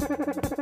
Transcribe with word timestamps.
Thank 0.00 0.44
you. 0.50 0.53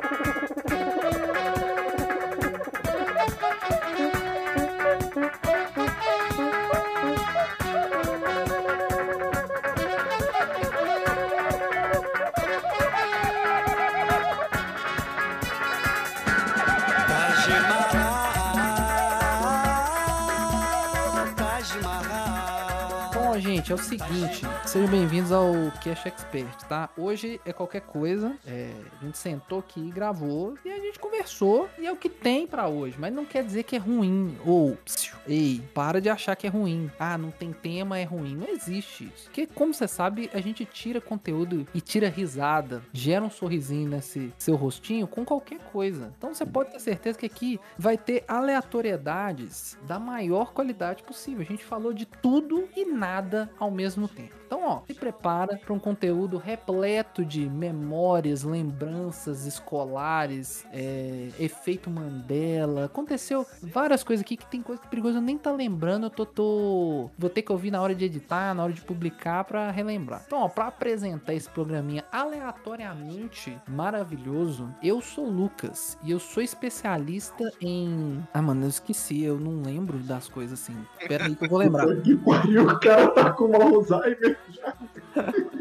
É 23.72 23.74
o 23.74 23.78
seguinte, 23.78 24.42
sejam 24.66 24.86
bem-vindos 24.86 25.32
ao 25.32 25.50
Cash 25.82 26.04
Expert, 26.04 26.62
tá? 26.68 26.90
Hoje 26.94 27.40
é 27.42 27.54
qualquer 27.54 27.80
coisa, 27.80 28.36
é, 28.46 28.70
a 29.00 29.04
gente 29.06 29.16
sentou 29.16 29.60
aqui, 29.60 29.90
gravou 29.90 30.58
e 30.62 30.70
a 30.70 30.78
gente 30.78 30.98
conversou 30.98 31.70
e 31.78 31.86
é 31.86 31.90
o 31.90 31.96
que 31.96 32.10
tem 32.10 32.46
pra 32.46 32.68
hoje, 32.68 32.96
mas 32.98 33.14
não 33.14 33.24
quer 33.24 33.42
dizer 33.42 33.62
que 33.62 33.74
é 33.74 33.78
ruim 33.78 34.36
ou, 34.44 34.76
ei, 35.26 35.62
para 35.74 36.00
de 36.00 36.08
achar 36.08 36.36
que 36.36 36.46
é 36.46 36.50
ruim. 36.50 36.90
Ah, 36.98 37.16
não 37.16 37.30
tem 37.30 37.52
tema, 37.52 37.98
é 37.98 38.04
ruim. 38.04 38.36
Não 38.36 38.48
existe 38.48 39.04
isso. 39.04 39.24
Porque, 39.24 39.46
como 39.46 39.72
você 39.72 39.86
sabe, 39.86 40.30
a 40.32 40.40
gente 40.40 40.64
tira 40.64 41.00
conteúdo 41.00 41.66
e 41.74 41.80
tira 41.80 42.08
risada, 42.08 42.82
gera 42.92 43.24
um 43.24 43.30
sorrisinho 43.30 43.88
nesse 43.88 44.32
seu 44.38 44.56
rostinho 44.56 45.06
com 45.06 45.24
qualquer 45.24 45.58
coisa. 45.72 46.12
Então 46.16 46.34
você 46.34 46.44
pode 46.44 46.72
ter 46.72 46.80
certeza 46.80 47.18
que 47.18 47.26
aqui 47.26 47.60
vai 47.78 47.96
ter 47.96 48.24
aleatoriedades 48.26 49.78
da 49.86 49.98
maior 49.98 50.52
qualidade 50.52 51.02
possível. 51.02 51.42
A 51.42 51.44
gente 51.44 51.64
falou 51.64 51.92
de 51.92 52.06
tudo 52.06 52.68
e 52.76 52.84
nada 52.84 53.50
ao 53.58 53.70
mesmo 53.70 54.08
tempo. 54.08 54.42
Então, 54.46 54.66
ó, 54.66 54.82
se 54.86 54.92
prepara 54.92 55.56
para 55.56 55.72
um 55.72 55.78
conteúdo 55.78 56.36
repleto 56.36 57.24
de 57.24 57.48
memórias, 57.48 58.42
lembranças 58.42 59.46
escolares, 59.46 60.66
é, 60.70 61.30
efeito 61.40 61.88
Mandela. 61.88 62.84
Aconteceu 62.84 63.46
várias 63.62 64.04
coisas 64.04 64.22
aqui 64.22 64.36
que 64.36 64.44
tem 64.44 64.60
coisa 64.60 64.82
perigosa 64.82 65.11
eu 65.14 65.20
nem 65.20 65.38
tá 65.38 65.52
lembrando. 65.52 66.06
Eu 66.06 66.10
tô, 66.10 66.26
tô, 66.26 67.10
vou 67.18 67.30
ter 67.30 67.42
que 67.42 67.52
ouvir 67.52 67.70
na 67.70 67.80
hora 67.80 67.94
de 67.94 68.04
editar, 68.04 68.54
na 68.54 68.64
hora 68.64 68.72
de 68.72 68.80
publicar 68.80 69.44
para 69.44 69.70
relembrar. 69.70 70.22
Então, 70.26 70.40
ó, 70.40 70.48
para 70.48 70.66
apresentar 70.66 71.34
esse 71.34 71.48
programinha 71.48 72.04
aleatoriamente 72.10 73.56
maravilhoso, 73.68 74.72
eu 74.82 75.00
sou 75.00 75.28
Lucas 75.28 75.98
e 76.02 76.10
eu 76.10 76.18
sou 76.18 76.42
especialista 76.42 77.50
em. 77.60 78.22
Ah, 78.32 78.42
mano, 78.42 78.64
eu 78.64 78.68
esqueci, 78.68 79.22
eu 79.22 79.38
não 79.38 79.62
lembro 79.62 79.98
das 79.98 80.28
coisas 80.28 80.60
assim. 80.60 80.76
Pera 81.06 81.26
aí 81.26 81.36
que 81.36 81.44
eu 81.44 81.48
vou 81.48 81.58
lembrar. 81.58 81.82
Que 82.02 82.16
pariu, 82.16 82.64
o 82.64 82.80
cara 82.80 83.08
tá 83.08 83.32
com 83.32 83.44
uma 83.44 83.62
Alzheimer 83.62 84.36
já. 84.50 84.74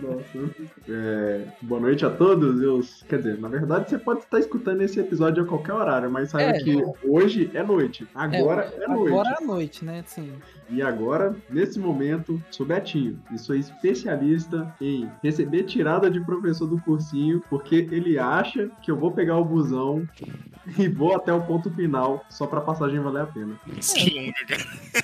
Nossa. 0.00 0.54
É, 0.88 1.46
boa 1.62 1.80
noite 1.80 2.04
a 2.04 2.10
todos. 2.10 2.60
Eu, 2.62 2.80
quer 3.08 3.18
dizer, 3.18 3.38
na 3.38 3.48
verdade 3.48 3.90
você 3.90 3.98
pode 3.98 4.20
estar 4.20 4.38
escutando 4.38 4.82
esse 4.82 5.00
episódio 5.00 5.42
a 5.42 5.46
qualquer 5.46 5.72
horário, 5.72 6.10
mas 6.10 6.30
saiba 6.30 6.56
É, 6.56 6.60
que 6.60 6.82
hoje 7.04 7.50
é 7.54 7.62
noite. 7.62 8.06
Agora 8.14 8.62
é, 8.62 8.88
noite. 8.88 9.12
Agora 9.12 9.36
é 9.40 9.44
noite, 9.44 9.84
né? 9.84 10.04
Sim. 10.06 10.32
E 10.70 10.82
agora, 10.82 11.34
nesse 11.50 11.78
momento, 11.78 12.42
sou 12.50 12.64
Betinho 12.64 13.20
e 13.32 13.38
sou 13.38 13.54
especialista 13.54 14.74
em 14.80 15.08
receber 15.22 15.64
tirada 15.64 16.10
de 16.10 16.20
professor 16.20 16.66
do 16.66 16.80
cursinho, 16.80 17.42
porque 17.50 17.86
ele 17.90 18.18
acha 18.18 18.70
que 18.82 18.90
eu 18.90 18.96
vou 18.96 19.12
pegar 19.12 19.36
o 19.36 19.44
busão 19.44 20.08
e 20.78 20.88
vou 20.88 21.14
até 21.14 21.32
o 21.32 21.42
ponto 21.42 21.70
final 21.70 22.24
só 22.30 22.46
pra 22.46 22.60
passagem 22.60 23.00
valer 23.00 23.22
a 23.22 23.26
pena. 23.26 23.54
Que 23.80 24.10
longa, 24.10 24.32
cara. 24.46 25.03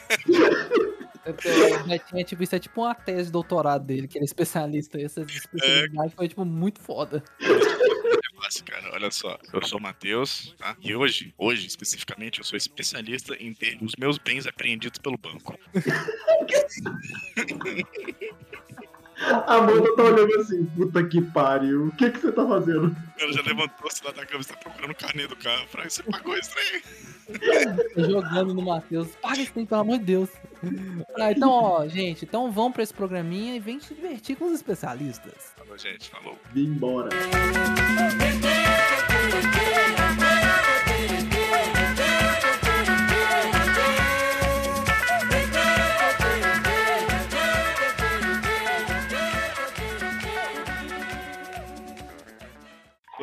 Eu- 1.45 1.87
Netinho 1.87 2.21
é 2.21 2.25
tipo, 2.25 2.43
isso 2.43 2.55
é 2.55 2.59
tipo 2.59 2.81
uma 2.83 2.95
tese 2.95 3.27
de 3.27 3.33
doutorado 3.33 3.85
dele, 3.85 4.07
que 4.09 4.19
ele 4.19 4.25
é 4.25 4.27
especialista. 4.27 5.01
Essa 5.01 5.23
especialidade 5.23 6.15
foi, 6.15 6.29
tipo, 6.29 6.45
muito 6.45 6.81
foda. 6.81 7.23
É 7.41 8.43
fácil, 8.43 8.65
cara. 8.65 8.91
Olha 8.93 9.11
só. 9.11 9.39
Eu 9.53 9.65
sou 9.67 9.79
o 9.79 9.83
Matheus, 9.83 10.55
tá? 10.59 10.77
E 10.81 10.95
hoje, 10.95 11.35
hoje 11.39 11.67
especificamente, 11.67 12.39
eu 12.39 12.45
sou 12.45 12.57
especialista 12.57 13.35
em 13.39 13.53
ter 13.55 13.79
os 13.83 13.93
meus 13.99 14.19
bens 14.19 14.47
apreendidos 14.47 14.99
pelo 14.99 15.17
banco. 15.19 15.59
A 19.21 19.57
Amanda 19.57 19.95
tá 19.97 20.03
olhando 20.03 20.41
assim, 20.41 20.65
puta 20.65 21.05
que 21.05 21.21
pariu, 21.21 21.89
o 21.89 21.93
que 21.93 22.11
que 22.11 22.21
você 22.21 22.33
tá 22.33 22.47
fazendo? 22.47 22.97
Ela 23.19 23.33
já 23.33 23.43
levantou-se 23.43 24.03
lá 24.03 24.13
da 24.13 24.25
cama 24.25 24.39
e 24.39 24.41
está 24.41 24.57
procurando 24.57 24.93
o 24.93 24.95
carnê 24.95 25.27
do 25.27 25.37
carro. 25.37 25.67
Falei, 25.69 25.91
você 25.91 26.03
pagou 26.03 26.37
isso 26.39 26.53
aí? 26.59 26.83
Tá 27.95 28.03
jogando 28.03 28.55
no 28.55 28.63
Matheus. 28.63 29.09
Paga 29.17 29.43
esse 29.43 29.53
trem, 29.53 29.67
pelo 29.67 29.83
amor 29.83 29.99
de 29.99 30.05
Deus. 30.05 30.31
Ah, 31.19 31.33
então, 31.33 31.51
ó, 31.51 31.87
gente, 31.87 32.25
então 32.25 32.51
vamos 32.51 32.73
pra 32.73 32.83
esse 32.83 32.95
programinha 32.95 33.55
e 33.57 33.61
vem 33.61 33.79
se 33.79 33.95
divertir 33.95 34.37
com 34.37 34.47
os 34.47 34.53
especialistas. 34.53 35.53
Falou, 35.57 35.77
gente. 35.77 36.11
Falou. 36.11 36.39
Vim 36.53 36.65
embora. 36.65 37.11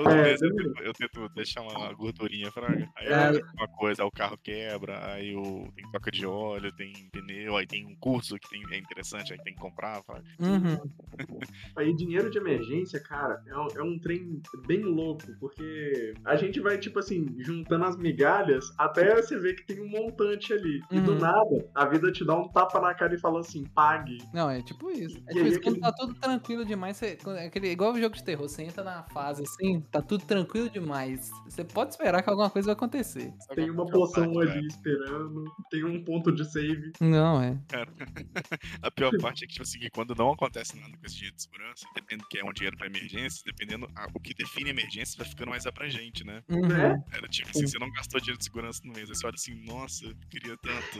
É, 0.06 0.24
vez 0.24 0.42
eu 0.42 0.56
tento, 0.56 0.84
eu 0.84 0.94
tento 0.94 1.30
deixar 1.30 1.62
uma 1.62 1.92
gordurinha, 1.94 2.52
fraga. 2.52 2.90
Aí 2.96 3.08
É. 3.08 3.12
é. 3.38 3.42
uma 3.58 3.68
coisa, 3.68 4.04
aí 4.04 4.08
o 4.08 4.12
carro 4.12 4.38
quebra, 4.38 5.14
aí 5.14 5.36
o, 5.36 5.68
tem 5.76 5.90
troca 5.92 6.12
de 6.12 6.26
óleo, 6.26 6.72
tem 6.76 6.94
pneu, 7.12 7.56
aí 7.58 7.66
tem 7.66 7.86
um 7.86 7.96
curso 7.96 8.36
que 8.38 8.50
tem, 8.50 8.62
é 8.72 8.78
interessante, 8.78 9.34
aí 9.34 9.40
tem 9.44 9.54
que 9.54 9.60
comprar, 9.60 10.04
fraga. 10.04 10.24
Uhum. 10.40 10.78
Aí 11.76 11.94
dinheiro 11.96 12.30
de 12.30 12.38
emergência, 12.38 13.00
cara, 13.00 13.42
é 13.48 13.56
um, 13.58 13.68
é 13.78 13.84
um 13.84 14.00
trem 14.00 14.42
bem 14.66 14.82
louco, 14.82 15.24
porque 15.40 16.14
a 16.26 16.36
gente 16.36 16.60
vai, 16.60 16.78
tipo 16.78 16.98
assim, 17.00 17.36
juntando 17.40 17.86
as 17.86 17.96
migalhas 17.96 18.66
até 18.78 19.16
você 19.16 19.38
ver 19.38 19.54
que 19.56 19.64
tem 19.66 19.82
um 19.82 19.88
montante 19.90 20.54
ali. 20.54 20.82
E 20.92 21.00
do 21.00 21.12
Uhum. 21.14 21.20
nada, 21.20 21.70
a 21.76 21.86
vida 21.86 22.12
te 22.12 22.26
dá 22.26 22.36
um 22.36 22.48
tapa 22.50 22.80
na 22.82 22.94
cara 22.96 23.14
e 23.16 23.20
fala 23.20 23.40
assim, 23.42 23.64
pague. 23.76 24.18
Não, 24.34 24.50
é 24.50 24.62
tipo 24.62 24.90
isso. 24.90 25.18
É 25.28 25.32
E 25.32 25.36
tipo 25.36 25.48
isso, 25.48 25.62
quando 25.62 25.76
aquele- 25.78 25.80
tá 25.82 25.92
tudo 25.94 26.14
tranquilo 26.16 26.66
demais, 26.66 26.98
você, 26.98 27.18
é 27.38 27.46
aquele, 27.46 27.70
igual 27.72 27.94
o 27.94 28.00
jogo 28.00 28.16
de 28.16 28.24
terror, 28.24 28.48
você 28.50 28.64
entra 28.64 28.84
na 28.84 29.04
fase 29.04 29.44
assim, 29.44 29.82
tá 29.92 30.02
tudo 30.02 30.26
tranquilo 30.26 30.70
demais. 30.70 31.30
Você 31.46 31.64
pode 31.64 31.92
esperar 31.92 32.22
que 32.22 32.30
alguma 32.30 32.50
coisa 32.50 32.68
vai 32.68 32.74
acontecer. 32.74 33.34
Tem 33.56 33.70
uma 33.70 33.84
é 33.84 33.86
o 33.86 33.90
poção 33.90 34.34
parte, 34.34 34.38
ali 34.50 34.54
velho? 34.54 34.68
esperando, 34.68 35.44
tem 35.70 35.84
um 35.84 36.04
ponto 36.04 36.32
de 36.32 36.46
save. 36.46 36.92
Não, 37.00 37.42
é. 37.42 37.58
A 38.82 38.92
pior 38.92 39.12
parte 39.20 39.44
é 39.44 39.48
que, 39.48 39.54
tipo 39.54 39.64
assim, 39.64 39.80
quando 39.94 40.14
não 40.16 40.32
acontece 40.32 40.78
nada 40.80 40.96
com 40.98 41.06
esse 41.06 41.16
dinheiro 41.16 41.36
de 41.36 41.42
segurança, 41.44 41.86
dependendo 41.96 42.28
que 42.30 42.38
é 42.40 42.44
um 42.46 42.54
dinheiro 42.54 42.78
pra 42.78 42.88
emergência, 42.88 43.42
dependendo 43.46 43.90
a- 43.96 44.08
o 44.14 44.20
que 44.20 44.34
define 44.34 44.70
emergência, 44.70 45.18
vai 45.18 45.28
ficando 45.28 45.50
mais 45.50 45.66
abrangente, 45.66 46.24
né? 46.26 46.44
Uhum. 46.50 46.68
Né? 46.68 47.04
Era 47.14 47.28
tipo 47.28 47.50
assim, 47.50 47.66
você 47.68 47.80
não 47.80 47.92
gastou 47.92 48.20
dinheiro 48.20 48.38
de 48.38 48.44
segurança 48.46 48.82
no 48.86 48.94
mês, 48.94 49.10
aí 49.10 49.16
você 49.16 49.26
olha 49.26 49.36
assim, 49.36 49.56
nossa, 49.66 50.06
eu 50.06 50.16
queria 50.30 50.58
tanto. 50.58 51.00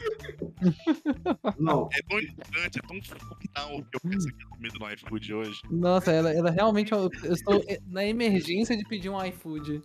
Não, 1.60 1.90
É 1.94 2.02
tão 2.04 2.20
importante, 2.20 2.80
é 2.80 2.88
tão 2.88 3.02
fundamental 3.02 3.84
que 3.92 3.98
eu 3.98 4.10
penso 4.10 4.30
aqui 4.30 4.44
na 4.44 4.50
comida 4.50 4.76
no 4.80 4.92
iFood 4.94 5.34
hoje. 5.34 5.62
Nossa, 5.70 6.12
ela, 6.12 6.32
ela 6.32 6.52
realmente. 6.52 6.92
Eu, 6.92 7.10
eu 7.24 7.34
estou 7.34 7.64
na 7.88 8.06
emergência 8.06 8.77
de 8.78 8.86
pedir 8.86 9.10
um 9.10 9.24
iFood. 9.26 9.82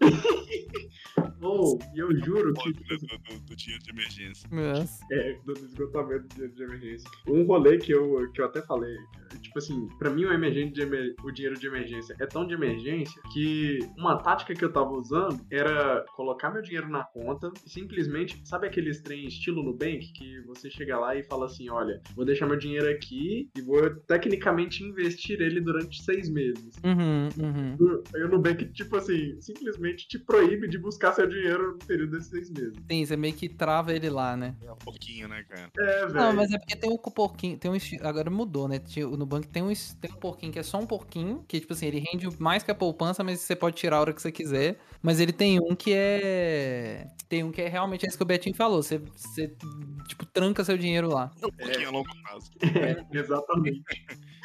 ou, 1.40 1.78
e 1.94 1.98
eu 1.98 2.16
juro 2.24 2.52
que, 2.54 2.70
né, 2.70 2.96
do, 3.00 3.06
do- 3.18 3.40
do 3.40 3.56
dinheiro 3.56 3.82
de 3.84 3.90
emergência. 3.90 4.48
Nossa. 4.50 5.04
É, 5.12 5.38
do 5.44 5.52
esgotamento 5.52 6.22
do 6.28 6.34
dinheiro 6.34 6.54
de 6.54 6.62
emergência. 6.62 7.10
Um 7.26 7.44
rolê 7.44 7.78
que 7.78 7.92
eu, 7.92 8.30
que 8.32 8.40
eu 8.40 8.46
até 8.46 8.62
falei, 8.62 8.96
tipo 9.40 9.58
assim, 9.58 9.88
pra 9.98 10.10
mim 10.10 10.24
o, 10.24 10.32
emergente 10.32 10.72
de 10.72 10.82
emer- 10.82 11.14
o 11.22 11.30
dinheiro 11.30 11.58
de 11.58 11.66
emergência 11.66 12.16
é 12.20 12.26
tão 12.26 12.46
de 12.46 12.54
emergência 12.54 13.20
que 13.32 13.78
uma 13.96 14.16
tática 14.16 14.54
que 14.54 14.64
eu 14.64 14.72
tava 14.72 14.90
usando 14.90 15.40
era 15.50 16.04
colocar 16.16 16.50
meu 16.50 16.62
dinheiro 16.62 16.88
na 16.88 17.04
conta 17.04 17.50
e 17.66 17.70
simplesmente, 17.70 18.40
sabe 18.44 18.66
aqueles 18.66 19.00
trem 19.00 19.26
estilo 19.26 19.62
Nubank 19.62 20.12
que 20.12 20.40
você 20.42 20.70
chega 20.70 20.98
lá 20.98 21.14
e 21.16 21.22
fala 21.24 21.46
assim, 21.46 21.68
olha, 21.70 22.00
vou 22.14 22.24
deixar 22.24 22.46
meu 22.46 22.56
dinheiro 22.56 22.88
aqui 22.90 23.48
e 23.56 23.60
vou 23.60 23.90
tecnicamente 24.06 24.82
investir 24.82 25.40
ele 25.40 25.60
durante 25.60 26.02
seis 26.02 26.28
meses. 26.28 26.74
Uhum, 26.84 27.28
uhum. 27.38 28.02
Aí 28.14 28.22
o 28.22 28.28
Nubank, 28.28 28.64
tipo 28.72 28.96
assim, 28.96 29.40
simplesmente 29.40 30.06
te 30.08 30.18
proíbe 30.18 30.68
de 30.68 30.78
buscar 30.78 31.12
seu 31.12 31.26
dinheiro 31.26 31.72
no 31.72 31.78
período 31.78 32.12
desses 32.12 32.30
seis 32.30 32.50
meses. 32.50 32.74
Sim, 32.90 33.04
você 33.04 33.16
meio 33.16 33.34
que 33.34 33.48
trava 33.48 33.92
ele 33.92 34.10
lá, 34.10 34.36
né? 34.36 34.54
É 34.64 34.72
um 34.72 34.76
pouquinho, 34.76 35.28
né, 35.28 35.44
cara? 35.48 35.70
É, 35.78 36.00
velho. 36.06 36.14
Não, 36.14 36.32
mas 36.34 36.50
é 36.50 36.58
porque 36.58 36.76
tem 36.76 36.90
um 36.90 36.96
porquinho, 36.98 37.58
tem 37.58 37.70
um 37.70 37.76
agora 38.02 38.30
mudou, 38.30 38.68
né? 38.68 38.78
Tinha- 38.78 39.08
No 39.18 39.26
banco 39.26 39.48
tem 39.48 39.64
um, 39.64 39.72
tem 40.00 40.12
um 40.12 40.20
porquinho 40.20 40.52
que 40.52 40.60
é 40.60 40.62
só 40.62 40.78
um 40.78 40.86
porquinho, 40.86 41.44
que 41.48 41.58
tipo 41.58 41.72
assim, 41.72 41.86
ele 41.86 41.98
rende 41.98 42.28
mais 42.38 42.62
que 42.62 42.70
a 42.70 42.74
poupança, 42.74 43.24
mas 43.24 43.40
você 43.40 43.56
pode 43.56 43.74
tirar 43.74 43.96
a 43.96 44.00
hora 44.00 44.12
que 44.12 44.22
você 44.22 44.30
quiser. 44.30 44.78
Mas 45.02 45.18
ele 45.18 45.32
tem 45.32 45.58
um 45.58 45.74
que 45.74 45.92
é 45.92 47.08
tem 47.28 47.42
um 47.42 47.50
que 47.50 47.60
é 47.60 47.68
realmente 47.68 48.06
isso 48.06 48.16
que 48.16 48.22
o 48.22 48.26
Betinho 48.26 48.54
falou, 48.54 48.80
você, 48.80 48.98
você 48.98 49.48
tipo 50.06 50.24
tranca 50.26 50.64
seu 50.64 50.78
dinheiro 50.78 51.08
lá. 51.08 51.32
É 51.42 51.46
um 51.46 51.50
pouquinho 51.50 51.88
a 51.88 51.90
longo 51.90 52.08
prazo. 52.22 52.50
É, 53.12 53.18
exatamente. 53.18 53.82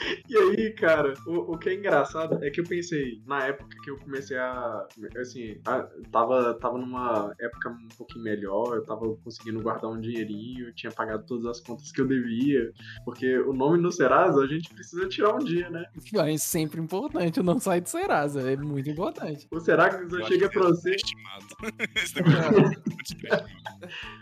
E 0.29 0.37
aí, 0.37 0.71
cara, 0.71 1.13
o, 1.27 1.53
o 1.53 1.57
que 1.57 1.69
é 1.69 1.75
engraçado 1.75 2.43
é 2.43 2.49
que 2.49 2.61
eu 2.61 2.63
pensei, 2.63 3.21
na 3.25 3.45
época 3.45 3.75
que 3.83 3.89
eu 3.89 3.97
comecei 3.97 4.37
a. 4.37 4.87
Assim, 5.19 5.59
a, 5.65 5.83
tava, 6.11 6.53
tava 6.55 6.77
numa 6.77 7.33
época 7.39 7.69
um 7.69 7.87
pouquinho 7.97 8.23
melhor, 8.23 8.75
eu 8.75 8.83
tava 8.83 9.15
conseguindo 9.17 9.61
guardar 9.61 9.91
um 9.91 9.99
dinheirinho, 9.99 10.73
tinha 10.73 10.91
pagado 10.91 11.25
todas 11.25 11.45
as 11.45 11.59
contas 11.59 11.91
que 11.91 12.01
eu 12.01 12.07
devia. 12.07 12.71
Porque 13.05 13.37
o 13.39 13.53
nome 13.53 13.79
no 13.79 13.91
Serasa 13.91 14.41
a 14.41 14.47
gente 14.47 14.73
precisa 14.73 15.07
tirar 15.07 15.35
um 15.35 15.39
dia, 15.39 15.69
né? 15.69 15.85
É 16.15 16.37
sempre 16.37 16.81
importante 16.81 17.41
não 17.41 17.59
sair 17.59 17.81
do 17.81 17.89
Serasa, 17.89 18.49
é 18.49 18.55
muito 18.55 18.89
importante. 18.89 19.47
O 19.51 19.59
Serasa 19.59 19.99
chega 20.25 20.49
pra 20.49 20.63
você. 20.63 20.95
Estimado. 20.95 21.45
Esse 21.95 22.15
negócio 22.15 23.27
é. 23.31 23.45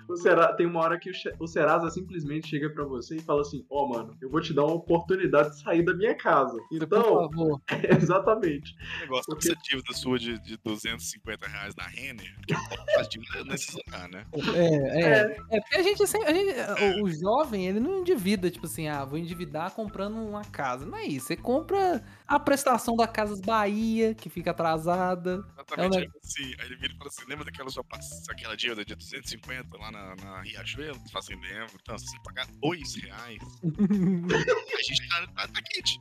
O 0.08 0.16
Serasa, 0.18 0.54
tem 0.56 0.66
uma 0.66 0.82
hora 0.82 1.00
que 1.00 1.10
o, 1.10 1.14
o 1.40 1.48
Serasa 1.48 1.90
simplesmente 1.90 2.48
chega 2.48 2.70
pra 2.70 2.84
você 2.84 3.18
e 3.18 3.22
fala 3.22 3.42
assim: 3.42 3.66
Ó, 3.70 3.88
mano, 3.88 4.16
eu 4.22 4.30
vou 4.30 4.42
te 4.42 4.54
dar 4.54 4.66
uma 4.66 4.76
oportunidade 4.76 5.52
de 5.52 5.62
sair 5.62 5.71
da 5.86 5.94
minha 5.94 6.14
casa. 6.16 6.58
Por 6.70 6.84
Então, 6.84 7.04
favor. 7.30 7.62
exatamente. 8.02 8.76
negócio 9.00 9.26
tá 9.26 9.32
com 9.34 9.40
Porque- 9.40 9.52
essa 9.52 9.62
dívida 9.64 9.94
sua 9.94 10.20
de, 10.20 10.40
de 10.40 10.58
250 10.58 11.48
reais 11.48 11.76
na 11.76 11.84
Renner, 11.88 12.34
porque 12.38 12.54
faz 12.94 13.08
dívida 13.08 13.44
necessária, 13.46 14.08
né? 14.10 14.26
É, 14.56 15.02
é. 15.04 15.38
É 15.52 15.62
porque 15.62 15.76
a 15.78 15.84
gente 15.84 16.06
sempre. 16.08 16.30
a 16.30 16.34
gente- 16.34 17.00
o, 17.02 17.04
o 17.06 17.12
jovem, 17.12 17.68
ele 17.68 17.80
não 17.80 18.00
endivida, 18.00 18.50
tipo 18.52 18.66
assim, 18.66 18.88
ah, 18.88 19.06
vou 19.06 19.18
endividar 19.18 19.72
comprando 19.72 20.16
uma 20.18 20.44
casa. 20.44 20.86
Não 20.86 20.98
é 20.98 21.06
isso. 21.06 21.28
Você 21.28 21.36
compra 21.38 22.04
a 22.28 22.40
prestação 22.40 22.96
da 22.96 23.08
Casas 23.08 23.40
Bahia, 23.40 24.14
que 24.16 24.30
fica 24.30 24.52
atrasada. 24.52 25.44
Exatamente. 25.54 25.96
É 25.96 26.00
um 26.00 26.02
aí, 26.04 26.10
assim, 26.24 26.54
aí 26.60 26.66
ele 26.66 26.76
vira 26.78 26.94
e 26.94 26.98
fala 26.98 27.10
assim: 27.10 27.24
lembra 27.28 27.46
daquela 27.46 27.70
sua 27.70 27.86
aquela 28.30 28.56
dívida 28.56 28.84
de 28.86 28.96
250 28.96 29.78
lá 29.78 29.92
na, 29.92 30.16
na 30.16 30.42
Riachuelo? 30.42 30.96
Você 31.00 31.12
fala 31.12 31.24
assim, 31.26 31.36
lembro. 31.36 31.74
Então, 31.82 31.98
se 31.98 32.08
você 32.08 32.18
pagar 32.24 32.48
2 32.62 32.96
reais, 32.96 33.38
a 33.64 34.82
gente 34.84 35.08
tá, 35.10 35.28
tá, 35.28 35.48
quente. 35.62 36.00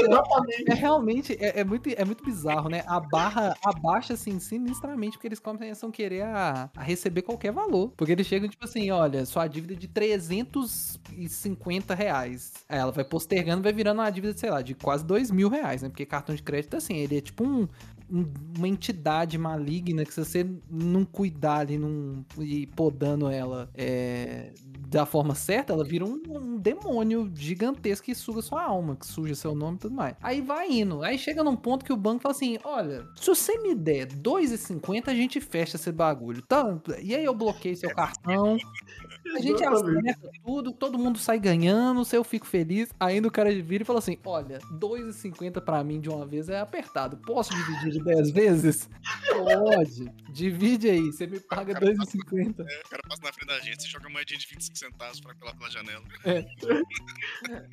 Exatamente. 0.00 0.70
É 0.70 0.74
realmente, 0.74 1.36
é, 1.40 1.60
é 1.60 1.64
muito, 1.64 1.88
é 1.88 2.04
muito 2.04 2.24
bizarro, 2.24 2.68
né? 2.68 2.82
A 2.86 3.00
barra 3.00 3.56
abaixa, 3.64 4.14
assim, 4.14 4.38
sinistramente, 4.38 5.12
porque 5.16 5.28
eles 5.28 5.38
começam 5.40 5.88
a 5.88 5.92
querer 5.92 6.22
a, 6.22 6.70
a 6.76 6.82
receber 6.82 7.22
qualquer 7.22 7.52
valor. 7.52 7.92
Porque 7.96 8.12
eles 8.12 8.26
chegam, 8.26 8.48
tipo 8.48 8.64
assim, 8.64 8.90
olha, 8.90 9.24
sua 9.26 9.46
dívida 9.46 9.74
é 9.74 9.76
de 9.76 9.88
350 9.88 11.94
reais. 11.94 12.52
Aí 12.68 12.78
ela 12.78 12.92
vai 12.92 13.04
postergando, 13.04 13.62
vai 13.62 13.72
virando 13.72 14.00
uma 14.00 14.10
dívida, 14.10 14.36
sei 14.36 14.50
lá, 14.50 14.62
de 14.62 14.74
quase 14.74 15.04
2 15.04 15.30
mil 15.30 15.48
reais, 15.48 15.82
né? 15.82 15.88
Porque 15.88 16.06
cartão 16.06 16.34
de 16.34 16.42
crédito, 16.42 16.76
assim, 16.76 16.96
ele 16.96 17.18
é 17.18 17.20
tipo 17.20 17.44
um- 17.44 17.68
uma 18.10 18.66
entidade 18.66 19.36
maligna 19.36 20.04
que 20.04 20.12
se 20.12 20.24
você 20.24 20.46
não 20.70 21.04
cuidar 21.04 21.58
ali 21.58 21.78
não, 21.78 22.24
e 22.38 22.66
podando 22.66 23.28
ela 23.28 23.68
é, 23.74 24.52
da 24.88 25.04
forma 25.04 25.34
certa, 25.34 25.72
ela 25.72 25.84
vira 25.84 26.04
um, 26.04 26.20
um 26.28 26.56
demônio 26.56 27.30
gigantesco 27.34 28.06
que 28.06 28.14
suga 28.14 28.40
sua 28.40 28.62
alma, 28.62 28.96
que 28.96 29.06
suja 29.06 29.34
seu 29.34 29.54
nome 29.54 29.76
e 29.76 29.80
tudo 29.80 29.94
mais. 29.94 30.16
Aí 30.22 30.40
vai 30.40 30.70
indo. 30.70 31.02
Aí 31.02 31.18
chega 31.18 31.44
num 31.44 31.56
ponto 31.56 31.84
que 31.84 31.92
o 31.92 31.96
banco 31.96 32.22
fala 32.22 32.34
assim: 32.34 32.58
olha, 32.64 33.06
se 33.14 33.26
você 33.26 33.58
me 33.58 33.74
der 33.74 34.06
2,50, 34.06 35.08
a 35.08 35.14
gente 35.14 35.40
fecha 35.40 35.76
esse 35.76 35.92
bagulho. 35.92 36.42
Tá? 36.42 36.78
E 37.02 37.14
aí 37.14 37.24
eu 37.24 37.34
bloqueio 37.34 37.76
seu 37.76 37.94
cartão. 37.94 38.56
A 39.34 39.40
gente 39.40 39.62
Exatamente. 39.62 40.10
acerta 40.10 40.30
tudo, 40.44 40.72
todo 40.72 40.98
mundo 40.98 41.18
sai 41.18 41.38
ganhando, 41.38 42.04
se 42.04 42.16
eu 42.16 42.24
fico 42.24 42.46
feliz. 42.46 42.88
Ainda 42.98 43.28
o 43.28 43.30
cara 43.30 43.50
vira 43.62 43.82
e 43.82 43.86
fala 43.86 43.98
assim: 43.98 44.18
Olha, 44.24 44.58
2,50 44.72 45.60
pra 45.60 45.82
mim 45.84 46.00
de 46.00 46.08
uma 46.08 46.26
vez 46.26 46.48
é 46.48 46.60
apertado. 46.60 47.16
Posso 47.18 47.54
dividir 47.54 47.92
de 47.92 48.04
10 48.04 48.30
vezes? 48.30 48.88
Pode. 49.30 50.10
Divide 50.30 50.90
aí, 50.90 51.06
você 51.12 51.26
me 51.26 51.40
paga 51.40 51.74
2,50. 51.74 52.60
É, 52.60 52.80
o 52.84 52.88
cara 52.88 53.02
passa 53.08 53.22
na 53.22 53.32
frente 53.32 53.48
da 53.48 53.60
gente, 53.60 53.82
você 53.82 53.88
joga 53.88 54.06
uma 54.06 54.14
moedinha 54.14 54.38
de 54.38 54.46
25 54.46 54.78
centavos 54.78 55.20
pra 55.20 55.34
colar 55.34 55.54
pela 55.56 55.70
janela. 55.70 56.02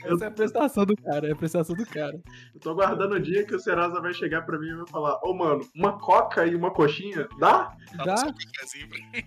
Essa 0.06 0.26
é 0.26 0.28
a 0.28 0.32
prestação 0.32 0.86
do 0.86 0.96
cara, 0.96 1.28
é 1.28 1.32
a 1.32 1.36
prestação 1.36 1.76
do 1.76 1.86
cara. 1.86 2.20
Eu 2.54 2.60
tô 2.60 2.72
aguardando 2.72 3.16
o 3.16 3.20
dia 3.20 3.46
que 3.46 3.56
o 3.56 3.60
Serasa 3.60 4.00
vai 4.02 4.14
chegar 4.14 4.44
pra 4.44 4.60
mim 4.60 4.68
e 4.68 4.76
vai 4.76 4.88
falar: 4.88 5.20
Ô, 5.24 5.34
mano, 5.34 5.68
uma 5.76 5.98
coca 6.00 6.46
e 6.46 6.56
uma 6.56 6.72
coxinha, 6.72 7.28
dá? 7.40 7.76
Dá? 8.06 8.16
Um 8.28 8.34
pra... 8.34 8.66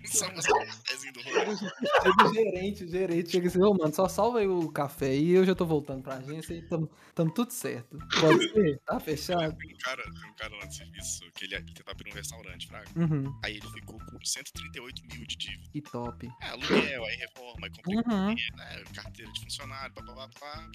Só 0.05 0.25
um 0.27 0.35
cafezinho 0.35 1.13
do 1.13 1.21
rolo. 1.21 2.18
O 2.25 2.33
gerente, 2.33 2.83
o 2.83 2.87
gerente 2.87 3.31
chega 3.31 3.47
assim, 3.47 3.61
ô 3.63 3.73
mano, 3.73 3.93
só 3.93 4.07
salva 4.07 4.39
aí 4.39 4.47
o 4.47 4.69
café 4.71 5.07
aí, 5.07 5.31
eu 5.31 5.45
já 5.45 5.55
tô 5.55 5.65
voltando 5.65 6.03
pra 6.03 6.15
agência 6.15 6.53
e 6.53 6.61
tamo, 6.61 6.89
tamo 7.15 7.31
tudo 7.33 7.51
certo. 7.51 7.97
Pode 8.19 8.49
ser? 8.51 8.79
Tá 8.85 8.99
fechado? 8.99 9.55
Tem 9.57 9.73
um 9.73 9.77
cara, 9.77 10.03
tem 10.03 10.29
um 10.29 10.33
cara 10.35 10.55
lá 10.57 10.65
de 10.65 10.75
serviço 10.75 11.31
que 11.35 11.45
ele, 11.45 11.55
ele 11.55 11.65
tentava 11.65 11.91
abrir 11.91 12.11
um 12.11 12.15
restaurante, 12.15 12.67
fraga. 12.67 12.87
Uhum, 12.95 13.39
Aí 13.43 13.53
ele 13.57 13.67
ficou 13.71 13.97
com 13.97 14.19
138 14.25 15.01
mil 15.13 15.25
de 15.25 15.35
dívida. 15.35 15.69
que 15.71 15.81
top. 15.81 16.27
É, 16.41 16.47
aluguel, 16.49 17.05
aí 17.05 17.15
reforma, 17.17 17.67
aí 17.67 17.71
compra 17.71 18.13
Uhum. 18.13 18.33
né, 18.35 18.83
carteira 18.93 19.31
de 19.31 19.39
funcionário, 19.41 19.93
papapá. 19.93 20.69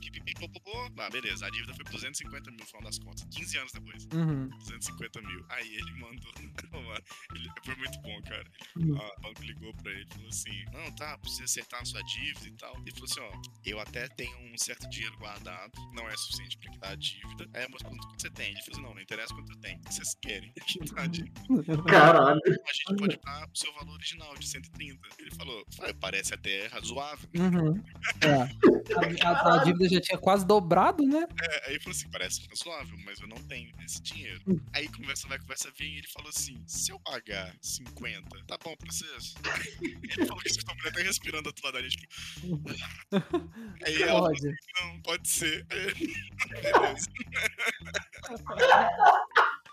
Ah, 0.99 1.11
beleza, 1.11 1.47
a 1.47 1.51
dívida 1.51 1.75
foi 1.75 1.85
por 1.85 1.93
250 1.93 2.51
mil 2.51 2.61
no 2.61 2.67
final 2.67 2.83
das 2.83 2.99
contas. 2.99 3.25
15 3.31 3.59
anos 3.59 3.73
depois, 3.73 4.07
Uhum. 4.15 4.49
250 4.49 5.21
mil. 5.23 5.45
Aí 5.51 5.75
ele 5.75 5.93
mandou. 6.01 6.33
Ele, 7.35 7.51
foi 7.65 7.75
muito 7.77 8.01
bom, 8.03 8.23
cara. 8.23 8.45
Hum. 8.77 8.97
Ah, 8.99 9.11
o 9.19 9.23
banco 9.23 9.43
ligou 9.43 9.73
pra 9.75 9.91
ele 9.93 10.05
e 10.09 10.15
falou 10.15 10.29
assim: 10.29 10.65
Não, 10.73 10.95
tá, 10.95 11.19
precisa 11.35 11.45
acertar 11.45 11.81
a 11.83 11.85
sua 11.85 12.03
dívida 12.03 12.49
e 12.49 12.53
tal. 12.53 12.77
Ele 12.79 12.91
falou 12.93 13.05
assim: 13.05 13.21
Ó, 13.21 13.43
eu 13.65 13.81
até 13.81 14.09
tenho 14.09 14.37
um 14.39 14.59
certo 14.59 14.89
dinheiro 14.89 15.17
guardado, 15.19 15.73
não 15.93 16.09
é 16.09 16.17
suficiente 16.17 16.57
pra 16.59 16.71
quitar 16.71 16.93
a 16.93 16.95
dívida. 16.95 17.49
Aí, 17.55 17.67
mas 17.71 17.83
quanto 17.83 18.09
você 18.19 18.31
tem? 18.31 18.51
Ele 18.53 18.63
falou 18.63 18.73
assim: 18.73 18.83
Não, 18.83 18.95
não 18.95 19.03
interessa 19.03 19.35
quanto 19.35 19.53
eu 19.53 19.59
tenho. 19.61 19.79
O 19.79 19.83
que 19.83 19.95
vocês 19.95 20.15
querem? 20.23 20.53
Quitar 20.67 21.05
a 21.05 21.07
dívida. 21.07 21.41
Caralho. 21.89 22.41
A 22.47 22.73
gente 22.73 22.97
pode 22.97 23.17
dar 23.25 23.49
o 23.53 23.57
seu 23.57 23.73
valor 23.75 23.95
original 23.95 24.35
de 24.37 24.47
130. 24.49 25.09
Ele 25.19 25.31
falou: 25.35 25.65
"Ah, 25.81 25.95
Parece 26.01 26.35
até 26.35 26.67
razoável. 26.69 27.29
Uhum. 27.37 27.83
É. 28.25 29.25
A, 29.25 29.31
a- 29.31 29.55
a 29.61 29.65
dívida 29.65 29.89
já 29.89 30.01
tinha 30.01 30.19
quase 30.19 30.47
dobrado, 30.47 31.05
né? 31.07 31.27
É, 31.43 31.67
aí 31.67 31.73
ele 31.75 31.81
falou 31.81 31.97
assim, 31.97 32.09
parece 32.11 32.47
razoável, 32.49 32.97
mas 33.05 33.19
eu 33.21 33.27
não 33.27 33.37
tenho 33.45 33.73
esse 33.85 34.01
dinheiro. 34.03 34.41
Aí 34.73 34.89
conversa 34.89 35.27
vai, 35.27 35.39
conversa 35.39 35.71
vem, 35.79 35.95
e 35.95 35.99
ele 35.99 36.07
falou 36.09 36.29
assim, 36.29 36.63
se 36.67 36.93
eu 36.93 36.99
pagar 37.01 37.55
50, 37.63 38.45
tá 38.47 38.59
bom 38.63 38.77
pra 38.77 38.93
vocês? 38.93 39.35
ele 40.03 40.27
falou 40.27 40.43
que 40.43 40.51
você 40.51 40.63
tá 40.63 40.73
até 40.73 40.91
respirando 41.15 41.53
do 41.53 41.61
lado 41.65 41.75
da 41.75 41.83
gente. 41.83 42.09
Aí 43.87 44.03
ela 44.03 44.13
falou 44.13 44.33
assim, 44.33 44.49
Pode. 44.49 44.57
não, 44.81 45.01
pode 45.03 45.29
ser. 45.29 45.65
Beleza. 45.67 47.11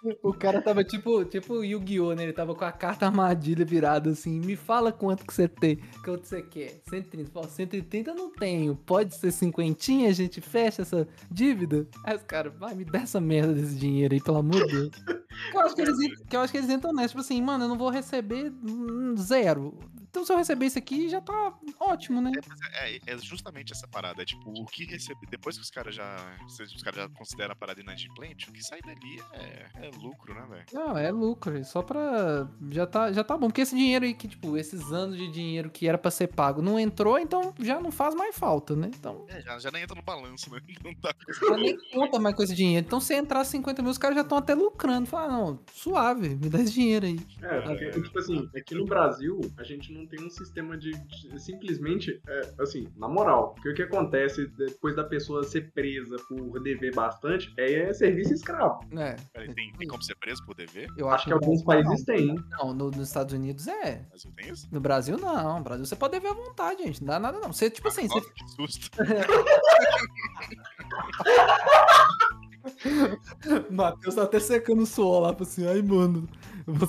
O 0.24 0.34
cara 0.34 0.60
tava 0.62 0.84
tipo, 0.84 1.24
tipo 1.26 1.64
Yu-Gi-Oh, 1.64 2.16
né? 2.16 2.24
Ele 2.24 2.34
tava 2.34 2.56
com 2.56 2.66
a 2.66 2.72
carta 2.72 3.06
armadilha 3.06 3.64
virada 3.64 4.10
assim. 4.10 4.40
Me 4.40 4.56
fala 4.56 4.92
quanto 4.92 5.24
que 5.24 5.32
você 5.32 5.48
tem. 5.48 5.78
Quanto 6.04 6.26
você 6.26 6.42
quer? 6.42 6.82
130. 6.90 7.30
Fala, 7.30 7.48
130 7.48 8.10
eu 8.10 8.16
não 8.16 8.32
tenho. 8.32 8.76
Pode 8.76 9.16
ser 9.16 9.32
cinquentinha, 9.32 10.10
a 10.10 10.14
gente 10.14 10.42
fecha 10.42 10.82
essa 10.82 11.08
dívida? 11.30 11.88
Aí 12.04 12.16
os 12.16 12.24
caras, 12.24 12.52
vai, 12.58 12.74
me 12.74 12.84
dá 12.84 13.02
essa 13.02 13.22
merda 13.22 13.54
desse 13.54 13.76
dinheiro 13.76 14.16
aí, 14.16 14.22
pelo 14.22 14.38
amor 14.38 14.66
de 14.66 14.72
Deus. 14.72 14.92
Que 15.50 15.58
eu 15.58 15.62
acho 15.62 15.76
que 15.76 15.82
eles, 15.82 15.98
que 16.30 16.36
eu 16.36 16.42
acho 16.42 16.52
que 16.52 16.58
eles 16.58 16.70
entram 16.70 16.94
nessa, 16.94 17.10
tipo 17.10 17.22
assim, 17.22 17.42
mano, 17.42 17.64
eu 17.64 17.70
não 17.70 17.78
vou 17.78 17.90
receber 17.90 18.52
hum, 18.52 19.16
zero. 19.18 19.80
Então 20.12 20.26
se 20.26 20.34
eu 20.34 20.38
receber 20.38 20.66
isso 20.66 20.78
aqui, 20.78 21.08
já 21.08 21.22
tá 21.22 21.54
ótimo, 21.80 22.22
né? 22.22 22.32
É, 22.74 23.00
é 23.08 23.18
justamente 23.18 23.72
essa 23.72 23.88
parada. 23.88 24.22
É 24.22 24.26
tipo, 24.26 24.52
o 24.52 24.66
que 24.66 24.84
receber. 24.84 25.26
Depois 25.30 25.56
que 25.56 25.64
os 25.64 25.72
caras 25.72 25.96
já. 25.96 26.18
se 26.50 26.64
Os 26.64 26.84
caras 26.84 27.00
já 27.00 27.10
consideram 27.10 27.54
a 27.54 27.56
parada 27.56 27.80
inadimplente, 27.80 28.50
o 28.50 28.52
que 28.52 28.62
sai 28.62 28.82
dali 28.82 29.22
é, 29.32 29.88
é 29.88 29.92
lucro, 30.02 30.34
né, 30.34 30.46
velho? 30.50 30.66
Não, 30.74 30.98
é 30.98 31.10
lucro, 31.12 31.58
é 31.58 31.64
só 31.64 31.82
pra. 31.82 32.46
Já 32.70 32.86
tá, 32.86 33.12
já 33.14 33.24
tá 33.24 33.38
bom. 33.38 33.48
Porque 33.48 33.62
esse 33.62 33.76
dinheiro 33.76 34.04
aí 34.04 34.14
que, 34.14 34.28
tipo, 34.28 34.58
esses 34.58 34.92
anos 34.92 35.18
de 35.18 35.30
dinheiro 35.30 35.70
que 35.70 35.88
era 35.88 35.98
pra 35.98 36.12
ser 36.12 36.28
pago 36.28 36.62
não 36.62 36.78
entrou, 36.78 37.18
então 37.18 37.54
já 37.58 37.80
não 37.80 37.92
faz 37.92 38.14
mais 38.14 38.36
falta, 38.36 38.76
né? 38.76 38.92
Então. 38.94 39.26
É, 39.30 39.42
já, 39.42 39.58
já 39.60 39.72
nem 39.72 39.84
entra 39.84 39.96
no 39.96 40.02
balanço, 40.02 40.52
né? 40.52 40.60
Não 40.84 41.50
Já 41.50 41.58
nem 41.58 41.78
conta 41.92 42.20
mais 42.20 42.36
com 42.36 42.44
esse 42.44 42.56
dinheiro. 42.56 42.86
Então, 42.86 43.00
se 43.00 43.14
entrar 43.14 43.44
50 43.44 43.82
mil, 43.82 43.92
os 43.92 43.98
caras 43.98 44.16
já 44.16 44.24
estão 44.24 44.38
até 44.38 44.54
lucrando. 44.54 45.08
Fala, 45.08 45.32
não, 45.32 45.60
suave, 45.74 46.30
me 46.30 46.50
dá 46.50 46.60
esse 46.60 46.74
dinheiro 46.74 47.06
aí. 47.06 47.20
É, 47.42 47.62
porque, 47.62 47.92
tipo 48.02 48.20
assim, 48.20 48.50
aqui 48.56 48.76
no 48.76 48.86
Brasil, 48.86 49.40
a 49.58 49.64
gente 49.64 49.94
não 49.94 50.01
tem 50.08 50.26
um 50.26 50.30
sistema 50.30 50.78
de. 50.78 50.92
de- 50.92 51.40
simplesmente, 51.42 52.22
é, 52.28 52.54
assim, 52.60 52.88
na 52.96 53.08
moral, 53.08 53.54
porque 53.56 53.70
o 53.70 53.74
que 53.74 53.84
acontece 53.84 54.46
depois 54.58 54.96
da 54.96 55.04
pessoa 55.04 55.44
ser 55.44 55.72
presa 55.74 56.18
por 56.28 56.60
dever 56.62 56.94
bastante 56.94 57.52
é, 57.58 57.90
é 57.90 57.94
serviço 57.94 58.34
escravo. 58.34 58.80
É. 58.98 59.16
Peraí, 59.34 59.54
tem, 59.54 59.72
tem 59.74 59.88
como 59.88 60.02
ser 60.04 60.16
preso 60.16 60.44
por 60.46 60.56
dever? 60.56 60.88
Eu 60.98 61.08
Acho 61.08 61.16
acho 61.16 61.26
que 61.28 61.34
alguns 61.34 61.64
países 61.64 62.04
têm. 62.04 62.36
Não, 62.52 62.68
não 62.68 62.74
no- 62.74 62.92
nos 62.92 63.08
Estados 63.08 63.34
Unidos 63.34 63.68
é. 63.68 64.02
No 64.02 64.10
Brasil 64.10 64.32
tem 64.36 64.50
isso? 64.52 64.68
No 64.72 64.80
Brasil, 64.80 65.18
não. 65.18 65.58
No 65.58 65.64
Brasil 65.64 65.86
você 65.86 65.96
pode 65.96 66.12
dever 66.14 66.32
à 66.32 66.34
vontade, 66.34 66.84
gente. 66.84 67.02
Não 67.02 67.08
dá 67.08 67.20
nada, 67.20 67.40
não. 67.40 67.52
Você, 67.54 67.70
tipo 67.70 67.88
assim, 67.88 68.08
você 68.08 68.16
Nossa, 68.16 68.34
que 68.34 68.48
susto. 68.50 68.90
Matheus 73.72 74.16
tá 74.16 74.24
até 74.24 74.40
secando 74.40 74.84
o 74.84 74.86
suor 74.86 75.22
lá, 75.22 75.36
assim, 75.40 75.66
ai, 75.68 75.82
mano, 75.82 76.28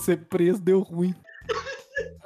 ser 0.00 0.18
preso, 0.26 0.60
deu 0.60 0.80
ruim. 0.80 1.14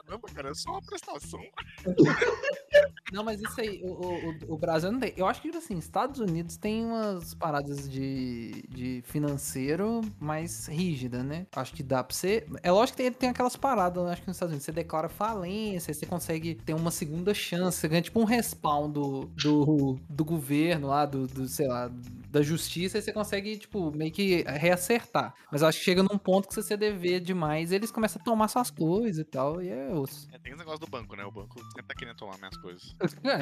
Caramba, 0.06 0.28
cara, 0.32 0.50
é 0.50 0.54
só 0.54 0.70
uma 0.70 0.82
prestação. 0.82 1.40
Não, 3.12 3.22
mas 3.22 3.40
isso 3.40 3.60
aí, 3.60 3.80
o, 3.82 3.88
o, 3.88 4.54
o 4.54 4.58
Brasil 4.58 4.90
não 4.90 4.98
tem. 4.98 5.12
Eu 5.16 5.26
acho 5.26 5.40
que, 5.40 5.48
tipo 5.48 5.58
assim, 5.58 5.78
Estados 5.78 6.20
Unidos 6.20 6.56
tem 6.56 6.84
umas 6.84 7.34
paradas 7.34 7.88
de, 7.88 8.64
de 8.68 9.02
financeiro 9.04 10.00
mais 10.18 10.66
rígida, 10.66 11.22
né? 11.22 11.46
Acho 11.54 11.72
que 11.72 11.82
dá 11.82 12.02
pra 12.02 12.14
você. 12.14 12.46
É 12.62 12.70
lógico 12.70 12.96
que 12.96 13.04
tem, 13.04 13.12
tem 13.12 13.28
aquelas 13.30 13.56
paradas, 13.56 14.02
eu 14.02 14.08
acho 14.08 14.22
que 14.22 14.28
nos 14.28 14.36
Estados 14.36 14.52
Unidos 14.52 14.64
você 14.64 14.72
declara 14.72 15.08
falência, 15.08 15.94
você 15.94 16.04
consegue 16.04 16.56
ter 16.56 16.74
uma 16.74 16.90
segunda 16.90 17.32
chance, 17.32 17.78
você 17.78 17.88
ganha 17.88 18.02
tipo 18.02 18.20
um 18.20 18.24
respawn 18.24 18.90
do, 18.90 19.26
do, 19.26 19.98
do 20.08 20.24
governo 20.24 20.88
lá, 20.88 21.06
do, 21.06 21.28
do, 21.28 21.48
sei 21.48 21.68
lá, 21.68 21.90
da 22.36 22.42
justiça, 22.42 22.98
e 22.98 23.02
você 23.02 23.12
consegue, 23.12 23.56
tipo, 23.56 23.90
meio 23.90 24.12
que 24.12 24.42
reacertar. 24.42 25.34
Mas 25.50 25.62
eu 25.62 25.68
acho 25.68 25.78
que 25.78 25.84
chega 25.84 26.02
num 26.02 26.18
ponto 26.18 26.48
que 26.48 26.54
se 26.54 26.62
você 26.62 26.76
dever 26.76 27.20
demais, 27.20 27.72
eles 27.72 27.90
começam 27.90 28.20
a 28.20 28.24
tomar 28.24 28.48
suas 28.48 28.70
coisas 28.70 29.18
e 29.18 29.24
tal, 29.24 29.62
e 29.62 29.68
é 29.70 29.88
osso. 29.92 30.28
É, 30.32 30.38
tem 30.38 30.52
esse 30.52 30.58
negócio 30.58 30.80
do 30.80 30.86
banco, 30.86 31.16
né? 31.16 31.24
O 31.24 31.30
banco 31.30 31.58
sempre 31.64 31.84
tá 31.84 31.94
querendo 31.94 32.16
tomar 32.16 32.36
minhas 32.38 32.56
coisas. 32.58 32.94
É. 33.26 33.38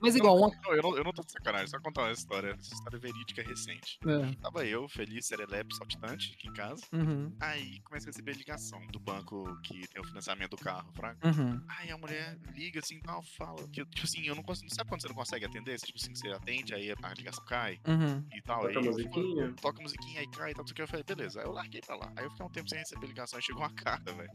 Mas 0.00 0.14
igual, 0.16 0.36
uma. 0.36 0.50
Não, 0.62 0.74
eu, 0.74 0.82
não, 0.82 0.96
eu 0.98 1.04
não 1.04 1.12
tô 1.12 1.22
de 1.22 1.32
sacanagem, 1.32 1.68
só 1.68 1.78
contar 1.80 2.02
uma 2.02 2.12
história. 2.12 2.50
Essa 2.58 2.74
história 2.74 2.98
verídica 2.98 3.42
recente. 3.42 3.98
É. 4.06 4.34
Tava 4.42 4.66
eu, 4.66 4.88
feliz, 4.88 5.26
serelepe, 5.26 5.74
saltitante, 5.74 6.34
aqui 6.36 6.48
em 6.48 6.52
casa. 6.52 6.82
Uhum, 6.92 7.32
Aí 7.40 7.80
comecei 7.82 8.08
a 8.08 8.12
receber 8.12 8.32
ligação 8.36 8.84
do 8.88 8.98
banco 8.98 9.56
que 9.62 9.86
tem 9.88 10.00
o 10.02 10.04
financiamento 10.04 10.50
do 10.56 10.62
carro, 10.62 10.90
fraga. 10.94 11.18
uhum. 11.26 11.60
Aí 11.68 11.90
a 11.90 11.96
mulher 11.96 12.38
liga 12.54 12.80
assim, 12.80 13.00
tal, 13.00 13.22
fala. 13.38 13.66
Que, 13.68 13.84
tipo 13.86 14.04
assim, 14.06 14.26
eu 14.26 14.34
não 14.34 14.42
consigo. 14.42 14.72
Sabe 14.74 14.88
quando 14.88 15.02
você 15.02 15.08
não 15.08 15.14
consegue 15.14 15.44
atender? 15.46 15.78
Tipo 15.78 15.98
assim, 15.98 16.14
você 16.14 16.28
atende, 16.28 16.74
aí 16.74 16.92
a 17.02 17.14
ligação 17.14 17.44
cai 17.44 17.75
Uhum. 17.86 18.24
e 18.34 18.42
tal. 18.42 18.60
Toca 18.60 18.78
aí, 18.78 18.84
musiquinha. 18.84 19.54
Toca 19.60 19.82
musiquinha, 19.82 20.20
aí 20.20 20.30
cai 20.30 20.50
e 20.50 20.54
tal, 20.54 20.62
não 20.62 20.66
sei 20.66 20.72
o 20.72 20.76
que. 20.76 20.82
Eu 20.82 20.88
falei, 20.88 21.04
beleza. 21.04 21.40
Aí 21.40 21.46
eu 21.46 21.52
larguei 21.52 21.80
pra 21.80 21.96
lá. 21.96 22.12
Aí 22.16 22.24
eu 22.24 22.30
fiquei 22.30 22.46
um 22.46 22.50
tempo 22.50 22.68
sem 22.68 22.78
receber 22.78 23.06
ligação. 23.06 23.36
Aí 23.38 23.42
chegou 23.42 23.62
uma 23.62 23.70
carta, 23.70 24.12
velho. 24.12 24.30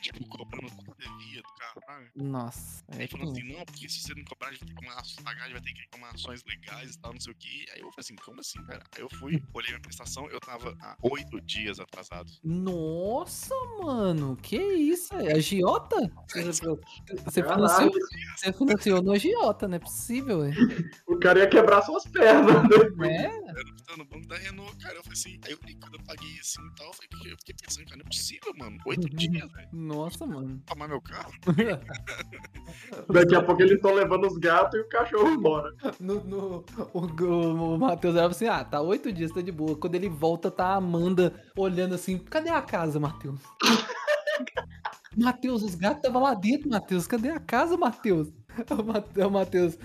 Tipo, 0.00 0.26
cobrando 0.28 0.70
quanto 0.76 0.96
devia 0.98 1.42
do 1.42 1.54
carro, 1.58 1.80
fraga. 1.84 2.10
Nossa. 2.14 2.84
É, 2.92 3.02
Aí 3.02 3.08
falou 3.08 3.32
tipo, 3.32 3.46
assim, 3.46 3.56
não, 3.56 3.64
porque 3.64 3.88
se 3.88 4.00
você 4.00 4.14
não 4.14 4.24
cobrar, 4.24 4.48
a 4.48 4.52
gente 4.52 4.60
vai 4.60 4.68
ter 4.68 4.74
que 4.74 4.80
tomar, 4.80 5.02
pagar, 5.24 5.42
a 5.42 5.48
gente 5.48 5.52
vai 5.52 5.62
ter 5.62 5.72
que 5.72 5.88
tomar 5.90 6.10
ações 6.10 6.44
legais 6.44 6.94
e 6.94 6.98
tal, 6.98 7.12
não 7.12 7.20
sei 7.20 7.32
o 7.32 7.36
que. 7.36 7.66
Aí 7.72 7.80
eu 7.80 7.90
falei 7.90 7.94
assim, 7.98 8.16
como 8.16 8.40
assim, 8.40 8.62
cara? 8.64 8.82
Aí 8.94 9.02
eu 9.02 9.08
fui, 9.10 9.42
olhei 9.54 9.70
minha 9.70 9.80
prestação, 9.80 10.28
eu 10.30 10.40
tava 10.40 10.76
há 10.80 10.96
oito 11.02 11.40
dias 11.40 11.80
atrasado. 11.80 12.30
Nossa, 12.42 13.54
mano, 13.82 14.36
que 14.36 14.56
isso? 14.56 15.14
É 15.14 15.34
agiota? 15.34 15.96
Você, 16.28 16.44
você 17.24 17.42
financiou, 17.42 17.92
você 18.36 18.52
financiou 18.52 19.02
no 19.02 19.12
agiota, 19.12 19.68
não 19.68 19.76
é 19.76 19.80
possível, 19.80 20.40
ué. 20.40 20.52
O 21.06 21.18
cara 21.18 21.40
ia 21.40 21.48
quebrar 21.48 21.82
suas 21.82 22.04
pernas, 22.06 22.65
né? 22.96 23.26
É? 23.26 23.36
Eu 23.36 23.64
não 23.64 23.76
tava 23.84 23.98
no 23.98 24.04
banco 24.04 24.26
da 24.28 24.36
Renault, 24.36 24.76
cara. 24.78 24.94
Eu 24.96 25.02
falei 25.02 25.18
assim, 25.18 25.38
aí 25.44 25.52
eu 25.52 25.58
quando 25.58 25.94
eu 25.94 26.04
paguei 26.04 26.38
assim 26.40 26.60
e 26.62 26.74
tal, 26.76 26.86
eu, 26.86 26.92
falei, 26.94 27.32
eu 27.32 27.36
fiquei 27.38 27.54
pensando, 27.60 27.84
cara, 27.86 27.96
não 27.96 28.04
é 28.04 28.08
possível, 28.08 28.52
mano. 28.58 28.76
Oito 28.86 29.08
dias, 29.10 29.52
velho. 29.52 29.68
Nossa, 29.72 30.26
mano. 30.26 30.62
Tomar 30.66 30.88
meu 30.88 31.00
carro. 31.00 31.32
Daqui 33.08 33.34
a 33.34 33.42
pouco 33.42 33.62
eles 33.62 33.74
estão 33.76 33.94
levando 33.94 34.26
os 34.26 34.36
gatos 34.38 34.78
e 34.78 34.82
o 34.82 34.88
cachorro 34.88 35.28
embora. 35.30 35.72
No, 36.00 36.22
no- 36.24 36.64
o, 36.92 37.00
o, 37.00 37.74
o 37.74 37.78
Matheus 37.78 38.16
era 38.16 38.26
assim, 38.26 38.46
ah, 38.46 38.64
tá 38.64 38.80
oito 38.80 39.12
dias, 39.12 39.32
tá 39.32 39.40
de 39.40 39.52
boa. 39.52 39.76
Quando 39.76 39.94
ele 39.94 40.08
volta, 40.08 40.50
tá 40.50 40.66
a 40.68 40.76
Amanda 40.76 41.34
olhando 41.56 41.94
assim, 41.94 42.18
cadê 42.18 42.50
a 42.50 42.62
casa, 42.62 42.98
Matheus? 43.00 43.40
Matheus, 45.16 45.62
os 45.62 45.74
gatos 45.74 45.98
estavam 45.98 46.22
lá 46.22 46.34
dentro, 46.34 46.68
Matheus. 46.68 47.06
Cadê 47.06 47.30
a 47.30 47.40
casa, 47.40 47.76
Matheus? 47.76 48.28
O 48.70 48.82
Mate- 48.82 49.20
o 49.20 49.30
Matheus, 49.30 49.76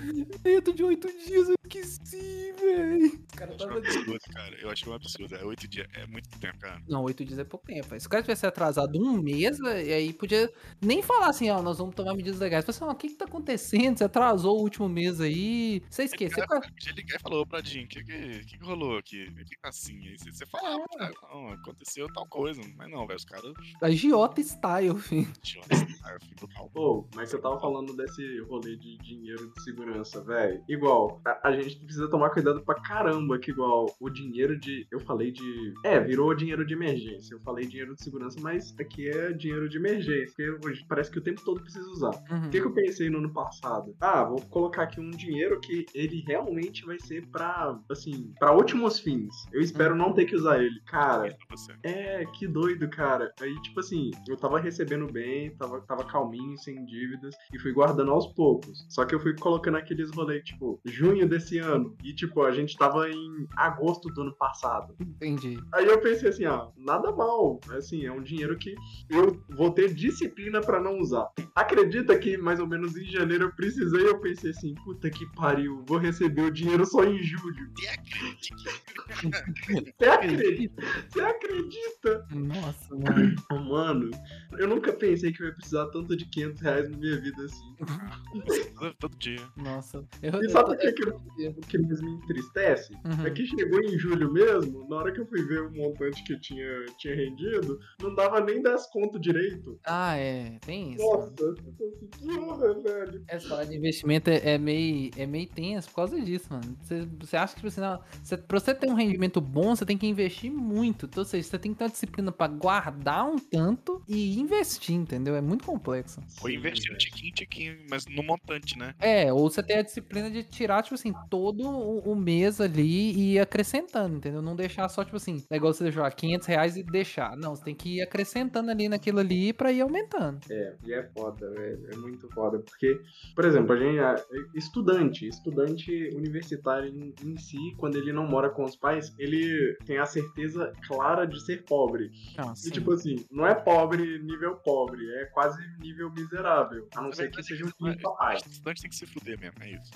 dentro 0.41 0.73
de 0.73 0.83
oito 0.83 1.07
dias 1.25 1.49
eu 1.49 1.55
esqueci, 1.63 2.53
velho. 2.59 3.19
Cara 3.35 3.51
Eu 3.51 3.55
achei 3.55 3.65
um 3.65 3.69
tava 3.69 3.77
absurdo, 3.79 4.19
cara. 4.33 4.55
Eu 4.61 4.69
achei 4.69 4.91
um 4.91 4.95
absurdo. 4.95 5.35
É 5.35 5.43
oito 5.45 5.67
dias, 5.67 5.87
é 5.93 6.05
muito 6.07 6.29
tempo, 6.39 6.57
cara. 6.59 6.81
Não, 6.87 7.03
oito 7.03 7.23
dias 7.25 7.39
é 7.39 7.43
pouco 7.43 7.65
tempo. 7.65 7.87
velho. 7.87 8.01
Se 8.01 8.07
o 8.07 8.09
cara 8.09 8.21
tivesse 8.23 8.45
atrasado 8.45 8.97
um 8.97 9.21
mês, 9.21 9.57
velho, 9.57 9.87
e 9.87 9.93
aí 9.93 10.13
podia 10.13 10.51
nem 10.81 11.01
falar 11.01 11.27
assim, 11.29 11.49
ó, 11.49 11.61
nós 11.61 11.77
vamos 11.77 11.95
tomar 11.95 12.13
medidas 12.13 12.39
legais. 12.39 12.65
Falar 12.65 12.75
assim, 12.75 12.85
ó, 12.85 12.91
o 12.91 12.95
que 12.95 13.07
que 13.09 13.15
tá 13.15 13.25
acontecendo? 13.25 13.97
Você 13.97 14.03
atrasou 14.03 14.57
o 14.57 14.61
último 14.61 14.87
mês 14.89 15.19
aí. 15.21 15.81
Você 15.89 16.03
esqueceu. 16.03 16.45
Cara, 16.47 16.61
podia 16.61 16.93
ligar 16.93 17.17
e 17.17 17.21
falou, 17.21 17.41
ô 17.41 17.45
Pradinho, 17.45 17.85
o 17.85 17.87
que, 17.87 18.03
que, 18.03 18.45
que 18.45 18.57
rolou 18.63 18.97
aqui? 18.97 19.23
O 19.29 19.35
que 19.35 19.45
que 19.45 19.59
tá 19.61 19.69
assim? 19.69 19.97
Aí 20.07 20.17
você, 20.17 20.31
você 20.31 20.45
falava, 20.45 20.83
ah, 20.99 21.11
não, 21.33 21.49
aconteceu 21.49 22.07
tal 22.13 22.25
coisa. 22.27 22.61
Mas 22.77 22.89
não, 22.89 23.05
velho, 23.07 23.17
os 23.17 23.25
caras. 23.25 23.53
Agiota 23.81 24.41
style, 24.41 24.95
filho. 24.99 25.27
Eu 25.55 26.19
fui 26.21 26.35
brutal. 26.35 26.69
Pô, 26.73 27.07
mas 27.15 27.31
eu 27.33 27.41
tava 27.41 27.59
falando 27.59 27.95
desse 27.95 28.39
rolê 28.41 28.60
de 28.61 28.97
dinheiro 28.97 29.51
de 29.55 29.63
segurança, 29.63 30.23
velho. 30.23 30.63
Igual, 30.67 31.21
a, 31.25 31.49
a 31.49 31.51
gente 31.53 31.77
precisa 31.77 32.09
tomar 32.09 32.29
cuidado 32.29 32.61
pra 32.61 32.75
caramba, 32.75 33.39
que 33.39 33.51
igual 33.51 33.87
o 33.99 34.09
dinheiro 34.09 34.59
de. 34.59 34.87
Eu 34.91 34.99
falei 34.99 35.31
de. 35.31 35.73
É, 35.83 35.99
virou 35.99 36.33
dinheiro 36.33 36.65
de 36.65 36.73
emergência. 36.73 37.35
Eu 37.35 37.39
falei 37.41 37.65
dinheiro 37.65 37.95
de 37.95 38.03
segurança, 38.03 38.39
mas 38.41 38.73
aqui 38.79 39.09
é 39.09 39.31
dinheiro 39.31 39.67
de 39.69 39.77
emergência. 39.77 40.33
Porque 40.35 40.67
hoje 40.67 40.85
parece 40.87 41.11
que 41.11 41.19
o 41.19 41.23
tempo 41.23 41.41
todo 41.43 41.61
precisa 41.61 41.89
usar. 41.89 42.13
Uhum. 42.29 42.47
O 42.47 42.49
que, 42.49 42.59
que 42.61 42.67
eu 42.67 42.73
pensei 42.73 43.09
no 43.09 43.19
ano 43.19 43.33
passado? 43.33 43.95
Ah, 43.99 44.23
vou 44.23 44.41
colocar 44.41 44.83
aqui 44.83 44.99
um 44.99 45.11
dinheiro 45.11 45.59
que 45.59 45.85
ele 45.93 46.23
realmente 46.27 46.85
vai 46.85 46.99
ser 46.99 47.25
pra, 47.27 47.79
assim, 47.89 48.33
pra 48.39 48.53
últimos 48.53 48.99
fins. 48.99 49.33
Eu 49.51 49.61
espero 49.61 49.95
não 49.95 50.13
ter 50.13 50.25
que 50.25 50.35
usar 50.35 50.61
ele. 50.61 50.79
Cara, 50.85 51.35
você. 51.49 51.73
é, 51.83 52.25
que 52.25 52.47
doido, 52.47 52.89
cara. 52.89 53.33
Aí, 53.41 53.53
tipo 53.61 53.79
assim, 53.79 54.11
eu 54.27 54.37
tava 54.37 54.59
recebendo 54.59 55.11
bem, 55.11 55.55
tava, 55.55 55.81
tava 55.81 56.03
calminho, 56.03 56.57
sem 56.57 56.83
dívidas, 56.85 57.35
e 57.53 57.59
fui 57.59 57.71
guardando 57.71 58.11
aos 58.11 58.27
poucos. 58.27 58.50
Só 58.89 59.05
que 59.05 59.15
eu 59.15 59.19
fui 59.19 59.35
colocando 59.35 59.77
aqueles 59.77 60.11
rolês, 60.11 60.43
tipo, 60.43 60.79
junho 60.85 61.27
desse 61.27 61.59
ano. 61.59 61.95
E, 62.03 62.13
tipo, 62.13 62.43
a 62.43 62.51
gente 62.51 62.77
tava 62.77 63.09
em 63.09 63.47
agosto 63.55 64.09
do 64.09 64.21
ano 64.21 64.35
passado. 64.35 64.95
Entendi. 64.99 65.59
Aí 65.73 65.85
eu 65.85 65.99
pensei 65.99 66.29
assim, 66.29 66.45
ah, 66.45 66.67
nada 66.77 67.11
mal. 67.11 67.59
Assim, 67.71 68.05
é 68.05 68.11
um 68.11 68.21
dinheiro 68.21 68.57
que 68.57 68.75
eu 69.09 69.41
vou 69.49 69.71
ter 69.71 69.93
disciplina 69.93 70.61
pra 70.61 70.81
não 70.81 70.99
usar. 70.99 71.29
Acredita 71.55 72.17
que 72.17 72.37
mais 72.37 72.59
ou 72.59 72.67
menos 72.67 72.95
em 72.95 73.05
janeiro 73.05 73.45
eu 73.45 73.55
precisei, 73.55 74.07
eu 74.07 74.19
pensei 74.19 74.51
assim, 74.51 74.73
puta 74.83 75.09
que 75.09 75.25
pariu, 75.33 75.83
vou 75.87 75.97
receber 75.97 76.41
o 76.41 76.51
dinheiro 76.51 76.85
só 76.85 77.03
em 77.03 77.21
julho. 77.21 77.71
Acredite 77.87 78.53
que 78.55 78.91
Você 79.97 80.05
acredita? 80.05 80.83
Você 81.09 81.21
acredita? 81.21 82.27
Nossa, 82.31 82.95
mano. 82.95 83.35
Mano, 83.69 84.11
eu 84.57 84.67
nunca 84.67 84.93
pensei 84.93 85.31
que 85.31 85.41
eu 85.41 85.47
ia 85.47 85.53
precisar 85.53 85.87
tanto 85.87 86.15
de 86.15 86.25
500 86.25 86.61
reais 86.61 86.89
na 86.89 86.97
minha 86.97 87.19
vida 87.19 87.43
assim. 87.43 87.75
todo, 88.41 88.93
todo 88.95 89.17
dia. 89.17 89.39
Nossa. 89.57 90.05
Eu, 90.21 90.41
E 90.41 90.49
sabe 90.49 90.71
o 90.71 90.77
que, 90.77 90.91
que, 90.91 91.03
eu- 91.09 91.21
o 91.51 91.61
que 91.61 91.77
mais 91.77 92.01
me 92.01 92.11
entristece? 92.11 92.93
Uhum. 93.05 93.25
É 93.25 93.31
que 93.31 93.45
chegou 93.45 93.79
em 93.81 93.97
julho 93.97 94.31
mesmo, 94.31 94.87
na 94.89 94.97
hora 94.97 95.11
que 95.11 95.19
eu 95.19 95.25
fui 95.27 95.41
ver 95.43 95.61
o 95.61 95.71
montante 95.71 96.23
que 96.23 96.39
tinha, 96.39 96.85
tinha 96.97 97.15
rendido, 97.15 97.79
não 98.01 98.13
dava 98.15 98.39
nem 98.41 98.61
10 98.61 98.87
conto 98.91 99.19
direito. 99.19 99.79
Ah, 99.85 100.15
é. 100.17 100.57
Tem 100.61 100.93
isso. 100.93 101.03
Nossa, 101.03 101.33
assim, 101.51 102.07
que 102.11 102.39
honra, 102.39 102.73
velho. 102.81 103.23
Essa 103.27 103.47
parada 103.49 103.69
de 103.69 103.77
investimento 103.77 104.29
é, 104.29 104.53
é 104.53 104.57
meio, 104.57 105.11
é 105.17 105.25
meio 105.25 105.47
tenso 105.47 105.89
por 105.89 105.95
causa 105.95 106.19
disso, 106.21 106.47
mano. 106.49 106.77
Você, 106.81 107.07
você 107.19 107.37
acha 107.37 107.53
que, 107.53 107.61
tipo 107.61 107.67
assim, 107.67 107.81
não, 107.81 107.99
você, 108.23 108.37
pra 108.37 108.59
você 108.59 108.73
ter 108.75 108.89
um 108.89 108.93
rendimento 108.95 109.39
bom, 109.41 109.75
você 109.75 109.85
tem 109.85 109.97
que 109.97 110.07
investir 110.07 110.51
muito. 110.51 111.05
Então, 111.05 111.21
ou 111.21 111.25
seja, 111.25 111.47
você 111.47 111.59
tem 111.59 111.71
que 111.73 111.77
ter 111.77 111.83
uma 111.85 111.89
disciplina 111.89 112.31
pra 112.31 112.47
guardar 112.47 113.25
um 113.25 113.37
tanto 113.37 114.01
e 114.07 114.39
investir, 114.39 114.95
entendeu? 114.95 115.35
É 115.35 115.41
muito 115.41 115.65
complexo. 115.65 116.21
Ou 116.41 116.49
investir 116.49 116.93
um 116.93 116.97
tiquinho, 116.97 117.33
tiquinho, 117.33 117.77
mas 117.89 118.05
no 118.21 118.27
montante, 118.27 118.77
né? 118.77 118.93
É, 118.99 119.31
ou 119.31 119.49
você 119.49 119.61
tem 119.63 119.77
a 119.77 119.81
disciplina 119.81 120.29
de 120.29 120.43
tirar, 120.43 120.83
tipo 120.83 120.95
assim, 120.95 121.13
todo 121.29 121.67
o, 121.67 121.99
o 122.11 122.15
mês 122.15 122.59
ali 122.61 123.11
e 123.11 123.33
ir 123.33 123.39
acrescentando, 123.39 124.15
entendeu? 124.15 124.41
Não 124.41 124.55
deixar 124.55 124.87
só, 124.89 125.03
tipo 125.03 125.17
assim, 125.17 125.43
é 125.49 125.55
igual 125.57 125.73
você 125.73 125.83
deixar 125.83 126.09
500 126.11 126.47
reais 126.47 126.77
e 126.77 126.83
deixar. 126.83 127.35
Não, 127.37 127.55
você 127.55 127.63
tem 127.63 127.75
que 127.75 127.97
ir 127.97 128.01
acrescentando 128.01 128.71
ali 128.71 128.87
naquilo 128.89 129.19
ali 129.19 129.53
pra 129.53 129.71
ir 129.71 129.81
aumentando. 129.81 130.39
É, 130.49 130.75
e 130.85 130.93
é 130.93 131.03
foda, 131.15 131.49
velho. 131.51 131.87
É 131.91 131.95
muito 131.97 132.27
foda. 132.29 132.59
Porque, 132.59 132.99
por 133.35 133.45
exemplo, 133.45 133.73
a 133.73 133.77
gente. 133.77 133.99
é 133.99 134.15
Estudante, 134.55 135.27
estudante 135.27 135.91
universitário 136.15 136.89
em, 136.89 137.13
em 137.23 137.37
si, 137.37 137.57
quando 137.77 137.97
ele 137.97 138.11
não 138.13 138.27
mora 138.27 138.49
com 138.49 138.63
os 138.63 138.75
pais, 138.75 139.13
ele 139.17 139.75
tem 139.85 139.97
a 139.97 140.05
certeza 140.05 140.71
clara 140.87 141.25
de 141.25 141.39
ser 141.43 141.63
pobre. 141.63 142.11
Não, 142.37 142.53
E 142.53 142.57
sim. 142.57 142.69
tipo 142.71 142.91
assim, 142.93 143.25
não 143.31 143.45
é 143.45 143.55
pobre 143.55 144.19
nível 144.19 144.55
pobre, 144.55 145.09
é 145.15 145.25
quase 145.25 145.59
nível 145.79 146.11
miserável. 146.11 146.87
A 146.95 147.01
não 147.01 147.11
ser 147.11 147.31
que 147.31 147.41
seja 147.43 147.65
um 147.65 147.71
é- 148.13 148.21
papai. 148.21 148.37
Estudante 148.37 148.81
tem 148.81 148.89
que 148.89 148.95
se 148.95 149.05
fuder 149.05 149.39
mesmo, 149.39 149.57
é 149.61 149.71
isso. 149.71 149.91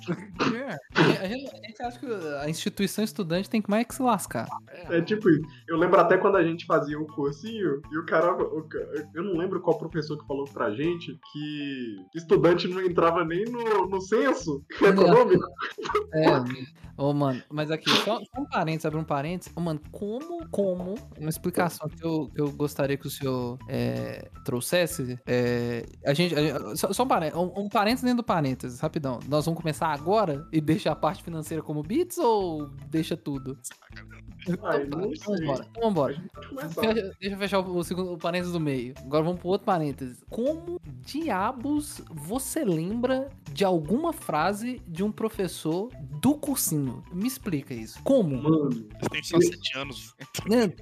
É. 0.55 1.21
A 1.21 1.27
gente, 1.27 1.55
a 1.55 1.67
gente 1.67 1.81
acha 1.81 1.99
que 1.99 2.05
a 2.41 2.49
instituição 2.49 3.03
estudante 3.03 3.49
tem 3.49 3.61
que 3.61 3.69
mais 3.69 3.85
que 3.85 3.95
se 3.95 4.01
lascar. 4.01 4.47
É 4.89 5.01
tipo 5.01 5.29
isso. 5.29 5.41
Eu 5.67 5.77
lembro 5.77 5.99
até 5.99 6.17
quando 6.17 6.37
a 6.37 6.43
gente 6.43 6.65
fazia 6.65 6.99
o 6.99 7.05
cursinho 7.07 7.81
e 7.91 7.97
o 7.97 8.05
cara. 8.05 8.33
o 8.35 8.67
eu 9.13 9.23
não 9.23 9.37
lembro 9.37 9.61
qual 9.61 9.77
professor 9.77 10.17
que 10.17 10.27
falou 10.27 10.45
pra 10.45 10.71
gente 10.71 11.17
que 11.31 11.95
estudante 12.15 12.67
não 12.67 12.81
entrava 12.81 13.23
nem 13.23 13.45
no, 13.45 13.87
no 13.87 14.01
censo 14.01 14.63
econômico. 14.81 15.45
É, 16.13 16.27
ô, 16.97 17.13
mano, 17.13 17.41
mas 17.49 17.71
aqui, 17.71 17.89
só, 17.89 18.19
só 18.19 18.41
um 18.41 18.45
parênteses, 18.45 18.85
abre 18.85 18.99
um 18.99 19.03
parênteses. 19.03 19.51
Ô, 19.55 19.61
mano, 19.61 19.81
como, 19.91 20.47
como, 20.49 20.95
uma 21.17 21.29
explicação 21.29 21.87
que 21.89 22.03
eu, 22.03 22.29
que 22.33 22.41
eu 22.41 22.51
gostaria 22.51 22.97
que 22.97 23.07
o 23.07 23.09
senhor 23.09 23.57
é, 23.67 24.29
trouxesse, 24.43 25.19
é, 25.25 25.85
a 26.05 26.13
gente, 26.13 26.35
a 26.35 26.41
gente- 26.41 26.77
só, 26.77 26.91
só 26.93 27.03
um, 27.03 27.07
parênteses, 27.07 27.39
um, 27.39 27.53
um 27.57 27.69
parênteses 27.69 28.03
dentro 28.05 28.17
do 28.17 28.25
parênteses, 28.25 28.79
rapidão. 28.79 29.19
Nós 29.27 29.45
vamos 29.45 29.59
começar 29.59 29.87
agora 29.87 30.47
e 30.51 30.61
deixar 30.61 30.91
a 30.93 30.95
parte 30.95 31.21
financeira 31.23 31.61
como 31.61 31.83
bits 31.83 32.17
ou 32.17 32.67
deixa 32.89 33.17
tudo? 33.17 33.57
Ai, 34.63 34.83
Então 34.83 34.89
tá, 34.89 34.97
não 34.97 35.11
então 35.11 35.35
vambora. 35.35 35.65
Então 35.69 35.81
vambora. 35.83 36.23
Fecha- 36.93 37.15
Deixa 37.19 37.35
eu 37.35 37.39
fechar 37.39 37.59
o, 37.59 37.83
segundo 37.83 38.13
o 38.13 38.17
parênteses 38.17 38.53
do 38.53 38.59
meio. 38.59 38.93
Agora 38.99 39.23
vamos 39.23 39.39
pro 39.39 39.49
outro 39.49 39.65
parênteses. 39.65 40.23
Como 40.29 40.79
diabos 40.85 42.01
você 42.11 42.63
lembra 42.63 43.29
de 43.51 43.65
alguma 43.65 44.13
frase 44.13 44.81
de 44.87 45.03
um 45.03 45.11
professor 45.11 45.89
do 46.21 46.35
cursinho? 46.35 47.03
Me 47.11 47.27
explica 47.27 47.73
isso. 47.73 47.99
Como? 48.03 48.41
Mano, 48.41 48.69
têm 49.11 49.23
só 49.23 49.39
7 49.39 49.77
anos. 49.77 50.15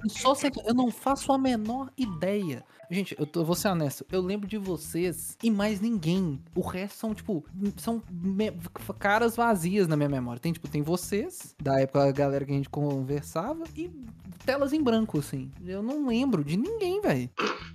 Só 0.08 0.34
sei 0.34 0.50
que 0.50 0.60
eu 0.68 0.74
não 0.74 0.90
faço 0.90 1.32
a 1.32 1.38
menor 1.38 1.90
ideia. 1.96 2.64
Gente, 2.90 3.16
eu, 3.18 3.26
tô, 3.26 3.40
eu 3.40 3.44
vou 3.44 3.54
ser 3.54 3.68
honesto. 3.68 4.04
Eu 4.10 4.20
lembro 4.20 4.46
de 4.48 4.56
vocês 4.58 5.36
e 5.42 5.50
mais 5.50 5.80
ninguém. 5.80 6.40
O 6.54 6.60
resto 6.60 6.96
são, 6.98 7.14
tipo, 7.14 7.44
são 7.76 8.02
me- 8.10 8.52
caras 8.98 9.36
vazias 9.36 9.86
na 9.88 9.96
minha 9.96 10.08
memória. 10.08 10.40
Tem, 10.40 10.52
tipo, 10.52 10.68
tem 10.68 10.82
vocês, 10.82 11.54
da 11.62 11.80
época 11.80 12.04
a 12.04 12.12
galera 12.12 12.44
que 12.44 12.52
a 12.52 12.54
gente 12.54 12.68
conversava, 12.68 13.64
e 13.76 13.90
telas 14.44 14.72
em 14.72 14.82
branco, 14.82 15.18
assim. 15.18 15.50
Eu 15.64 15.82
não 15.82 16.06
lembro 16.06 16.44
de 16.44 16.56
ninguém, 16.56 17.00
velho. 17.00 17.28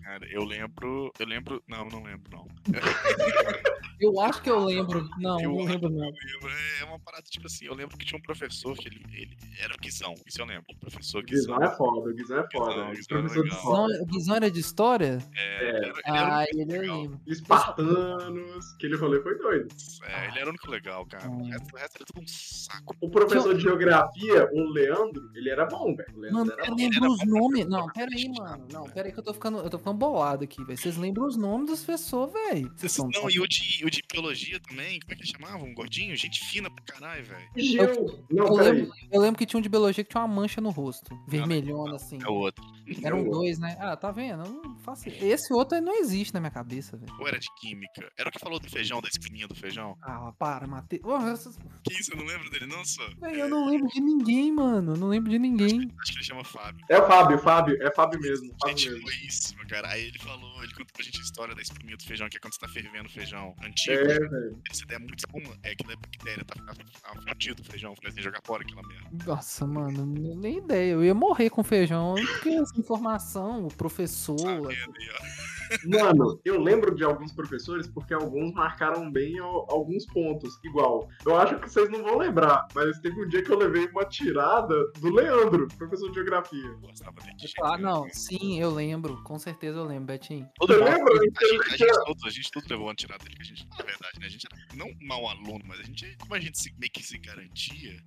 Cara, 0.04 0.26
eu 0.32 0.44
lembro. 0.44 1.12
Eu 1.20 1.26
lembro. 1.26 1.64
Não, 1.68 1.86
não 1.86 2.04
lembro, 2.04 2.30
não. 2.32 2.48
Eu 4.00 4.18
acho 4.22 4.42
que 4.42 4.50
eu 4.50 4.64
lembro. 4.64 5.10
Não, 5.18 5.38
Eu 5.42 5.50
não 5.50 5.66
lembro, 5.66 5.90
não. 5.90 6.06
Lembro, 6.06 6.50
é 6.80 6.86
uma 6.86 6.98
parada 7.00 7.24
tipo 7.30 7.48
assim. 7.48 7.66
Eu 7.66 7.74
lembro 7.76 7.98
que 7.98 8.06
tinha 8.06 8.18
um 8.18 8.22
professor 8.22 8.74
que 8.78 8.88
ele, 8.88 9.04
ele 9.12 9.38
era 9.62 9.74
o 9.74 9.78
Guizão. 9.78 10.16
Isso 10.26 10.40
eu 10.42 10.46
lembro. 10.46 10.64
O 10.74 10.80
professor 10.80 11.22
Guizão. 11.22 11.58
Guizão 11.58 11.70
é 11.74 11.76
foda, 11.76 12.14
Guizão 12.14 12.38
é 12.40 12.48
foda. 12.50 12.86
Guizão, 12.92 13.22
Guizão 13.22 13.44
é 13.46 13.50
foda. 13.50 13.88
Guizão, 13.92 14.06
Guizão 14.06 14.36
era 14.38 14.50
de 14.50 14.60
história? 14.62 14.99
É, 15.06 15.20
É. 15.36 15.68
ele 15.68 15.78
era, 15.78 15.88
ele 15.88 16.02
era 16.08 16.38
Ah, 16.38 16.46
ele 16.52 16.62
eu 16.64 16.68
legal. 16.82 17.02
lembro. 17.02 17.20
Espartanos, 17.28 18.74
aquele 18.76 18.96
rolê 18.96 19.22
foi 19.22 19.38
doido. 19.38 19.68
É, 20.04 20.28
ele 20.28 20.40
era 20.40 20.46
o 20.48 20.50
único 20.50 20.70
legal, 20.72 21.06
cara. 21.06 21.30
O 21.30 21.34
Hum. 21.34 21.50
resto, 21.50 21.74
o 21.74 21.78
resto 21.78 21.96
era 21.98 22.06
tudo 22.06 22.22
um 22.22 22.28
saco. 22.28 22.96
O 23.02 23.10
professor 23.10 23.54
de 23.56 23.62
geografia, 23.62 24.50
o 24.52 24.70
Leandro, 24.72 25.30
ele 25.36 25.50
era 25.50 25.66
bom, 25.66 25.96
velho. 25.96 26.10
O 26.16 26.20
Leandro 26.20 26.40
Mano, 26.40 26.52
era 26.54 26.68
eu 26.72 26.76
lembro 26.76 27.12
os 27.12 27.26
nomes. 27.26 27.66
Não, 27.68 27.88
pera 27.90 28.10
aí, 28.16 28.30
mano. 28.30 28.68
Não, 28.72 28.84
pera 28.90 29.08
aí 29.08 29.14
que 29.14 29.20
eu 29.20 29.24
tô 29.24 29.34
ficando, 29.34 29.60
eu 29.60 29.70
tô 29.70 29.78
ficando 29.78 29.98
bolado 29.98 30.44
aqui, 30.44 30.64
velho. 30.64 30.78
Vocês 30.78 30.98
lembram 30.98 31.26
os 31.28 31.36
nomes 31.38 31.70
das 31.70 31.84
pessoas, 31.84 32.32
velho. 32.34 32.72
Não, 33.14 33.30
e 33.30 33.40
o 33.40 33.48
de, 33.48 33.86
o 33.86 33.90
de 33.90 34.02
biologia 34.12 34.60
também, 34.60 35.00
como 35.00 35.14
é 35.14 35.16
que 35.16 35.22
ele 35.24 35.32
chamava? 35.32 35.64
Um 35.64 35.74
gordinho? 35.74 36.16
Gente 36.16 36.40
fina 36.46 36.70
pra 36.70 36.84
caralho, 36.86 37.24
velho. 37.26 37.50
Gil. 37.58 38.26
Não, 38.30 38.48
Eu 38.48 38.54
lembro, 38.56 38.92
eu 39.12 39.22
lembro 39.22 39.38
que 39.38 39.46
tinha 39.46 39.58
um 39.60 39.62
de 39.62 39.70
biologia 39.70 40.04
que 40.04 40.10
tinha 40.10 40.22
uma 40.24 40.34
mancha 40.34 40.60
no 40.62 40.70
rosto. 40.70 41.18
Vermelhona, 41.28 41.96
assim. 41.96 42.18
É 42.22 42.28
o 42.28 42.34
outro. 42.34 42.64
Eram 43.04 43.20
Eu- 43.20 43.32
dois, 43.32 43.60
né? 43.60 43.78
Ah, 43.80 43.96
tá 43.96 44.12
vendo? 44.12 44.44
Eu 44.44 44.52
não 44.52 44.76
faço... 44.96 45.10
Esse 45.10 45.54
outro 45.54 45.76
aí 45.76 45.82
não 45.82 45.94
existe 46.00 46.34
na 46.34 46.40
minha 46.40 46.52
cabeça, 46.52 46.98
velho. 46.98 47.14
Ou 47.20 47.28
era 47.28 47.40
de 47.40 47.48
química? 47.60 48.12
Era 48.18 48.30
o 48.30 48.32
que 48.32 48.40
falou 48.40 48.60
do 48.60 48.70
feijão, 48.70 49.02
da 49.02 49.08
espinha 49.08 49.48
do 49.48 49.56
feijão? 49.56 49.98
Ah, 50.02 50.32
para, 50.38 50.68
Matheus. 50.68 51.04
Ô, 51.04 51.16
essas- 51.18 51.58
Que 51.84 51.94
isso, 52.00 52.12
eu 52.14 52.18
não 52.18 52.26
lembro 52.26 52.50
dele, 52.50 52.66
não, 52.66 52.84
só. 52.86 53.04
Eu 53.32 53.50
não 53.50 53.70
lembro 53.70 53.88
de 53.90 54.00
ninguém, 54.02 54.52
mano. 54.52 54.94
Eu 54.94 54.98
não 54.98 55.08
lembro 55.08 55.30
de 55.30 55.40
ninguém. 55.40 55.92
Acho 56.02 56.12
que 56.12 56.18
ele 56.18 56.26
chama 56.26 56.44
Fábio. 56.44 56.86
É 56.90 57.00
o 57.00 57.08
Fábio, 57.08 57.40
Fábio. 57.40 57.78
É 57.82 57.92
Fábio 57.94 58.20
mesmo. 58.20 58.50
Fábio 58.62 58.78
Gente 58.78 58.90
mesmo. 58.90 59.04
boíssima, 59.06 59.66
cara. 59.66 59.88
Aí 59.90 60.06
ele 60.08 60.20
falou, 60.20 60.64
ele 60.64 60.72
contou 60.74 60.88
pra 60.94 61.04
gente 61.04 61.20
a 61.20 61.24
história 61.24 61.56
da 61.56 61.62
espinha 61.62 61.96
do 61.98 62.04
feijão, 62.04 62.28
que 62.30 62.38
é 62.38 62.40
quando 62.40 62.54
você 62.54 62.60
tá 62.60 62.68
fervendo 62.68 63.08
o 63.08 63.12
feijão 63.12 63.56
antigo. 63.64 63.94
É, 64.10 64.20
velho. 64.20 64.62
Se 64.72 64.86
der 64.86 65.00
muito 65.00 65.20
espuma, 65.20 65.56
é 65.64 65.76
que 65.76 65.84
é 65.92 65.96
bactéria, 65.96 66.44
tá 66.46 66.56
tá 66.60 67.14
fudido 67.32 67.62
o 67.62 67.66
feijão, 67.66 67.96
falei 67.96 68.12
assim, 68.12 68.22
jogar 68.22 68.42
fora 68.46 68.64
aquela 68.64 68.82
merda. 68.88 69.10
Nossa, 69.26 69.66
mano, 69.66 70.06
nem 70.06 70.58
ideia. 70.58 70.92
Eu 70.94 71.04
ia 71.04 71.14
morrer 71.14 71.50
com 71.50 71.64
feijão. 71.64 72.16
Porque 72.16 72.50
essa 72.50 72.80
informação, 72.80 73.66
o 73.66 73.74
professor. 73.74 74.38
Vendo 74.80 74.98
aí, 74.98 75.10
ó. 75.10 75.59
Mano, 75.86 76.40
eu 76.46 76.60
lembro 76.62 76.96
de 76.96 77.04
alguns 77.04 77.32
professores 77.32 77.88
porque 77.88 78.14
alguns 78.14 78.52
marcaram 78.54 79.12
bem 79.12 79.38
al- 79.40 79.66
alguns 79.70 80.06
pontos. 80.08 80.58
Igual, 80.64 81.08
eu 81.26 81.38
acho 81.38 81.60
que 81.60 81.70
vocês 81.70 81.90
não 81.90 82.04
vão 82.04 82.18
lembrar, 82.18 82.68
mas 82.74 83.00
teve 83.00 83.24
um 83.24 83.28
dia 83.28 83.44
que 83.44 83.52
eu 83.52 83.58
levei 83.58 83.88
uma 83.88 84.06
tirada 84.06 84.76
do 85.00 85.10
Leandro, 85.14 85.68
professor 85.78 86.10
de 86.10 86.16
geografia. 86.16 86.66
Eu 86.66 86.80
Gostava 86.80 87.22
de 87.22 87.52
Ah, 87.64 87.78
não, 87.78 88.08
sim, 88.12 88.60
eu 88.60 88.70
lembro. 88.72 89.22
Com 89.24 89.38
certeza 89.40 89.78
eu 89.78 89.86
lembro, 89.86 90.06
Betinho. 90.06 90.48
Você 90.60 90.74
lembra? 90.76 91.14
A 91.14 91.24
gente, 91.24 91.46
a 91.74 91.78
gente 91.78 92.06
todos, 92.06 92.24
a 92.26 92.30
gente 92.30 92.52
tudo 92.52 92.66
levou 92.70 92.88
uma 92.88 92.96
tirada 92.96 93.24
dele, 93.24 93.36
que 93.36 93.42
a 93.42 93.46
gente, 93.46 93.68
na 93.70 93.86
verdade, 93.86 94.20
né? 94.20 94.26
A 94.26 94.30
gente 94.30 94.48
era 94.52 94.60
não 94.76 94.88
mau 95.02 95.28
aluno, 95.28 95.62
mas 95.68 95.80
a 95.80 95.84
gente, 95.84 96.16
como 96.20 96.34
a 96.34 96.40
gente 96.40 96.58
se- 96.60 96.74
meio 96.80 96.92
que 96.92 97.04
se 97.04 97.18
garantia, 97.20 97.98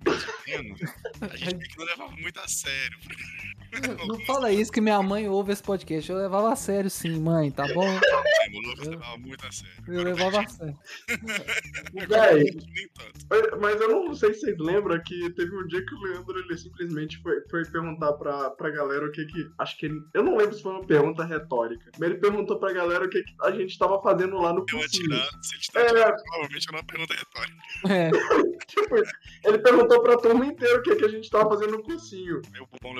menos, 0.47 0.79
a 1.21 1.35
gente 1.35 1.55
meio 1.55 1.69
que 1.69 1.77
não 1.77 1.85
levava 1.85 2.11
muito 2.11 2.39
a 2.39 2.47
sério. 2.47 2.97
Não 4.07 4.19
fala 4.25 4.51
isso 4.51 4.71
que 4.71 4.79
minha 4.81 5.01
mãe 5.01 5.27
ouve 5.27 5.51
esse 5.51 5.63
podcast. 5.63 6.11
Eu 6.11 6.17
levava 6.17 6.51
a 6.53 6.55
sério, 6.55 6.89
sim, 6.89 7.19
mãe, 7.19 7.49
tá 7.55 7.67
bom? 7.73 7.85
Eu- 7.87 8.89
levava 8.91 9.17
muito 9.17 9.45
a 9.45 9.51
sério. 9.51 9.73
Eu 9.87 10.03
levava 10.03 10.41
a 10.41 10.47
sério. 10.47 10.77
Véi, 12.07 12.45
tanto. 12.93 13.59
mas 13.59 13.79
eu 13.81 13.89
não 13.89 14.13
sei 14.15 14.33
se 14.33 14.41
vocês 14.41 14.57
lembram 14.59 15.01
que 15.03 15.29
teve 15.31 15.55
um 15.55 15.65
dia 15.67 15.85
que 15.85 15.95
o 15.95 16.01
Leandro 16.01 16.39
ele 16.39 16.57
simplesmente 16.57 17.21
foi, 17.21 17.41
foi 17.49 17.65
perguntar 17.65 18.13
pra, 18.13 18.49
pra 18.51 18.69
galera 18.69 19.05
o 19.05 19.11
que 19.11 19.25
que. 19.25 19.49
Acho 19.59 19.77
que 19.77 19.85
ele. 19.87 20.01
Eu 20.13 20.23
não 20.23 20.35
lembro 20.37 20.55
se 20.55 20.61
foi 20.63 20.71
uma 20.73 20.85
pergunta 20.85 21.23
retórica, 21.23 21.91
mas 21.99 22.09
ele 22.09 22.19
perguntou 22.19 22.59
pra 22.59 22.73
galera 22.73 23.05
o 23.05 23.09
que, 23.09 23.23
que 23.23 23.33
a 23.41 23.51
gente 23.51 23.77
tava 23.77 24.01
fazendo 24.01 24.37
lá 24.37 24.53
no 24.53 24.65
cursinho. 24.65 25.15
se 25.41 25.53
ele 25.55 25.61
te 25.61 25.71
dá 25.73 25.81
É. 25.81 25.87
tirada, 25.87 26.15
provavelmente 26.23 26.67
era 26.67 26.77
uma 26.77 26.83
pergunta 26.85 27.13
retórica. 27.13 27.57
É, 27.89 28.11
Tipo, 28.73 28.95
ele 29.45 29.57
perguntou 29.59 30.01
pra 30.01 30.17
turma 30.17 30.45
inteira 30.45 30.79
o 30.79 30.81
que, 30.81 30.95
que 30.95 31.05
a 31.05 31.09
gente 31.09 31.29
tava 31.29 31.49
fazendo 31.49 31.73
no 31.73 31.83
cursinho. 31.83 32.41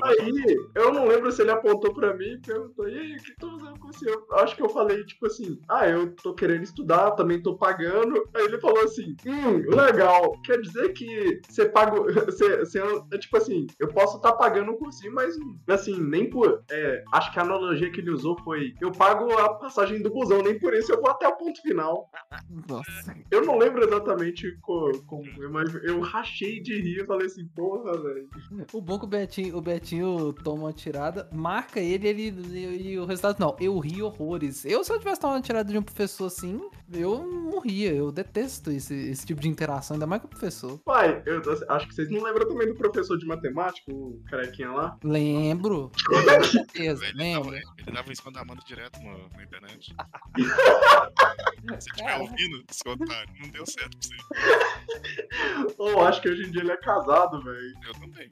Aí, 0.03 0.57
eu 0.75 0.93
não 0.93 1.07
lembro 1.07 1.31
se 1.31 1.41
ele 1.41 1.51
apontou 1.51 1.93
pra 1.93 2.13
mim 2.13 2.33
e 2.33 2.37
perguntou, 2.39 2.87
e 2.89 2.97
aí, 2.99 3.15
o 3.15 3.23
que 3.23 3.33
tu 3.35 3.47
tá 3.47 3.51
fazendo 3.51 3.71
no 3.71 3.79
cursinho? 3.79 4.25
Acho 4.43 4.55
que 4.55 4.61
eu 4.61 4.69
falei, 4.69 5.03
tipo 5.05 5.25
assim, 5.25 5.59
ah, 5.69 5.87
eu 5.87 6.13
tô 6.15 6.33
querendo 6.33 6.63
estudar, 6.63 7.11
também 7.11 7.41
tô 7.41 7.55
pagando. 7.57 8.15
Aí 8.35 8.43
ele 8.45 8.59
falou 8.59 8.83
assim, 8.83 9.15
hum, 9.25 9.57
legal, 9.75 10.33
quer 10.43 10.59
dizer 10.61 10.89
que 10.93 11.41
você 11.47 11.65
paga, 11.65 12.01
você, 12.25 12.59
você, 12.59 12.79
é 13.11 13.17
tipo 13.17 13.37
assim, 13.37 13.67
eu 13.79 13.87
posso 13.89 14.17
estar 14.17 14.33
pagando 14.33 14.71
o 14.71 14.77
cursinho, 14.77 15.13
mas, 15.13 15.35
assim, 15.69 15.99
nem 15.99 16.29
por, 16.29 16.63
é, 16.69 17.03
acho 17.13 17.31
que 17.31 17.39
a 17.39 17.43
analogia 17.43 17.91
que 17.91 17.99
ele 18.01 18.11
usou 18.11 18.37
foi, 18.43 18.73
eu 18.81 18.91
pago 18.91 19.31
a 19.39 19.53
passagem 19.55 20.01
do 20.01 20.09
busão, 20.09 20.41
nem 20.41 20.59
por 20.59 20.73
isso 20.73 20.91
eu 20.91 21.01
vou 21.01 21.09
até 21.09 21.27
o 21.27 21.35
ponto 21.37 21.61
final. 21.61 22.09
nossa. 22.67 23.15
Eu 23.31 23.43
não 23.45 23.57
lembro 23.57 23.83
exatamente 23.83 24.57
co- 24.61 24.91
como, 25.07 25.25
mas 25.51 25.73
eu 25.83 25.99
rachei 26.01 26.61
de 26.61 26.81
rir, 26.81 26.99
eu 26.99 27.05
falei 27.05 27.27
assim, 27.27 27.47
porra, 27.55 27.97
velho. 28.01 28.27
O 28.71 28.81
bom 28.81 28.99
que 28.99 29.05
o 29.05 29.07
Betinho, 29.07 29.57
o 29.57 29.61
Betinho 29.61 30.33
toma 30.33 30.63
uma 30.63 30.73
tirada, 30.73 31.27
marca 31.31 31.79
ele, 31.79 32.07
ele 32.07 32.91
e 32.91 32.99
o 32.99 33.05
resultado 33.05 33.39
não. 33.39 33.55
Eu 33.59 33.77
ri 33.79 34.01
horrores. 34.33 34.65
Eu, 34.65 34.83
se 34.83 34.91
eu 34.91 34.99
tivesse 34.99 35.21
tomado 35.21 35.37
uma 35.37 35.41
tirada 35.41 35.71
de 35.71 35.77
um 35.77 35.83
professor 35.83 36.25
assim, 36.25 36.59
eu 36.93 37.23
não 37.25 37.59
ria. 37.59 37.91
Eu 37.93 38.11
detesto 38.11 38.71
esse, 38.71 38.93
esse 38.93 39.25
tipo 39.25 39.39
de 39.41 39.47
interação, 39.49 39.95
ainda 39.95 40.05
mais 40.07 40.21
com 40.21 40.27
o 40.27 40.29
professor. 40.29 40.79
Pai, 40.85 41.21
eu 41.25 41.41
acho 41.69 41.87
que 41.87 41.95
vocês 41.95 42.09
não 42.09 42.23
lembram 42.23 42.47
também 42.47 42.67
do 42.67 42.75
professor 42.75 43.17
de 43.17 43.25
matemática, 43.25 43.91
o 43.91 44.21
carequinha 44.29 44.71
lá? 44.71 44.97
Lembro. 45.03 45.91
Com 46.05 46.43
certeza, 46.43 47.05
Ele 47.05 47.17
lembro. 47.17 47.51
dava, 47.51 47.57
ele 47.57 47.91
dava 47.91 48.11
em 48.11 48.15
cima 48.15 48.31
da 48.31 48.41
Amanda 48.41 48.61
direto 48.65 48.99
no- 49.01 49.29
na 49.35 49.43
internet. 49.43 49.95
Se 51.79 51.89
estiver 51.89 52.05
Cara. 52.09 52.21
ouvindo, 52.21 52.63
otário, 52.85 53.33
não 53.41 53.49
deu 53.49 53.65
certo 53.65 53.97
pra 53.97 54.09
você. 54.09 55.73
Ou 55.77 56.01
acho 56.05 56.21
que 56.21 56.29
hoje 56.29 56.43
em 56.47 56.51
dia 56.51 56.61
ele 56.61 56.71
é 56.71 56.77
casado, 56.77 57.41
velho. 57.43 57.73
Eu 57.87 57.93
também. 57.93 58.29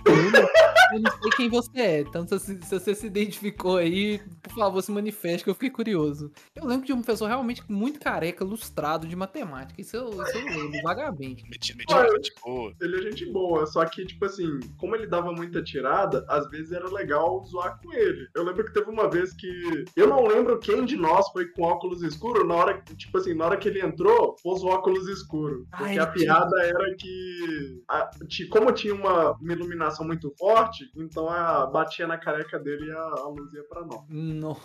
Eu 0.93 0.99
não 1.01 1.11
sei 1.21 1.31
quem 1.37 1.49
você 1.49 1.79
é, 1.79 1.99
então 2.01 2.27
se, 2.27 2.39
se 2.39 2.79
você 2.79 2.93
se 2.95 3.07
identificou 3.07 3.77
aí, 3.77 4.19
por 4.41 4.53
favor, 4.55 4.81
se 4.81 4.91
manifeste, 4.91 5.43
que 5.43 5.49
eu 5.49 5.53
fiquei 5.53 5.69
curioso. 5.69 6.31
Eu 6.55 6.65
lembro 6.65 6.85
de 6.85 6.93
um 6.93 6.97
professor 7.01 7.27
realmente 7.27 7.63
muito 7.69 7.99
careca, 7.99 8.43
lustrado 8.51 9.07
de 9.07 9.15
matemática. 9.15 9.79
Isso 9.81 9.95
eu, 9.95 10.09
isso 10.09 10.37
eu 10.37 10.45
lembro, 10.45 10.81
vagamente. 10.83 11.43
Meti, 11.49 11.75
meti 11.75 11.93
Olha, 11.93 12.09
uma 12.09 12.19
de 12.19 12.31
boa. 12.43 12.73
Ele 12.81 12.97
é 12.99 13.01
gente 13.09 13.25
boa, 13.31 13.65
só 13.65 13.83
que, 13.85 14.05
tipo 14.05 14.25
assim, 14.25 14.59
como 14.77 14.95
ele 14.95 15.07
dava 15.07 15.31
muita 15.31 15.63
tirada, 15.63 16.25
às 16.27 16.49
vezes 16.49 16.71
era 16.71 16.87
legal 16.89 17.43
zoar 17.45 17.79
com 17.81 17.93
ele. 17.93 18.27
Eu 18.35 18.43
lembro 18.43 18.65
que 18.65 18.73
teve 18.73 18.89
uma 18.89 19.09
vez 19.09 19.33
que. 19.33 19.85
Eu 19.95 20.07
não 20.07 20.25
lembro 20.27 20.59
quem 20.59 20.85
de 20.85 20.97
nós 20.97 21.27
foi 21.31 21.47
com 21.47 21.63
óculos 21.63 22.01
escuros, 22.03 22.45
na 22.47 22.55
hora 22.55 22.81
que, 22.81 22.95
tipo 22.95 23.17
assim, 23.17 23.33
na 23.33 23.45
hora 23.45 23.57
que 23.57 23.67
ele 23.69 23.81
entrou, 23.81 24.35
pôs 24.43 24.61
o 24.63 24.67
óculos 24.67 25.07
escuro. 25.07 25.65
Ah, 25.71 25.77
Porque 25.77 25.91
ele 25.93 25.99
a 25.99 26.07
piada 26.07 26.61
era 26.63 26.95
que. 26.95 27.81
a- 27.87 28.09
como 28.49 28.71
tinha 28.71 28.93
uma, 28.93 29.31
uma 29.37 29.53
iluminação 29.53 30.05
muito 30.05 30.33
forte, 30.37 30.89
então 30.95 31.29
a, 31.29 31.65
batia 31.67 32.05
na 32.05 32.17
careca 32.17 32.59
dele 32.59 32.87
e 32.87 32.91
a, 32.91 33.01
a 33.01 33.27
luz 33.29 33.53
ia 33.53 33.63
pra 33.63 33.85
nós. 33.85 34.01
Nossa. 34.09 34.61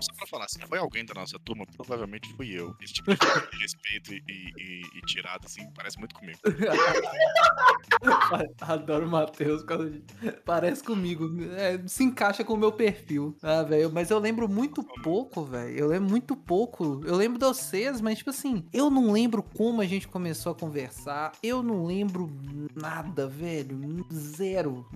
Só 0.00 0.14
pra 0.16 0.26
falar, 0.28 0.48
se 0.48 0.60
foi 0.66 0.78
alguém 0.78 1.04
da 1.04 1.14
nossa 1.14 1.38
turma, 1.38 1.64
provavelmente 1.76 2.32
fui 2.34 2.47
eu. 2.54 2.74
Esse 2.80 2.94
tipo 2.94 3.10
de 3.14 3.58
respeito 3.60 4.12
e, 4.12 4.22
e, 4.28 4.80
e 4.98 5.00
tirada, 5.06 5.46
assim, 5.46 5.68
parece 5.74 5.98
muito 5.98 6.14
comigo. 6.14 6.38
Adoro 8.60 9.06
o 9.06 9.10
Matheus, 9.10 9.62
por 9.62 9.68
causa 9.68 9.90
de- 9.90 10.02
parece 10.44 10.82
comigo, 10.82 11.28
é, 11.56 11.80
se 11.86 12.04
encaixa 12.04 12.44
com 12.44 12.54
o 12.54 12.56
meu 12.56 12.72
perfil. 12.72 13.36
Ah, 13.42 13.62
velho, 13.62 13.90
mas 13.92 14.10
eu 14.10 14.18
lembro 14.18 14.48
muito 14.48 14.82
pouco, 15.02 15.44
velho. 15.44 15.76
Eu 15.76 15.88
lembro 15.88 16.08
muito 16.10 16.36
pouco. 16.36 17.00
Eu 17.04 17.16
lembro 17.16 17.38
de 17.38 17.44
vocês, 17.46 18.00
mas 18.00 18.18
tipo 18.18 18.30
assim, 18.30 18.64
eu 18.72 18.90
não 18.90 19.12
lembro 19.12 19.42
como 19.42 19.80
a 19.80 19.86
gente 19.86 20.06
começou 20.08 20.52
a 20.52 20.54
conversar. 20.54 21.32
Eu 21.42 21.62
não 21.62 21.84
lembro 21.84 22.30
nada, 22.74 23.26
velho. 23.26 24.06
Zero. 24.12 24.86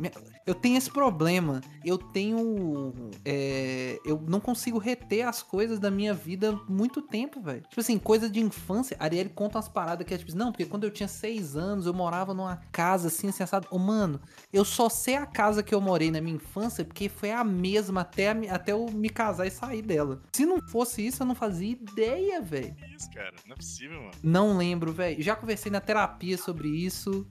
Eu 0.46 0.54
tenho 0.54 0.76
esse 0.76 0.90
problema. 0.90 1.60
Eu 1.84 1.98
tenho. 1.98 2.92
é, 3.24 3.98
eu 4.04 4.20
não 4.28 4.40
consigo 4.40 4.78
reter 4.78 5.26
as 5.26 5.42
coisas 5.42 5.78
da 5.78 5.90
minha 5.90 6.14
vida 6.14 6.52
muito 6.68 7.00
tempo, 7.02 7.40
velho. 7.42 7.62
Tipo 7.62 7.81
assim, 7.81 7.98
coisa 7.98 8.28
de 8.31 8.40
infância. 8.40 8.96
A 9.00 9.05
Ariel 9.05 9.31
conta 9.31 9.59
umas 9.59 9.68
paradas 9.68 10.07
que 10.07 10.14
é 10.14 10.18
tipo 10.18 10.31
assim, 10.31 10.38
não, 10.38 10.52
porque 10.52 10.64
quando 10.66 10.85
eu 10.85 10.90
tinha 10.90 11.09
seis 11.09 11.57
anos, 11.57 11.87
eu 11.87 11.92
morava 11.94 12.33
numa 12.35 12.57
casa 12.70 13.09
assim, 13.09 13.28
assim, 13.28 13.42
assado. 13.42 13.66
Ô, 13.70 13.78
mano, 13.78 14.20
eu 14.52 14.64
só 14.64 14.88
sei 14.88 15.16
a 15.16 15.26
casa 15.26 15.62
que 15.62 15.74
eu 15.74 15.81
morei 15.81 16.11
na 16.11 16.20
minha 16.20 16.37
infância 16.37 16.85
porque 16.85 17.09
foi 17.09 17.31
a 17.33 17.42
mesma 17.44 18.02
até, 18.02 18.31
a 18.31 18.55
até 18.55 18.72
eu 18.72 18.87
me 18.90 19.09
casar 19.11 19.46
e 19.46 19.50
sair 19.50 19.83
dela. 19.83 20.22
Se 20.33 20.46
não 20.46 20.61
fosse 20.68 21.07
isso, 21.07 21.22
eu 21.22 21.26
não 21.26 21.35
fazia 21.35 21.70
ideia, 21.72 22.40
velho. 22.40 22.74
Que 22.74 22.94
isso, 22.96 23.11
cara? 23.11 23.35
Não 23.46 23.55
é 23.55 23.57
possível, 23.57 23.98
mano. 24.00 24.12
Não 24.22 24.57
lembro, 24.57 24.92
velho. 24.92 25.22
Já 25.22 25.35
conversei 25.37 25.70
na 25.72 25.81
terapia 25.81 26.38
sobre 26.38 26.68
isso. 26.68 27.26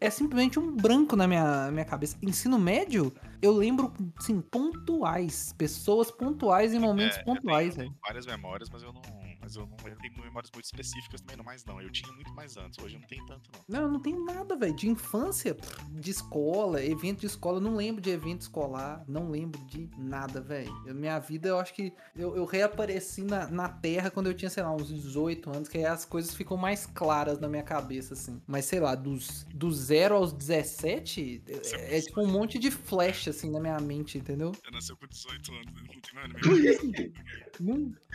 É 0.00 0.10
simplesmente 0.10 0.58
um 0.60 0.76
branco 0.76 1.16
na 1.16 1.26
minha, 1.26 1.70
minha 1.72 1.84
cabeça. 1.84 2.16
Ensino 2.22 2.56
médio, 2.58 3.12
eu 3.42 3.52
lembro, 3.52 3.92
assim, 4.16 4.40
pontuais. 4.40 5.52
Pessoas 5.58 6.10
pontuais 6.10 6.72
em 6.72 6.78
momentos 6.78 7.16
É, 7.18 7.22
pontuais, 7.24 7.76
velho. 7.76 7.92
várias 8.02 8.24
memórias, 8.26 8.68
mas 8.70 8.82
eu 8.82 8.92
não. 8.92 9.02
Mas 9.48 9.56
eu 9.56 9.66
não 9.66 9.76
eu 9.88 9.96
tenho 9.96 10.12
memórias 10.22 10.50
muito 10.52 10.66
específicas 10.66 11.22
também, 11.22 11.38
não 11.38 11.44
mais 11.44 11.64
não. 11.64 11.80
Eu 11.80 11.90
tinha 11.90 12.12
muito 12.12 12.30
mais 12.34 12.58
antes, 12.58 12.78
hoje 12.84 12.96
eu 12.96 13.00
não 13.00 13.08
tenho 13.08 13.24
tanto, 13.24 13.50
não. 13.50 13.64
Não, 13.66 13.86
eu 13.86 13.92
não 13.92 14.00
tenho 14.00 14.22
nada, 14.22 14.54
velho. 14.54 14.76
De 14.76 14.90
infância, 14.90 15.56
de 15.90 16.10
escola, 16.10 16.84
evento 16.84 17.20
de 17.20 17.26
escola. 17.26 17.56
Eu 17.56 17.62
não 17.62 17.74
lembro 17.74 18.02
de 18.02 18.10
evento 18.10 18.42
escolar. 18.42 19.02
Não 19.08 19.30
lembro 19.30 19.58
de 19.64 19.88
nada, 19.96 20.38
velho. 20.42 20.70
Eu- 20.86 20.94
Minha 20.94 21.18
vida, 21.18 21.48
eu 21.48 21.58
acho 21.58 21.72
que 21.72 21.94
eu, 22.14 22.36
eu 22.36 22.44
reapareci 22.44 23.22
na, 23.22 23.46
na 23.50 23.70
Terra 23.70 24.10
quando 24.10 24.26
eu 24.26 24.34
tinha, 24.34 24.50
sei 24.50 24.62
lá, 24.62 24.70
uns 24.74 24.88
18 24.88 25.48
anos, 25.48 25.66
que 25.66 25.78
aí 25.78 25.86
as 25.86 26.04
coisas 26.04 26.34
ficam 26.34 26.58
mais 26.58 26.84
claras 26.84 27.38
na 27.38 27.48
minha 27.48 27.62
cabeça, 27.62 28.12
assim. 28.12 28.42
Mas, 28.46 28.66
sei 28.66 28.80
lá, 28.80 28.94
dos, 28.94 29.44
do 29.44 29.72
0 29.72 30.14
aos 30.14 30.30
17, 30.30 31.42
é, 31.48 31.96
é 31.96 32.00
tipo 32.02 32.20
um 32.20 32.30
monte 32.30 32.58
de 32.58 32.70
flash, 32.70 33.28
assim, 33.28 33.50
na 33.50 33.60
minha 33.60 33.78
mente, 33.80 34.18
entendeu? 34.18 34.52
Eu 34.62 34.72
nasceu 34.72 34.94
com 34.94 35.06
18 35.06 35.52
anos, 35.54 35.72
não 35.74 36.00
tem 36.00 36.14
mais 36.14 36.28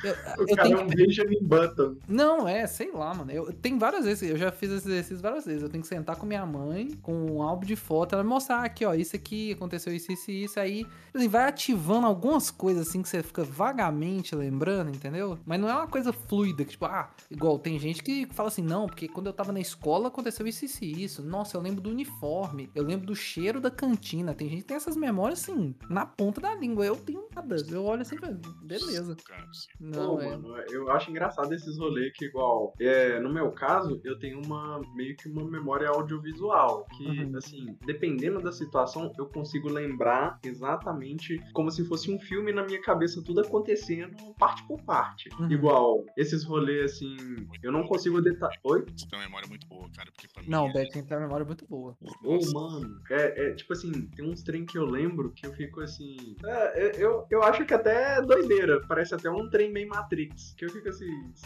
eu, 0.03 0.11
O 0.37 0.41
eu 0.49 0.55
cara 0.55 0.63
tenho 0.69 0.87
Benjamin 1.23 1.47
Button. 1.47 1.95
Não, 2.07 2.47
é, 2.47 2.65
sei 2.67 2.91
lá, 2.91 3.13
mano. 3.13 3.31
Eu, 3.31 3.51
tem 3.53 3.77
várias 3.77 4.05
vezes, 4.05 4.29
eu 4.29 4.37
já 4.37 4.51
fiz 4.51 4.71
esse 4.71 4.87
exercício 4.87 5.19
várias 5.19 5.45
vezes. 5.45 5.61
Eu 5.61 5.69
tenho 5.69 5.81
que 5.81 5.87
sentar 5.87 6.15
com 6.15 6.25
minha 6.25 6.45
mãe, 6.45 6.91
com 7.01 7.13
um 7.13 7.41
álbum 7.41 7.65
de 7.65 7.75
foto, 7.75 8.13
ela 8.13 8.23
me 8.23 8.29
mostrar 8.29 8.63
aqui, 8.63 8.85
ó, 8.85 8.93
isso 8.93 9.15
aqui, 9.15 9.53
aconteceu 9.53 9.93
isso, 9.93 10.11
isso 10.11 10.31
e 10.31 10.43
isso. 10.43 10.59
Aí, 10.59 10.85
assim, 11.13 11.27
vai 11.27 11.47
ativando 11.47 12.07
algumas 12.07 12.51
coisas 12.51 12.87
assim 12.87 13.01
que 13.01 13.09
você 13.09 13.23
fica 13.23 13.43
vagamente 13.43 14.35
lembrando, 14.35 14.89
entendeu? 14.89 15.37
Mas 15.45 15.59
não 15.59 15.69
é 15.69 15.73
uma 15.73 15.87
coisa 15.87 16.11
fluida, 16.11 16.63
que 16.63 16.71
tipo, 16.71 16.85
ah, 16.85 17.09
igual 17.29 17.59
tem 17.59 17.79
gente 17.79 18.03
que 18.03 18.27
fala 18.31 18.49
assim, 18.49 18.61
não, 18.61 18.87
porque 18.87 19.07
quando 19.07 19.27
eu 19.27 19.33
tava 19.33 19.51
na 19.51 19.59
escola 19.59 20.07
aconteceu 20.07 20.45
isso, 20.47 20.65
isso 20.65 20.83
e 20.83 21.03
isso. 21.03 21.23
Nossa, 21.23 21.57
eu 21.57 21.61
lembro 21.61 21.81
do 21.81 21.89
uniforme, 21.89 22.69
eu 22.75 22.83
lembro 22.83 23.07
do 23.07 23.15
cheiro 23.15 23.59
da 23.59 23.71
cantina. 23.71 24.33
Tem 24.33 24.49
gente 24.49 24.61
que 24.61 24.67
tem 24.67 24.77
essas 24.77 24.95
memórias 24.95 25.41
assim, 25.41 25.75
na 25.89 26.05
ponta 26.05 26.41
da 26.41 26.55
língua. 26.55 26.85
Eu 26.85 26.95
tenho 26.95 27.25
nada. 27.33 27.55
Eu 27.69 27.83
olho 27.85 28.01
assim, 28.01 28.15
e 28.15 28.19
falo, 28.19 28.39
beleza. 28.61 29.15
Cara. 29.25 29.47
Não, 29.79 30.15
Pô, 30.15 30.21
é. 30.21 30.29
mano, 30.29 30.57
eu 30.69 30.91
acho 30.91 31.11
engraçado 31.13 31.53
esses 31.53 31.77
rolês 31.77 32.11
que, 32.13 32.25
igual, 32.25 32.73
é, 32.79 33.19
no 33.19 33.31
meu 33.31 33.51
caso, 33.51 34.01
eu 34.03 34.17
tenho 34.19 34.41
uma 34.43 34.81
meio 34.95 35.15
que 35.15 35.29
uma 35.29 35.43
memória 35.49 35.87
audiovisual. 35.89 36.85
Que, 36.97 37.05
Uhum. 37.07 37.37
assim, 37.37 37.77
dependendo 37.85 38.39
da 38.41 38.51
situação, 38.51 39.11
eu 39.17 39.25
consigo 39.27 39.69
lembrar 39.69 40.39
exatamente 40.43 41.39
como 41.53 41.69
se 41.71 41.85
fosse 41.85 42.11
um 42.11 42.19
filme 42.19 42.51
na 42.51 42.63
minha 42.63 42.81
cabeça, 42.81 43.21
tudo 43.23 43.41
acontecendo 43.41 44.15
parte 44.39 44.65
por 44.67 44.81
parte. 44.81 45.29
Uhum. 45.39 45.51
Igual, 45.51 46.03
esses 46.17 46.43
rolês, 46.43 46.91
assim, 46.93 47.15
eu 47.61 47.71
não 47.71 47.83
consigo 47.83 48.21
detalhar. 48.21 48.57
Oi? 48.63 48.85
Você 48.95 49.07
tem 49.07 49.19
uma 49.19 49.25
memória 49.25 49.47
muito 49.47 49.67
boa, 49.67 49.87
cara, 49.95 50.11
porque 50.11 50.27
pra 50.33 50.41
mim. 50.43 50.49
Não, 50.49 50.67
é- 50.67 50.69
o 50.69 50.73
Betinho 50.73 51.05
tem 51.05 51.17
uma 51.17 51.23
memória 51.25 51.45
muito 51.45 51.65
boa. 51.67 51.95
Ô, 52.23 52.33
Nossa, 52.33 52.51
mano, 52.53 53.01
é, 53.11 53.47
é, 53.49 53.53
tipo 53.53 53.73
assim, 53.73 53.91
tem 54.15 54.25
uns 54.25 54.41
trem 54.43 54.65
que 54.65 54.77
eu 54.77 54.85
lembro 54.85 55.31
que 55.31 55.45
eu 55.45 55.53
fico 55.53 55.81
assim. 55.81 56.35
é, 56.45 56.95
eu, 56.97 57.03
eu, 57.13 57.25
eu 57.29 57.43
acho 57.43 57.65
que 57.65 57.73
até 57.73 58.17
é 58.17 58.21
doideira. 58.21 58.81
Parece 58.87 59.13
até 59.13 59.29
um 59.29 59.49
trem 59.49 59.71
meio 59.71 59.87
Matrix. 59.89 60.53
Que 60.57 60.65
eu 60.65 60.69
fico 60.69 60.89
assim, 60.89 61.02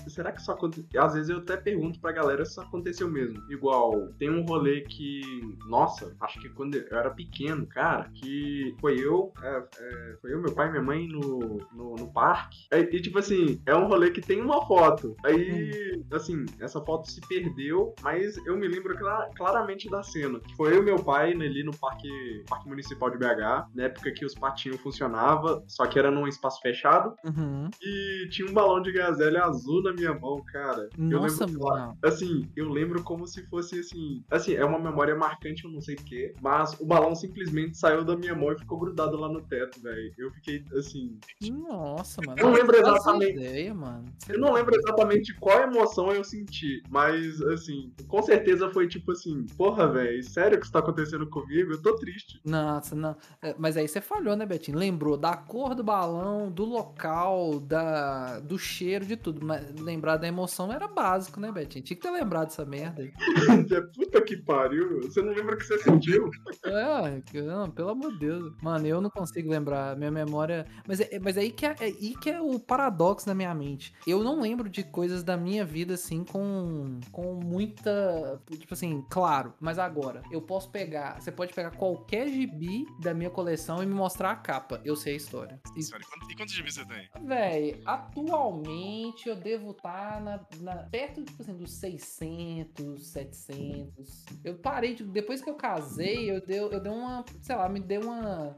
será 0.08 0.32
que 0.32 0.42
isso 0.42 0.52
aconteceu? 0.52 0.86
Às 1.02 1.14
vezes 1.14 1.30
eu 1.30 1.38
até 1.38 1.58
pergunto 1.58 2.00
pra 2.00 2.12
galera 2.12 2.46
se 2.46 2.52
isso 2.52 2.62
aconteceu 2.62 3.10
mesmo. 3.10 3.40
Igual, 3.52 4.08
tem 4.18 4.30
um 4.30 4.44
rolê 4.46 4.82
que. 4.82 5.22
Nossa, 5.68 6.16
acho 6.22 6.40
que 6.40 6.50
quando 6.50 6.76
eu 6.76 6.98
era 6.98 7.10
pequeno, 7.12 7.66
cara, 7.68 8.10
que 8.14 8.76
foi 8.80 8.98
eu, 9.00 9.32
é, 9.42 9.64
é, 9.80 10.18
foi 10.22 10.34
eu, 10.34 10.42
meu 10.42 10.54
pai 10.54 10.68
e 10.68 10.72
minha 10.72 10.84
mãe 10.84 11.08
no, 11.08 11.58
no, 11.74 11.96
no 11.96 12.14
parque. 12.14 12.58
Aí, 12.72 12.84
E, 12.92 13.02
tipo 13.02 13.20
assim, 13.20 13.62
é 13.66 13.76
um 13.76 13.88
rolê 13.88 14.12
que 14.12 14.22
tem 14.22 14.42
uma 14.42 14.66
foto. 14.66 15.16
Aí, 15.24 16.02
assim, 16.12 16.46
essa 16.60 16.82
foto 16.82 17.10
se 17.10 17.22
perdeu, 17.28 17.94
mas 18.02 18.38
eu 18.46 18.58
me 18.58 18.68
lembro 18.68 18.98
cla- 18.98 19.30
claramente 19.36 19.90
da 19.90 20.02
cena. 20.04 20.40
Que 20.40 20.56
foi 20.56 20.74
eu 20.76 20.82
e 20.82 20.86
meu 20.86 20.98
pai 21.04 21.32
ali 21.32 21.64
no 21.64 21.76
parque, 21.78 22.08
parque 22.50 22.68
municipal 22.68 23.10
de 23.10 23.18
BH, 23.18 23.68
na 23.76 23.84
época 23.84 24.12
que 24.12 24.26
os 24.26 24.34
patinhos 24.34 24.80
funcionavam, 24.82 25.64
só 25.68 25.86
que 25.86 25.98
era 26.00 26.12
num 26.12 26.28
espaço 26.28 26.62
fechado. 26.62 27.14
Uhum. 27.26 27.70
E 27.82 28.28
tinha 28.30 28.50
um 28.50 28.54
balão 28.54 28.82
de 28.82 28.92
gazelle 28.92 29.38
azul 29.48 29.84
na 29.84 29.94
minha 29.94 30.14
mão, 30.14 30.44
cara. 30.46 30.90
eu 30.98 31.22
Nossa, 31.22 31.46
lembro, 31.46 31.62
mano. 31.64 31.98
assim, 32.04 32.48
eu 32.56 32.70
lembro 32.70 33.04
como 33.04 33.28
se 33.28 33.44
fosse 33.48 33.80
assim. 33.80 34.24
Assim, 34.30 34.54
é 34.54 34.66
uma 34.66 34.80
memória 34.80 35.16
marcante, 35.16 35.66
eu 35.66 35.72
não 35.72 35.82
sei 35.82 35.96
porquê. 35.96 36.34
Mas 36.42 36.80
o 36.80 36.86
balão 36.86 37.16
simplesmente 37.16 37.78
saiu 37.78 38.04
da 38.04 38.16
minha 38.16 38.36
mão 38.36 38.52
e 38.52 38.60
ficou 38.60 38.80
grudado 38.80 39.18
lá 39.18 39.30
no 39.30 39.42
teto, 39.42 39.82
velho. 39.82 40.14
Eu 40.18 40.32
fiquei 40.32 40.64
assim. 40.78 41.18
Nossa, 41.52 42.22
mano. 42.26 42.40
Eu 42.40 42.48
não 42.48 42.54
lembro 42.54 42.78
exatamente. 42.78 43.38
Ideia, 43.38 43.74
mano. 43.74 44.06
Sei 44.20 44.36
Eu 44.36 44.40
não 44.40 44.54
lembro 44.54 44.76
exatamente 44.76 45.34
qual 45.36 45.62
emoção 45.62 46.12
eu 46.12 46.24
senti, 46.24 46.82
mas 46.90 47.42
assim, 47.42 47.92
com 48.08 48.22
certeza 48.22 48.70
foi 48.72 48.88
tipo 48.88 49.12
assim, 49.12 49.46
porra, 49.58 49.88
velho, 49.92 50.24
sério 50.24 50.58
que 50.58 50.64
isso 50.64 50.74
tá 50.74 50.80
acontecendo 50.80 51.28
comigo? 51.28 51.72
Eu 51.72 51.82
tô 51.82 51.96
triste. 51.96 52.40
Nossa, 52.46 52.96
não. 52.96 53.16
É, 53.42 53.56
Mas 53.58 53.78
aí 53.78 53.88
você 53.88 54.02
falhou, 54.02 54.36
né, 54.36 54.46
Betinho? 54.46 54.78
Lembrou 54.78 55.18
da 55.18 55.36
cor 55.36 55.76
do 55.76 55.84
balão, 55.84 56.52
do 56.52 56.66
local, 56.66 57.60
da... 57.60 58.40
do 58.40 58.58
cheiro, 58.58 59.06
de 59.06 59.16
tudo. 59.16 59.37
Mas 59.42 59.74
lembrar 59.80 60.18
da 60.18 60.28
emoção 60.28 60.72
era 60.72 60.88
básico, 60.88 61.40
né, 61.40 61.52
Betinho? 61.52 61.84
Tinha 61.84 61.96
que 61.96 62.02
ter 62.02 62.12
lembrado 62.12 62.48
dessa 62.48 62.66
merda 62.66 63.02
aí. 63.02 63.12
Puta 63.96 64.22
que 64.22 64.38
pariu, 64.38 65.02
você 65.02 65.22
não 65.22 65.34
lembra 65.34 65.56
o 65.56 65.58
que 65.58 65.66
você 65.66 65.78
sentiu? 65.80 66.30
É, 66.66 67.42
não, 67.42 67.70
pelo 67.70 67.90
amor 67.90 68.14
de 68.14 68.20
Deus. 68.20 68.54
Mano, 68.62 68.86
eu 68.86 69.02
não 69.02 69.10
consigo 69.10 69.50
lembrar. 69.50 69.96
Minha 69.96 70.12
memória. 70.12 70.66
Mas, 70.88 71.00
é, 71.00 71.20
mas 71.20 71.38
aí, 71.38 71.52
que 71.52 71.66
é, 71.66 71.76
é 71.80 71.86
aí 71.86 72.16
que 72.22 72.30
é 72.30 72.42
o 72.42 72.60
paradoxo 72.60 73.28
na 73.28 73.36
minha 73.36 73.54
mente. 73.54 73.94
Eu 74.06 74.24
não 74.24 74.42
lembro 74.42 74.70
de 74.70 74.84
coisas 74.84 75.24
da 75.24 75.38
minha 75.38 75.66
vida 75.66 75.94
assim 75.94 76.24
com, 76.24 77.00
com 77.12 77.36
muita. 77.36 78.42
Tipo 78.50 78.74
assim, 78.74 79.06
claro. 79.10 79.54
Mas 79.60 79.80
agora, 79.80 80.22
eu 80.32 80.42
posso 80.42 80.70
pegar. 80.70 81.20
Você 81.20 81.32
pode 81.32 81.54
pegar 81.54 81.72
qualquer 81.72 82.28
gibi 82.28 82.86
da 83.00 83.14
minha 83.14 83.30
coleção 83.30 83.82
e 83.82 83.86
me 83.86 83.94
mostrar 83.94 84.32
a 84.32 84.36
capa. 84.36 84.82
Eu 84.84 84.96
sei 84.96 85.14
a 85.14 85.18
história. 85.18 85.62
E 85.76 86.36
quantos 86.36 86.54
gibis 86.54 86.76
você 86.76 86.86
tem? 86.86 87.10
Véi, 87.26 87.82
atualmente 87.86 89.27
eu 89.30 89.36
devo 89.36 89.72
estar 89.72 90.22
na, 90.22 90.40
na- 90.62 90.84
perto 90.84 91.24
tipo 91.24 91.42
assim, 91.42 91.56
dos 91.56 91.72
600, 91.74 93.08
700. 93.08 94.26
Eu 94.44 94.56
parei, 94.56 94.96
de, 94.96 95.04
depois 95.04 95.42
que 95.42 95.50
eu 95.50 95.56
casei, 95.56 96.30
eu 96.32 96.46
dei, 96.46 96.60
eu 96.60 96.80
dei 96.80 96.92
uma, 96.92 97.24
sei 97.42 97.56
lá, 97.56 97.68
me 97.70 97.80
deu 97.80 98.02
uma. 98.02 98.56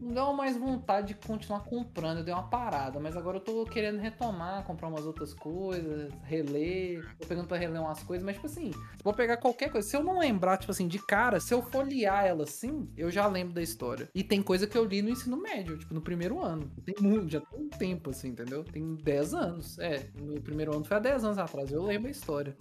Não 0.00 0.12
deu 0.12 0.32
mais 0.32 0.56
vontade 0.56 1.08
de 1.08 1.14
continuar 1.26 1.60
comprando, 1.60 2.18
eu 2.18 2.24
dei 2.24 2.34
uma 2.34 2.48
parada, 2.48 2.98
mas 2.98 3.16
agora 3.16 3.36
eu 3.36 3.40
tô 3.40 3.64
querendo 3.64 3.98
retomar, 4.00 4.64
comprar 4.64 4.88
umas 4.88 5.06
outras 5.06 5.32
coisas, 5.32 6.12
reler. 6.24 7.04
Tô 7.18 7.26
pegando 7.26 7.46
pra 7.46 7.56
reler 7.56 7.80
umas 7.80 8.02
coisas, 8.02 8.24
mas 8.24 8.34
tipo 8.36 8.46
assim, 8.46 8.72
vou 9.02 9.12
pegar 9.14 9.36
qualquer 9.36 9.70
coisa. 9.70 9.86
Se 9.88 9.96
eu 9.96 10.02
não 10.02 10.18
lembrar, 10.18 10.56
tipo 10.58 10.72
assim, 10.72 10.88
de 10.88 10.98
cara, 10.98 11.40
se 11.40 11.54
eu 11.54 11.62
folhear 11.62 12.24
ela 12.24 12.44
assim, 12.44 12.88
eu 12.96 13.10
já 13.10 13.26
lembro 13.26 13.54
da 13.54 13.62
história. 13.62 14.08
E 14.14 14.22
tem 14.24 14.42
coisa 14.42 14.66
que 14.66 14.76
eu 14.76 14.84
li 14.84 15.02
no 15.02 15.10
ensino 15.10 15.36
médio, 15.36 15.78
tipo, 15.78 15.94
no 15.94 16.00
primeiro 16.00 16.40
ano. 16.40 16.70
Tem 16.84 16.94
muito, 17.00 17.30
já 17.30 17.40
tem 17.40 17.60
um 17.60 17.68
tempo, 17.68 18.10
assim, 18.10 18.28
entendeu? 18.28 18.64
Tem 18.64 18.94
10 18.96 19.34
anos. 19.34 19.78
É, 19.78 20.01
no 20.14 20.40
primeiro 20.40 20.74
ano 20.74 20.84
foi 20.84 20.96
há 20.96 21.00
10 21.00 21.24
anos 21.24 21.38
atrás, 21.38 21.70
eu 21.72 21.82
lembro 21.82 22.08
a 22.08 22.10
história. 22.10 22.56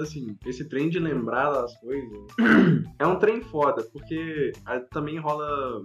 Assim, 0.00 0.36
esse 0.46 0.64
trem 0.68 0.88
de 0.88 0.98
lembrar 0.98 1.50
das 1.50 1.76
coisas 1.78 2.26
é 2.98 3.06
um 3.06 3.18
trem 3.18 3.40
foda, 3.42 3.82
porque 3.92 4.52
também 4.90 5.18
rola. 5.18 5.84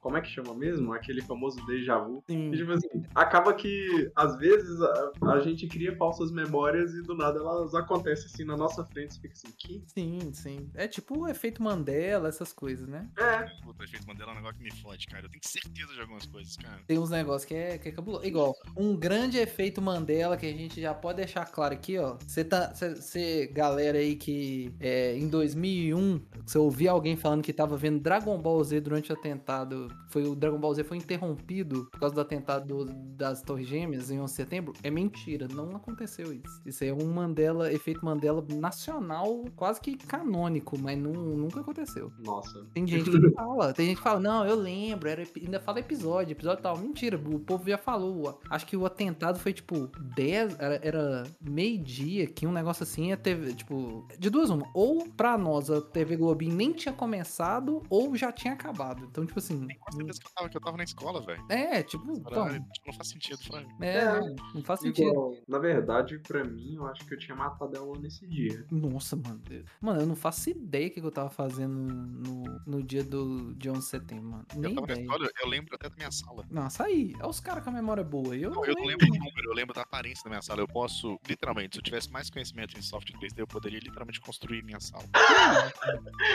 Como 0.00 0.16
é 0.16 0.20
que 0.20 0.28
chama 0.28 0.54
mesmo? 0.54 0.92
Aquele 0.92 1.22
famoso 1.22 1.64
déjà 1.66 1.98
vu. 1.98 2.22
Sim. 2.26 2.52
E, 2.52 2.56
tipo 2.56 2.72
assim, 2.72 2.88
acaba 3.14 3.52
que 3.54 4.10
às 4.16 4.38
vezes 4.38 4.80
a, 4.80 5.12
a 5.32 5.40
gente 5.40 5.66
cria 5.66 5.96
falsas 5.96 6.30
memórias 6.32 6.94
e 6.94 7.02
do 7.02 7.14
nada 7.14 7.38
elas 7.38 7.74
acontecem 7.74 8.26
assim 8.26 8.44
na 8.44 8.56
nossa 8.56 8.84
frente. 8.86 9.14
Você 9.14 9.20
fica 9.20 9.34
assim, 9.34 9.52
que? 9.56 9.84
Sim, 9.86 10.32
sim. 10.32 10.70
É 10.74 10.86
tipo 10.88 11.18
o 11.18 11.28
efeito 11.28 11.62
Mandela, 11.62 12.28
essas 12.28 12.52
coisas, 12.52 12.88
né? 12.88 13.08
É, 13.18 13.42
Puta, 13.62 13.82
o 13.82 13.84
efeito 13.84 14.06
Mandela 14.06 14.30
é 14.30 14.32
um 14.32 14.36
negócio 14.36 14.56
que 14.56 14.64
me 14.64 14.72
fode, 14.72 15.06
cara. 15.06 15.26
Eu 15.26 15.30
tenho 15.30 15.42
certeza 15.44 15.94
de 15.94 16.00
algumas 16.00 16.26
coisas, 16.26 16.56
cara. 16.56 16.80
Tem 16.86 16.98
uns 16.98 17.10
negócios 17.10 17.44
que 17.44 17.54
é, 17.54 17.78
que 17.78 17.88
é 17.88 17.92
cabuloso. 17.92 18.26
Igual, 18.26 18.54
um 18.76 18.96
grande 18.96 19.38
efeito 19.38 19.80
Mandela 19.80 19.89
que 20.38 20.46
a 20.46 20.52
gente 20.52 20.80
já 20.80 20.94
pode 20.94 21.16
deixar 21.18 21.44
claro 21.46 21.74
aqui, 21.74 21.98
ó. 21.98 22.16
Você 22.26 22.44
tá. 22.44 22.72
Você, 22.74 23.46
galera 23.52 23.98
aí 23.98 24.14
que 24.16 24.72
é, 24.80 25.16
em 25.16 25.28
2001, 25.28 26.20
você 26.46 26.58
ouvia 26.58 26.90
alguém 26.92 27.16
falando 27.16 27.42
que 27.42 27.52
tava 27.52 27.76
vendo 27.76 28.00
Dragon 28.00 28.38
Ball 28.38 28.62
Z 28.64 28.80
durante 28.80 29.10
o 29.12 29.14
atentado 29.14 29.88
foi 30.08 30.24
o 30.24 30.34
Dragon 30.34 30.58
Ball 30.58 30.74
Z 30.74 30.84
foi 30.84 30.96
interrompido 30.96 31.86
por 31.90 32.00
causa 32.00 32.14
do 32.14 32.20
atentado 32.20 32.66
do- 32.66 32.92
das 33.16 33.42
Torres 33.42 33.66
Gêmeas 33.68 34.10
em 34.10 34.18
11 34.20 34.32
de 34.32 34.36
setembro, 34.36 34.72
é 34.82 34.90
mentira, 34.90 35.46
não 35.48 35.76
aconteceu 35.76 36.32
isso. 36.32 36.60
Isso 36.66 36.82
aí 36.84 36.90
é 36.90 36.94
um 36.94 37.12
Mandela, 37.12 37.72
efeito 37.72 38.04
Mandela 38.04 38.44
nacional, 38.54 39.44
quase 39.56 39.80
que 39.80 39.96
canônico, 39.96 40.78
mas 40.78 40.98
nu- 40.98 41.36
nunca 41.36 41.60
aconteceu. 41.60 42.10
Nossa. 42.18 42.64
Tem 42.74 42.86
gente 42.86 43.10
que 43.10 43.30
fala, 43.34 43.72
tem 43.72 43.86
gente 43.86 43.98
que 43.98 44.02
fala, 44.02 44.18
não, 44.20 44.44
eu 44.46 44.56
lembro, 44.56 45.08
era, 45.08 45.22
ainda 45.36 45.60
fala 45.60 45.80
episódio, 45.80 46.32
episódio 46.32 46.62
tal. 46.62 46.76
Mentira, 46.78 47.16
o 47.16 47.38
povo 47.38 47.68
já 47.68 47.78
falou. 47.78 48.40
Acho 48.50 48.66
que 48.66 48.76
o 48.76 48.86
atentado 48.86 49.38
foi 49.38 49.52
tipo 49.52 49.79
10, 49.88 50.58
era, 50.58 50.80
era 50.86 51.22
meio-dia, 51.40 52.26
que 52.26 52.46
um 52.46 52.52
negócio 52.52 52.82
assim, 52.82 53.12
a 53.12 53.16
TV, 53.16 53.54
tipo, 53.54 54.06
de 54.18 54.30
duas 54.30 54.50
uma. 54.50 54.66
Ou 54.74 55.08
pra 55.08 55.36
nós 55.38 55.70
a 55.70 55.80
TV 55.80 56.16
Globinho 56.16 56.54
nem 56.54 56.72
tinha 56.72 56.92
começado, 56.94 57.82
ou 57.88 58.16
já 58.16 58.32
tinha 58.32 58.52
acabado. 58.54 59.04
Então, 59.10 59.24
tipo 59.26 59.38
assim. 59.38 59.66
Com 59.78 59.92
certeza 59.92 60.20
que 60.20 60.26
eu 60.26 60.30
tava, 60.34 60.48
que 60.48 60.56
eu 60.56 60.60
tava 60.60 60.76
na 60.76 60.84
escola, 60.84 61.20
velho. 61.20 61.44
É, 61.50 61.82
tipo, 61.82 62.10
então, 62.12 62.46
não 62.86 62.92
faz 62.94 63.08
sentido, 63.08 63.38
Frank. 63.38 63.66
é, 63.80 63.96
É. 63.98 64.20
não, 64.54 64.62
faz 64.62 64.80
sentido. 64.80 65.08
Igual, 65.08 65.34
na 65.48 65.58
verdade, 65.58 66.18
pra 66.18 66.44
mim, 66.44 66.74
eu 66.76 66.86
acho 66.86 67.04
que 67.06 67.14
eu 67.14 67.18
tinha 67.18 67.36
matado 67.36 67.76
ela 67.76 67.98
nesse 67.98 68.26
dia. 68.26 68.64
Nossa, 68.70 69.16
mano. 69.16 69.40
eu- 69.50 69.64
Mano, 69.80 70.00
eu 70.00 70.06
não 70.06 70.16
faço 70.16 70.50
ideia 70.50 70.88
o 70.88 70.90
que 70.90 71.00
eu 71.00 71.10
tava 71.10 71.30
fazendo 71.30 71.74
no, 71.74 72.60
no 72.66 72.82
dia 72.82 73.02
do, 73.04 73.54
de 73.54 73.68
11 73.70 73.80
de 73.80 73.84
setembro, 73.86 74.24
mano. 74.30 74.46
Eu 74.54 74.60
Nem 74.60 74.74
tava 74.74 74.86
na 74.86 74.92
ideia. 74.94 75.04
escola, 75.06 75.28
eu 75.42 75.48
lembro 75.48 75.74
até 75.74 75.88
da 75.88 75.96
minha 75.96 76.10
sala. 76.10 76.44
Nossa, 76.50 76.84
aí. 76.84 77.12
É 77.20 77.26
os 77.26 77.40
caras 77.40 77.62
com 77.64 77.70
a 77.70 77.72
memória 77.72 78.02
boa. 78.04 78.36
Eu 78.36 78.50
Não, 78.50 78.56
não, 78.56 78.64
eu 78.66 78.74
não 78.74 78.84
lembro. 78.84 79.06
lembro 79.06 79.18
do 79.18 79.24
número, 79.24 79.50
eu 79.50 79.54
lembro 79.54 79.69
da 79.72 79.82
aparência 79.82 80.24
da 80.24 80.30
minha 80.30 80.42
sala. 80.42 80.60
Eu 80.60 80.68
posso, 80.68 81.18
literalmente, 81.28 81.74
se 81.76 81.78
eu 81.80 81.82
tivesse 81.82 82.10
mais 82.10 82.30
conhecimento 82.30 82.78
em 82.78 82.82
software 82.82 83.18
3D, 83.18 83.38
eu 83.38 83.46
poderia 83.46 83.78
literalmente 83.78 84.20
construir 84.20 84.62
minha 84.62 84.80
sala. 84.80 85.04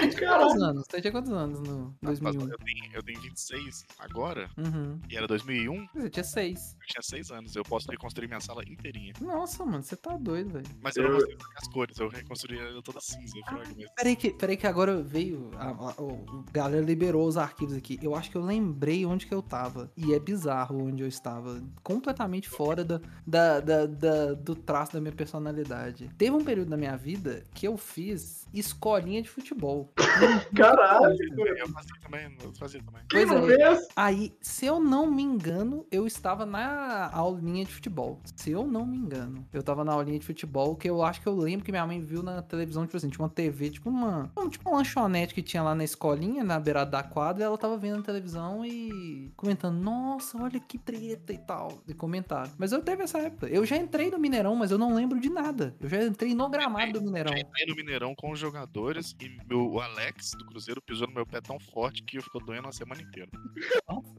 Você 0.01 0.09
tinha 0.17 0.29
quantos 0.37 0.61
anos? 0.61 0.85
Você 0.89 1.01
tinha 1.01 1.11
quantos 1.11 1.31
anos 1.31 1.59
no 1.61 1.95
Mas 2.01 2.19
2001? 2.19 2.49
Eu 2.51 2.57
tenho, 2.57 2.93
eu 2.95 3.03
tenho 3.03 3.21
26 3.21 3.85
agora, 3.99 4.49
Uhum. 4.57 4.99
e 5.09 5.15
era 5.17 5.27
2001, 5.27 5.87
Você 5.93 6.09
tinha 6.09 6.23
seis. 6.23 6.75
eu 6.81 6.87
tinha 6.87 7.01
6 7.01 7.31
anos. 7.31 7.55
Eu 7.55 7.63
posso 7.63 7.89
reconstruir 7.89 8.27
minha 8.27 8.39
sala 8.39 8.63
inteirinha. 8.67 9.13
Nossa, 9.21 9.65
mano, 9.65 9.83
você 9.83 9.95
tá 9.95 10.15
doido, 10.17 10.53
velho. 10.53 10.65
Mas 10.81 10.95
eu 10.95 11.03
não 11.03 11.11
Eu- 11.11 11.15
consigo 11.21 11.41
fazer 11.43 11.57
as 11.57 11.67
cores, 11.67 11.97
eu 11.99 12.07
reconstruí 12.09 12.57
ela 12.59 12.81
toda 12.81 12.99
cinza. 13.01 13.33
Mas... 13.51 13.69
Peraí 13.95 14.15
que, 14.15 14.31
peraí 14.33 14.57
que 14.57 14.67
agora 14.67 15.01
veio. 15.01 15.51
A, 15.55 15.69
a, 15.69 16.01
o- 16.01 16.43
a 16.47 16.51
galera 16.51 16.83
liberou 16.85 17.27
os 17.27 17.37
arquivos 17.37 17.75
aqui. 17.75 17.99
Eu 18.01 18.15
acho 18.15 18.29
que 18.31 18.37
eu 18.37 18.41
lembrei 18.43 19.05
onde 19.05 19.25
que 19.25 19.33
eu 19.33 19.41
tava. 19.41 19.91
E 19.95 20.13
é 20.13 20.19
bizarro 20.19 20.85
onde 20.87 21.01
eu 21.03 21.07
estava. 21.07 21.61
Completamente 21.83 22.49
fora 22.49 22.83
da, 22.83 22.99
da, 23.25 23.59
da- 23.59 23.85
da- 23.85 24.33
do 24.33 24.55
traço 24.55 24.93
da 24.93 25.01
minha 25.01 25.11
personalidade. 25.13 26.09
Teve 26.17 26.31
um 26.35 26.43
período 26.43 26.69
na 26.69 26.77
minha 26.77 26.95
vida 26.95 27.43
que 27.53 27.67
eu 27.67 27.77
fiz 27.77 28.47
escolinha 28.53 29.21
de 29.21 29.29
futebol. 29.29 29.91
Caralho! 30.55 31.15
Eu 31.57 31.67
fazia 31.69 31.95
também, 32.01 32.37
eu 32.43 32.53
fazia 32.53 32.81
também. 32.83 33.01
Pois 33.09 33.27
não 33.29 33.49
é. 33.49 33.87
Aí, 33.95 34.33
se 34.41 34.65
eu 34.65 34.79
não 34.79 35.09
me 35.09 35.23
engano, 35.23 35.85
eu 35.91 36.05
estava 36.07 36.45
na 36.45 37.09
aulinha 37.11 37.65
de 37.65 37.73
futebol. 37.73 38.19
Se 38.35 38.51
eu 38.51 38.65
não 38.65 38.85
me 38.85 38.97
engano, 38.97 39.45
eu 39.51 39.63
tava 39.63 39.83
na 39.83 39.93
aulinha 39.93 40.19
de 40.19 40.25
futebol, 40.25 40.75
que 40.75 40.89
eu 40.89 41.03
acho 41.03 41.21
que 41.21 41.27
eu 41.27 41.35
lembro 41.35 41.65
que 41.65 41.71
minha 41.71 41.85
mãe 41.85 41.99
viu 42.01 42.21
na 42.23 42.41
televisão, 42.41 42.85
tipo 42.85 42.97
assim, 42.97 43.09
tinha 43.09 43.23
uma 43.23 43.29
TV, 43.29 43.69
tipo 43.71 43.89
uma, 43.89 44.31
um- 44.37 44.47
tipo 44.49 44.69
uma 44.69 44.77
lanchonete 44.77 45.33
que 45.33 45.41
tinha 45.41 45.63
lá 45.63 45.73
na 45.75 45.83
escolinha, 45.83 46.43
na 46.43 46.59
beirada 46.59 46.91
da 46.91 47.03
quadra, 47.03 47.43
e 47.43 47.45
ela 47.45 47.57
tava 47.57 47.77
vendo 47.77 47.97
na 47.97 48.03
televisão 48.03 48.65
e 48.65 49.31
comentando, 49.35 49.77
nossa, 49.79 50.41
olha 50.41 50.59
que 50.59 50.77
treta 50.77 51.33
e 51.33 51.37
tal, 51.37 51.71
e 51.87 51.93
comentário. 51.93 52.51
Mas 52.57 52.71
eu 52.71 52.81
teve 52.81 53.03
essa 53.03 53.14
época. 53.19 53.47
Eu 53.47 53.65
já 53.65 53.77
entrei 53.77 54.09
no 54.09 54.19
Mineirão, 54.19 54.55
mas 54.55 54.71
eu 54.71 54.77
não 54.77 54.93
lembro 54.93 55.19
de 55.19 55.29
nada. 55.29 55.75
Eu 55.79 55.89
já 55.89 56.03
entrei 56.03 56.33
no 56.33 56.49
gramado 56.49 56.93
do 56.93 57.01
Mineirão. 57.01 57.31
Já 57.33 57.39
entrei 57.39 57.65
no 57.67 57.75
Mineirão 57.75 58.15
com 58.15 58.31
os 58.31 58.39
jogadores 58.39 59.15
e 59.19 59.29
meu, 59.47 59.71
o 59.71 59.79
Alex 59.79 60.31
do 60.37 60.45
Cruzeiro 60.45 60.81
pisou 60.81 61.07
no 61.07 61.13
meu 61.13 61.25
pé 61.25 61.41
tão 61.41 61.59
forte 61.59 62.03
que 62.03 62.17
eu 62.17 62.23
ficou 62.23 62.43
doendo 62.43 62.67
a 62.67 62.71
semana 62.71 63.01
inteira. 63.01 63.29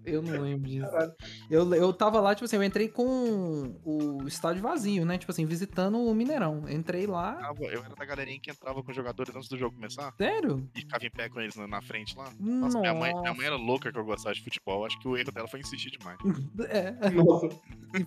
Eu 0.04 0.22
não 0.22 0.40
lembro 0.40 0.68
disso. 0.68 0.90
Caralho. 0.90 1.14
Eu, 1.50 1.74
eu 1.74 1.92
tava 1.92 2.20
lá, 2.20 2.34
tipo 2.34 2.44
assim, 2.44 2.56
eu 2.56 2.62
entrei 2.62 2.88
com 2.88 3.76
o 3.84 4.26
estádio 4.26 4.62
vazio, 4.62 5.04
né? 5.04 5.18
Tipo 5.18 5.32
assim, 5.32 5.44
visitando 5.44 5.98
o 5.98 6.14
Mineirão. 6.14 6.64
Entrei 6.68 7.06
lá. 7.06 7.52
Eu 7.60 7.84
era 7.84 7.94
da 7.94 8.04
galerinha 8.04 8.38
que 8.40 8.50
entrava 8.50 8.82
com 8.82 8.90
os 8.90 8.96
jogadores 8.96 9.34
antes 9.34 9.48
do 9.48 9.56
jogo 9.56 9.74
começar 9.74 10.12
Sério? 10.16 10.68
e 10.74 10.80
ficava 10.80 11.04
em 11.04 11.10
pé 11.10 11.28
com 11.28 11.40
eles 11.40 11.56
na, 11.56 11.66
na 11.66 11.82
frente 11.82 12.16
lá. 12.16 12.30
Nossa, 12.38 12.78
minha 12.80 12.94
mãe, 12.94 13.12
minha 13.20 13.34
mãe 13.34 13.46
era 13.46 13.56
louca 13.56 13.92
que 13.92 13.98
eu 13.98 14.04
gostava 14.04 14.34
de 14.34 14.42
futebol. 14.42 14.84
Acho 14.84 14.98
que 14.98 15.08
o 15.08 15.16
erro 15.16 15.32
dela 15.32 15.48
foi 15.48 15.60
insistir 15.60 15.90
demais. 15.90 16.18
É. 16.68 17.10
Nossa. 17.10 17.48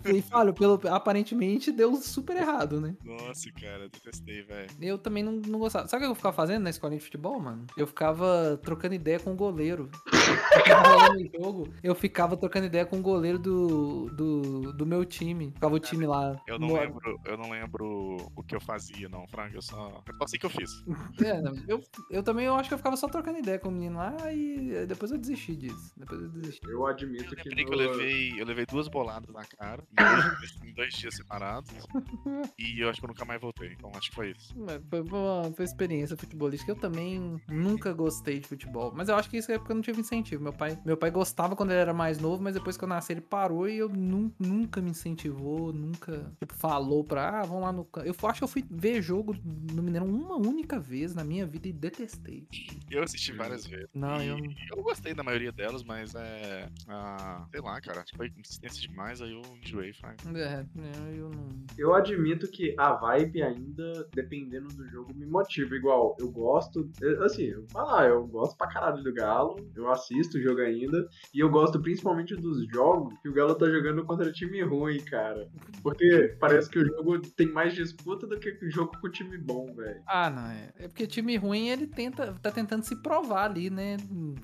E, 0.05 0.17
e 0.17 0.21
falo, 0.21 0.53
pelo, 0.53 0.77
aparentemente 0.87 1.71
deu 1.71 1.95
super 1.95 2.35
errado, 2.37 2.79
né? 2.79 2.95
Nossa, 3.03 3.51
cara, 3.51 3.83
eu 3.83 3.89
detestei, 3.89 4.41
velho. 4.43 4.69
Eu 4.81 4.97
também 4.97 5.23
não, 5.23 5.33
não 5.33 5.59
gostava. 5.59 5.87
Sabe 5.87 6.03
o 6.03 6.07
que 6.07 6.11
eu 6.11 6.15
ficava 6.15 6.35
fazendo 6.35 6.63
na 6.63 6.69
escolinha 6.69 6.99
de 6.99 7.05
futebol, 7.05 7.39
mano? 7.39 7.65
Eu 7.77 7.87
ficava 7.87 8.59
trocando 8.63 8.93
ideia 8.95 9.19
com 9.19 9.31
o 9.31 9.35
goleiro. 9.35 9.89
Eu 11.33 11.41
jogo, 11.41 11.73
eu 11.83 11.95
ficava 11.95 12.37
trocando 12.37 12.65
ideia 12.67 12.85
com 12.85 12.99
o 12.99 13.01
goleiro 13.01 13.39
do, 13.39 14.09
do, 14.13 14.73
do 14.73 14.85
meu 14.85 15.03
time. 15.05 15.51
Ficava 15.51 15.75
o 15.75 15.79
time 15.79 16.05
lá. 16.05 16.39
Eu 16.47 16.59
não 16.59 16.67
no- 16.69 16.73
lembro, 16.75 17.19
eu 17.25 17.37
não 17.37 17.49
lembro 17.49 18.17
o 18.35 18.43
que 18.43 18.55
eu 18.55 18.61
fazia, 18.61 19.09
não, 19.09 19.27
Frank. 19.27 19.53
Eu 19.55 19.61
só. 19.61 20.03
Eu 20.07 20.13
só 20.17 20.27
sei 20.27 20.39
que 20.39 20.45
eu 20.45 20.49
fiz. 20.49 20.69
É, 21.25 21.41
não, 21.41 21.53
eu, 21.67 21.81
eu 22.11 22.23
também 22.23 22.45
eu 22.45 22.55
acho 22.55 22.69
que 22.69 22.73
eu 22.73 22.77
ficava 22.77 22.95
só 22.97 23.07
trocando 23.07 23.37
ideia 23.39 23.59
com 23.59 23.69
o 23.69 23.71
menino 23.71 23.97
lá 23.97 24.15
e 24.31 24.85
depois 24.87 25.11
eu 25.11 25.17
desisti 25.17 25.55
disso. 25.55 25.91
Depois 25.97 26.21
eu 26.21 26.29
desisti. 26.29 26.59
Eu 26.69 26.85
admito 26.85 27.33
Eu 27.33 27.37
que. 27.37 27.49
lembrei 27.49 27.65
que 27.65 27.71
no- 27.71 27.81
eu 27.81 27.91
levei, 27.91 28.41
eu 28.41 28.45
levei 28.45 28.65
duas 28.65 28.87
boladas 28.87 29.33
na 29.33 29.43
cara 29.45 29.83
dois, 30.39 30.68
em 30.69 30.73
dois 30.73 30.93
dias 30.93 31.15
separados. 31.15 31.69
E 32.57 32.81
eu 32.81 32.89
acho 32.89 32.99
que 32.99 33.05
eu 33.05 33.09
nunca 33.09 33.25
mais 33.25 33.39
voltei. 33.41 33.73
Então 33.73 33.89
acho 33.95 34.09
que 34.09 34.15
foi 34.15 34.31
isso. 34.31 34.53
Mas 34.57 34.81
Foi 34.89 35.01
uma, 35.01 35.51
foi 35.55 35.65
experiência 35.65 36.15
futebolística. 36.17 36.71
Eu 36.71 36.75
também 36.75 37.39
nunca 37.47 37.93
gostei 37.93 38.39
de 38.39 38.47
futebol. 38.47 38.91
Mas 38.95 39.07
eu 39.09 39.15
acho 39.15 39.29
que 39.29 39.37
isso 39.37 39.51
é 39.51 39.57
porque 39.57 39.71
eu 39.71 39.75
não 39.75 39.81
tive 39.81 39.99
incentivo. 40.01 40.43
Meu 40.43 40.53
pai, 40.53 40.77
meu 40.85 40.97
pai 40.97 41.09
gostava 41.11 41.55
quando 41.55 41.71
ele 41.71 41.79
era 41.79 41.93
mais 41.93 42.19
novo, 42.19 42.41
mas 42.43 42.53
depois 42.53 42.77
que 42.77 42.83
eu 42.83 42.87
nasci 42.87 43.13
ele 43.13 43.21
parou 43.21 43.67
e 43.67 43.77
eu 43.77 43.89
nu- 43.89 44.33
nunca 44.39 44.81
me 44.81 44.89
incentivou, 44.91 45.71
nunca 45.73 46.31
tipo, 46.39 46.53
falou 46.53 47.03
pra, 47.03 47.39
ah, 47.39 47.43
vamos 47.43 47.63
lá 47.63 47.71
no. 47.71 47.87
Eu 48.03 48.15
acho 48.29 48.39
que 48.39 48.43
eu 48.43 48.47
fui 48.47 48.65
ver 48.69 49.01
jogo 49.01 49.35
no 49.73 49.81
Mineirão 49.81 50.07
uma 50.07 50.35
única 50.35 50.79
vez 50.79 51.13
na 51.15 51.23
minha 51.23 51.45
vida 51.45 51.67
e 51.67 51.73
detestei. 51.73 52.47
Eu 52.89 53.03
assisti 53.03 53.31
várias 53.31 53.65
vezes. 53.65 53.87
Não, 53.93 54.21
eu. 54.21 54.37
eu 54.75 54.83
gostei 54.83 55.13
da 55.13 55.23
maioria 55.23 55.51
delas, 55.51 55.83
mas 55.83 56.13
é. 56.15 56.69
ah, 56.87 57.45
sei 57.51 57.61
lá, 57.61 57.79
cara. 57.81 58.01
Acho 58.01 58.11
que 58.11 58.17
foi 58.17 58.31
insistência 58.37 58.81
demais, 58.81 59.21
aí 59.21 59.31
eu 59.31 59.41
enjoei, 59.63 59.93
Frank. 59.93 60.23
É, 60.37 60.48
eu, 60.53 61.15
eu 61.15 61.29
não. 61.29 61.49
Eu 61.77 61.93
admito 61.93 62.49
que 62.49 62.75
a 62.77 62.93
vibe 62.93 63.41
ainda, 63.41 64.07
dependendo 64.13 64.67
do 64.67 64.87
jogo, 64.87 65.13
me 65.15 65.25
motiva. 65.25 65.75
Igual, 65.75 66.15
eu 66.19 66.29
gosto. 66.31 66.89
Assim, 67.23 67.43
eu 67.43 67.61
vou 67.61 67.69
falar, 67.69 68.09
eu 68.09 68.27
gosto 68.27 68.57
pra 68.57 68.67
caralho 68.67 69.03
do 69.03 69.13
Galo. 69.13 69.55
Eu 69.75 69.89
assisto 69.89 70.37
o 70.37 70.41
jogo 70.41 70.61
ainda. 70.61 71.07
E 71.33 71.39
eu 71.39 71.49
gosto 71.49 71.81
principalmente 71.81 72.35
dos 72.35 72.67
jogos 72.67 73.17
que 73.21 73.29
o 73.29 73.33
Galo 73.33 73.55
tá 73.55 73.69
jogando 73.69 74.03
contra 74.05 74.31
time 74.31 74.61
ruim, 74.61 74.99
cara. 74.99 75.49
Porque 75.81 76.35
parece 76.39 76.69
que 76.69 76.79
o 76.79 76.85
jogo 76.85 77.19
tem 77.19 77.47
mais 77.47 77.73
disputa 77.73 78.27
do 78.27 78.39
que 78.39 78.49
o 78.61 78.69
jogo 78.69 78.91
com 78.99 79.09
time 79.09 79.37
bom, 79.37 79.73
velho. 79.73 80.01
Ah, 80.05 80.29
não, 80.29 80.47
é. 80.47 80.73
É 80.77 80.87
porque 80.87 81.07
time 81.07 81.37
ruim, 81.37 81.69
ele 81.69 81.87
tenta, 81.87 82.33
tá 82.41 82.51
tentando 82.51 82.83
se 82.83 82.95
provar 83.01 83.45
ali, 83.45 83.69
né? 83.69 83.97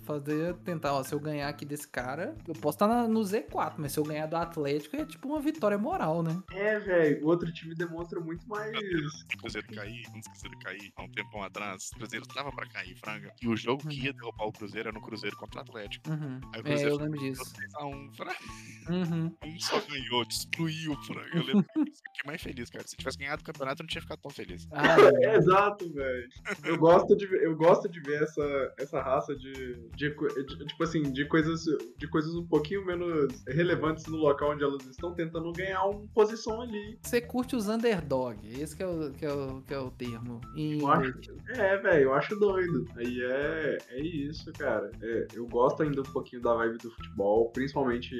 Fazer, 0.04 0.56
tentar, 0.64 0.94
ó, 0.94 1.04
se 1.04 1.14
eu 1.14 1.20
ganhar 1.20 1.50
aqui 1.50 1.66
desse 1.66 1.88
cara, 1.88 2.36
eu 2.48 2.54
posso 2.54 2.76
estar 2.76 3.08
no 3.08 3.20
Z4, 3.22 3.74
mas 3.78 3.92
se 3.92 4.00
eu 4.00 4.04
ganhar 4.04 4.28
do 4.28 4.36
Atlético, 4.36 4.96
é 4.96 5.06
tipo 5.06 5.28
uma 5.28 5.40
vitória 5.40 5.78
moral, 5.78 5.95
né? 6.24 6.42
É, 6.52 6.80
velho, 6.80 7.24
o 7.26 7.28
outro 7.30 7.52
time 7.54 7.74
demonstra 7.76 8.20
muito 8.20 8.48
mais. 8.48 8.72
O 8.76 9.38
Cruzeiro 9.40 9.68
cair, 9.74 10.04
antes 10.16 10.24
do 10.28 10.32
Cruzeiro 10.32 10.60
cair, 10.60 10.92
há 10.96 11.04
um 11.04 11.12
tempão 11.12 11.42
atrás, 11.44 11.90
o 11.94 11.98
Cruzeiro 11.98 12.26
tava 12.28 12.52
pra 12.52 12.68
cair, 12.68 12.96
Franga. 12.98 13.32
E 13.42 13.48
o 13.48 13.56
jogo 13.56 13.88
que 13.88 14.02
ia 14.06 14.14
derrubar 14.14 14.46
o 14.46 14.52
Cruzeiro 14.52 14.90
era 14.90 14.98
no 14.98 15.02
Cruzeiro 15.02 15.36
contra 15.38 15.60
o 15.60 15.62
Atlético. 15.64 16.10
Uhum. 16.10 16.40
Aí 16.54 16.60
o 16.62 16.62
É, 16.62 16.64
Cruzeiro 16.64 16.92
eu 16.92 16.98
lembro 16.98 17.20
disso. 17.20 17.44
3x1, 17.54 18.16
Franga. 18.16 18.36
Uhum. 18.90 19.36
Um 19.46 19.60
só 19.60 19.80
ganhou, 19.82 20.26
destruiu, 20.26 20.96
Franga. 21.04 21.30
Eu 21.34 21.44
lembro 21.44 21.64
que 21.64 21.80
eu 21.80 21.86
fiquei 21.86 22.26
mais 22.26 22.42
feliz, 22.42 22.70
cara. 22.70 22.86
Se 22.88 22.96
tivesse 22.98 23.18
ganhado 23.18 23.42
o 23.42 23.46
campeonato, 23.46 23.82
eu 23.82 23.84
não 23.84 23.88
tinha 23.90 24.02
ficado 24.02 24.20
tão 24.20 24.32
feliz. 24.32 24.68
Ah, 24.72 24.98
É, 25.24 25.36
exato, 25.38 25.92
velho. 25.94 26.30
Eu 26.64 26.78
gosto 26.78 27.16
de 27.16 27.26
ver, 27.28 27.44
eu 27.44 27.56
gosto 27.56 27.88
de 27.90 28.00
ver 28.02 28.24
essa, 28.24 28.74
essa 28.80 29.02
raça 29.02 29.36
de, 29.36 29.76
de, 29.96 30.10
de- 30.10 30.66
tipo 30.66 30.84
assim, 30.84 31.04
de 31.12 31.26
coisas 31.28 31.64
de 31.98 32.08
coisas 32.10 32.34
um 32.36 32.46
pouquinho 32.46 32.86
menos 32.86 33.44
relevantes 33.48 34.06
no 34.08 34.18
local 34.18 34.52
onde 34.52 34.64
elas 34.64 34.84
estão 34.86 35.14
tentando 35.14 35.52
ganhar 35.54 35.85
uma 35.86 36.08
posição 36.14 36.62
ali. 36.62 36.98
você 37.02 37.22
curte 37.22 37.56
os 37.56 37.68
underdog, 37.68 38.38
esse 38.60 38.76
que 38.76 38.84
é 38.84 38.88
o, 38.88 39.12
que 39.12 39.26
é 39.26 39.34
o, 39.34 39.62
que 39.62 39.74
é 39.74 39.80
o 39.80 39.92
termo. 39.92 40.42
em 40.56 40.80
Eu 40.82 40.88
acho, 40.90 41.14
é, 41.50 41.78
velho, 41.78 42.04
eu 42.04 42.14
acho 42.14 42.36
doido. 42.38 42.86
Aí 42.96 43.22
é, 43.22 43.78
é 43.90 44.00
isso, 44.02 44.52
cara. 44.54 44.92
É, 45.02 45.28
eu 45.34 45.48
gosto 45.48 45.84
ainda 45.84 46.02
um 46.02 46.12
pouquinho 46.12 46.42
da 46.42 46.54
vibe 46.56 46.78
do 46.78 46.92
futebol, 46.92 47.50
principalmente 47.52 48.16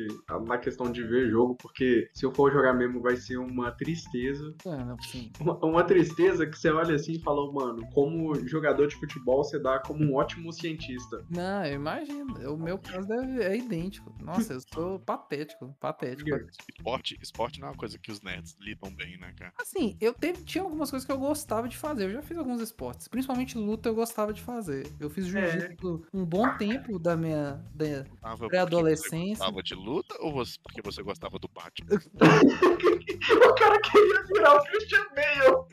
na 0.48 0.58
questão 0.58 0.92
de 0.92 1.04
ver 1.04 1.30
jogo, 1.30 1.56
porque 1.56 2.10
se 2.14 2.26
eu 2.26 2.32
for 2.34 2.52
jogar 2.52 2.74
mesmo 2.74 3.02
vai 3.02 3.16
ser 3.16 3.38
uma 3.38 3.72
tristeza. 3.72 4.54
Ah, 4.66 4.84
não, 4.86 4.98
sim. 5.02 5.32
Uma, 5.40 5.58
uma 5.66 5.84
tristeza 5.84 6.46
que 6.46 6.58
você 6.58 6.70
olha 6.70 6.96
assim 6.96 7.14
e 7.14 7.20
fala, 7.20 7.52
mano, 7.52 7.86
como 7.94 8.36
jogador 8.48 8.88
de 8.88 8.96
futebol 8.96 9.44
você 9.44 9.60
dá 9.60 9.80
como 9.80 10.04
um 10.04 10.16
ótimo 10.16 10.52
cientista. 10.54 11.26
Não, 11.30 11.66
eu 11.66 11.76
imagino. 11.76 12.54
O 12.54 12.58
meu 12.58 12.78
caso 12.78 13.08
deve- 13.08 13.44
é 13.44 13.58
idêntico. 13.58 14.14
Nossa, 14.22 14.54
eu 14.54 14.60
sou 14.74 15.00
patético. 15.00 15.76
Patético. 15.80 16.30
Esporte, 16.70 17.18
esporte 17.22 17.55
não 17.60 17.68
é 17.68 17.72
uma 17.72 17.78
coisa 17.78 17.98
que 17.98 18.12
os 18.12 18.22
nerds 18.22 18.56
lidam 18.60 18.92
bem, 18.94 19.18
né, 19.18 19.34
cara? 19.38 19.54
Assim, 19.60 19.98
eu 20.02 20.14
teve, 20.14 20.44
tinha 20.44 20.64
algumas 20.64 20.90
coisas 20.90 21.06
que 21.06 21.12
eu 21.12 21.18
gostava 21.18 21.68
de 21.68 21.78
fazer. 21.78 22.06
Eu 22.06 22.14
já 22.14 22.22
fiz 22.22 22.38
alguns 22.38 22.62
esportes. 22.62 23.08
Principalmente 23.08 23.58
luta 23.58 23.90
eu 23.90 23.96
gostava 23.96 24.34
de 24.34 24.42
fazer. 24.42 24.88
Eu 25.00 25.10
fiz 25.10 25.26
jiu-jitsu 25.26 26.06
um 26.14 26.26
bom 26.26 26.58
tempo 26.58 26.98
da 27.00 27.16
minha 27.16 27.64
da 27.74 28.06
pré-adolescência. 28.48 29.36
Você 29.36 29.40
gostava 29.46 29.64
de 29.64 29.76
luta 29.76 30.16
ou 30.20 30.34
você- 30.34 30.58
porque 30.64 30.82
você 30.82 31.02
gostava 31.04 31.38
do 31.40 31.48
Batman? 31.48 32.00
O 33.36 33.54
cara 33.56 33.80
queria 33.82 34.24
virar 34.24 34.56
o 34.56 34.64
Christian 34.66 35.06
Bale. 35.16 35.66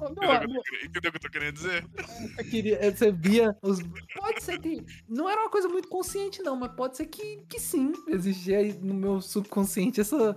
Não, 0.00 0.10
Entendeu 0.10 0.10
o 0.10 0.12
que 0.12 0.46
eu 0.46 0.52
tô 0.54 0.62
querendo- 0.62 0.84
Entendeu 0.84 1.08
o 1.08 1.12
que 1.12 1.16
eu 1.16 1.20
tô 1.20 1.30
querendo 1.30 1.54
dizer? 1.54 1.86
Eu 2.38 2.44
queria, 2.50 2.92
você 2.96 3.12
via 3.12 3.56
os. 3.62 3.80
Pode 4.16 4.42
ser 4.42 4.58
que. 4.60 4.84
Não 5.08 5.28
era 5.28 5.40
uma 5.42 5.50
coisa 5.50 5.68
muito 5.68 5.88
consciente, 5.88 6.42
não, 6.42 6.56
mas 6.56 6.72
pode 6.72 6.96
ser 6.96 7.06
que, 7.06 7.38
que 7.48 7.58
sim. 7.60 7.92
Existia 8.08 8.58
aí 8.58 8.72
no 8.72 8.94
meu 8.94 9.20
subconsciente 9.20 10.00
essa 10.00 10.36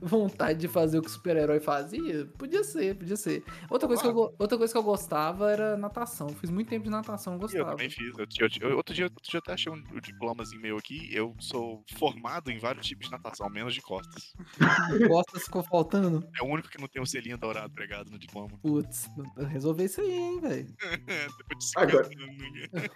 vontade 0.00 0.58
de 0.60 0.68
fazer 0.68 0.98
o 0.98 1.02
que 1.02 1.08
o 1.08 1.10
super-herói 1.10 1.60
fazia. 1.60 2.26
Podia 2.38 2.62
ser, 2.64 2.96
podia 2.96 3.16
ser. 3.16 3.44
Outra 3.70 3.86
coisa, 3.88 4.02
que 4.02 4.08
eu, 4.08 4.34
outra 4.38 4.58
coisa 4.58 4.72
que 4.72 4.78
eu 4.78 4.82
gostava 4.82 5.50
era 5.50 5.76
natação. 5.76 6.28
Eu 6.28 6.34
fiz 6.34 6.50
muito 6.50 6.68
tempo 6.68 6.84
de 6.84 6.90
natação, 6.90 7.34
eu 7.34 7.36
E 7.36 7.38
eu 7.38 7.40
gostava. 7.42 7.70
também 7.70 7.90
fiz. 7.90 8.12
Eu, 8.18 8.26
eu- 8.40 8.70
eu- 8.70 8.76
outro, 8.76 8.94
dia, 8.94 9.04
outro 9.06 9.22
dia 9.30 9.38
eu 9.38 9.42
até 9.42 9.52
achei 9.52 9.72
um, 9.72 9.76
um 9.76 10.00
diplomazinho 10.00 10.60
meu 10.60 10.76
aqui. 10.76 11.08
Eu 11.12 11.34
sou 11.40 11.82
formado 11.96 12.50
em 12.50 12.58
vários 12.58 12.86
tipos 12.86 13.06
de 13.06 13.12
natação, 13.12 13.48
menos 13.50 13.74
de 13.74 13.80
costas. 13.82 14.32
Costas 15.10 15.44
ficou 15.44 15.62
faltando. 15.62 16.26
É 16.40 16.42
o 16.44 16.46
único 16.46 16.68
que 16.68 16.80
não 16.80 16.88
tem 16.88 17.00
o 17.02 17.06
selinho 17.06 17.38
dourado 17.38 17.72
pregado 17.72 18.10
no 18.10 18.18
diploma. 18.18 18.48
Putz, 18.62 19.08
resolver 19.50 19.84
isso 19.84 20.00
aí, 20.00 20.12
hein, 20.12 20.40
velho. 20.40 20.66
Depois 21.38 21.58
de 21.58 21.72
Agora- 21.76 22.04
50 22.04 22.24
anos. 22.24 22.88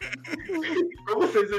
Como 1.06 1.20
vocês, 1.26 1.50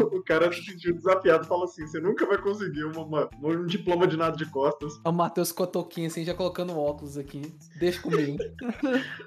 o 0.00 0.22
cara 0.22 0.52
se 0.52 0.62
sentiu 0.64 0.94
desafiado 0.94 1.44
e 1.44 1.48
fala 1.48 1.64
assim: 1.64 1.86
você 1.86 2.00
nunca 2.00 2.26
vai 2.26 2.38
conseguir 2.38 2.84
uma, 2.84 3.02
uma- 3.04 3.30
um 3.42 3.66
diploma 3.66 4.06
de 4.06 4.16
nada 4.16 4.36
de 4.36 4.46
costas. 4.50 4.73
O 5.04 5.12
Matheus 5.12 5.52
Cotoquinho, 5.52 6.06
assim, 6.06 6.24
já 6.24 6.34
colocando 6.34 6.78
óculos 6.78 7.16
aqui. 7.16 7.42
Deixa 7.76 8.00
comigo. 8.00 8.38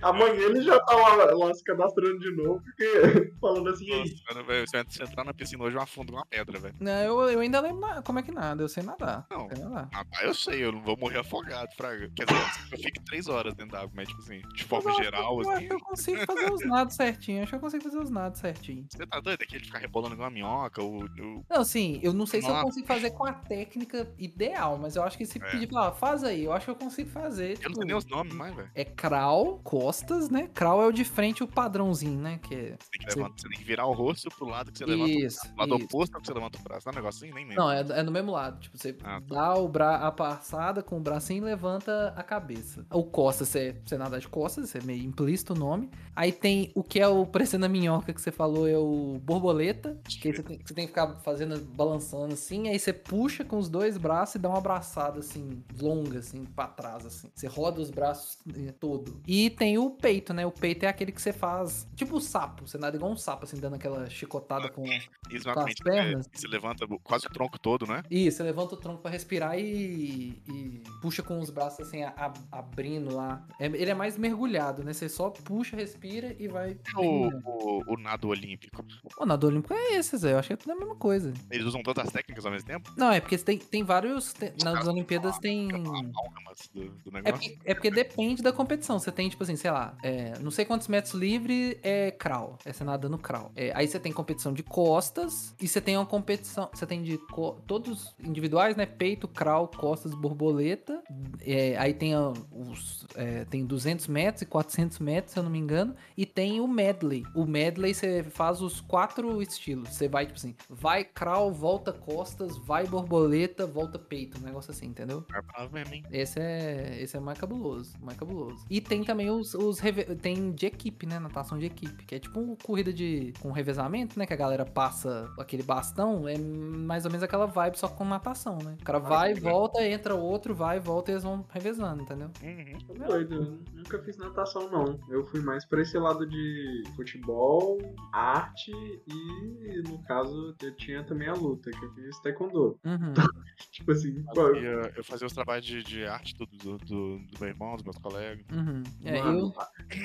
Amanhã 0.00 0.32
ele 0.46 0.62
já 0.62 0.78
tá 0.80 0.96
lá, 0.96 1.34
lá 1.34 1.54
se 1.54 1.62
cadastrando 1.62 2.18
de 2.18 2.30
novo, 2.34 2.62
porque 2.62 2.86
falando 3.40 3.68
assim, 3.68 3.92
aí. 3.92 3.98
Nossa, 4.00 4.24
cara, 4.26 4.42
velho, 4.42 4.66
se 4.68 4.84
você 4.96 5.02
entrar 5.02 5.24
na 5.24 5.34
piscina 5.34 5.64
hoje, 5.64 5.76
eu 5.76 5.82
afundo 5.82 6.12
uma 6.12 6.24
pedra, 6.24 6.58
velho. 6.58 6.74
Não, 6.80 6.92
eu, 6.92 7.30
eu 7.30 7.40
ainda 7.40 7.60
lembro 7.60 7.80
na- 7.80 8.02
como 8.02 8.18
é 8.18 8.22
que 8.22 8.32
nada, 8.32 8.62
eu 8.62 8.68
sei 8.68 8.82
nadar. 8.82 9.26
Não. 9.30 9.48
Sei 9.48 9.62
nadar. 9.62 9.90
Tá, 9.90 10.04
eu 10.22 10.34
sei, 10.34 10.64
eu 10.64 10.72
não 10.72 10.82
vou 10.82 10.96
morrer 10.96 11.18
afogado, 11.18 11.68
fraga. 11.76 12.10
Quer 12.16 12.24
dizer, 12.26 12.40
eu 12.72 12.78
fico 12.78 13.04
três 13.04 13.28
horas 13.28 13.54
dentro 13.54 13.72
da 13.72 13.80
água, 13.80 13.92
mas 13.94 14.08
tipo 14.08 14.20
assim, 14.22 14.40
de 14.54 14.64
forma 14.64 14.92
geral, 14.94 15.34
eu 15.34 15.40
assim. 15.40 15.50
acho 15.50 15.66
que 15.66 15.72
eu 15.74 15.80
consigo 15.80 16.26
fazer 16.26 16.52
os 16.52 16.66
nados 16.66 16.96
certinho. 16.96 17.42
Acho 17.42 17.50
que 17.50 17.56
eu 17.56 17.60
consigo 17.60 17.84
fazer 17.84 17.98
os 17.98 18.10
nados 18.10 18.40
certinho. 18.40 18.86
Você 18.90 19.06
tá 19.06 19.20
doido? 19.20 19.42
É 19.42 19.46
que 19.46 19.56
ele 19.56 19.64
ficar 19.64 19.78
rebolando 19.78 20.14
igual 20.14 20.28
uma 20.28 20.34
minhoca, 20.34 20.82
o. 20.82 21.04
o... 21.04 21.44
Não, 21.48 21.64
sim, 21.64 22.00
eu 22.02 22.12
não 22.12 22.26
sei 22.26 22.40
se 22.40 22.48
eu 22.48 22.60
consigo 22.62 22.86
fazer 22.86 23.10
com 23.10 23.26
a 23.26 23.32
técnica 23.32 24.10
ideal, 24.18 24.75
mas 24.78 24.96
eu 24.96 25.02
acho 25.02 25.16
que 25.18 25.24
se 25.26 25.38
É. 25.38 25.50
pedir 25.50 25.66
pra 25.66 25.90
faz 25.92 26.22
aí, 26.24 26.44
eu 26.44 26.52
acho 26.52 26.66
que 26.66 26.70
eu 26.70 26.76
consigo 26.76 27.10
fazer. 27.10 27.52
Eu 27.52 27.54
não 27.54 27.60
tipo, 27.70 27.74
sei 27.76 27.84
nem 27.86 27.96
os 27.96 28.06
nomes 28.06 28.34
mais, 28.34 28.54
velho. 28.54 28.70
É 28.74 28.84
crawl, 28.84 29.58
costas, 29.64 30.28
né? 30.30 30.48
Crawl 30.54 30.82
é 30.82 30.86
o 30.86 30.92
de 30.92 31.04
frente, 31.04 31.42
o 31.42 31.48
padrãozinho, 31.48 32.20
né? 32.20 32.38
Que. 32.42 32.54
Você 32.78 32.90
tem, 32.90 33.06
que 33.06 33.12
Sim. 33.12 33.18
levantar, 33.20 33.40
você 33.42 33.48
tem 33.48 33.58
que 33.58 33.64
virar 33.64 33.86
o 33.86 33.92
rosto 33.92 34.28
pro 34.36 34.46
lado 34.46 34.72
que 34.72 34.78
você 34.78 34.86
levanta 34.86 35.10
Isso, 35.10 35.38
o 35.54 35.58
lado 35.60 35.76
isso. 35.76 35.84
oposto 35.86 36.14
ao 36.14 36.20
que 36.20 36.26
você 36.26 36.34
levanta 36.34 36.58
o 36.58 36.62
braço. 36.62 36.86
Não 36.86 36.90
é 36.92 36.94
um 36.94 36.98
negócio 36.98 37.24
assim? 37.24 37.34
Nem 37.34 37.44
lembro. 37.46 37.62
Não, 37.62 37.70
é, 37.70 37.80
é 37.80 38.02
no 38.02 38.10
mesmo 38.12 38.32
lado. 38.32 38.60
Tipo, 38.60 38.76
você 38.78 38.96
Ah, 39.04 39.20
tá. 39.20 39.34
dá 39.34 39.54
o 39.56 39.68
bra 39.68 39.96
a 39.96 40.10
passada 40.12 40.82
com 40.82 40.96
o 40.96 41.00
bracinho 41.00 41.42
e 41.42 41.44
levanta 41.44 42.12
a 42.16 42.22
cabeça. 42.22 42.84
O 42.92 43.04
costas, 43.04 43.48
você, 43.48 43.76
você 43.84 43.96
nada 43.96 44.18
de 44.18 44.28
costas, 44.28 44.74
é 44.74 44.80
meio 44.82 45.02
implícito 45.04 45.52
o 45.52 45.56
nome. 45.56 45.90
Aí 46.14 46.32
tem 46.32 46.70
o 46.74 46.82
que 46.82 47.00
é 47.00 47.08
o 47.08 47.26
parecendo 47.26 47.66
a 47.66 47.68
minhoca 47.68 48.12
que 48.12 48.20
você 48.20 48.32
falou, 48.32 48.66
é 48.68 48.76
o 48.78 49.20
borboleta. 49.22 49.98
Que 50.08 50.32
você 50.32 50.42
tem, 50.42 50.58
você 50.64 50.74
tem 50.74 50.84
que 50.86 50.92
ficar 50.92 51.16
fazendo, 51.20 51.58
balançando 51.74 52.34
assim. 52.34 52.68
Aí 52.68 52.78
você 52.78 52.92
puxa 52.92 53.44
com 53.44 53.58
os 53.58 53.68
dois 53.68 53.96
braços 53.96 54.36
e 54.36 54.38
dá 54.38 54.48
uma 54.48 54.60
abraçada 54.66 55.20
assim, 55.20 55.62
longa, 55.80 56.18
assim, 56.18 56.44
pra 56.44 56.66
trás, 56.66 57.06
assim. 57.06 57.30
Você 57.34 57.46
roda 57.46 57.80
os 57.80 57.90
braços 57.90 58.38
eh, 58.54 58.72
todo. 58.72 59.20
E 59.26 59.48
tem 59.50 59.78
o 59.78 59.90
peito, 59.90 60.34
né? 60.34 60.44
O 60.44 60.50
peito 60.50 60.84
é 60.84 60.88
aquele 60.88 61.12
que 61.12 61.22
você 61.22 61.32
faz, 61.32 61.86
tipo 61.94 62.16
o 62.16 62.20
sapo. 62.20 62.66
Você 62.66 62.76
nada 62.76 62.96
igual 62.96 63.12
um 63.12 63.16
sapo, 63.16 63.44
assim, 63.44 63.56
dando 63.58 63.74
aquela 63.76 64.08
chicotada 64.10 64.68
com. 64.68 64.84
Com 64.84 65.60
as 65.60 65.74
pernas? 65.74 66.26
é, 66.26 66.36
você 66.38 66.48
levanta 66.48 66.86
quase 67.02 67.26
o 67.26 67.30
tronco 67.30 67.58
todo, 67.58 67.86
né? 67.86 68.02
Isso, 68.10 68.38
você 68.38 68.42
levanta 68.42 68.74
o 68.74 68.76
tronco 68.76 69.02
pra 69.02 69.10
respirar 69.10 69.58
e, 69.58 70.42
e 70.48 70.82
puxa 71.00 71.22
com 71.22 71.38
os 71.40 71.50
braços 71.50 71.86
assim, 71.86 72.02
a- 72.02 72.12
a- 72.16 72.58
abrindo 72.58 73.14
lá. 73.14 73.46
É- 73.60 73.66
ele 73.66 73.90
é 73.90 73.94
mais 73.94 74.18
mergulhado, 74.18 74.82
né? 74.82 74.92
Você 74.92 75.08
só 75.08 75.30
puxa, 75.30 75.76
respira 75.76 76.34
e 76.38 76.48
vai. 76.48 76.76
O, 76.96 77.28
o, 77.28 77.94
o 77.94 77.96
nado 77.98 78.28
olímpico. 78.28 78.84
O 79.18 79.24
nado 79.26 79.46
olímpico 79.46 79.74
é 79.74 79.94
esse, 79.94 80.16
Zé. 80.16 80.32
Eu 80.32 80.38
acho 80.38 80.48
que 80.48 80.54
é 80.54 80.56
tudo 80.56 80.72
a 80.72 80.76
mesma 80.76 80.96
coisa. 80.96 81.32
Eles 81.50 81.66
usam 81.66 81.82
todas 81.82 82.06
as 82.06 82.12
técnicas 82.12 82.44
ao 82.44 82.52
mesmo 82.52 82.66
tempo? 82.66 82.90
Não, 82.96 83.10
é 83.12 83.20
porque 83.20 83.36
tem, 83.38 83.58
tem 83.58 83.82
vários. 83.84 84.32
tem- 84.32 84.52
nas 84.64 84.74
caras 84.74 84.88
Olimpíadas 84.88 85.38
tem. 85.38 85.68
Amálgamas 85.70 86.70
do, 86.74 86.88
do 86.88 87.16
É 87.18 87.22
negócio? 87.22 87.50
porque, 87.50 87.58
é 87.70 87.74
porque 87.74 87.90
depende 87.90 88.42
da 88.42 88.52
competição. 88.52 88.98
Você 88.98 89.10
tem, 89.12 89.28
tipo 89.28 89.42
assim, 89.42 89.56
sei 89.56 89.70
lá, 89.70 89.96
é, 90.02 90.38
não 90.40 90.50
sei 90.50 90.64
quantos 90.64 90.88
metros 90.88 91.14
livre 91.14 91.78
é 91.82 92.10
crawl. 92.10 92.58
É 92.64 92.72
você 92.72 92.84
nadando 92.84 93.18
crawl. 93.18 93.50
É, 93.54 93.72
aí 93.74 93.86
você 93.86 93.98
tem 94.00 94.12
competição 94.12 94.52
de 94.52 94.62
costas 94.62 95.54
e 95.60 95.66
você 95.68 95.80
tem 95.80 95.96
uma 95.96 96.06
competição. 96.06 96.68
Você 96.72 96.86
tem 96.86 97.02
de 97.02 97.18
co- 97.32 97.60
todos 97.66 98.14
individuais, 98.20 98.76
né? 98.76 98.86
Peito, 98.86 99.26
crawl, 99.28 99.68
costas, 99.68 100.14
borboleta. 100.14 101.02
É, 101.40 101.76
aí 101.78 101.94
tem 101.94 102.14
a- 102.14 102.32
os. 102.52 103.06
é, 103.14 103.44
tem 103.46 103.64
200 103.64 104.06
metros 104.06 104.42
e 104.42 104.46
400 104.46 104.98
metros, 104.98 105.32
se 105.32 105.38
eu 105.38 105.42
não 105.42 105.50
me 105.50 105.58
engano. 105.58 105.94
E 106.16 106.24
tem 106.24 106.60
o 106.60 106.68
medley. 106.68 107.24
O 107.34 107.44
medley 107.46 107.94
você 107.94 108.22
faz 108.22 108.60
os 108.62 108.80
quatro 108.80 109.40
estilos. 109.42 109.88
Você 109.90 110.08
vai, 110.08 110.26
tipo 110.26 110.38
assim, 110.38 110.54
vai 110.68 111.04
crawl, 111.04 111.52
volta 111.52 111.92
costas, 111.92 112.56
vai 112.58 112.86
borboleta, 112.86 113.66
volta 113.66 113.98
peito. 113.98 114.38
Um 114.38 114.45
negócio 114.46 114.70
assim, 114.70 114.86
entendeu? 114.86 115.24
É 115.34 115.42
pra 115.42 115.66
ver, 115.66 115.92
hein? 115.92 116.02
Esse 116.10 116.38
é, 116.40 116.96
esse 117.02 117.16
é 117.16 117.20
mais 117.20 117.38
cabuloso, 117.38 117.94
mais 118.00 118.18
cabuloso. 118.18 118.64
E 118.70 118.80
tem 118.80 119.04
também 119.04 119.30
os, 119.30 119.54
os 119.54 119.78
reve- 119.78 120.16
tem 120.16 120.52
de 120.52 120.66
equipe, 120.66 121.06
né, 121.06 121.18
natação 121.18 121.58
de 121.58 121.66
equipe, 121.66 122.04
que 122.04 122.14
é 122.14 122.18
tipo 122.18 122.40
uma 122.40 122.56
corrida 122.56 122.92
de 122.92 123.32
com 123.40 123.50
revezamento, 123.52 124.18
né, 124.18 124.26
que 124.26 124.32
a 124.32 124.36
galera 124.36 124.64
passa 124.64 125.30
aquele 125.38 125.62
bastão, 125.62 126.28
é 126.28 126.38
mais 126.38 127.04
ou 127.04 127.10
menos 127.10 127.22
aquela 127.22 127.46
vibe 127.46 127.76
só 127.78 127.88
com 127.88 128.04
natação, 128.04 128.58
né? 128.64 128.76
O 128.80 128.84
cara 128.84 128.98
vai, 128.98 129.34
que 129.34 129.40
volta, 129.40 129.86
entra 129.86 130.14
outro, 130.14 130.54
vai, 130.54 130.78
volta 130.78 131.10
e 131.10 131.14
eles 131.14 131.24
vão 131.24 131.44
revezando, 131.50 132.02
entendeu? 132.02 132.30
Uhum. 132.42 132.78
Tô 132.86 132.94
doido, 132.94 133.34
eu 133.34 133.58
nunca 133.74 133.98
fiz 134.02 134.16
natação, 134.16 134.70
não. 134.70 134.98
Eu 135.08 135.24
fui 135.26 135.40
mais 135.40 135.64
pra 135.66 135.82
esse 135.82 135.98
lado 135.98 136.26
de 136.26 136.82
futebol, 136.94 137.78
arte 138.12 138.70
e, 139.06 139.82
no 139.88 139.98
caso, 140.04 140.54
eu 140.62 140.76
tinha 140.76 141.02
também 141.04 141.28
a 141.28 141.34
luta, 141.34 141.70
que 141.70 141.84
eu 141.84 141.92
fiz 141.94 142.18
taekwondo. 142.20 142.78
Uhum. 142.84 143.14
Tipo 143.70 143.92
assim, 143.92 144.24
Eu, 144.40 145.04
fazia 145.04 145.26
os 145.26 145.32
trabalhos 145.32 145.64
de, 145.64 145.82
de 145.82 146.04
arte 146.04 146.34
do, 146.36 146.46
do, 146.46 146.78
do, 146.78 147.18
do 147.18 147.40
meu 147.40 147.48
irmão, 147.48 147.74
dos 147.74 147.84
meus 147.84 147.98
colegas. 147.98 148.44
Uhum. 148.52 148.82
É, 149.04 149.18
eu, 149.18 149.52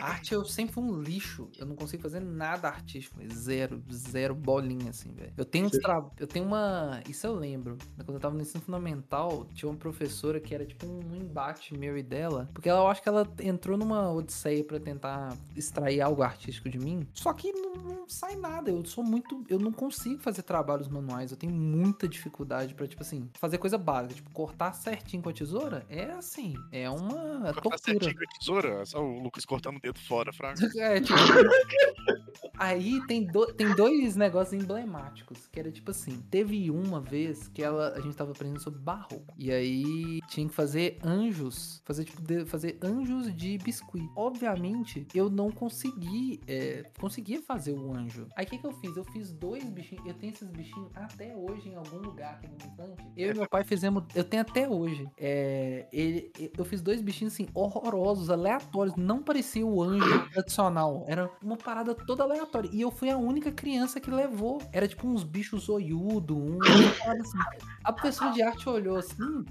arte 0.02 0.34
eu 0.34 0.46
sempre 0.46 0.74
fui 0.74 0.84
um 0.84 1.02
lixo. 1.02 1.50
Eu 1.58 1.65
não 1.65 1.76
consigo 1.76 2.02
fazer 2.02 2.20
nada 2.20 2.67
artístico. 2.67 3.20
Zero, 3.34 3.82
zero 3.91 4.36
bolinha, 4.36 4.89
assim, 4.89 5.12
velho. 5.13 5.34
Eu 5.38 5.46
tenho 5.46 5.70
tra... 5.70 6.06
Eu 6.20 6.28
tenho 6.28 6.46
uma. 6.46 7.02
Isso 7.08 7.26
eu 7.28 7.36
lembro. 7.36 7.78
né, 7.98 8.04
Quando 8.04 8.15
eu 8.15 8.20
tava 8.20 8.36
no 8.36 8.41
ensino 8.41 8.63
fundamental, 8.63 9.46
tinha 9.54 9.70
uma 9.70 9.78
professora 9.78 10.39
que 10.39 10.54
era 10.54 10.65
tipo 10.65 10.86
um 10.86 11.15
embate 11.15 11.78
meu 11.78 11.98
e 11.98 12.04
dela. 12.04 12.50
Porque 12.54 12.70
ela, 12.70 12.80
eu 12.80 12.88
acho 12.88 13.02
que 13.02 13.10
ela 13.10 13.28
entrou 13.39 13.78
numa 13.78 14.12
odisseia 14.12 14.63
pra 14.63 14.80
tentar 14.80 15.36
extrair 15.56 16.02
algo 16.02 16.22
artístico 16.22 16.70
de 16.70 16.78
mim. 16.78 17.08
Só 17.13 17.34
que 17.34 17.52
não, 17.52 17.74
não 17.74 18.10
sai 18.10 18.36
nada. 18.36 18.70
Eu 18.70 18.84
sou 18.86 19.04
muito. 19.04 19.44
Eu 19.50 19.60
não 19.60 19.72
consigo 19.72 20.22
fazer 20.22 20.44
trabalhos 20.44 20.88
manuais. 20.88 21.32
Eu 21.32 21.38
tenho 21.38 21.54
muita 21.54 22.08
dificuldade 22.08 22.74
pra, 22.74 22.88
tipo 22.88 23.02
assim, 23.02 23.30
fazer 23.34 23.58
coisa 23.58 23.78
básica. 23.78 24.21
Tipo, 24.22 24.32
cortar 24.32 24.74
certinho 24.74 25.22
com 25.24 25.30
a 25.30 25.34
tesoura 25.34 25.86
é 25.90 26.12
assim. 26.12 26.54
É 26.72 26.90
uma 26.90 27.54
Cortar 27.54 27.62
tortura. 27.62 27.78
certinho 27.80 28.16
com 28.16 28.24
a 28.24 28.40
tesoura, 28.40 28.86
só 28.86 29.04
o 29.04 29.20
Lucas 29.20 29.46
cortando 29.46 29.78
o 29.78 29.82
dedo 29.82 30.00
fora, 30.00 30.32
fraga. 30.32 30.70
É, 30.78 31.02
tipo. 31.02 31.14
Aí 32.58 33.00
tem, 33.08 33.26
do- 33.26 33.52
tem 33.54 33.74
dois 33.76 34.15
negócios 34.15 34.62
emblemáticos, 34.62 35.48
que 35.48 35.60
era 35.60 35.72
tipo 35.72 35.91
assim, 35.91 36.22
teve 36.30 36.70
uma 36.72 37.00
vez 37.00 37.48
que 37.48 37.63
ela, 37.63 37.94
a 37.96 38.00
gente 38.02 38.15
tava 38.15 38.32
aprendendo 38.32 38.60
sobre 38.62 38.80
barroco. 38.80 39.34
E 39.38 39.52
aí 39.52 40.20
tinha 40.28 40.48
que 40.48 40.54
fazer 40.54 40.98
anjos, 41.04 41.82
fazer 41.86 42.06
tipo, 42.06 42.22
de- 42.22 42.46
fazer 42.46 42.78
anjos 42.84 43.36
de 43.36 43.58
biscuit. 43.58 44.08
Obviamente, 44.15 45.08
eu 45.13 45.30
não 45.30 45.52
consegui, 45.52 46.39
é, 46.48 46.84
conseguia 47.00 47.41
fazer 47.41 47.74
o 47.74 47.94
anjo. 47.94 48.28
Aí 48.36 48.46
o 48.46 48.50
que 48.50 48.58
que 48.58 48.65
eu 48.65 48.72
fiz? 48.74 48.96
Eu 48.96 49.04
fiz 49.06 49.32
dois 49.32 49.63
bichinhos, 49.70 50.06
eu 50.06 50.13
tenho 50.13 50.34
esses 50.34 50.50
bichinhos 50.50 50.89
até 50.96 51.36
hoje 51.36 51.70
em 51.70 51.76
algum 51.76 51.98
lugar 51.98 52.36
aqui 52.36 52.48
no. 52.48 52.96
Eu 53.15 53.32
e 53.32 53.34
meu 53.38 53.48
pai 53.50 53.63
fizemos, 53.63 54.04
eu 54.15 54.24
tenho 54.24 54.41
até 54.41 54.67
hoje. 54.67 55.08
É, 55.17 55.88
ele, 55.91 56.32
eu 56.58 56.65
fiz 56.65 56.82
dois 56.82 57.02
bichinhos 57.02 57.34
assim, 57.34 57.48
horrorosos, 57.54 58.30
aleatórios, 58.30 58.96
não 58.96 59.22
parecia 59.22 59.65
o 59.65 59.82
anjo 59.82 60.30
tradicional. 60.32 61.06
Era 61.08 61.30
uma 61.41 61.58
parada 61.58 61.94
toda 61.94 62.21
aleatória. 62.24 62.70
E 62.72 62.82
eu 62.82 62.92
fui 62.92 63.10
a 63.10 63.18
única 63.18 63.52
criança 63.52 64.00
que 64.00 64.10
levou. 64.10 64.62
Era 64.72 64.88
tipo 64.88 65.08
uns 65.08 65.24
bichos 65.24 65.66
zoiudo, 65.66 66.38
um. 66.38 66.60
assim. 66.64 67.38
A 67.84 67.92
pessoa 67.92 68.32
de 68.32 68.42
arte 68.42 68.68
olhou 68.70 68.98
assim. 68.98 69.46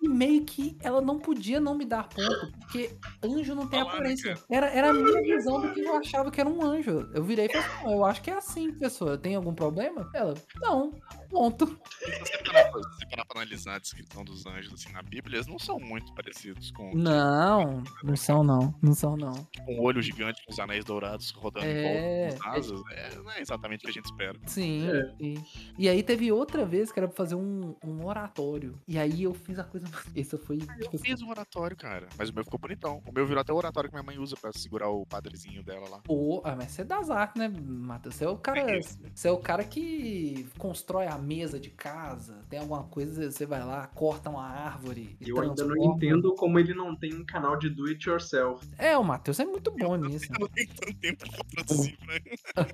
E 0.00 0.08
meio 0.08 0.44
que 0.44 0.76
ela 0.80 1.00
não 1.00 1.18
podia 1.18 1.60
não 1.60 1.74
me 1.74 1.84
dar 1.84 2.08
ponto, 2.08 2.52
porque 2.60 2.96
anjo 3.22 3.54
não 3.54 3.66
tem 3.66 3.82
né, 3.82 3.88
aparência. 3.88 4.38
Era, 4.50 4.66
era 4.66 4.90
a 4.90 4.92
minha 4.92 5.22
visão 5.22 5.60
do 5.60 5.72
que 5.72 5.80
eu 5.80 5.96
achava 5.96 6.30
que 6.30 6.40
era 6.40 6.48
um 6.48 6.62
anjo. 6.62 7.10
Eu 7.12 7.22
virei 7.24 7.46
e 7.46 7.48
falei, 7.48 7.68
"Não, 7.84 7.92
eu 7.92 8.04
acho 8.04 8.22
que 8.22 8.30
é 8.30 8.34
assim, 8.34 8.72
pessoa. 8.72 9.18
Tem 9.18 9.34
algum 9.34 9.54
problema? 9.54 10.08
Ela, 10.14 10.34
não. 10.60 10.92
Ponto. 11.32 11.66
Se 11.98 12.18
você 12.18 12.38
parar, 12.44 12.70
pra, 12.70 12.82
se 12.82 13.06
parar 13.08 13.24
pra 13.24 13.40
analisar 13.40 13.76
a 13.76 13.78
descrição 13.78 14.22
dos 14.22 14.44
anjos 14.44 14.74
assim, 14.74 14.92
na 14.92 15.02
Bíblia, 15.02 15.36
eles 15.36 15.46
não 15.46 15.58
são 15.58 15.80
muito 15.80 16.14
parecidos 16.14 16.70
com 16.72 16.94
Não, 16.94 17.82
não 18.04 18.14
são 18.14 18.44
não. 18.44 18.74
Não 18.82 18.92
são 18.92 19.16
não. 19.16 19.32
com 19.64 19.74
um 19.74 19.80
olho 19.80 20.02
gigante 20.02 20.44
com 20.44 20.52
os 20.52 20.58
anéis 20.58 20.84
dourados 20.84 21.30
rodando 21.30 21.64
É, 21.64 21.70
em 21.72 22.30
volta 22.30 22.44
das 22.44 22.56
asas. 22.56 22.82
É, 22.92 23.16
não 23.16 23.30
é 23.30 23.40
exatamente 23.40 23.80
o 23.80 23.84
que 23.84 23.90
a 23.90 23.92
gente 23.94 24.04
espera. 24.04 24.38
Sim. 24.46 24.90
É. 24.90 25.14
E, 25.18 25.40
e 25.78 25.88
aí 25.88 26.02
teve 26.02 26.30
outra 26.30 26.66
vez 26.66 26.92
que 26.92 26.98
era 26.98 27.08
pra 27.08 27.16
fazer 27.16 27.34
um, 27.34 27.74
um 27.82 28.04
oratório. 28.04 28.78
E 28.86 28.98
aí 28.98 29.22
eu 29.22 29.32
fiz 29.32 29.58
a 29.58 29.64
coisa. 29.64 29.86
Essa 30.14 30.36
foi. 30.36 30.58
Eu 30.58 30.90
tipo, 30.90 30.98
fiz 30.98 31.22
um 31.22 31.30
oratório, 31.30 31.76
cara, 31.76 32.08
mas 32.18 32.28
o 32.28 32.34
meu 32.34 32.44
ficou 32.44 32.58
bonitão. 32.58 33.02
O 33.06 33.12
meu 33.12 33.26
virou 33.26 33.40
até 33.40 33.52
o 33.52 33.56
oratório 33.56 33.88
que 33.88 33.94
minha 33.94 34.04
mãe 34.04 34.18
usa 34.18 34.36
pra 34.36 34.52
segurar 34.52 34.90
o 34.90 35.06
padrezinho 35.06 35.62
dela 35.62 35.88
lá. 35.88 35.98
Pô, 36.04 36.42
ah, 36.44 36.54
mas 36.54 36.72
você 36.72 36.82
é 36.82 36.84
das 36.84 37.08
artes, 37.08 37.40
né, 37.40 37.48
Matheus? 37.48 38.16
Você 38.16 38.24
é 38.24 38.28
o 38.28 38.36
cara. 38.36 38.60
É. 38.60 38.80
Você 39.14 39.28
é 39.28 39.30
o 39.30 39.38
cara 39.38 39.64
que 39.64 40.46
constrói 40.58 41.06
a 41.06 41.21
mesa 41.22 41.58
de 41.58 41.70
casa. 41.70 42.44
Tem 42.50 42.58
alguma 42.58 42.84
coisa, 42.84 43.30
você 43.30 43.46
vai 43.46 43.64
lá, 43.64 43.86
corta 43.86 44.28
uma 44.30 44.44
árvore. 44.44 45.16
e 45.20 45.28
Eu 45.30 45.40
ainda 45.40 45.64
não 45.64 45.76
entendo 45.76 46.34
como 46.34 46.58
ele 46.58 46.74
não 46.74 46.94
tem 46.96 47.14
um 47.14 47.24
canal 47.24 47.56
de 47.56 47.70
do 47.70 47.86
it 47.86 48.08
yourself. 48.08 48.66
É, 48.76 48.96
o 48.98 49.04
Matheus 49.04 49.38
é 49.40 49.44
muito 49.44 49.70
bom 49.70 49.96
nisso. 49.96 50.26
Eu 50.32 50.40
não 50.40 50.48
tenho 50.48 50.68
tanto 50.74 50.94
tempo 50.94 51.24
pra 51.30 51.44
produzir, 51.44 51.98
né? 52.06 52.66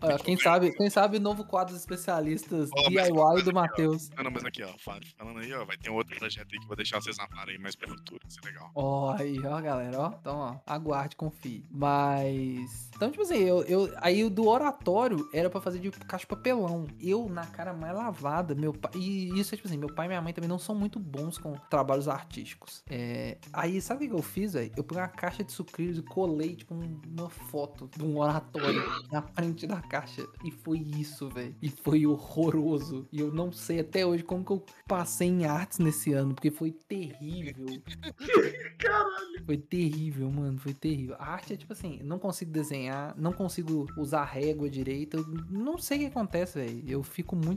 Olha, 0.00 0.18
quem 0.24 0.36
sabe, 0.36 0.72
quem 0.72 0.88
sabe 0.90 1.18
novo 1.18 1.44
quadro 1.44 1.74
especialistas 1.76 2.70
Ó, 2.72 2.90
mas- 2.90 3.08
DIY 3.08 3.42
do 3.44 3.52
Matheus. 3.52 4.10
Ah, 4.16 4.22
não, 4.22 4.30
mas 4.30 4.44
aqui, 4.44 4.62
ó, 4.62 4.72
Fábio, 4.78 5.08
falando 5.16 5.40
aí, 5.40 5.52
ó, 5.52 5.64
vai 5.64 5.76
ter 5.76 5.90
um 5.90 5.94
outro 5.94 6.16
projeto 6.16 6.48
aí 6.52 6.58
que 6.58 6.64
eu 6.64 6.68
vou 6.68 6.76
deixar 6.76 7.00
vocês 7.00 7.16
na 7.18 7.26
par 7.26 7.48
aí 7.48 7.58
mais 7.58 7.74
pra 7.74 7.88
futuro, 7.88 8.20
isso 8.28 8.38
é 8.42 8.46
legal. 8.46 8.70
Ó, 8.74 9.12
aí, 9.18 9.38
ó, 9.44 9.60
galera, 9.60 9.98
ó. 10.00 10.12
Então, 10.20 10.36
ó, 10.36 10.56
aguarde, 10.66 11.16
confie. 11.16 11.64
Mas. 11.70 12.90
Então, 12.94 13.10
tipo 13.10 13.22
assim, 13.22 13.38
eu, 13.38 13.62
eu, 13.64 13.92
aí 13.98 14.22
o 14.24 14.30
do 14.30 14.46
oratório 14.48 15.28
era 15.32 15.50
pra 15.50 15.60
fazer 15.60 15.78
de 15.80 15.90
caixa 15.90 16.22
de 16.22 16.28
papelão. 16.28 16.86
Eu, 17.00 17.28
na 17.28 17.46
cara 17.64 17.72
mais 17.76 17.94
lavada, 17.96 18.54
meu 18.54 18.72
pai. 18.72 18.92
E 18.96 19.38
isso 19.40 19.54
é 19.54 19.56
tipo 19.56 19.66
assim, 19.68 19.78
meu 19.78 19.92
pai 19.92 20.06
e 20.06 20.08
minha 20.08 20.20
mãe 20.20 20.32
também 20.32 20.48
não 20.48 20.58
são 20.58 20.74
muito 20.74 20.98
bons 21.00 21.38
com 21.38 21.54
trabalhos 21.70 22.08
artísticos. 22.08 22.82
É, 22.90 23.38
aí, 23.52 23.80
sabe 23.80 24.04
o 24.06 24.08
que 24.10 24.14
eu 24.14 24.22
fiz, 24.22 24.52
velho? 24.52 24.70
Eu 24.76 24.84
peguei 24.84 25.02
uma 25.02 25.08
caixa 25.08 25.42
de 25.42 25.50
sucrilhos 25.52 25.98
e 25.98 26.02
colei, 26.02 26.54
tipo, 26.56 26.74
um- 26.74 27.00
uma 27.16 27.30
foto 27.30 27.88
de 27.96 28.02
um 28.04 28.18
oratório 28.18 28.82
na 29.10 29.22
frente 29.22 29.66
da 29.66 29.80
caixa. 29.80 30.26
E 30.44 30.50
foi 30.50 30.78
isso, 30.78 31.28
velho. 31.30 31.54
E 31.62 31.70
foi 31.70 32.06
horroroso. 32.06 33.08
E 33.10 33.20
eu 33.20 33.32
não 33.32 33.50
sei 33.50 33.80
até 33.80 34.04
hoje 34.04 34.22
como 34.22 34.44
que 34.44 34.52
eu 34.52 34.64
passei 34.86 35.28
em 35.28 35.46
artes 35.46 35.78
nesse 35.78 36.12
ano, 36.12 36.34
porque 36.34 36.50
foi 36.50 36.70
terrível. 36.72 37.66
Caralho. 38.78 39.44
Foi 39.46 39.56
terrível, 39.56 40.30
mano. 40.30 40.58
Foi 40.58 40.74
terrível. 40.74 41.16
A 41.18 41.32
arte 41.32 41.52
é 41.54 41.56
tipo 41.56 41.72
assim, 41.72 42.00
não 42.02 42.18
consigo 42.18 42.50
desenhar, 42.50 43.14
não 43.16 43.32
consigo 43.32 43.86
usar 43.96 44.24
régua 44.24 44.68
direita. 44.68 45.16
Eu 45.16 45.24
não 45.50 45.78
sei 45.78 45.96
o 45.98 46.00
que 46.00 46.06
acontece, 46.06 46.58
velho. 46.58 46.82
Eu 46.86 47.02
fico 47.02 47.36
muito, 47.36 47.53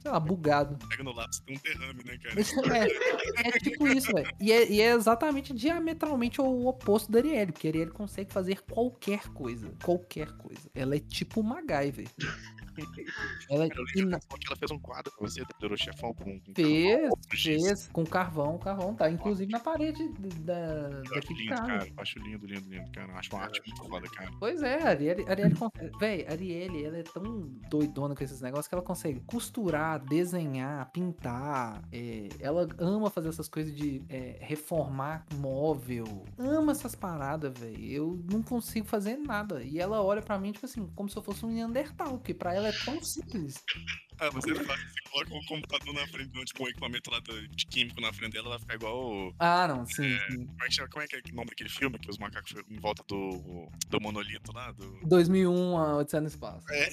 sei 0.00 0.10
lá, 0.10 0.18
bugado. 0.18 0.76
Pega 0.88 1.02
no 1.02 1.12
lápis, 1.14 1.40
tem 1.40 1.56
um 1.56 1.60
derrame, 1.60 2.04
né, 2.04 2.18
cara? 2.18 2.34
É, 3.42 3.48
é 3.48 3.52
tipo 3.52 3.86
isso, 3.86 4.12
velho. 4.12 4.30
E 4.40 4.52
é, 4.52 4.70
e 4.70 4.80
é 4.80 4.92
exatamente 4.92 5.52
diametralmente 5.54 6.40
o 6.40 6.66
oposto 6.66 7.10
da 7.10 7.18
Arielle, 7.18 7.52
porque 7.52 7.68
a 7.68 7.70
Arielle 7.70 7.90
consegue 7.90 8.32
fazer 8.32 8.62
qualquer 8.62 9.28
coisa. 9.28 9.72
Qualquer 9.82 10.32
coisa. 10.32 10.70
Ela 10.74 10.96
é 10.96 10.98
tipo 10.98 11.40
uma 11.40 11.62
MacGyver. 11.62 12.08
Ela 13.50 13.66
eu 13.66 14.02
ina- 14.02 14.18
que 14.20 14.46
ela 14.46 14.56
fez 14.56 14.70
um 14.70 14.78
quadro 14.78 15.12
pra 15.16 15.28
você, 15.28 15.42
do 15.60 15.76
chefão 15.76 16.12
com, 16.14 16.38
com 16.40 16.54
Fez, 16.54 17.00
carvão, 17.00 17.18
fez 17.30 17.88
com 17.88 18.04
carvão, 18.06 18.58
carvão 18.58 18.94
tá 18.94 19.10
inclusive 19.10 19.50
na 19.50 19.60
parede 19.60 20.08
da, 20.40 21.02
Eu 21.10 21.18
acho 21.18 21.32
lindo, 21.32 21.54
cara. 21.54 21.86
Eu 21.86 21.94
acho 21.96 22.18
lindo, 22.18 22.46
lindo, 22.46 22.68
lindo, 22.68 22.90
cara. 22.92 23.12
Eu 23.12 23.16
acho 23.18 23.34
uma 23.34 23.42
arte 23.42 23.62
muito 23.66 23.84
foda, 23.88 24.08
cara. 24.10 24.30
Pois 24.38 24.62
é, 24.62 24.82
a 24.82 24.88
Arielle, 24.88 25.24
Arielle. 25.28 25.54
Véi, 25.98 26.26
Arielle, 26.28 26.84
ela 26.84 26.98
é 26.98 27.02
tão 27.02 27.22
doidona 27.70 28.14
com 28.14 28.24
esses 28.24 28.40
negócios 28.40 28.66
que 28.68 28.74
ela 28.74 28.82
consegue 28.84 29.20
costurar, 29.20 29.98
desenhar, 30.04 30.90
pintar. 30.90 31.82
é, 31.92 32.28
ela 32.40 32.68
ama 32.78 33.10
fazer 33.10 33.28
essas 33.28 33.48
coisas 33.48 33.74
de 33.74 34.02
é, 34.08 34.36
reformar 34.40 35.24
móvel. 35.36 36.24
Ama 36.38 36.72
essas 36.72 36.94
paradas, 36.94 37.52
velho. 37.58 37.82
Eu 37.84 38.24
não 38.30 38.42
consigo 38.42 38.86
fazer 38.86 39.16
nada. 39.16 39.62
E 39.62 39.78
ela 39.78 40.02
olha 40.02 40.22
pra 40.22 40.38
mim, 40.38 40.52
tipo 40.52 40.66
assim, 40.66 40.86
como 40.94 41.08
se 41.08 41.16
eu 41.16 41.22
fosse 41.22 41.44
um 41.44 41.50
Neandertal, 41.50 42.18
porque 42.18 42.34
pra 42.34 42.54
ela 42.54 42.68
é 42.68 42.71
tão 42.84 43.02
simples. 43.02 43.54
Ah, 44.18 44.30
você 44.30 44.54
faz, 44.54 44.80
você 44.80 45.00
coloca 45.10 45.34
um 45.34 45.44
computador 45.46 45.94
na 45.94 46.06
frente, 46.06 46.30
tipo 46.44 46.64
um 46.64 46.68
equipamento 46.68 47.10
lá 47.10 47.18
de 47.20 47.66
químico 47.66 48.00
na 48.00 48.12
frente 48.12 48.32
dela, 48.32 48.50
vai 48.50 48.58
ficar 48.60 48.74
igual. 48.74 49.34
Ah, 49.38 49.66
não, 49.68 49.84
sim, 49.86 50.16
sim. 50.30 50.46
Como 50.46 50.62
é 50.64 50.66
que, 50.68 50.74
chama- 50.74 50.88
como 50.88 51.02
é 51.02 51.06
que 51.08 51.16
é 51.16 51.18
o 51.18 51.34
nome 51.34 51.48
daquele 51.48 51.68
filme 51.70 51.98
que 51.98 52.08
os 52.10 52.18
macacos 52.18 52.50
ficam 52.50 52.64
em 52.70 52.78
volta 52.78 53.02
do, 53.08 53.68
do 53.88 54.00
monolito 54.00 54.52
lá? 54.52 54.70
Do... 54.72 55.00
2001, 55.04 55.76
a 55.78 55.96
Odisseia 55.96 56.20
no 56.20 56.28
Espaço. 56.28 56.64
É. 56.70 56.90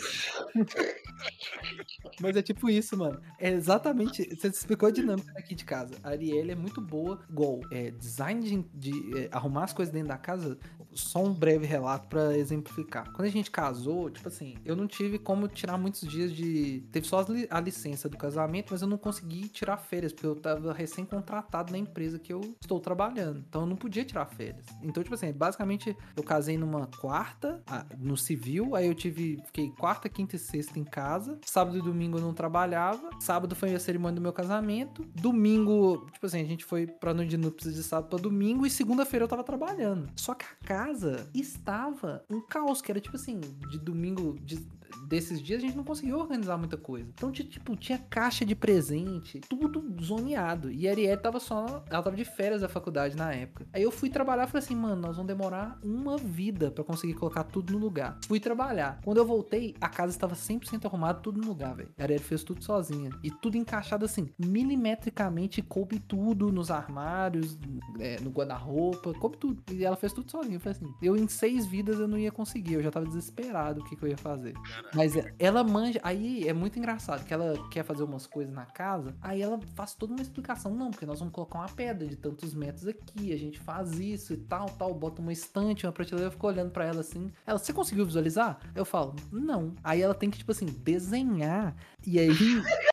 Mas 2.21 2.35
é 2.35 2.41
tipo 2.41 2.69
isso, 2.69 2.97
mano. 2.97 3.21
É 3.39 3.49
exatamente. 3.51 4.23
Você 4.35 4.47
explicou 4.47 4.87
a 4.89 4.91
dinâmica 4.91 5.31
aqui 5.37 5.55
de 5.55 5.65
casa. 5.65 5.95
A 6.03 6.09
Arielle 6.09 6.51
é 6.51 6.55
muito 6.55 6.81
boa, 6.81 7.19
igual 7.29 7.59
é, 7.71 7.91
design 7.91 8.41
de, 8.41 8.91
de, 8.91 9.17
é, 9.19 9.29
arrumar 9.31 9.65
as 9.65 9.73
coisas 9.73 9.93
dentro 9.93 10.09
da 10.09 10.17
casa. 10.17 10.57
Só 10.91 11.23
um 11.23 11.33
breve 11.33 11.65
relato 11.65 12.07
pra 12.07 12.35
exemplificar. 12.37 13.11
Quando 13.11 13.27
a 13.27 13.31
gente 13.31 13.51
casou, 13.51 14.09
tipo 14.09 14.27
assim, 14.27 14.55
eu 14.65 14.75
não 14.75 14.87
tive 14.87 15.19
como 15.19 15.47
tirar 15.47 15.77
muitos 15.77 16.07
dias 16.09 16.33
de. 16.33 16.81
Teve 16.91 17.05
só 17.09 17.25
a 17.49 17.59
licença 17.59 18.07
do 18.07 18.17
casamento, 18.17 18.67
mas 18.71 18.81
eu 18.81 18.87
não 18.87 18.97
consegui 18.97 19.47
tirar 19.49 19.77
férias, 19.77 20.13
porque 20.13 20.27
eu 20.27 20.35
tava 20.35 20.71
recém-contratado 20.73 21.71
na 21.71 21.77
empresa 21.77 22.19
que 22.19 22.31
eu 22.31 22.41
estou 22.61 22.79
trabalhando. 22.79 23.43
Então 23.49 23.61
eu 23.61 23.67
não 23.67 23.75
podia 23.75 24.05
tirar 24.05 24.25
férias. 24.25 24.65
Então, 24.83 25.01
tipo 25.03 25.15
assim, 25.15 25.31
basicamente 25.31 25.95
eu 26.15 26.23
casei 26.23 26.57
numa 26.57 26.85
quarta, 26.87 27.61
no 27.97 28.15
civil, 28.15 28.75
aí 28.75 28.87
eu 28.87 28.93
tive. 28.93 29.41
Fiquei 29.45 29.69
quarta, 29.71 30.07
quinta 30.07 30.35
e 30.35 30.39
sexta 30.39 30.77
em 30.79 30.83
casa. 30.83 31.39
Sábado 31.45 31.77
e 31.77 31.81
domingo 31.81 32.17
eu 32.17 32.21
não 32.21 32.33
trabalhava. 32.33 33.09
Sábado 33.19 33.55
foi 33.55 33.73
a 33.73 33.79
cerimônia 33.79 34.15
do 34.15 34.21
meu 34.21 34.33
casamento. 34.33 35.03
Domingo, 35.15 36.05
tipo 36.13 36.25
assim, 36.25 36.41
a 36.41 36.45
gente 36.45 36.63
foi 36.65 36.85
pra 36.85 37.13
noite 37.13 37.29
de 37.29 37.37
núpcias 37.37 37.73
de 37.73 37.83
sábado 37.83 38.09
pra 38.09 38.19
domingo. 38.19 38.65
E 38.65 38.69
segunda-feira 38.69 39.23
eu 39.23 39.27
tava 39.29 39.43
trabalhando. 39.43 40.09
Só 40.15 40.33
que 40.33 40.45
a 40.45 40.65
casa 40.67 41.27
estava 41.33 42.23
um 42.29 42.41
caos, 42.41 42.81
que 42.81 42.91
era 42.91 42.99
tipo 42.99 43.15
assim, 43.15 43.39
de 43.39 43.79
domingo. 43.79 44.37
de- 44.41 44.59
desses 45.07 45.41
dias 45.41 45.59
a 45.63 45.65
gente 45.65 45.75
não 45.77 45.83
conseguiu 45.83 46.17
organizar 46.19 46.57
muita 46.57 46.77
coisa. 46.77 47.09
Então, 47.13 47.31
ti- 47.31 47.43
tipo, 47.43 47.75
tinha 47.75 47.97
caixa 47.97 48.45
de 48.45 48.55
presente, 48.55 49.39
tudo 49.41 49.83
zoneado. 50.03 50.71
E 50.71 50.87
a 50.87 50.91
Arielle 50.91 51.21
tava 51.21 51.39
só. 51.39 51.83
Ela 51.89 52.01
tava 52.03 52.15
de 52.15 52.25
férias 52.25 52.61
da 52.61 52.69
faculdade 52.69 53.15
na 53.15 53.33
época. 53.33 53.67
Aí 53.73 53.83
eu 53.83 53.91
fui 53.91 54.09
trabalhar 54.09 54.43
e 54.43 54.47
falei 54.51 54.63
assim, 54.65 54.75
mano, 54.75 55.01
nós 55.01 55.15
vamos 55.15 55.27
demorar 55.27 55.77
uma 55.83 56.17
vida 56.17 56.71
pra 56.71 56.83
conseguir 56.83 57.13
colocar 57.15 57.43
tudo 57.43 57.73
no 57.73 57.79
lugar. 57.79 58.17
Fui 58.27 58.39
trabalhar. 58.39 58.99
Quando 59.03 59.17
eu 59.17 59.25
voltei, 59.25 59.75
a 59.81 59.89
casa 59.89 60.11
estava 60.11 60.35
100% 60.35 60.85
arrumada, 60.85 61.19
tudo 61.19 61.39
no 61.41 61.47
lugar, 61.47 61.75
velho. 61.75 61.89
A 61.97 62.03
Arielle 62.03 62.23
fez 62.23 62.43
tudo 62.43 62.63
sozinha. 62.63 63.09
E 63.23 63.31
tudo 63.31 63.57
encaixado 63.57 64.05
assim, 64.05 64.29
milimetricamente, 64.39 65.61
coube 65.61 65.99
tudo 65.99 66.51
nos 66.51 66.71
armários, 66.71 67.57
é, 67.99 68.19
no 68.21 68.29
guarda-roupa, 68.29 69.13
coube 69.13 69.37
tudo. 69.37 69.61
E 69.71 69.83
ela 69.83 69.95
fez 69.95 70.13
tudo 70.13 70.29
sozinha. 70.31 70.55
Eu 70.55 70.59
falei 70.59 70.77
assim, 70.77 70.93
eu 71.01 71.15
em 71.15 71.27
seis 71.27 71.65
vidas 71.65 71.99
eu 71.99 72.07
não 72.07 72.17
ia 72.17 72.31
conseguir. 72.31 72.73
Eu 72.75 72.83
já 72.83 72.91
tava 72.91 73.05
desesperado 73.05 73.81
o 73.81 73.83
que, 73.83 73.95
que 73.95 74.03
eu 74.03 74.09
ia 74.09 74.17
fazer. 74.17 74.53
Mas 74.93 75.15
é- 75.15 75.33
ela 75.39 75.63
manja. 75.63 75.99
Aí 76.03 76.47
é 76.47 76.53
muito 76.53 76.77
engraçado 76.77 77.25
que 77.25 77.33
ela 77.33 77.53
quer 77.69 77.83
fazer 77.83 78.03
umas 78.03 78.25
coisas 78.27 78.53
na 78.53 78.65
casa. 78.65 79.15
Aí 79.21 79.41
ela 79.41 79.59
faz 79.75 79.93
toda 79.93 80.13
uma 80.13 80.21
explicação. 80.21 80.73
Não, 80.73 80.91
porque 80.91 81.05
nós 81.05 81.19
vamos 81.19 81.33
colocar 81.33 81.59
uma 81.59 81.69
pedra 81.69 82.07
de 82.07 82.15
tantos 82.15 82.53
metros 82.53 82.87
aqui. 82.87 83.33
A 83.33 83.37
gente 83.37 83.59
faz 83.59 83.99
isso 83.99 84.33
e 84.33 84.37
tal, 84.37 84.67
tal. 84.69 84.93
Bota 84.93 85.21
uma 85.21 85.31
estante, 85.33 85.85
uma 85.85 85.91
prateleira. 85.91 86.27
Eu 86.27 86.31
fico 86.31 86.47
olhando 86.47 86.71
pra 86.71 86.85
ela 86.85 87.01
assim. 87.01 87.31
Ela, 87.45 87.57
você 87.59 87.71
conseguiu 87.73 88.05
visualizar? 88.05 88.59
Eu 88.75 88.85
falo, 88.85 89.15
não. 89.31 89.73
Aí 89.83 90.01
ela 90.01 90.13
tem 90.15 90.29
que, 90.29 90.37
tipo 90.37 90.51
assim, 90.51 90.65
desenhar. 90.65 91.75
E 92.05 92.19
aí 92.19 92.29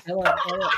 ela. 0.07 0.25
ela- 0.51 0.71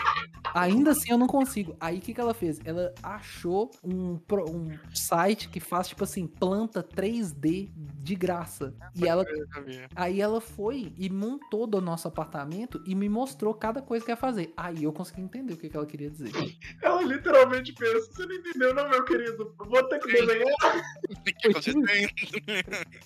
ainda 0.55 0.93
assim 0.93 1.11
eu 1.11 1.19
não 1.19 1.27
consigo. 1.27 1.77
Aí 1.81 1.99
o 1.99 2.01
que, 2.01 2.15
que 2.15 2.21
ela 2.21 2.33
fez? 2.35 2.59
Ela 2.65 2.95
achou 3.03 3.71
um, 3.85 4.19
um 4.51 4.79
site 4.95 5.49
que 5.49 5.61
faz, 5.61 5.89
tipo 5.89 6.05
assim, 6.05 6.27
planta 6.27 6.83
3D 6.83 7.71
de 7.77 8.15
graça. 8.15 8.75
E 8.95 9.07
ela. 9.07 9.25
Aí 9.95 10.21
ela 10.21 10.41
foi 10.41 10.93
e 10.97 11.09
montou 11.11 11.67
do 11.67 11.81
nosso 11.81 12.09
apartamento 12.09 12.83
e 12.87 12.95
me 12.95 13.09
mostrou 13.09 13.53
cada 13.55 13.83
coisa 13.83 14.05
que 14.05 14.11
ia 14.11 14.17
fazer. 14.17 14.53
Aí 14.57 14.85
eu 14.85 14.93
consegui 14.93 15.21
entender 15.21 15.55
o 15.55 15.57
que, 15.57 15.69
que 15.69 15.77
ela 15.77 15.87
queria 15.87 16.11
dizer. 16.11 16.31
Ela 16.83 17.03
literalmente 17.03 17.73
pensa, 17.73 18.11
você 18.13 18.27
não 18.27 18.35
entendeu 18.35 18.75
não, 18.75 18.89
meu 18.89 19.05
querido? 19.05 19.55
Vou 19.59 19.83
ter 19.85 19.99
que 19.99 20.13
desenhar. 20.13 20.83
O 21.11 21.23
que 21.25 21.33
que 21.33 21.53
você 21.53 21.73
tem? 21.73 22.09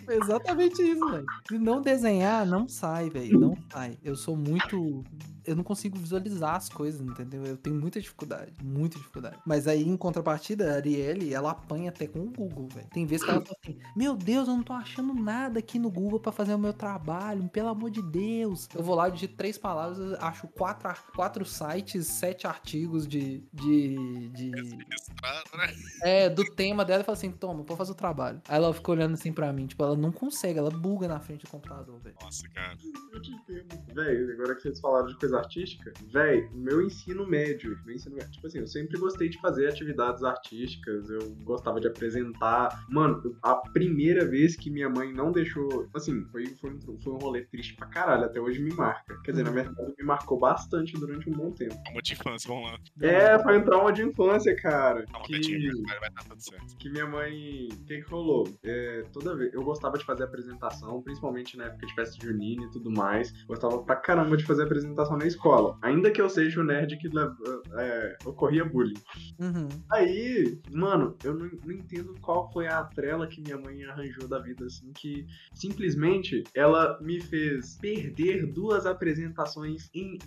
Foi 0.04 0.16
exatamente 0.22 0.82
isso, 0.82 1.10
velho. 1.10 1.26
Se 1.48 1.58
não 1.58 1.80
desenhar, 1.82 2.46
não 2.46 2.68
sai, 2.68 3.10
velho. 3.10 3.38
Não 3.40 3.56
sai. 3.72 3.98
Eu 4.02 4.14
sou 4.16 4.36
muito. 4.36 5.04
Thank 5.12 5.24
you. 5.36 5.41
Eu 5.46 5.56
não 5.56 5.64
consigo 5.64 5.98
visualizar 5.98 6.56
as 6.56 6.68
coisas, 6.68 7.00
entendeu? 7.00 7.44
Eu 7.44 7.56
tenho 7.56 7.76
muita 7.76 8.00
dificuldade. 8.00 8.52
Muita 8.62 8.96
dificuldade. 8.96 9.38
Mas 9.46 9.66
aí, 9.66 9.82
em 9.82 9.96
contrapartida, 9.96 10.72
a 10.72 10.76
Arielle, 10.76 11.32
ela 11.32 11.50
apanha 11.50 11.90
até 11.90 12.06
com 12.06 12.20
o 12.20 12.30
Google, 12.30 12.68
velho. 12.68 12.88
Tem 12.92 13.06
vezes 13.06 13.24
que 13.24 13.30
ela 13.30 13.40
fala 13.40 13.56
assim: 13.62 13.78
Meu 13.96 14.16
Deus, 14.16 14.48
eu 14.48 14.54
não 14.54 14.62
tô 14.62 14.72
achando 14.72 15.14
nada 15.14 15.58
aqui 15.58 15.78
no 15.78 15.90
Google 15.90 16.20
pra 16.20 16.32
fazer 16.32 16.54
o 16.54 16.58
meu 16.58 16.72
trabalho. 16.72 17.48
Pelo 17.48 17.68
amor 17.68 17.90
de 17.90 18.02
Deus. 18.02 18.68
Eu 18.74 18.82
vou 18.82 18.94
lá, 18.94 19.08
digito 19.08 19.36
três 19.36 19.58
palavras, 19.58 20.14
acho 20.20 20.46
quatro, 20.48 20.92
quatro 21.14 21.44
sites, 21.44 22.06
sete 22.06 22.46
artigos 22.46 23.06
de. 23.06 23.44
de. 23.52 24.28
de 24.30 24.50
Registrado, 24.50 25.56
né? 25.56 25.74
é, 26.02 26.28
do 26.28 26.44
tema 26.54 26.84
dela 26.84 27.02
e 27.02 27.04
fala 27.04 27.16
assim: 27.16 27.30
Toma, 27.30 27.62
vou 27.62 27.76
fazer 27.76 27.92
o 27.92 27.96
trabalho. 27.96 28.40
Aí 28.48 28.56
ela 28.56 28.72
fica 28.72 28.90
olhando 28.90 29.14
assim 29.14 29.32
pra 29.32 29.52
mim, 29.52 29.66
tipo, 29.66 29.82
ela 29.82 29.96
não 29.96 30.12
consegue, 30.12 30.58
ela 30.58 30.70
buga 30.70 31.08
na 31.08 31.20
frente 31.20 31.44
do 31.44 31.50
computador, 31.50 31.98
velho. 32.00 32.16
Nossa, 32.22 32.48
cara. 32.50 32.76
Eu 33.12 33.20
te 33.20 33.32
entendo. 33.32 33.94
Véi, 33.94 34.32
agora 34.32 34.54
que 34.54 34.62
vocês 34.62 34.80
falaram 34.80 35.06
de 35.06 35.16
coisa 35.16 35.31
coisa 35.32 35.38
artística, 35.38 35.92
véi, 36.12 36.48
meu 36.52 36.82
ensino 36.82 37.26
médio, 37.26 37.78
meu 37.86 37.94
ensino 37.94 38.16
médio, 38.16 38.30
tipo 38.32 38.46
assim, 38.46 38.58
eu 38.58 38.66
sempre 38.66 38.98
gostei 38.98 39.28
de 39.28 39.40
fazer 39.40 39.68
atividades 39.68 40.22
artísticas, 40.22 41.08
eu 41.08 41.34
gostava 41.42 41.80
de 41.80 41.88
apresentar. 41.88 42.84
Mano, 42.90 43.36
a 43.42 43.54
primeira 43.56 44.26
vez 44.26 44.54
que 44.54 44.70
minha 44.70 44.88
mãe 44.88 45.12
não 45.12 45.32
deixou, 45.32 45.88
assim, 45.94 46.24
foi, 46.26 46.46
foi, 46.60 46.70
um, 46.70 47.00
foi 47.00 47.12
um 47.12 47.18
rolê 47.18 47.42
triste 47.46 47.74
pra 47.74 47.86
caralho, 47.86 48.24
até 48.24 48.40
hoje 48.40 48.60
me 48.60 48.74
marca. 48.74 49.18
Quer 49.24 49.32
dizer, 49.32 49.44
na 49.44 49.50
verdade, 49.50 49.94
me 49.98 50.04
marcou 50.04 50.38
bastante 50.38 50.92
durante 50.94 51.28
um 51.30 51.32
bom 51.32 51.50
tempo. 51.52 51.74
Calma 51.84 52.02
de 52.02 52.12
infância, 52.12 52.48
vamos 52.48 52.70
lá. 52.70 52.78
É, 53.00 53.38
foi 53.42 53.58
um 53.58 53.64
trauma 53.64 53.92
de 53.92 54.02
infância, 54.02 54.54
cara. 54.56 55.04
Calma, 55.06 55.26
que... 55.26 55.32
Betinho, 55.32 55.82
vai, 55.86 55.98
vai 56.00 56.10
dar 56.10 56.24
tudo 56.24 56.40
certo. 56.40 56.76
que 56.76 56.90
minha 56.90 57.06
mãe. 57.06 57.68
O 57.72 57.84
que, 57.84 58.02
que 58.02 58.10
rolou? 58.10 58.48
É, 58.62 59.04
toda 59.12 59.34
vez. 59.34 59.52
Eu 59.54 59.62
gostava 59.62 59.96
de 59.96 60.04
fazer 60.04 60.24
apresentação, 60.24 61.00
principalmente 61.02 61.56
na 61.56 61.64
época 61.64 61.86
de 61.86 61.94
festa 61.94 62.22
junina 62.22 62.64
e 62.64 62.70
tudo 62.70 62.90
mais. 62.90 63.32
Gostava 63.44 63.82
pra 63.82 63.96
caramba 63.96 64.36
de 64.36 64.44
fazer 64.44 64.64
apresentação 64.64 65.16
na 65.22 65.26
escola. 65.28 65.78
Ainda 65.82 66.10
que 66.10 66.20
eu 66.20 66.28
seja 66.28 66.60
o 66.60 66.64
nerd 66.64 66.96
que 66.98 67.08
leva- 67.08 67.34
é, 67.78 68.16
ocorria 68.24 68.64
bullying. 68.64 68.94
Uhum. 69.38 69.68
Aí, 69.90 70.58
mano, 70.70 71.16
eu 71.24 71.34
não, 71.34 71.48
não 71.64 71.72
entendo 71.72 72.14
qual 72.20 72.52
foi 72.52 72.66
a 72.66 72.82
trela 72.84 73.26
que 73.26 73.40
minha 73.40 73.56
mãe 73.58 73.84
arranjou 73.84 74.26
da 74.28 74.38
vida, 74.40 74.66
assim, 74.66 74.92
que 74.92 75.24
simplesmente 75.54 76.42
ela 76.54 76.98
me 77.00 77.20
fez 77.20 77.78
perder 77.80 78.46
duas 78.52 78.84
apresentações 78.86 79.88
em, 79.94 80.18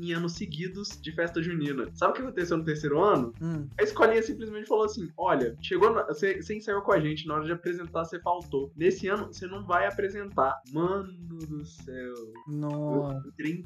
em- 0.00 0.12
anos 0.12 0.32
seguidos 0.34 1.00
de 1.00 1.12
festa 1.12 1.42
junina. 1.42 1.88
Sabe 1.94 2.12
o 2.12 2.14
que 2.16 2.22
aconteceu 2.22 2.56
no 2.58 2.64
terceiro 2.64 3.00
ano? 3.00 3.32
Hum. 3.40 3.66
A 3.78 3.82
escolinha 3.82 4.22
simplesmente 4.22 4.66
falou 4.66 4.84
assim: 4.84 5.08
olha, 5.16 5.56
chegou. 5.62 5.92
Você 6.08 6.54
ensaiou 6.54 6.82
com 6.82 6.92
a 6.92 7.00
gente, 7.00 7.26
na 7.26 7.34
hora 7.34 7.44
de 7.44 7.52
apresentar, 7.52 8.04
você 8.04 8.20
faltou. 8.20 8.70
Nesse 8.76 9.08
ano, 9.08 9.26
você 9.32 9.46
não 9.46 9.64
vai 9.64 9.86
apresentar. 9.86 10.60
Mano 10.72 11.12
do 11.46 11.64
céu. 11.64 11.94
Eu 12.14 12.32
Nossa. 12.48 13.28
entrei 13.28 13.52
em 13.52 13.62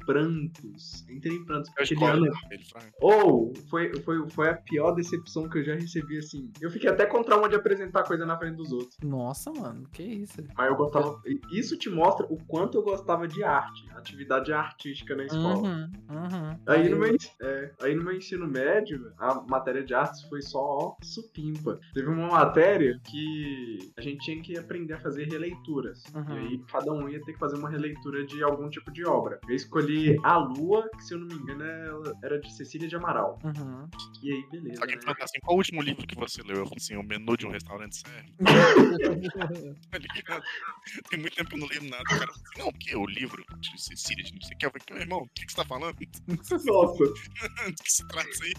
prantos. 0.67 1.05
Entrei 1.09 1.35
em 1.35 1.45
prantos. 1.45 1.69
Eu 1.69 1.83
Aquele 1.83 1.99
escolho 1.99 2.17
ano 2.17 2.37
ele, 2.51 2.63
Frank. 2.65 2.91
ou 3.01 3.53
foi, 3.69 3.93
foi, 4.01 4.29
foi 4.29 4.49
a 4.49 4.55
pior 4.55 4.91
decepção 4.91 5.49
que 5.49 5.59
eu 5.59 5.63
já 5.63 5.75
recebi, 5.75 6.17
assim. 6.17 6.51
Eu 6.61 6.69
fiquei 6.69 6.89
até 6.89 7.05
com 7.05 7.23
trauma 7.23 7.49
de 7.49 7.55
apresentar 7.55 8.03
coisa 8.03 8.25
na 8.25 8.37
frente 8.37 8.55
dos 8.55 8.71
outros. 8.71 8.97
Nossa, 9.03 9.51
mano, 9.51 9.87
que 9.91 10.03
isso? 10.03 10.43
Mas 10.55 10.67
eu 10.67 10.75
gostava. 10.75 11.21
Isso 11.51 11.77
te 11.77 11.89
mostra 11.89 12.25
o 12.29 12.37
quanto 12.45 12.77
eu 12.77 12.83
gostava 12.83 13.27
de 13.27 13.43
arte, 13.43 13.89
atividade 13.95 14.53
artística 14.53 15.15
na 15.15 15.25
escola. 15.25 15.57
Uhum, 15.57 15.91
uhum. 16.09 16.59
Aí 16.67 16.89
no, 16.89 16.97
meu, 16.97 17.15
é, 17.41 17.71
aí 17.81 17.95
no 17.95 18.03
meu 18.03 18.15
ensino 18.15 18.47
médio, 18.47 19.11
a 19.17 19.41
matéria 19.41 19.83
de 19.83 19.93
artes 19.93 20.21
foi 20.23 20.41
só 20.41 20.59
ó, 20.59 20.95
supimpa. 21.01 21.79
Teve 21.93 22.07
uma 22.07 22.27
matéria 22.27 22.99
que 23.03 23.91
a 23.97 24.01
gente 24.01 24.19
tinha 24.19 24.41
que 24.41 24.57
aprender 24.57 24.93
a 24.93 24.99
fazer 24.99 25.25
releituras. 25.25 26.03
Uhum. 26.13 26.35
E 26.35 26.37
aí 26.39 26.61
cada 26.71 26.91
um 26.91 27.07
ia 27.09 27.21
ter 27.21 27.33
que 27.33 27.39
fazer 27.39 27.57
uma 27.57 27.69
releitura 27.69 28.25
de 28.25 28.43
algum 28.43 28.69
tipo 28.69 28.91
de 28.91 29.05
obra. 29.05 29.39
Eu 29.47 29.55
escolhi 29.55 30.17
A 30.23 30.37
Lua, 30.57 30.89
que 30.97 31.03
se 31.03 31.13
eu 31.13 31.19
não 31.19 31.27
me 31.27 31.35
engano 31.35 31.63
ela 31.63 32.13
era 32.23 32.39
de 32.39 32.51
Cecília 32.53 32.87
de 32.87 32.95
Amaral. 32.95 33.39
Uhum. 33.43 33.87
E 34.23 34.33
aí, 34.33 34.49
beleza. 34.51 34.81
Alguém 34.81 34.97
né? 34.97 35.13
assim, 35.21 35.39
qual 35.41 35.55
o 35.55 35.57
último 35.57 35.81
livro 35.81 36.05
que 36.07 36.15
você 36.15 36.41
leu? 36.41 36.57
Eu 36.57 36.65
falo 36.65 36.77
assim, 36.77 36.95
o 36.95 37.03
menu 37.03 37.37
de 37.37 37.45
um 37.45 37.51
restaurante 37.51 37.97
serve. 37.97 38.33
Tá 39.91 39.97
ligado? 39.97 40.43
Tem 41.09 41.19
muito 41.19 41.35
tempo 41.35 41.49
que 41.49 41.55
eu 41.55 41.59
não 41.59 41.67
leio 41.67 41.83
nada. 41.83 42.03
O 42.03 42.19
cara 42.19 42.27
fala 42.27 42.31
assim, 42.31 42.59
não, 42.59 42.67
o 42.67 42.73
que? 42.73 42.95
O 42.95 43.05
livro 43.05 43.43
de 43.59 43.81
Cecília, 43.81 44.23
de 44.23 44.33
não 44.33 44.41
sei 44.41 44.55
o 44.55 44.57
que. 44.57 44.65
Eu 44.65 44.71
falei, 44.71 44.85
meu 44.91 45.01
irmão, 45.01 45.19
o 45.19 45.29
que, 45.33 45.45
que 45.45 45.51
você 45.51 45.57
tá 45.57 45.65
falando? 45.65 45.95
Nossa. 46.65 47.03
Do 47.67 47.83
que 47.83 47.91
se 47.91 48.07
trata 48.07 48.29
isso 48.29 48.43
aí? 48.43 48.53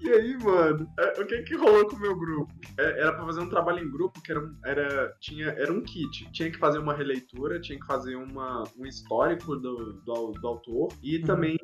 E 0.00 0.10
aí, 0.10 0.36
mano, 0.38 0.88
é, 0.98 1.20
o 1.20 1.26
que 1.26 1.42
que 1.42 1.56
rolou 1.56 1.86
com 1.88 1.96
o 1.96 2.00
meu 2.00 2.16
grupo? 2.16 2.52
É, 2.78 3.00
era 3.00 3.12
pra 3.12 3.24
fazer 3.24 3.40
um 3.40 3.48
trabalho 3.48 3.78
em 3.80 3.90
grupo 3.90 4.20
que 4.20 4.30
era, 4.30 4.40
um- 4.40 4.56
era, 4.64 5.16
tinha, 5.20 5.46
era 5.48 5.72
um 5.72 5.82
kit. 5.82 6.30
Tinha 6.32 6.50
que 6.50 6.58
fazer 6.58 6.78
uma 6.78 6.94
releitura, 6.94 7.60
tinha 7.60 7.78
que 7.78 7.86
fazer 7.86 8.16
uma, 8.16 8.64
um 8.76 8.86
histórico 8.86 9.56
do, 9.56 9.94
do, 10.04 10.32
do 10.32 10.46
autor 10.46 10.81
e 11.02 11.18
Uhum. 11.18 11.24
também, 11.24 11.56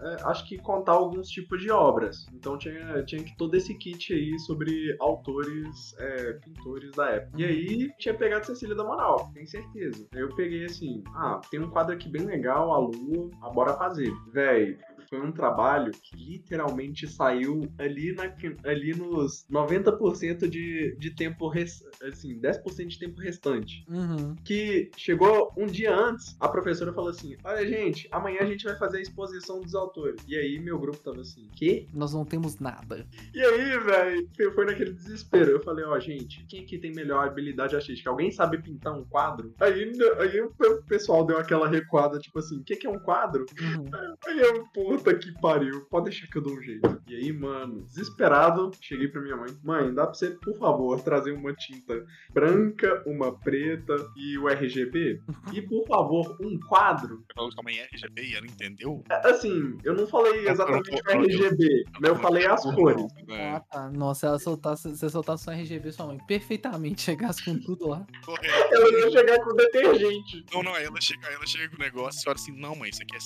é, 0.00 0.16
acho 0.24 0.46
que 0.46 0.58
contar 0.58 0.92
alguns 0.92 1.28
tipos 1.28 1.60
de 1.60 1.70
obras. 1.70 2.26
Então 2.34 2.56
tinha, 2.58 3.02
tinha 3.04 3.22
que 3.22 3.36
todo 3.36 3.54
esse 3.54 3.74
kit 3.78 4.12
aí 4.12 4.38
sobre 4.40 4.96
autores, 5.00 5.94
é, 5.98 6.32
pintores 6.34 6.90
da 6.92 7.10
época. 7.10 7.40
E 7.40 7.44
aí 7.44 7.92
tinha 7.98 8.14
pegado 8.14 8.46
Cecília 8.46 8.74
da 8.74 8.84
Moral, 8.84 9.30
tenho 9.34 9.46
certeza. 9.46 10.06
Aí 10.14 10.20
eu 10.20 10.34
peguei 10.34 10.64
assim, 10.64 11.02
ah, 11.14 11.40
tem 11.50 11.60
um 11.60 11.70
quadro 11.70 11.94
aqui 11.94 12.08
bem 12.08 12.22
legal, 12.24 12.72
a 12.72 12.78
lua, 12.78 13.30
ah, 13.42 13.50
bora 13.50 13.74
fazer. 13.74 14.10
Véi, 14.32 14.76
foi 15.10 15.20
um 15.20 15.32
trabalho 15.32 15.90
que 15.90 16.16
literalmente 16.16 17.08
saiu 17.08 17.68
ali, 17.76 18.12
na, 18.12 18.32
ali 18.64 18.94
nos 18.94 19.44
90% 19.50 20.48
de, 20.48 20.94
de 20.96 21.10
tempo, 21.10 21.48
res, 21.48 21.84
assim, 22.02 22.40
10% 22.40 22.86
de 22.86 22.98
tempo 22.98 23.20
restante. 23.20 23.84
Uhum. 23.88 24.36
Que 24.44 24.90
chegou 24.96 25.52
um 25.56 25.66
dia 25.66 25.92
antes, 25.94 26.36
a 26.38 26.48
professora 26.48 26.92
falou 26.92 27.10
assim: 27.10 27.36
Olha, 27.42 27.66
gente, 27.66 28.08
amanhã 28.12 28.40
a 28.42 28.46
gente 28.46 28.64
vai 28.64 28.76
fazer 28.76 28.98
a 28.98 29.02
exposição 29.02 29.60
dos 29.60 29.74
autores. 29.74 30.22
E 30.28 30.36
aí 30.36 30.60
meu 30.60 30.78
grupo 30.78 30.98
tava 30.98 31.20
assim: 31.20 31.48
Quê? 31.56 31.88
Nós 31.92 32.14
não 32.14 32.24
temos 32.24 32.60
nada. 32.60 33.04
E 33.34 33.42
aí, 33.42 33.78
velho, 33.80 34.30
foi 34.54 34.64
naquele 34.64 34.92
desespero. 34.92 35.50
Eu 35.50 35.62
falei: 35.62 35.84
Ó, 35.84 35.98
gente, 35.98 36.44
quem 36.46 36.62
aqui 36.62 36.78
tem 36.78 36.92
melhor 36.92 37.26
habilidade 37.26 37.74
artística? 37.74 38.08
Alguém 38.08 38.30
sabe 38.30 38.62
pintar 38.62 38.96
um 38.96 39.04
quadro? 39.04 39.52
Aí, 39.58 39.90
aí 40.20 40.40
o 40.40 40.82
pessoal 40.86 41.26
deu 41.26 41.38
aquela 41.38 41.68
recuada, 41.68 42.20
tipo 42.20 42.38
assim: 42.38 42.60
O 42.60 42.64
que, 42.64 42.76
que 42.76 42.86
é 42.86 42.90
um 42.90 43.00
quadro? 43.00 43.44
Uhum. 43.60 44.16
Aí 44.26 44.38
eu, 44.38 44.64
puta 45.00 45.14
que 45.18 45.32
pariu, 45.40 45.86
pode 45.90 46.10
deixar 46.10 46.26
que 46.26 46.36
eu 46.36 46.42
dou 46.42 46.52
um 46.54 46.60
jeito. 46.62 47.00
E 47.08 47.14
aí, 47.16 47.32
mano, 47.32 47.82
desesperado, 47.82 48.70
cheguei 48.80 49.08
pra 49.08 49.20
minha 49.20 49.36
mãe. 49.36 49.48
Mãe, 49.64 49.94
dá 49.94 50.04
pra 50.04 50.14
você, 50.14 50.30
por 50.30 50.56
favor, 50.58 51.00
trazer 51.00 51.32
uma 51.32 51.54
tinta 51.54 52.04
branca, 52.32 53.02
uma 53.06 53.32
preta 53.38 53.94
e 54.16 54.36
o 54.38 54.48
RGB? 54.48 55.20
E, 55.52 55.62
por 55.62 55.86
favor, 55.86 56.36
um 56.40 56.58
quadro? 56.68 57.24
Eu 57.30 57.34
falo, 57.34 57.54
calma 57.54 57.70
aí, 57.70 57.80
RGB, 57.92 58.22
e 58.22 58.34
ela 58.34 58.46
entendeu? 58.46 59.02
É, 59.10 59.30
Assim, 59.30 59.78
eu 59.84 59.94
não 59.94 60.06
falei 60.06 60.48
exatamente 60.48 60.90
o 60.90 61.10
RGB, 61.10 61.84
mas 62.00 62.10
eu 62.10 62.16
falei 62.16 62.46
as 62.46 62.62
cores. 62.62 63.04
É, 63.28 63.50
Ah, 63.50 63.60
tá. 63.60 63.90
Nossa, 63.90 64.20
se 64.20 64.26
ela 64.26 64.38
soltasse, 64.38 64.90
se 64.90 64.98
você 64.98 65.08
soltasse 65.08 65.44
só 65.44 65.52
RGB, 65.52 65.92
sua 65.92 66.06
mãe 66.06 66.18
perfeitamente 66.26 67.00
chegasse 67.02 67.44
com 67.44 67.58
tudo 67.58 67.88
lá. 67.88 68.06
correto. 68.24 68.74
Ela 68.74 68.90
ia 69.00 69.10
chegar 69.10 69.40
com 69.40 69.54
detergente. 69.54 70.44
Não, 70.52 70.62
não, 70.62 70.74
aí 70.74 70.84
ela 70.84 71.00
chega, 71.00 71.26
ela 71.28 71.46
chega 71.46 71.68
com 71.70 71.76
o 71.76 71.78
negócio 71.78 72.20
e 72.24 72.28
olha 72.28 72.36
assim, 72.36 72.52
não, 72.52 72.74
mãe, 72.76 72.90
isso 72.90 73.02
aqui 73.02 73.16
é 73.16 73.18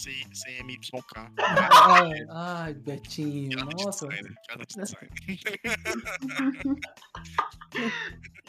CMYK. 0.63 0.85
Ai, 1.73 2.27
ai, 2.31 2.75
Betinho, 2.75 3.59
nossa. 3.77 4.07
design. 4.09 4.31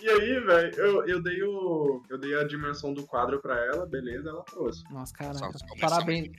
E 0.02 0.10
aí, 0.10 0.40
velho, 0.42 0.76
eu, 0.76 1.08
eu, 1.08 1.24
dei 1.24 1.42
o, 1.42 2.04
eu 2.10 2.18
dei 2.18 2.36
a 2.38 2.44
dimensão 2.44 2.94
do 2.94 3.08
quadro 3.08 3.40
pra 3.42 3.56
ela, 3.66 3.86
beleza, 3.88 4.30
ela 4.30 4.44
trouxe. 4.44 4.84
Nossa, 4.92 5.12
caraca. 5.14 5.50
Parabéns, 5.80 6.30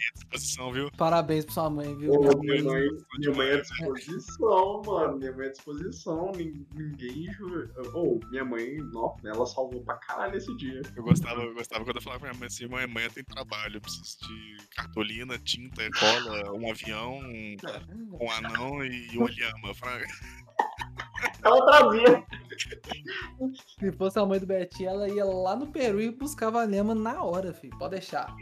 parabéns 0.96 1.44
pra 1.46 1.54
sua 1.54 1.70
mãe, 1.70 1.96
viu? 1.96 2.12
Ô, 2.12 2.20
Minha 2.38 2.62
mãe- 2.62 2.62
mãe, 2.62 2.88
minha 3.18 3.32
mãe 3.34 3.48
é 3.48 3.54
à 3.54 3.60
disposição, 3.62 4.82
mano. 4.86 5.16
Minha 5.18 5.32
mãe 5.32 5.46
é 5.46 5.48
à 5.48 5.52
disposição. 5.52 6.32
nin- 6.36 6.66
Ninguém. 6.74 7.28
Ou, 7.94 8.20
minha 8.30 8.44
mãe, 8.44 8.76
nossa, 8.92 9.26
ela 9.26 9.46
salvou 9.46 9.82
pra 9.82 9.94
caralho 9.96 10.36
esse 10.36 10.54
dia. 10.58 10.82
Eu 10.94 11.02
gostava, 11.02 11.40
eu 11.42 11.54
gostava 11.54 11.82
quando 11.84 11.96
eu 11.96 12.02
falava 12.02 12.20
pra 12.20 12.28
minha 12.30 12.38
mãe 12.40 12.46
assim, 12.46 12.68
mãe, 12.68 12.84
amanhã 12.84 13.08
tem 13.08 13.24
trabalho, 13.24 13.78
eu 13.78 13.80
preciso 13.80 14.18
de 14.20 14.56
cartolina, 14.76 15.38
tinta, 15.38 15.82
cola, 15.98 16.52
um 16.52 16.65
avião, 16.70 17.18
um, 17.18 17.56
um 18.20 18.30
anão 18.30 18.84
e 18.84 19.16
uma 19.16 19.30
lhama. 19.30 19.68
Eu 19.68 19.74
falava, 19.74 20.04
Ela 21.44 21.66
trazia. 21.66 22.24
Se 23.78 23.92
fosse 23.92 24.18
a 24.18 24.26
mãe 24.26 24.38
do 24.38 24.46
Betinho, 24.46 24.90
ela 24.90 25.08
ia 25.08 25.24
lá 25.24 25.54
no 25.56 25.66
Peru 25.66 26.00
e 26.00 26.10
buscava 26.10 26.62
a 26.62 26.64
lema 26.64 26.94
na 26.94 27.22
hora, 27.22 27.52
filho. 27.52 27.76
Pode 27.78 27.92
deixar. 27.92 28.34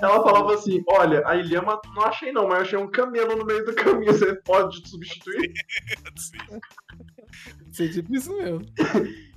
Ela 0.00 0.22
falava 0.22 0.54
assim: 0.54 0.82
olha, 0.88 1.22
a 1.26 1.36
Ilhama 1.36 1.80
não 1.94 2.02
achei 2.02 2.32
não, 2.32 2.48
mas 2.48 2.58
eu 2.58 2.62
achei 2.62 2.78
um 2.78 2.90
camelo 2.90 3.36
no 3.36 3.44
meio 3.44 3.64
do 3.64 3.74
caminho. 3.74 4.12
Você 4.12 4.34
pode 4.42 4.88
substituir? 4.88 5.52
assim, 7.30 7.70
Você 7.72 7.88
tipo 7.90 8.14
isso 8.14 8.34
mesmo. 8.36 8.60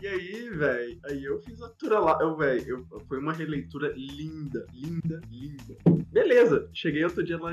E 0.02 0.08
aí, 0.08 0.50
velho, 0.50 1.00
aí 1.06 1.24
eu 1.24 1.40
fiz 1.42 1.62
a 1.62 1.68
leitura 1.68 2.00
lá. 2.00 2.18
Eu, 2.22 2.36
velho, 2.36 2.86
eu- 2.92 3.00
foi 3.02 3.20
uma 3.20 3.34
releitura 3.34 3.94
linda, 3.96 4.66
linda, 4.74 5.22
linda. 5.30 5.78
Beleza, 6.12 6.68
cheguei 6.74 7.04
outro 7.04 7.24
dia 7.24 7.38
lá, 7.40 7.52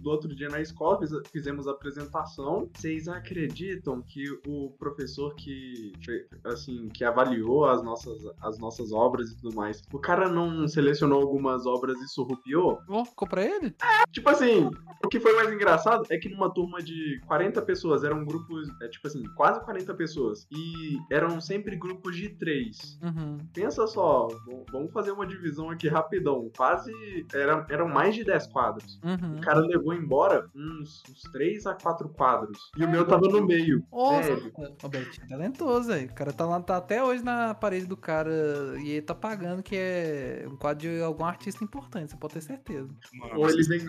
do 0.00 0.10
outro 0.10 0.34
dia 0.34 0.48
na 0.48 0.60
escola, 0.60 0.98
fiz- 0.98 1.12
fizemos 1.30 1.68
a 1.68 1.72
apresentação. 1.72 2.68
Vocês 2.74 3.08
acreditam 3.08 4.00
que 4.02 4.24
o 4.46 4.70
professor 4.78 5.34
que, 5.34 5.92
assim, 6.44 6.88
que 6.88 7.04
avaliou 7.04 7.66
as 7.66 7.82
nossas, 7.82 8.22
as 8.40 8.58
nossas 8.58 8.90
obras 8.92 9.30
e 9.30 9.36
tudo 9.36 9.54
mais, 9.54 9.82
o 9.92 9.98
cara 9.98 10.28
não 10.28 10.66
selecionou 10.66 11.20
algumas 11.20 11.66
obras 11.66 11.96
e 12.00 12.08
surrupiou? 12.08 12.80
Ficou 13.04 13.28
pra 13.28 13.44
ele? 13.44 13.74
Tipo 14.10 14.30
assim, 14.30 14.70
o 15.04 15.08
que 15.08 15.20
foi 15.20 15.34
mais 15.34 15.52
engraçado 15.52 16.04
é 16.10 16.16
que 16.18 16.28
numa 16.28 16.52
turma 16.52 16.82
de 16.82 17.20
40 17.26 17.60
pessoas, 17.62 18.02
eram 18.02 18.24
grupos, 18.24 18.68
é, 18.80 18.88
tipo 18.88 19.06
assim, 19.06 19.22
quase 19.36 19.60
40 19.64 19.71
pessoas. 19.96 20.46
E 20.50 20.98
eram 21.10 21.40
sempre 21.40 21.76
grupos 21.76 22.16
de 22.16 22.28
três. 22.30 22.98
Uhum. 23.02 23.38
Pensa 23.52 23.86
só, 23.86 24.28
vamos 24.70 24.92
fazer 24.92 25.10
uma 25.12 25.26
divisão 25.26 25.70
aqui 25.70 25.88
rapidão. 25.88 26.50
Quase 26.56 26.92
era, 27.34 27.66
eram 27.70 27.88
mais 27.88 28.14
de 28.14 28.24
10 28.24 28.46
quadros. 28.48 29.00
Uhum. 29.04 29.36
O 29.38 29.40
cara 29.40 29.60
levou 29.60 29.94
embora 29.94 30.48
uns, 30.54 31.02
uns 31.10 31.22
3 31.32 31.66
a 31.66 31.74
4 31.74 32.08
quadros. 32.10 32.58
E 32.76 32.84
o 32.84 32.90
meu 32.90 33.06
tava 33.06 33.26
no 33.28 33.44
meio. 33.46 33.84
Nossa, 33.92 34.22
Sério. 34.36 34.52
o 34.82 34.88
Betinho 34.88 35.24
é 35.24 35.28
talentoso, 35.28 35.92
aí. 35.92 36.04
O 36.06 36.14
cara 36.14 36.32
tá 36.32 36.44
lá, 36.46 36.60
tá 36.60 36.76
até 36.76 37.02
hoje 37.02 37.22
na 37.24 37.54
parede 37.54 37.86
do 37.86 37.96
cara 37.96 38.30
e 38.82 38.90
ele 38.90 39.02
tá 39.02 39.14
pagando 39.14 39.62
que 39.62 39.76
é 39.76 40.46
um 40.48 40.56
quadro 40.56 40.82
de 40.88 41.00
algum 41.02 41.24
artista 41.24 41.62
importante, 41.64 42.10
você 42.10 42.16
pode 42.16 42.34
ter 42.34 42.40
certeza. 42.42 42.88
Mano, 43.14 43.38
Ou 43.38 43.48
ele 43.48 43.62
vem- 43.64 43.80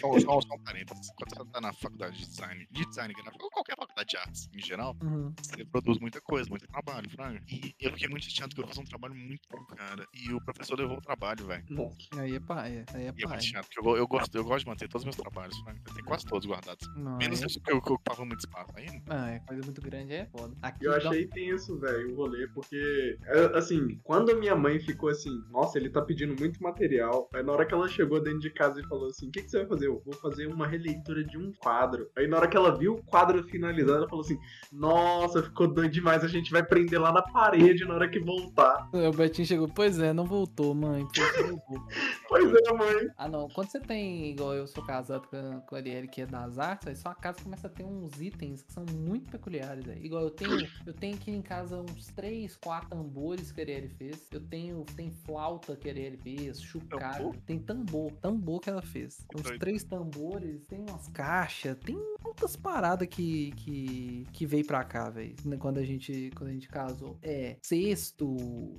só, 0.00 0.18
só, 0.18 0.40
só 0.40 0.54
um 0.54 0.58
parênteses. 0.64 1.10
Quando 1.16 1.34
você 1.36 1.50
tá 1.52 1.60
na 1.60 1.72
faculdade 1.72 2.18
de 2.18 2.26
design, 2.26 2.66
de 2.70 2.86
design 2.86 3.12
gráfico, 3.14 3.44
ou 3.44 3.50
qualquer 3.50 3.76
faculdade 3.76 4.08
de 4.10 4.16
artes 4.16 4.48
em 4.54 4.60
geral, 4.60 4.96
Uhum. 5.02 5.19
Você 5.42 5.64
produz 5.64 5.98
muita 5.98 6.20
coisa, 6.20 6.48
muito 6.48 6.66
trabalho, 6.68 7.08
fraga. 7.10 7.40
E 7.48 7.74
eu 7.80 7.92
fiquei 7.92 8.08
muito 8.08 8.24
chateado 8.24 8.50
porque 8.54 8.62
eu 8.62 8.68
fiz 8.68 8.78
um 8.78 8.84
trabalho 8.84 9.14
muito 9.14 9.42
bom, 9.50 9.64
cara. 9.76 10.06
E 10.14 10.32
o 10.32 10.40
professor 10.44 10.78
levou 10.78 10.98
o 10.98 11.00
trabalho, 11.00 11.46
velho. 11.46 11.64
Nossa. 11.68 11.96
Aí 12.16 12.34
é 12.34 12.40
pai, 12.40 12.84
aí 12.94 13.04
é 13.06 13.12
E 13.16 13.24
é 13.24 13.26
muito 13.26 13.44
chato, 13.44 13.66
porque 13.66 13.80
eu, 13.88 13.96
eu, 13.96 14.06
gosto, 14.06 14.34
eu 14.34 14.44
gosto 14.44 14.64
de 14.64 14.70
manter 14.70 14.88
todos 14.88 15.02
os 15.02 15.04
meus 15.04 15.16
trabalhos, 15.16 15.56
fraga. 15.60 15.80
Eu 15.86 15.94
tenho 15.94 16.06
quase 16.06 16.24
todos 16.26 16.46
guardados. 16.46 16.86
Não, 16.96 17.18
Menos 17.18 17.40
isso 17.42 17.60
que 17.60 17.72
eu, 17.72 17.80
que 17.80 17.90
eu 17.90 17.94
ocupava 17.94 18.24
muito 18.24 18.40
espaço. 18.40 18.70
Aí, 18.74 18.86
é, 18.86 19.02
ah, 19.08 19.30
é 19.30 19.38
coisa 19.40 19.62
muito 19.64 19.80
grande, 19.80 20.12
aí 20.12 20.20
é 20.20 20.26
foda. 20.26 20.54
Aqui 20.62 20.84
Eu 20.84 20.92
dá- 20.92 20.96
achei 21.10 21.26
tenso, 21.28 21.78
velho, 21.78 22.12
o 22.12 22.16
rolê, 22.16 22.46
porque, 22.48 23.18
é, 23.24 23.58
assim, 23.58 23.98
quando 24.02 24.30
a 24.30 24.34
minha 24.34 24.54
mãe 24.56 24.78
ficou 24.80 25.08
assim, 25.08 25.30
nossa, 25.50 25.78
ele 25.78 25.90
tá 25.90 26.02
pedindo 26.02 26.34
muito 26.38 26.62
material, 26.62 27.28
aí 27.34 27.42
na 27.42 27.52
hora 27.52 27.66
que 27.66 27.74
ela 27.74 27.88
chegou 27.88 28.20
dentro 28.22 28.40
de 28.40 28.50
casa 28.50 28.80
e 28.80 28.86
falou 28.86 29.08
assim, 29.08 29.28
o 29.28 29.30
que, 29.30 29.42
que 29.42 29.50
você 29.50 29.58
vai 29.58 29.66
fazer? 29.66 29.86
Eu 29.88 30.02
vou 30.04 30.14
fazer 30.14 30.46
uma 30.46 30.66
releitura 30.66 31.24
de 31.24 31.36
um 31.38 31.52
quadro. 31.52 32.08
Aí 32.16 32.26
na 32.26 32.36
hora 32.36 32.48
que 32.48 32.56
ela 32.56 32.76
viu 32.76 32.94
o 32.94 33.02
quadro 33.02 33.42
finalizado, 33.44 33.98
ela 33.98 34.08
falou 34.08 34.24
assim, 34.24 34.38
nossa, 34.72 35.09
ficou 35.42 35.66
doido 35.66 35.92
demais, 35.92 36.24
a 36.24 36.28
gente 36.28 36.50
vai 36.50 36.62
prender 36.62 37.00
lá 37.00 37.12
na 37.12 37.22
parede 37.22 37.84
na 37.84 37.94
hora 37.94 38.08
que 38.08 38.18
voltar. 38.18 38.88
O 38.92 39.12
Betinho 39.12 39.46
chegou, 39.46 39.68
pois 39.68 39.98
é, 39.98 40.12
não 40.12 40.24
voltou, 40.24 40.74
mãe. 40.74 41.06
pois 42.28 42.52
é, 42.52 42.68
é, 42.68 42.72
mãe. 42.72 43.08
Ah, 43.16 43.28
não. 43.28 43.48
Quando 43.48 43.70
você 43.70 43.80
tem, 43.80 44.30
igual 44.30 44.54
eu 44.54 44.66
sou 44.66 44.84
casado 44.84 45.26
com, 45.28 45.60
com 45.60 45.74
a 45.74 45.78
Arielle, 45.78 46.08
que 46.08 46.22
é 46.22 46.26
das 46.26 46.58
artes, 46.58 46.88
aí 46.88 46.96
sua 46.96 47.14
casa 47.14 47.42
começa 47.42 47.66
a 47.66 47.70
ter 47.70 47.84
uns 47.84 48.20
itens 48.20 48.62
que 48.62 48.72
são 48.72 48.84
muito 48.86 49.30
peculiares. 49.30 49.88
Aí. 49.88 50.04
Igual 50.04 50.22
eu 50.24 50.30
tenho, 50.30 50.68
eu 50.86 50.92
tenho 50.92 51.14
aqui 51.14 51.30
em 51.30 51.42
casa 51.42 51.80
uns 51.80 52.06
3, 52.08 52.56
4 52.56 52.90
tambores 52.90 53.52
que 53.52 53.60
a 53.60 53.64
Arielle 53.64 53.88
fez. 53.88 54.28
Eu 54.30 54.40
tenho, 54.40 54.84
tem 54.96 55.10
flauta 55.10 55.76
que 55.76 55.88
a 55.88 55.92
Arielle 55.92 56.16
fez, 56.16 56.60
chocalho. 56.60 57.16
Tambor? 57.16 57.36
Tem 57.46 57.58
tambor, 57.58 58.12
tambor 58.12 58.60
que 58.60 58.70
ela 58.70 58.82
fez. 58.82 59.26
Uns 59.34 59.42
doido. 59.42 59.58
três 59.58 59.84
tambores, 59.84 60.66
tem 60.66 60.80
umas 60.80 61.08
caixas, 61.08 61.76
tem 61.78 61.96
outras 62.24 62.56
paradas 62.56 63.08
que, 63.08 63.52
que, 63.52 64.26
que 64.32 64.46
veio 64.46 64.66
pra 64.66 64.84
cá, 64.84 64.99
velho. 65.08 65.34
Quando 65.58 65.78
a 65.78 65.84
gente, 65.84 66.30
quando 66.36 66.50
a 66.50 66.52
gente 66.52 66.68
casou. 66.68 67.16
É, 67.22 67.56
cesto, 67.62 68.36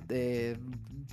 é, 0.10 0.56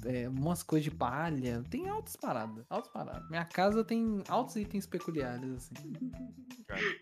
é, 0.04 0.28
umas 0.28 0.62
coisas 0.62 0.84
de 0.84 0.90
palha. 0.90 1.62
Tem 1.70 1.88
altas 1.88 2.16
paradas. 2.16 2.64
Altas 2.68 2.92
paradas. 2.92 3.28
Minha 3.30 3.44
casa 3.44 3.82
tem 3.84 4.22
altos 4.28 4.56
itens 4.56 4.86
peculiares, 4.86 5.50
assim. 5.52 5.92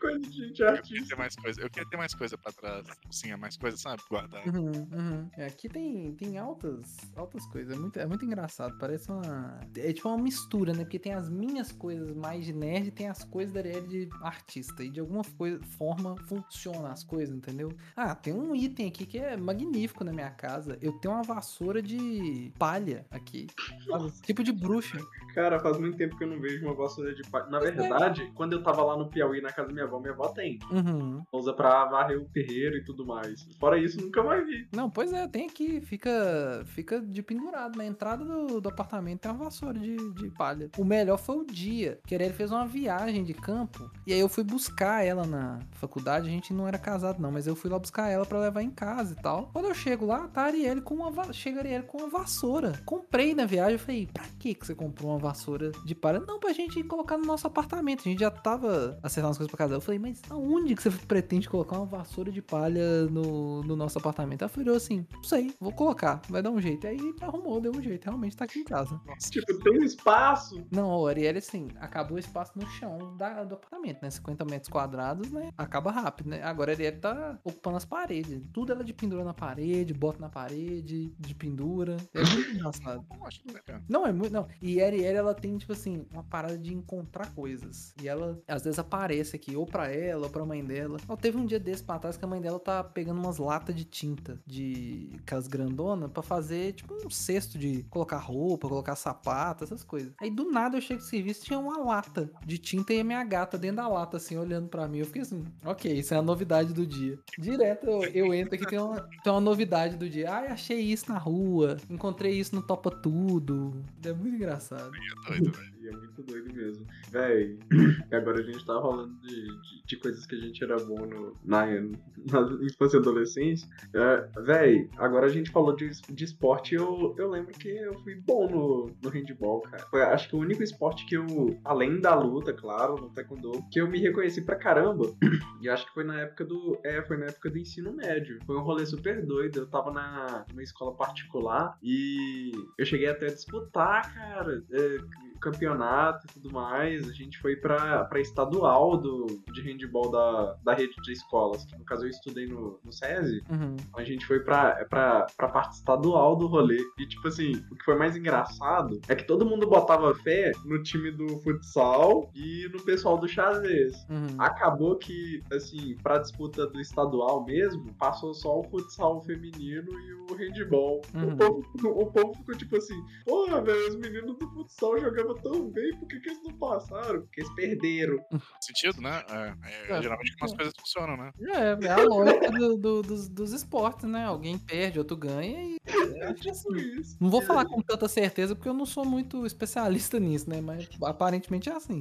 Coisa 0.00 0.20
de 0.20 0.30
gente 0.30 0.60
eu 0.62 0.66
queria 0.68 0.70
artista. 0.70 1.08
ter 1.08 1.16
mais 1.16 1.34
coisa. 1.34 1.60
Eu 1.60 1.68
queria 1.68 1.88
ter 1.90 1.96
mais 1.96 2.14
coisa 2.14 2.38
pra 2.38 2.52
trás. 2.52 2.86
Sim, 3.10 3.32
é 3.32 3.36
mais 3.36 3.56
coisa, 3.56 3.76
sabe? 3.76 4.00
Guardar. 4.08 4.46
Uhum, 4.46 4.70
uhum. 4.92 5.28
É, 5.36 5.46
aqui 5.46 5.68
tem, 5.68 6.14
tem 6.14 6.38
altas, 6.38 6.96
altas 7.16 7.44
coisas. 7.46 7.76
É 7.76 7.78
muito, 7.78 7.98
é 7.98 8.06
muito 8.06 8.24
engraçado. 8.24 8.78
Parece 8.78 9.10
uma. 9.10 9.58
É 9.76 9.92
tipo 9.92 10.08
uma 10.08 10.18
mistura, 10.22 10.72
né? 10.72 10.84
Porque 10.84 11.00
tem 11.00 11.14
as 11.14 11.28
minhas 11.28 11.72
coisas 11.72 12.14
mais 12.14 12.44
de 12.44 12.52
nerd 12.52 12.86
e 12.86 12.90
tem 12.92 13.08
as 13.08 13.24
coisas 13.24 13.52
da 13.52 13.58
Ariel 13.58 13.84
de 13.88 14.08
artista. 14.22 14.84
E 14.84 14.88
de 14.90 15.00
alguma 15.00 15.22
coi- 15.36 15.58
forma 15.76 16.14
funciona 16.28 16.92
as 16.92 17.02
coisas, 17.02 17.34
entendeu? 17.36 17.68
Ah, 17.96 18.14
tem 18.14 18.32
um 18.34 18.54
item 18.54 18.88
aqui 18.88 19.06
que 19.06 19.18
é 19.18 19.36
magnífico 19.36 20.04
na 20.04 20.12
minha 20.12 20.30
casa. 20.30 20.76
Eu 20.82 20.92
tenho 20.92 21.14
uma 21.14 21.22
vassoura 21.22 21.80
de 21.80 22.52
palha 22.58 23.06
aqui. 23.10 23.46
sabe? 23.88 24.12
Tipo 24.22 24.44
de 24.44 24.52
bruxa. 24.52 24.98
Cara, 25.34 25.58
faz 25.58 25.78
muito 25.78 25.96
tempo 25.96 26.16
que 26.16 26.24
eu 26.24 26.28
não 26.28 26.38
vejo 26.40 26.64
uma 26.66 26.74
vassoura 26.74 27.14
de 27.14 27.22
palha. 27.30 27.46
Na 27.46 27.58
Pois 27.58 27.70
é. 27.70 27.74
verdade, 27.74 28.30
quando 28.34 28.52
eu 28.52 28.62
tava 28.62 28.82
lá 28.84 28.96
no 28.96 29.08
Piauí, 29.08 29.40
na 29.40 29.50
casa 29.50 29.68
da 29.68 29.72
minha 29.74 29.86
avó, 29.86 29.98
minha 29.98 30.12
avó 30.12 30.28
tem. 30.28 30.58
Uhum. 30.70 31.22
Usa 31.32 31.52
pra 31.54 31.86
varrer 31.86 32.20
o 32.20 32.26
terreiro 32.26 32.76
e 32.76 32.84
tudo 32.84 33.06
mais. 33.06 33.46
Fora 33.58 33.78
isso, 33.78 33.98
nunca 34.00 34.22
mais 34.22 34.46
vi. 34.46 34.68
Não, 34.72 34.90
pois 34.90 35.12
é, 35.12 35.26
tem 35.26 35.46
aqui, 35.46 35.80
fica, 35.80 36.62
fica 36.66 37.00
de 37.00 37.22
pendurado. 37.22 37.76
Na 37.76 37.84
entrada 37.86 38.24
do, 38.24 38.60
do 38.60 38.68
apartamento 38.68 39.20
tem 39.20 39.30
uma 39.30 39.44
vassoura 39.44 39.78
de, 39.78 39.96
de 40.14 40.28
palha. 40.30 40.70
O 40.76 40.84
melhor 40.84 41.16
foi 41.16 41.36
o 41.36 41.44
dia, 41.46 41.98
que 42.06 42.14
ele 42.14 42.28
fez 42.30 42.50
uma 42.50 42.66
viagem 42.66 43.24
de 43.24 43.32
campo, 43.32 43.90
e 44.06 44.12
aí 44.12 44.20
eu 44.20 44.28
fui 44.28 44.44
buscar 44.44 45.04
ela 45.04 45.26
na 45.26 45.58
faculdade, 45.72 46.28
a 46.28 46.30
gente 46.30 46.52
não 46.52 46.66
era 46.68 46.78
casado 46.78 47.20
não, 47.20 47.30
mas 47.30 47.46
eu 47.46 47.54
fui 47.56 47.70
lá 47.70 47.78
buscar 47.86 48.08
ela 48.08 48.26
pra 48.26 48.40
levar 48.40 48.62
em 48.62 48.70
casa 48.70 49.14
e 49.16 49.22
tal. 49.22 49.48
Quando 49.52 49.66
eu 49.66 49.74
chego 49.74 50.04
lá, 50.06 50.26
tá 50.28 50.42
a 50.42 50.44
Arielle 50.46 50.80
com 50.80 50.94
uma, 50.96 51.32
chega 51.32 51.58
a 51.58 51.62
Arielle 51.62 51.84
com 51.86 51.98
uma 51.98 52.08
vassoura. 52.08 52.72
Comprei 52.84 53.32
na 53.34 53.46
viagem, 53.46 53.74
eu 53.74 53.78
falei, 53.78 54.08
pra 54.12 54.24
que 54.38 54.54
que 54.54 54.66
você 54.66 54.74
comprou 54.74 55.10
uma 55.12 55.18
vassoura 55.18 55.70
de 55.84 55.94
palha? 55.94 56.18
Não, 56.20 56.40
pra 56.40 56.52
gente 56.52 56.82
colocar 56.82 57.16
no 57.16 57.24
nosso 57.24 57.46
apartamento, 57.46 58.00
a 58.00 58.02
gente 58.10 58.18
já 58.18 58.30
tava 58.30 58.98
acertando 59.02 59.30
as 59.30 59.38
coisas 59.38 59.50
pra 59.50 59.58
casa. 59.58 59.74
Eu 59.74 59.80
falei, 59.80 59.98
mas 60.00 60.20
aonde 60.28 60.74
que 60.74 60.82
você 60.82 60.90
pretende 60.90 61.48
colocar 61.48 61.76
uma 61.76 61.86
vassoura 61.86 62.32
de 62.32 62.42
palha 62.42 63.04
no, 63.06 63.62
no 63.62 63.76
nosso 63.76 63.98
apartamento? 63.98 64.42
Ela 64.42 64.48
falou 64.48 64.74
assim, 64.76 65.06
não 65.14 65.22
sei, 65.22 65.54
vou 65.60 65.72
colocar, 65.72 66.20
vai 66.28 66.42
dar 66.42 66.50
um 66.50 66.60
jeito. 66.60 66.86
Aí 66.88 66.98
arrumou, 67.20 67.60
deu 67.60 67.70
um 67.72 67.80
jeito, 67.80 68.04
realmente 68.04 68.36
tá 68.36 68.44
aqui 68.44 68.58
em 68.60 68.64
casa. 68.64 69.00
Nossa, 69.06 69.30
Tipo, 69.30 69.58
tem 69.62 69.78
um 69.78 69.84
espaço. 69.84 70.66
Não, 70.72 70.90
o 71.00 71.06
Ariel, 71.06 71.36
assim, 71.38 71.68
acabou 71.80 72.16
o 72.16 72.20
espaço 72.20 72.52
no 72.56 72.66
chão 72.66 73.14
da- 73.16 73.44
do 73.44 73.54
apartamento, 73.54 74.02
né? 74.02 74.10
50 74.10 74.44
metros 74.44 74.68
quadrados, 74.68 75.30
né? 75.30 75.50
Acaba 75.56 75.90
rápido, 75.92 76.30
né? 76.30 76.42
Agora 76.42 76.72
a 76.72 76.74
Ariel 76.74 77.00
tá 77.00 77.38
ocupando 77.44 77.65
as 77.74 77.84
paredes. 77.84 78.42
Tudo 78.52 78.72
ela 78.72 78.84
de 78.84 78.92
pendura 78.92 79.24
na 79.24 79.34
parede, 79.34 79.94
bota 79.94 80.20
na 80.20 80.28
parede, 80.28 81.12
de 81.18 81.34
pendura. 81.34 81.96
É 82.14 82.20
muito 82.22 82.50
engraçado. 82.50 83.04
que 83.30 83.70
é. 83.72 83.80
Não, 83.88 84.06
é 84.06 84.12
muito. 84.12 84.32
Não. 84.32 84.46
E 84.60 84.80
a 84.82 84.86
Ariel, 84.86 85.16
ela 85.16 85.34
tem, 85.34 85.56
tipo 85.56 85.72
assim, 85.72 86.06
uma 86.12 86.22
parada 86.22 86.58
de 86.58 86.74
encontrar 86.74 87.32
coisas. 87.34 87.94
E 88.00 88.08
ela, 88.08 88.38
às 88.46 88.62
vezes, 88.62 88.78
aparece 88.78 89.36
aqui, 89.36 89.56
ou 89.56 89.66
pra 89.66 89.90
ela, 89.90 90.24
ou 90.24 90.30
pra 90.30 90.44
mãe 90.44 90.64
dela. 90.64 90.98
Ela 91.08 91.16
teve 91.16 91.38
um 91.38 91.46
dia 91.46 91.58
desse 91.58 91.82
pra 91.82 91.98
trás 91.98 92.16
que 92.16 92.24
a 92.24 92.28
mãe 92.28 92.40
dela 92.40 92.60
tá 92.60 92.84
pegando 92.84 93.18
umas 93.18 93.38
latas 93.38 93.74
de 93.74 93.84
tinta, 93.84 94.40
de 94.46 95.10
aquelas 95.18 95.48
grandonas, 95.48 96.10
pra 96.10 96.22
fazer, 96.22 96.74
tipo, 96.74 96.94
um 97.04 97.10
cesto 97.10 97.58
de 97.58 97.82
colocar 97.84 98.18
roupa, 98.18 98.68
colocar 98.68 98.96
sapato, 98.96 99.64
essas 99.64 99.82
coisas. 99.82 100.12
Aí 100.20 100.30
do 100.30 100.50
nada 100.50 100.76
eu 100.76 100.80
chego 100.80 101.00
no 101.00 101.06
serviço 101.06 101.44
tinha 101.44 101.58
uma 101.58 101.78
lata 101.78 102.30
de 102.44 102.58
tinta 102.58 102.92
e 102.92 103.00
a 103.00 103.04
minha 103.04 103.22
gata 103.24 103.56
dentro 103.56 103.76
da 103.76 103.88
lata, 103.88 104.16
assim, 104.16 104.36
olhando 104.36 104.68
pra 104.68 104.88
mim. 104.88 104.98
Eu 104.98 105.06
fiquei 105.06 105.22
assim, 105.22 105.44
ok, 105.64 105.92
isso 105.92 106.14
é 106.14 106.16
a 106.16 106.22
novidade 106.22 106.72
do 106.72 106.86
dia. 106.86 107.18
Direto 107.56 107.86
eu, 107.86 108.02
eu 108.02 108.34
entro 108.34 108.54
aqui, 108.54 108.66
tem 108.66 108.78
uma, 108.78 109.00
tem 109.22 109.32
uma 109.32 109.40
novidade 109.40 109.96
do 109.96 110.08
dia. 110.08 110.30
Ai, 110.32 110.48
achei 110.48 110.80
isso 110.80 111.10
na 111.10 111.18
rua, 111.18 111.76
encontrei 111.90 112.32
isso 112.32 112.54
no 112.54 112.62
Topa 112.62 112.90
Tudo. 112.90 113.82
É 114.04 114.12
muito 114.12 114.36
engraçado. 114.36 114.90
É 114.94 115.30
doido, 115.30 115.52
velho. 115.52 115.75
É 115.88 115.96
muito 115.96 116.22
doido 116.22 116.52
mesmo. 116.54 116.86
Véi, 117.10 117.58
agora 118.12 118.40
a 118.40 118.42
gente 118.42 118.64
tá 118.64 118.80
falando 118.80 119.14
de, 119.20 119.46
de, 119.46 119.84
de 119.86 119.96
coisas 119.96 120.26
que 120.26 120.34
a 120.34 120.40
gente 120.40 120.62
era 120.62 120.76
bom 120.76 121.06
no, 121.06 121.34
na, 121.44 121.66
na 121.66 122.64
infância 122.64 122.96
e 122.96 123.00
adolescência. 123.00 123.68
É, 123.94 124.40
véi, 124.40 124.88
agora 124.96 125.26
a 125.26 125.30
gente 125.30 125.50
falou 125.50 125.74
de, 125.74 125.90
de 126.08 126.24
esporte 126.24 126.74
eu, 126.74 127.14
eu 127.18 127.30
lembro 127.30 127.52
que 127.52 127.68
eu 127.68 127.94
fui 128.00 128.14
bom 128.14 128.48
no, 128.48 128.90
no 129.02 129.10
handball, 129.10 129.60
cara. 129.62 129.84
Foi 129.90 130.02
acho 130.02 130.28
que 130.28 130.36
o 130.36 130.40
único 130.40 130.62
esporte 130.62 131.06
que 131.06 131.16
eu, 131.16 131.26
além 131.64 132.00
da 132.00 132.14
luta, 132.14 132.52
claro, 132.52 132.96
no 132.96 133.10
taekwondo, 133.10 133.62
que 133.70 133.80
eu 133.80 133.88
me 133.88 133.98
reconheci 133.98 134.42
pra 134.42 134.56
caramba. 134.56 135.06
E 135.58 135.70
acho 135.70 135.86
que 135.86 135.94
foi 135.94 136.04
na 136.04 136.20
época 136.20 136.44
do. 136.44 136.78
É, 136.84 137.02
foi 137.02 137.16
na 137.16 137.26
época 137.26 137.50
do 137.50 137.58
ensino 137.58 137.90
médio. 137.90 138.38
Foi 138.44 138.56
um 138.56 138.62
rolê 138.62 138.84
super 138.84 139.24
doido. 139.24 139.60
Eu 139.60 139.66
tava 139.66 139.90
na, 139.90 140.44
numa 140.50 140.62
escola 140.62 140.94
particular 140.94 141.78
e 141.82 142.52
eu 142.78 142.84
cheguei 142.84 143.08
até 143.08 143.26
a 143.26 143.34
disputar, 143.34 144.14
cara. 144.14 144.62
é, 144.70 144.98
campeonato 145.38 146.26
e 146.26 146.32
tudo 146.34 146.52
mais, 146.52 147.08
a 147.08 147.12
gente 147.12 147.38
foi 147.38 147.56
pra, 147.56 148.04
pra 148.04 148.20
estadual 148.20 148.96
do, 148.96 149.26
de 149.52 149.60
handball 149.62 150.10
da, 150.10 150.56
da 150.64 150.74
rede 150.74 150.94
de 151.02 151.12
escolas, 151.12 151.64
que 151.64 151.76
no 151.78 151.84
caso 151.84 152.04
eu 152.04 152.10
estudei 152.10 152.46
no, 152.46 152.78
no 152.84 152.92
SESI, 152.92 153.42
Uhum. 153.50 153.76
a 153.96 154.02
gente 154.04 154.26
foi 154.26 154.40
pra, 154.40 154.84
pra, 154.86 155.26
pra 155.36 155.48
parte 155.48 155.74
estadual 155.74 156.36
do 156.36 156.46
rolê. 156.46 156.78
E, 156.98 157.06
tipo 157.06 157.28
assim, 157.28 157.52
o 157.70 157.76
que 157.76 157.84
foi 157.84 157.96
mais 157.96 158.16
engraçado 158.16 159.00
é 159.08 159.14
que 159.14 159.24
todo 159.24 159.44
mundo 159.46 159.66
botava 159.66 160.14
fé 160.14 160.52
no 160.64 160.82
time 160.82 161.10
do 161.10 161.38
futsal 161.40 162.30
e 162.34 162.68
no 162.72 162.82
pessoal 162.82 163.18
do 163.18 163.28
xadrez. 163.28 163.94
Uhum. 164.08 164.26
Acabou 164.38 164.96
que, 164.96 165.42
assim, 165.52 165.96
pra 166.02 166.18
disputa 166.18 166.66
do 166.66 166.80
estadual 166.80 167.44
mesmo, 167.44 167.92
passou 167.94 168.34
só 168.34 168.60
o 168.60 168.64
futsal 168.64 169.20
feminino 169.22 169.90
e 170.00 170.12
o 170.32 170.34
handball. 170.34 171.00
Uhum. 171.14 171.32
O, 171.32 171.36
povo, 171.36 171.62
ficou- 171.72 172.02
o 172.02 172.06
povo 172.12 172.34
ficou 172.34 172.54
tipo 172.56 172.76
assim, 172.76 173.00
porra, 173.24 173.60
velho, 173.62 173.88
os 173.88 173.96
meninos 173.96 174.36
do 174.38 174.48
futsal 174.50 174.98
jogavam 175.26 175.42
tão 175.42 175.70
bem, 175.70 175.96
por 175.98 176.08
que, 176.08 176.20
que 176.20 176.28
eles 176.28 176.42
não 176.42 176.52
passaram? 176.58 177.22
Porque 177.22 177.40
eles 177.40 177.54
perderam. 177.54 178.18
Sentido, 178.60 179.00
né? 179.00 179.22
É, 179.28 179.92
é, 179.92 179.98
É, 179.98 180.02
geralmente 180.02 180.36
como 180.36 180.50
as 180.50 180.56
coisas 180.56 180.74
funcionam, 180.78 181.16
né? 181.16 181.32
É, 181.40 181.86
é 181.86 181.90
a 181.90 182.02
lógica 182.02 182.50
do- 182.50 182.76
do- 182.76 183.02
dos, 183.02 183.28
dos 183.28 183.52
esportes, 183.52 184.08
né? 184.08 184.24
Alguém 184.24 184.58
perde, 184.58 184.98
outro 184.98 185.16
ganha 185.16 185.62
e. 185.62 185.76
É 186.26 186.32
tipo 186.32 186.74
isso. 186.76 187.16
Não 187.20 187.28
vou 187.28 187.42
falar 187.42 187.66
com 187.66 187.80
tanta 187.82 188.08
certeza 188.08 188.54
porque 188.56 188.68
eu 188.68 188.74
não 188.74 188.86
sou 188.86 189.04
muito 189.04 189.44
especialista 189.44 190.18
nisso, 190.18 190.48
né? 190.48 190.60
Mas 190.60 190.88
aparentemente 191.02 191.68
é 191.68 191.72
assim. 191.72 192.00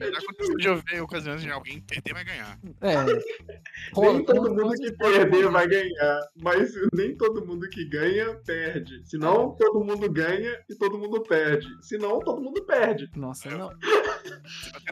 Já 0.00 0.18
aconteceu 0.18 0.56
de 0.56 0.66
eu 0.68 0.76
ver 0.82 1.00
ocasiões 1.02 1.42
de 1.42 1.50
alguém 1.50 1.80
perder, 1.80 2.14
vai 2.14 2.24
ganhar. 2.24 2.58
É. 2.80 3.04
Nem 4.00 4.24
todo 4.24 4.54
mundo 4.54 4.72
que 4.74 4.92
perder 4.92 5.48
vai 5.50 5.66
ganhar, 5.68 6.20
mas 6.40 6.72
nem 6.92 7.16
todo 7.16 7.44
mundo 7.44 7.68
que 7.68 7.84
ganha 7.84 8.34
perde. 8.46 9.02
Senão 9.08 9.54
todo 9.56 9.84
mundo 9.84 10.10
ganha 10.10 10.58
e 10.68 10.74
todo 10.76 10.98
mundo 10.98 11.07
perde. 11.22 11.66
Senão 11.82 12.20
todo 12.20 12.40
mundo 12.40 12.62
perde. 12.64 13.10
Nossa, 13.16 13.50
não. 13.50 13.70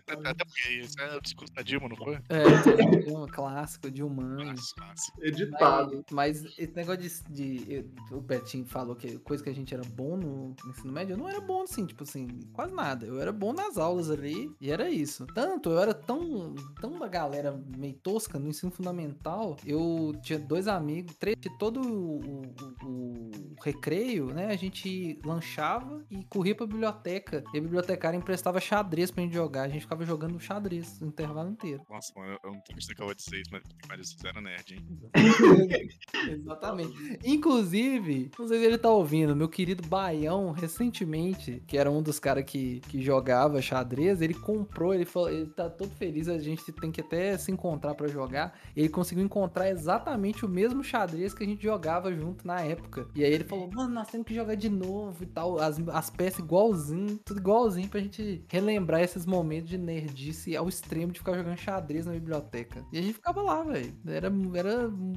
Até, 0.07 0.45
porque 0.45 0.73
isso 0.81 1.01
é 1.01 1.17
o 1.17 1.21
discurso 1.21 1.53
da 1.55 1.63
Dilma, 1.63 1.89
não 1.89 1.97
foi? 1.97 2.15
É, 2.29 3.11
um 3.11 3.27
clássico 3.27 3.91
de 3.91 4.03
nossa. 4.03 5.13
Editado. 5.21 6.05
Mas, 6.11 6.43
mas 6.43 6.59
esse 6.59 6.73
negócio 6.75 6.99
de, 7.31 7.59
de- 7.59 7.91
O 8.13 8.21
Betinho 8.21 8.65
falou 8.67 8.95
que 8.95 9.19
coisa 9.19 9.43
que 9.43 9.51
a 9.51 9.55
gente 9.55 9.75
era 9.75 9.83
bom 9.85 10.17
no, 10.17 10.49
no 10.65 10.71
ensino 10.71 10.93
médio, 10.93 11.15
eu 11.15 11.19
não 11.19 11.29
era 11.29 11.41
bom 11.41 11.63
assim, 11.63 11.85
tipo 11.87 12.03
assim, 12.03 12.27
quase 12.53 12.73
nada. 12.75 13.07
Eu 13.07 13.21
era 13.21 13.33
bom 13.33 13.53
nas 13.53 13.77
aulas 13.77 14.11
ali 14.11 14.51
e 14.61 14.71
era 14.71 14.89
isso. 14.89 15.27
Tanto, 15.35 15.71
eu 15.71 15.79
era 15.79 15.93
tão, 15.95 16.55
tão 16.81 16.99
da 16.99 17.09
galera 17.09 17.59
meio 17.77 17.95
tosca 17.95 18.39
no 18.39 18.49
ensino 18.49 18.71
fundamental. 18.73 19.57
Eu 19.67 20.13
tinha 20.23 20.39
dois 20.39 20.69
amigos, 20.69 21.15
três, 21.17 21.37
de 21.39 21.51
todo 21.59 21.81
o, 21.81 22.43
o- 22.83 23.31
o 23.31 23.31
recreio, 23.63 24.27
né? 24.33 24.47
A 24.47 24.57
gente 24.57 25.19
lanchava 25.25 26.05
e 26.11 26.25
corria 26.25 26.55
pra 26.55 26.67
biblioteca. 26.67 27.43
E 27.55 27.59
a 27.59 27.61
bibliotecária 27.61 28.17
emprestava 28.17 28.61
xadrez 28.61 29.11
pra 29.11 29.23
gente 29.23 29.35
jogar. 29.35 29.63
A 29.63 29.69
gente 29.69 29.83
ficava 29.83 30.05
jogando 30.05 30.39
xadrez 30.41 31.01
o 31.01 31.07
intervalo 31.07 31.51
inteiro. 31.51 31.83
Nossa, 31.89 32.13
mano, 32.17 32.33
eu- 32.33 32.39
eu 32.45 32.51
não 32.53 32.61
tô 32.61 32.73
acreditando 32.73 32.95
que 32.97 33.03
eu 33.03 33.07
vou 33.07 33.15
dizer 33.15 33.41
isso, 33.41 33.51
mas, 33.53 33.63
mas 33.89 33.99
vocês 34.09 34.25
eram 34.25 34.41
nerd, 34.43 34.75
hein? 34.75 34.87
Exatamente. 36.29 37.19
Inclusive, 37.25 38.31
não 38.39 38.49
sei 38.49 38.59
se 38.59 38.65
ele 38.65 38.79
tá 38.79 38.91
ouvindo, 38.91 39.35
meu 39.37 39.49
querido 39.49 39.87
Baião, 39.89 40.51
recentemente, 40.53 41.63
que 41.67 41.77
era 41.79 41.91
um 41.91 42.03
dos 42.03 42.19
caras 42.19 42.45
que, 42.45 42.81
que 42.89 43.01
jogava 43.03 43.61
xadrez, 43.61 44.21
ele 44.21 44.35
comprou, 44.35 44.95
ele, 44.95 45.05
falou, 45.05 45.31
ele 45.31 45.47
tá 45.47 45.69
todo 45.71 45.91
feliz, 45.91 46.29
a 46.29 46.39
gente 46.39 46.71
tem 46.73 46.91
que 46.91 47.01
até 47.01 47.37
se 47.39 47.51
encontrar 47.53 47.95
pra 47.95 48.09
jogar. 48.09 48.59
Ele 48.77 48.89
conseguiu 48.89 49.25
encontrar 49.25 49.69
exatamente 49.71 50.45
o 50.45 50.49
mesmo 50.49 50.83
xadrez 50.83 51.33
que 51.35 51.43
a 51.45 51.47
gente 51.47 51.63
jogava 51.63 52.13
junto 52.13 52.47
na 52.47 52.61
época. 52.61 53.09
E 53.15 53.25
aí 53.25 53.33
ele 53.33 53.45
falou, 53.45 53.71
mano, 53.73 53.95
nós 53.95 54.09
temos 54.09 54.27
que 54.27 54.35
jogar 54.35 54.55
de 54.55 54.69
novo 54.69 55.23
e 55.23 55.27
tal, 55.27 55.59
as, 55.59 55.79
as 55.97 56.11
peças 56.11 56.41
igualzinho, 56.41 57.19
tudo 57.25 57.41
igualzinho 57.41 57.89
pra 57.89 58.01
gente 58.01 58.45
relembrar 58.49 59.01
esses 59.03 59.25
momentos 59.25 59.71
de 59.71 59.79
nerdice 59.79 60.55
ao 60.57 60.69
extremo 60.69 61.13
de 61.13 61.19
ficar 61.21 61.35
jogando 61.37 61.57
xadrez 61.57 62.05
na 62.07 62.13
biblioteca. 62.13 62.85
E 62.93 62.99
a 62.99 63.03
gente 63.03 63.15
ficava 63.15 63.41
lá, 63.43 63.63
velho. 63.63 63.95
Era, 64.07 64.31
era 64.55 64.89
um 64.89 65.13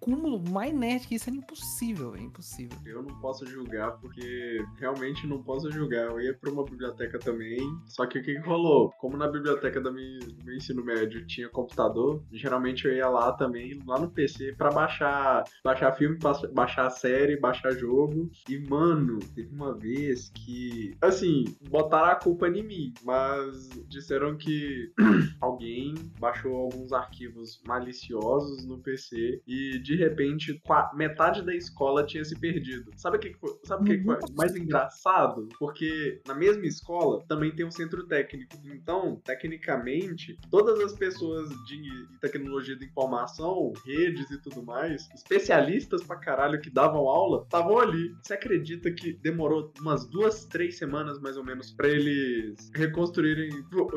cúmulo 0.00 0.42
mais 0.50 0.74
nerd 0.74 1.06
que 1.06 1.14
isso 1.14 1.28
era 1.30 1.36
impossível, 1.36 2.10
velho. 2.12 2.24
Impossível. 2.24 2.76
Eu 2.84 3.02
não 3.02 3.18
posso 3.20 3.46
julgar 3.46 3.92
porque 3.98 4.64
realmente 4.78 5.26
não 5.26 5.42
posso 5.42 5.70
julgar. 5.70 6.10
Eu 6.10 6.20
ia 6.20 6.34
pra 6.34 6.50
uma 6.50 6.64
biblioteca 6.64 7.18
também. 7.18 7.58
Só 7.86 8.06
que 8.06 8.18
o 8.18 8.22
que, 8.22 8.34
que 8.34 8.40
rolou? 8.46 8.90
Como 8.98 9.16
na 9.16 9.28
biblioteca 9.28 9.80
do 9.80 9.92
meu, 9.92 10.18
do 10.42 10.52
ensino 10.52 10.84
médio 10.84 11.26
tinha 11.26 11.48
computador, 11.48 12.22
geralmente 12.32 12.86
eu 12.86 12.92
ia 12.94 13.08
lá 13.08 13.32
também, 13.32 13.80
lá 13.86 13.98
no 14.00 14.10
PC, 14.10 14.52
pra 14.58 14.70
baixar, 14.70 15.44
baixar 15.62 15.92
filme, 15.92 16.18
ba- 16.18 16.40
baixar 16.52 16.90
série, 16.90 17.38
baixar 17.38 17.72
jogo. 17.72 18.30
E, 18.48 18.58
mano, 18.58 19.18
teve 19.34 19.54
uma 19.54 19.72
vez 19.74 20.23
que, 20.30 20.96
assim, 21.00 21.44
botaram 21.68 22.12
a 22.12 22.16
culpa 22.16 22.48
em 22.48 22.62
mim, 22.62 22.94
mas 23.02 23.68
disseram 23.88 24.36
que 24.36 24.92
alguém 25.40 25.94
baixou 26.18 26.56
alguns 26.56 26.92
arquivos 26.92 27.60
maliciosos 27.66 28.64
no 28.66 28.78
PC 28.78 29.42
e 29.46 29.78
de 29.78 29.96
repente 29.96 30.60
metade 30.94 31.42
da 31.42 31.54
escola 31.54 32.04
tinha 32.04 32.24
se 32.24 32.38
perdido. 32.38 32.90
Sabe 32.96 33.16
o 33.16 33.20
que, 33.20 33.30
que 33.30 33.38
foi? 33.38 33.54
Sabe 33.64 33.82
o 33.82 33.86
que, 33.86 33.98
que 33.98 34.04
foi 34.04 34.18
mais 34.36 34.54
engraçado? 34.56 35.48
Porque 35.58 36.20
na 36.26 36.34
mesma 36.34 36.66
escola 36.66 37.24
também 37.26 37.54
tem 37.54 37.66
um 37.66 37.70
centro 37.70 38.06
técnico. 38.06 38.54
Então, 38.64 39.20
tecnicamente, 39.24 40.38
todas 40.50 40.80
as 40.80 40.92
pessoas 40.92 41.48
de 41.66 42.08
tecnologia 42.20 42.76
da 42.78 42.84
informação, 42.84 43.72
redes 43.84 44.30
e 44.30 44.40
tudo 44.40 44.62
mais, 44.62 45.08
especialistas 45.14 46.02
pra 46.02 46.16
caralho 46.16 46.60
que 46.60 46.70
davam 46.70 47.08
aula, 47.08 47.42
estavam 47.42 47.78
ali. 47.78 48.14
Você 48.22 48.34
acredita 48.34 48.90
que 48.90 49.12
demorou 49.12 49.72
umas 49.80 50.06
duas, 50.14 50.44
três 50.44 50.78
semanas 50.78 51.18
mais 51.18 51.36
ou 51.36 51.42
menos 51.42 51.72
pra 51.72 51.88
eles 51.88 52.70
reconstruírem, 52.72 53.50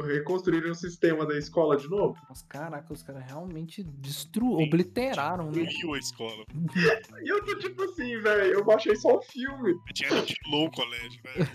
reconstruírem 0.08 0.72
o 0.72 0.76
sistema 0.76 1.24
da 1.28 1.38
escola 1.38 1.78
de 1.78 1.88
novo? 1.88 2.18
Nossa, 2.28 2.44
caraca, 2.50 2.92
os 2.92 3.04
caras 3.04 3.24
realmente 3.24 3.84
destruíram, 3.84 4.64
obliteraram, 4.64 5.52
né? 5.52 5.64
Destruiu 5.64 5.94
a 5.94 6.00
escola. 6.00 6.44
E 7.22 7.30
eu 7.30 7.46
tô 7.46 7.60
tipo 7.60 7.84
assim, 7.84 8.18
velho, 8.18 8.54
eu 8.54 8.66
baixei 8.66 8.96
só 8.96 9.18
o 9.18 9.22
filme. 9.22 9.74
Eu 9.88 9.94
tinha 9.94 10.10
ventilou 10.10 10.66
o 10.66 10.72
colégio, 10.72 11.22
velho. 11.22 11.48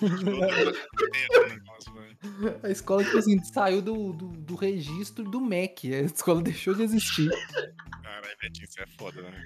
A 2.63 2.71
escola, 2.71 3.03
tipo 3.03 3.19
assim, 3.19 3.43
saiu 3.43 3.83
do, 3.83 4.13
do, 4.13 4.29
do 4.29 4.55
registro 4.55 5.25
do 5.25 5.41
MEC. 5.41 5.93
A 5.93 6.03
escola 6.03 6.41
deixou 6.41 6.73
de 6.73 6.85
existir. 6.85 7.31
Caralho, 8.23 8.37
Betinho, 8.41 8.69
você 8.69 8.83
é 8.83 8.87
foda, 8.87 9.23
né? 9.23 9.45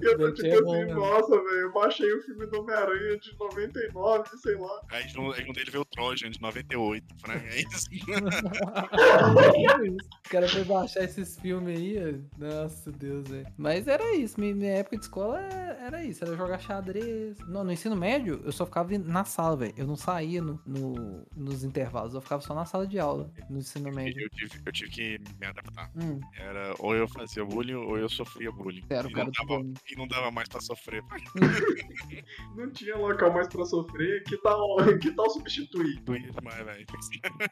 E 0.00 0.04
eu 0.04 0.16
tô 0.16 0.26
Gente, 0.28 0.36
tipo 0.36 0.54
é 0.54 0.62
bom, 0.62 0.74
assim, 0.74 0.84
né? 0.84 0.94
nossa, 0.94 1.30
velho, 1.30 1.60
eu 1.60 1.72
baixei 1.72 2.12
o 2.12 2.22
filme 2.22 2.46
do 2.46 2.60
Homem-Aranha 2.60 3.18
de 3.18 3.36
99, 3.38 4.38
sei 4.38 4.53
lá. 4.56 4.80
Aí 4.90 5.08
junto 5.08 5.40
junto 5.40 5.52
dele 5.52 5.70
veio 5.70 5.82
o 5.82 5.84
Trojan 5.84 6.30
de 6.30 6.40
98. 6.40 7.14
Falei, 7.20 7.38
é 7.48 7.60
isso. 7.60 7.86
O 10.34 10.36
cara 10.36 10.48
foi 10.48 10.64
baixar 10.64 11.04
esses 11.04 11.38
filmes 11.38 11.78
aí. 11.78 12.20
Nossa, 12.36 12.90
Deus, 12.90 13.28
velho. 13.28 13.46
Mas 13.56 13.86
era 13.86 14.16
isso. 14.16 14.40
Minha, 14.40 14.72
época 14.78 14.96
de 14.96 15.04
escola 15.04 15.38
era 15.40 16.02
isso. 16.04 16.24
Era 16.24 16.36
jogar 16.36 16.58
xadrez. 16.58 17.38
No, 17.46 17.62
no 17.62 17.70
ensino 17.70 17.94
médio, 17.94 18.40
eu 18.44 18.50
só 18.50 18.66
ficava 18.66 18.98
na 18.98 19.24
sala, 19.24 19.56
velho. 19.56 19.74
Eu 19.76 19.86
não 19.86 19.94
saía 19.94 20.42
no, 20.42 20.60
no- 20.66 21.24
nos 21.36 21.62
intervalos. 21.62 22.14
Eu 22.14 22.20
ficava 22.20 22.42
só 22.42 22.52
na 22.52 22.64
sala 22.64 22.84
de 22.84 22.98
aula. 22.98 23.30
No 23.48 23.58
ensino 23.58 23.92
médio. 23.92 24.20
Eu 24.24 24.28
tive, 24.30 24.62
eu 24.66 24.72
tive 24.72 24.90
que 24.90 25.18
me 25.40 25.46
adaptar. 25.46 25.88
Hum, 25.94 26.18
Era 26.36 26.74
ou 26.80 26.96
eu 26.96 27.06
fazia 27.06 27.44
bullying 27.44 27.74
ou 27.74 27.96
eu 27.96 28.08
sofria 28.08 28.50
bullying. 28.50 28.82
era 28.90 29.06
o 29.06 29.10
E 29.10 29.14
não, 29.14 29.30
dava, 29.30 29.62
e 29.88 29.96
não 29.96 30.08
dava 30.08 30.30
mais 30.32 30.48
pra 30.48 30.60
sofrer. 30.60 31.02
Não 32.56 32.70
tinha 32.70 32.96
local 32.96 33.32
mais 33.32 33.48
pra 33.48 33.64
sofrer, 33.64 34.22
que 34.24 34.36
tal, 34.38 34.58
que 35.00 35.10
tal 35.12 35.28
substituir? 35.30 36.00
Doía 36.02 36.30
demais, 36.30 36.64
velho. 36.64 36.84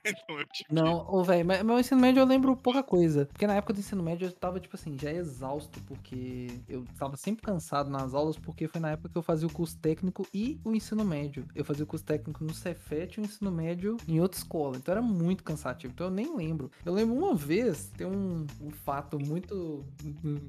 Então 0.05 0.37
Não, 0.71 1.07
ô, 1.13 1.23
velho, 1.25 1.45
mas 1.47 1.63
meu 1.63 1.79
ensino 1.79 2.01
médio 2.01 2.21
eu 2.21 2.27
lembro 2.27 2.57
pouca 2.73 2.83
coisa. 2.83 3.27
Porque 3.27 3.47
na 3.47 3.55
época 3.55 3.75
do 3.75 3.81
ensino 3.81 4.03
médio 4.03 4.27
eu 4.27 4.33
tava, 4.33 4.59
tipo 4.59 4.75
assim, 4.75 4.97
já 4.99 5.13
exausto, 5.13 5.81
porque 5.83 6.49
eu 6.69 6.85
tava 6.99 7.17
sempre 7.17 7.43
cansado 7.43 7.91
nas 7.91 8.15
aulas, 8.15 8.37
porque 8.39 8.67
foi 8.67 8.81
na 8.81 8.93
época 8.93 9.11
que 9.11 9.19
eu 9.19 9.23
fazia 9.23 9.47
o 9.47 9.53
curso 9.53 9.77
técnico 9.79 10.27
e 10.33 10.59
o 10.65 10.75
ensino 10.75 11.05
médio. 11.05 11.45
Eu 11.55 11.65
fazia 11.65 11.85
o 11.85 11.87
curso 11.87 12.05
técnico 12.05 12.43
no 12.43 12.55
Cefet 12.55 13.17
e 13.17 13.21
o 13.21 13.25
ensino 13.25 13.51
médio 13.51 13.97
em 14.09 14.21
outra 14.21 14.39
escola. 14.39 14.77
Então 14.77 14.93
era 14.93 15.03
muito 15.03 15.45
cansativo. 15.45 15.93
Então 15.93 16.07
eu 16.07 16.11
nem 16.11 16.35
lembro. 16.35 16.71
Eu 16.85 16.95
lembro 16.95 17.15
uma 17.15 17.35
vez, 17.35 17.91
tem 17.97 18.07
um, 18.07 18.47
um 18.61 18.71
fato 18.71 19.19
muito 19.19 19.85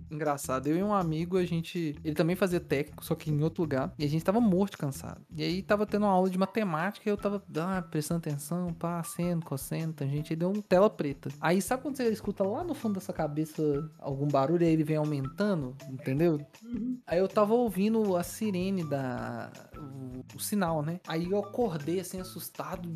engraçado. 0.10 0.68
Eu 0.68 0.78
e 0.78 0.84
um 0.84 0.94
amigo, 0.94 1.38
a 1.38 1.46
gente. 1.46 1.96
Ele 2.04 2.16
também 2.16 2.36
fazia 2.36 2.60
técnico, 2.60 3.04
só 3.04 3.16
que 3.16 3.30
em 3.30 3.44
outro 3.44 3.64
lugar. 3.64 3.94
E 3.98 4.06
a 4.06 4.10
gente 4.10 4.24
tava 4.24 4.40
morto 4.40 4.78
cansado. 4.78 5.22
E 5.36 5.44
aí 5.44 5.62
tava 5.62 5.86
tendo 5.86 6.06
uma 6.06 6.12
aula 6.12 6.30
de 6.30 6.38
matemática 6.38 7.10
e 7.10 7.12
eu 7.12 7.18
tava 7.18 7.44
ah, 7.58 7.82
prestando 7.82 8.20
atenção, 8.20 8.74
pá, 8.74 9.04
seno, 9.04 9.44
cosseno, 9.44 9.94
tangente. 9.94 10.34
Aí 10.34 10.38
deu 10.38 10.52
uma 10.52 10.62
tela 10.62 10.90
preta. 10.90 11.30
Aí 11.42 11.62
sabe 11.62 11.82
quando 11.82 11.98
você 11.98 12.03
escuta 12.12 12.44
lá 12.44 12.64
no 12.64 12.74
fundo 12.74 12.96
da 12.96 13.02
sua 13.02 13.14
cabeça 13.14 13.90
algum 14.00 14.28
barulho 14.28 14.64
e 14.64 14.68
aí 14.68 14.74
ele 14.74 14.84
vem 14.84 14.98
aumentando? 14.98 15.76
Entendeu? 15.90 16.40
Aí 17.06 17.20
eu 17.20 17.28
tava 17.28 17.54
ouvindo 17.54 18.16
a 18.16 18.24
sirene 18.24 18.84
da. 18.88 19.52
O, 19.80 20.24
o 20.36 20.40
sinal, 20.40 20.82
né? 20.82 21.00
Aí 21.08 21.30
eu 21.32 21.40
acordei 21.40 22.00
assim, 22.00 22.20
assustado, 22.20 22.90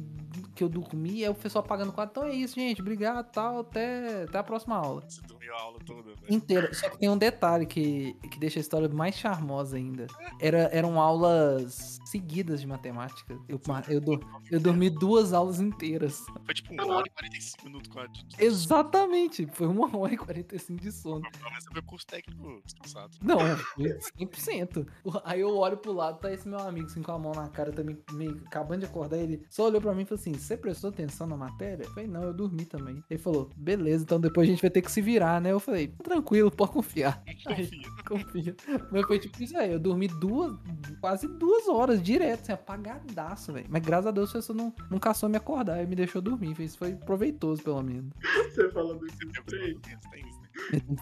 que 0.55 0.63
eu 0.63 0.69
dormi, 0.69 1.23
aí 1.23 1.29
o 1.29 1.35
pessoal 1.35 1.63
apagando 1.63 1.89
o 1.89 1.93
quadro. 1.93 2.11
Então 2.11 2.23
é 2.23 2.33
isso, 2.35 2.55
gente. 2.55 2.81
Obrigado, 2.81 3.29
tal. 3.31 3.59
Até, 3.59 4.23
até 4.23 4.37
a 4.37 4.43
próxima 4.43 4.75
aula. 4.77 5.01
Você 5.07 5.21
dormiu 5.21 5.53
a 5.53 5.61
aula 5.61 5.79
toda, 5.85 6.13
velho. 6.15 6.33
Inteira. 6.33 6.73
Só 6.73 6.89
que 6.89 6.97
tem 6.99 7.09
um 7.09 7.17
detalhe 7.17 7.65
que, 7.65 8.13
que 8.31 8.39
deixa 8.39 8.59
a 8.59 8.61
história 8.61 8.87
mais 8.89 9.15
charmosa 9.15 9.75
ainda. 9.77 10.07
Era, 10.39 10.69
eram 10.73 10.99
aulas 10.99 11.99
seguidas 12.05 12.61
de 12.61 12.67
matemática. 12.67 13.37
Eu, 13.47 13.59
eu, 13.89 13.99
dor- 14.01 14.19
eu 14.51 14.59
dormi 14.59 14.89
duas 14.89 15.33
aulas 15.33 15.59
inteiras. 15.59 16.25
Foi 16.45 16.53
tipo 16.53 16.73
uma 16.73 16.85
hora 16.97 17.05
e 17.07 17.09
45 17.11 17.65
minutos 17.65 17.89
de- 18.13 18.43
Exatamente. 18.43 19.47
Foi 19.51 19.67
uma 19.67 19.95
hora 19.97 20.13
e 20.13 20.17
45 20.17 20.81
de 20.81 20.91
sono. 20.91 21.21
Pelo 21.31 21.49
menos 21.49 21.63
você 21.63 21.69
foi 21.71 21.81
curso 21.81 22.05
técnico 22.07 22.61
descansado. 22.65 23.17
Não, 23.21 23.39
foi 23.75 23.97
100%. 24.19 24.87
Aí 25.23 25.41
eu 25.41 25.55
olho 25.57 25.77
pro 25.77 25.91
lado, 25.91 26.19
tá 26.19 26.31
esse 26.31 26.47
meu 26.47 26.59
amigo 26.67 26.87
assim 26.87 27.01
com 27.01 27.11
a 27.11 27.19
mão 27.19 27.31
na 27.33 27.47
cara 27.49 27.71
também, 27.71 27.97
meio 28.13 28.41
acabando 28.45 28.79
de 28.81 28.85
acordar. 28.85 29.17
Ele 29.17 29.41
só 29.49 29.67
olhou 29.67 29.81
pra 29.81 29.93
mim 29.93 30.03
e 30.03 30.05
falou 30.05 30.19
assim: 30.19 30.33
Você 30.33 30.57
prestou 30.57 30.89
atenção 30.89 31.27
na 31.27 31.37
matéria? 31.37 31.83
Eu 31.83 31.89
falei: 31.89 32.07
Não, 32.07 32.23
eu 32.23 32.33
dormi 32.33 32.65
também. 32.65 33.03
Ele 33.09 33.19
falou: 33.19 33.49
Beleza, 33.55 34.03
então 34.03 34.19
depois 34.19 34.47
a 34.47 34.51
gente 34.51 34.61
vai 34.61 34.69
ter 34.69 34.81
que 34.81 34.91
se 34.91 35.01
virar, 35.01 35.41
né? 35.41 35.51
Eu 35.51 35.59
falei: 35.59 35.87
Tranquilo, 36.03 36.51
pode 36.51 36.71
confiar. 36.71 37.23
Aí, 37.47 37.69
confia. 38.07 38.55
Mas 38.91 39.05
foi 39.05 39.19
tipo 39.19 39.41
isso 39.41 39.57
aí. 39.57 39.71
Eu 39.71 39.79
dormi 39.79 40.07
duas, 40.07 40.53
quase 40.99 41.27
duas 41.27 41.67
horas 41.67 42.01
direto, 42.01 42.41
assim, 42.41 42.51
apagadaço, 42.51 43.53
velho. 43.53 43.67
Mas 43.69 43.81
graças 43.83 44.07
a 44.07 44.11
Deus 44.11 44.29
o 44.29 44.31
professor 44.33 44.53
não, 44.53 44.73
não 44.89 44.99
caçou 44.99 45.29
me 45.29 45.37
acordar 45.37 45.81
e 45.83 45.87
me 45.87 45.95
deixou 45.95 46.21
dormir. 46.21 46.59
Isso 46.59 46.77
foi 46.77 46.95
proveitoso, 46.95 47.61
pelo 47.63 47.81
menos. 47.81 48.11
Você 48.53 48.69
falando 48.71 49.05
isso 49.05 49.17
Tem, 49.17 49.43
trem. 49.43 49.79
tem, 49.79 49.97
tem 50.11 50.27
isso, 50.27 50.41
né? 50.41 50.47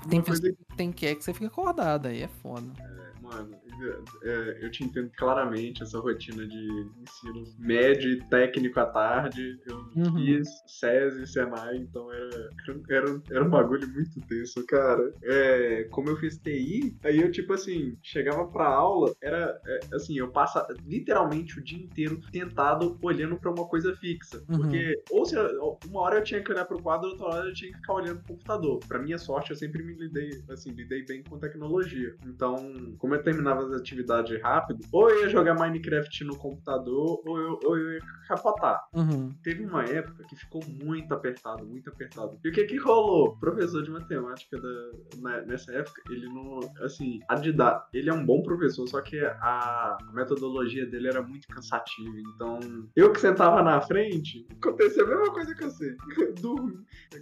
Tem, 0.09 0.22
tem 0.76 0.91
que 0.91 1.05
é 1.05 1.16
que 1.16 1.24
você 1.24 1.34
fica 1.34 1.47
acordado, 1.47 2.07
aí 2.07 2.22
é 2.22 2.28
foda. 2.28 2.72
Mano, 3.26 3.58
é, 4.24 4.60
eu 4.62 4.72
te 4.72 4.84
entendo 4.84 5.12
claramente 5.18 5.82
essa 5.84 6.00
rotina 6.00 6.48
de 6.48 6.92
ensino 7.02 7.44
médio 7.58 8.12
e 8.12 8.24
técnico 8.30 8.80
à 8.80 8.86
tarde. 8.86 9.60
Eu 9.66 9.76
Uhum. 9.96 10.16
fiz 10.18 10.48
SESI, 10.68 11.26
Senai, 11.26 11.78
então 11.78 12.12
era, 12.12 12.50
era, 12.90 13.22
era 13.32 13.46
um 13.46 13.50
bagulho 13.50 13.88
muito 13.88 14.22
tenso, 14.28 14.66
cara. 14.66 15.14
É, 15.24 15.86
como 15.86 16.10
eu 16.10 16.18
fiz 16.18 16.38
TI, 16.38 16.96
aí 17.04 17.22
eu, 17.22 17.32
tipo 17.32 17.54
assim, 17.54 17.98
chegava 18.04 18.46
pra 18.48 18.68
aula, 18.68 19.16
era 19.22 19.60
é, 19.66 19.96
assim, 19.96 20.18
eu 20.18 20.30
passava 20.32 20.68
literalmente 20.86 21.60
o 21.60 21.64
dia 21.64 21.82
inteiro 21.82 22.20
tentado 22.32 22.98
olhando 23.02 23.38
pra 23.38 23.52
uma 23.52 23.68
coisa 23.68 23.96
fixa. 23.96 24.38
Uhum. 24.50 24.58
Porque, 24.58 25.02
ou 25.10 25.26
se 25.26 25.36
uma 25.86 26.02
hora 26.02 26.18
eu 26.20 26.24
tinha 26.24 26.44
que 26.44 26.52
olhar 26.52 26.66
pro 26.66 26.82
quadro, 26.82 27.10
outra 27.10 27.26
hora 27.26 27.48
eu 27.50 27.54
tinha 27.54 27.72
que 27.72 27.78
ficar 27.78 27.94
olhando 27.94 28.18
pro 28.20 28.34
computador. 28.36 28.80
Pra 28.88 29.00
minha 29.00 29.18
sorte, 29.18 29.52
eu 29.52 29.56
sempre 29.56 29.82
me 29.82 29.94
lidei, 29.94 30.30
assim, 30.50 30.72
lidei 30.72 31.06
bem 31.06 31.24
com 31.24 31.40
tecnologia. 31.40 32.16
Então, 32.26 32.94
como 32.98 33.14
eu 33.16 33.24
terminava 33.24 33.63
as 33.66 33.72
atividades 33.74 34.41
rápido, 34.41 34.82
ou 34.91 35.09
eu 35.09 35.22
ia 35.22 35.30
jogar 35.30 35.55
Minecraft 35.55 36.24
no 36.24 36.38
computador, 36.38 37.22
ou 37.26 37.39
eu, 37.39 37.59
ou 37.63 37.78
eu 37.78 37.93
ia 37.93 37.99
capotar. 38.28 38.82
Uhum. 38.93 39.34
Teve 39.43 39.66
uma 39.66 39.84
época 39.84 40.24
que 40.28 40.36
ficou 40.36 40.61
muito 40.68 41.13
apertado, 41.13 41.66
muito 41.66 41.89
apertado. 41.89 42.38
E 42.43 42.49
o 42.49 42.51
que 42.51 42.66
que 42.66 42.78
rolou? 42.78 43.38
Professor 43.38 43.84
de 43.84 43.91
matemática 43.91 44.57
da, 44.59 45.41
nessa 45.45 45.72
época, 45.74 46.01
ele 46.09 46.28
não, 46.28 46.59
assim, 46.82 47.20
a 47.28 47.36
dida, 47.36 47.84
ele 47.93 48.09
é 48.09 48.13
um 48.13 48.26
bom 48.26 48.41
professor, 48.41 48.88
só 48.88 49.01
que 49.01 49.20
a 49.20 49.97
metodologia 50.13 50.86
dele 50.86 51.07
era 51.07 51.22
muito 51.22 51.47
cansativa. 51.47 52.18
Então, 52.36 52.59
eu 52.95 53.11
que 53.11 53.20
sentava 53.20 53.61
na 53.61 53.82
frente, 53.82 54.45
acontecia 54.51 55.03
a 55.03 55.07
mesma 55.07 55.34
coisa 55.34 55.55
que 55.55 55.63
você. 55.63 55.95
Dormi. 56.41 56.76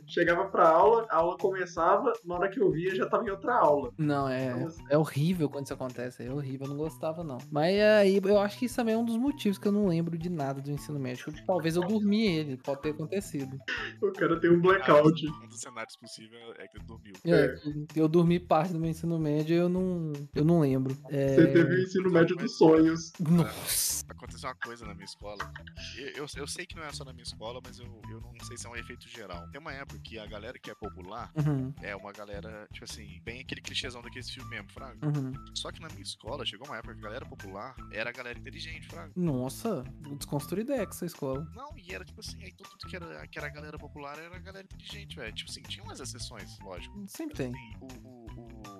Chegava 0.08 0.46
pra 0.46 0.68
aula, 0.68 1.06
a 1.10 1.18
aula 1.18 1.38
começava, 1.38 2.14
na 2.26 2.36
hora 2.36 2.50
que 2.50 2.62
eu 2.62 2.72
via 2.72 2.96
já 2.96 3.06
tava 3.08 3.26
em 3.26 3.30
outra 3.30 3.56
aula. 3.56 3.92
Não, 3.98 4.28
é, 4.28 4.48
Então, 4.48 4.68
assim, 4.68 4.84
é 4.90 4.98
horrível 4.98 5.50
quando 5.50 5.66
isso 5.66 5.74
acontece. 5.74 5.83
É 6.20 6.32
horrível, 6.32 6.66
eu 6.66 6.70
não 6.70 6.78
gostava, 6.78 7.24
não. 7.24 7.38
Mas 7.52 7.80
aí 7.80 8.20
eu 8.24 8.40
acho 8.40 8.58
que 8.58 8.66
isso 8.66 8.76
também 8.76 8.96
é 8.96 8.98
um 8.98 9.06
dos 9.06 9.18
motivos 9.18 9.58
que 9.58 9.68
eu 9.68 9.72
não 9.72 9.88
lembro 9.88 10.18
de 10.18 10.30
nada 10.30 10.62
do 10.62 10.72
ensino 10.72 11.00
médio. 11.00 11.34
Talvez 11.46 11.76
eu 11.76 11.84
dormi 11.84 12.28
ele, 12.28 12.58
pode 12.58 12.82
ter 12.82 12.92
acontecido. 12.92 13.58
o 14.02 14.12
cara 14.12 14.40
tem 14.40 14.52
um 14.52 14.62
blackout. 14.62 15.28
Um 15.28 15.48
dos 15.48 15.60
cenários 15.60 15.96
possíveis 15.96 16.42
é 16.58 16.68
que 16.68 16.78
ele 16.78 16.86
dormiu. 16.86 17.14
É, 17.26 17.56
que 17.88 18.00
eu 18.00 18.08
dormi 18.08 18.40
parte 18.40 18.74
do 18.74 18.80
meu 18.80 18.90
ensino 18.90 19.18
médio 19.20 19.56
e 19.56 19.60
eu 19.60 19.70
não, 19.70 20.14
eu 20.36 20.44
não 20.44 20.62
lembro. 20.62 20.98
É... 21.10 21.36
Você 21.36 21.48
teve 21.48 21.76
o 21.76 21.82
ensino 21.82 22.12
médio 22.12 22.36
dos 22.36 22.58
sonhos. 22.58 23.12
Nossa. 23.20 24.04
Aconteceu 24.10 24.50
uma 24.50 24.56
coisa 24.56 24.86
na 24.86 24.94
minha 24.94 25.06
escola. 25.06 25.52
Eu, 25.98 26.24
eu, 26.24 26.26
eu 26.38 26.48
sei 26.48 26.66
que 26.66 26.76
não 26.76 26.84
é 26.84 26.92
só 26.92 27.04
na 27.04 27.14
minha 27.14 27.24
escola, 27.24 27.60
mas 27.66 27.80
eu, 27.80 27.86
eu 28.10 28.22
não 28.22 28.46
sei 28.46 28.58
se 28.58 28.66
é 28.66 28.70
um 28.70 28.76
efeito 28.76 29.08
geral. 29.08 29.48
Tem 29.52 29.60
uma 29.60 29.74
época 29.74 30.00
que 30.00 30.18
a 30.20 30.26
galera 30.26 30.58
que 30.60 30.70
é 30.70 30.76
popular 30.76 31.32
Uhum, 31.36 31.74
é 31.82 31.96
uma 31.96 32.12
galera, 32.12 32.68
tipo 32.72 32.86
assim, 32.86 33.22
bem 33.24 33.42
aquele 33.42 33.62
clichêzão 33.62 34.02
daqueles 34.02 34.30
filmes 34.30 34.50
mesmo, 34.50 34.70
Fraga. 34.72 34.98
uhum. 35.06 35.34
Só 35.56 35.72
que 35.74 35.82
na 35.82 35.90
minha 35.90 36.02
escola 36.02 36.46
chegou 36.46 36.68
uma 36.68 36.78
época 36.78 36.94
que 36.94 37.00
a 37.00 37.04
galera 37.04 37.26
popular 37.26 37.76
era 37.92 38.10
a 38.10 38.14
galera 38.14 38.38
inteligente, 38.40 38.88
Fraga. 38.88 39.12
Nossa, 39.16 39.84
desconstruída 40.18 40.76
é 40.76 40.84
essa 40.84 41.06
escola. 41.06 41.48
Não, 41.54 41.78
e 41.78 41.94
era 41.94 42.06
tipo 42.06 42.20
assim, 42.20 42.42
aí 42.44 42.54
tudo 42.54 42.88
que 42.88 42.96
era, 42.96 43.28
que 43.28 43.38
era 43.38 43.48
a 43.48 43.52
galera 43.52 43.78
popular 43.78 44.18
era 44.18 44.36
a 44.36 44.40
galera 44.40 44.66
inteligente, 44.66 45.16
velho. 45.16 45.34
Tipo 45.34 45.50
assim, 45.50 45.62
tinha 45.64 45.84
umas 45.84 46.00
exceções, 46.00 46.58
lógico. 46.60 47.04
Sempre 47.08 47.36
tem. 47.36 47.54
Assim, 47.54 47.78
o, 47.82 48.08
o, 48.08 48.26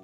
o 0.00 0.03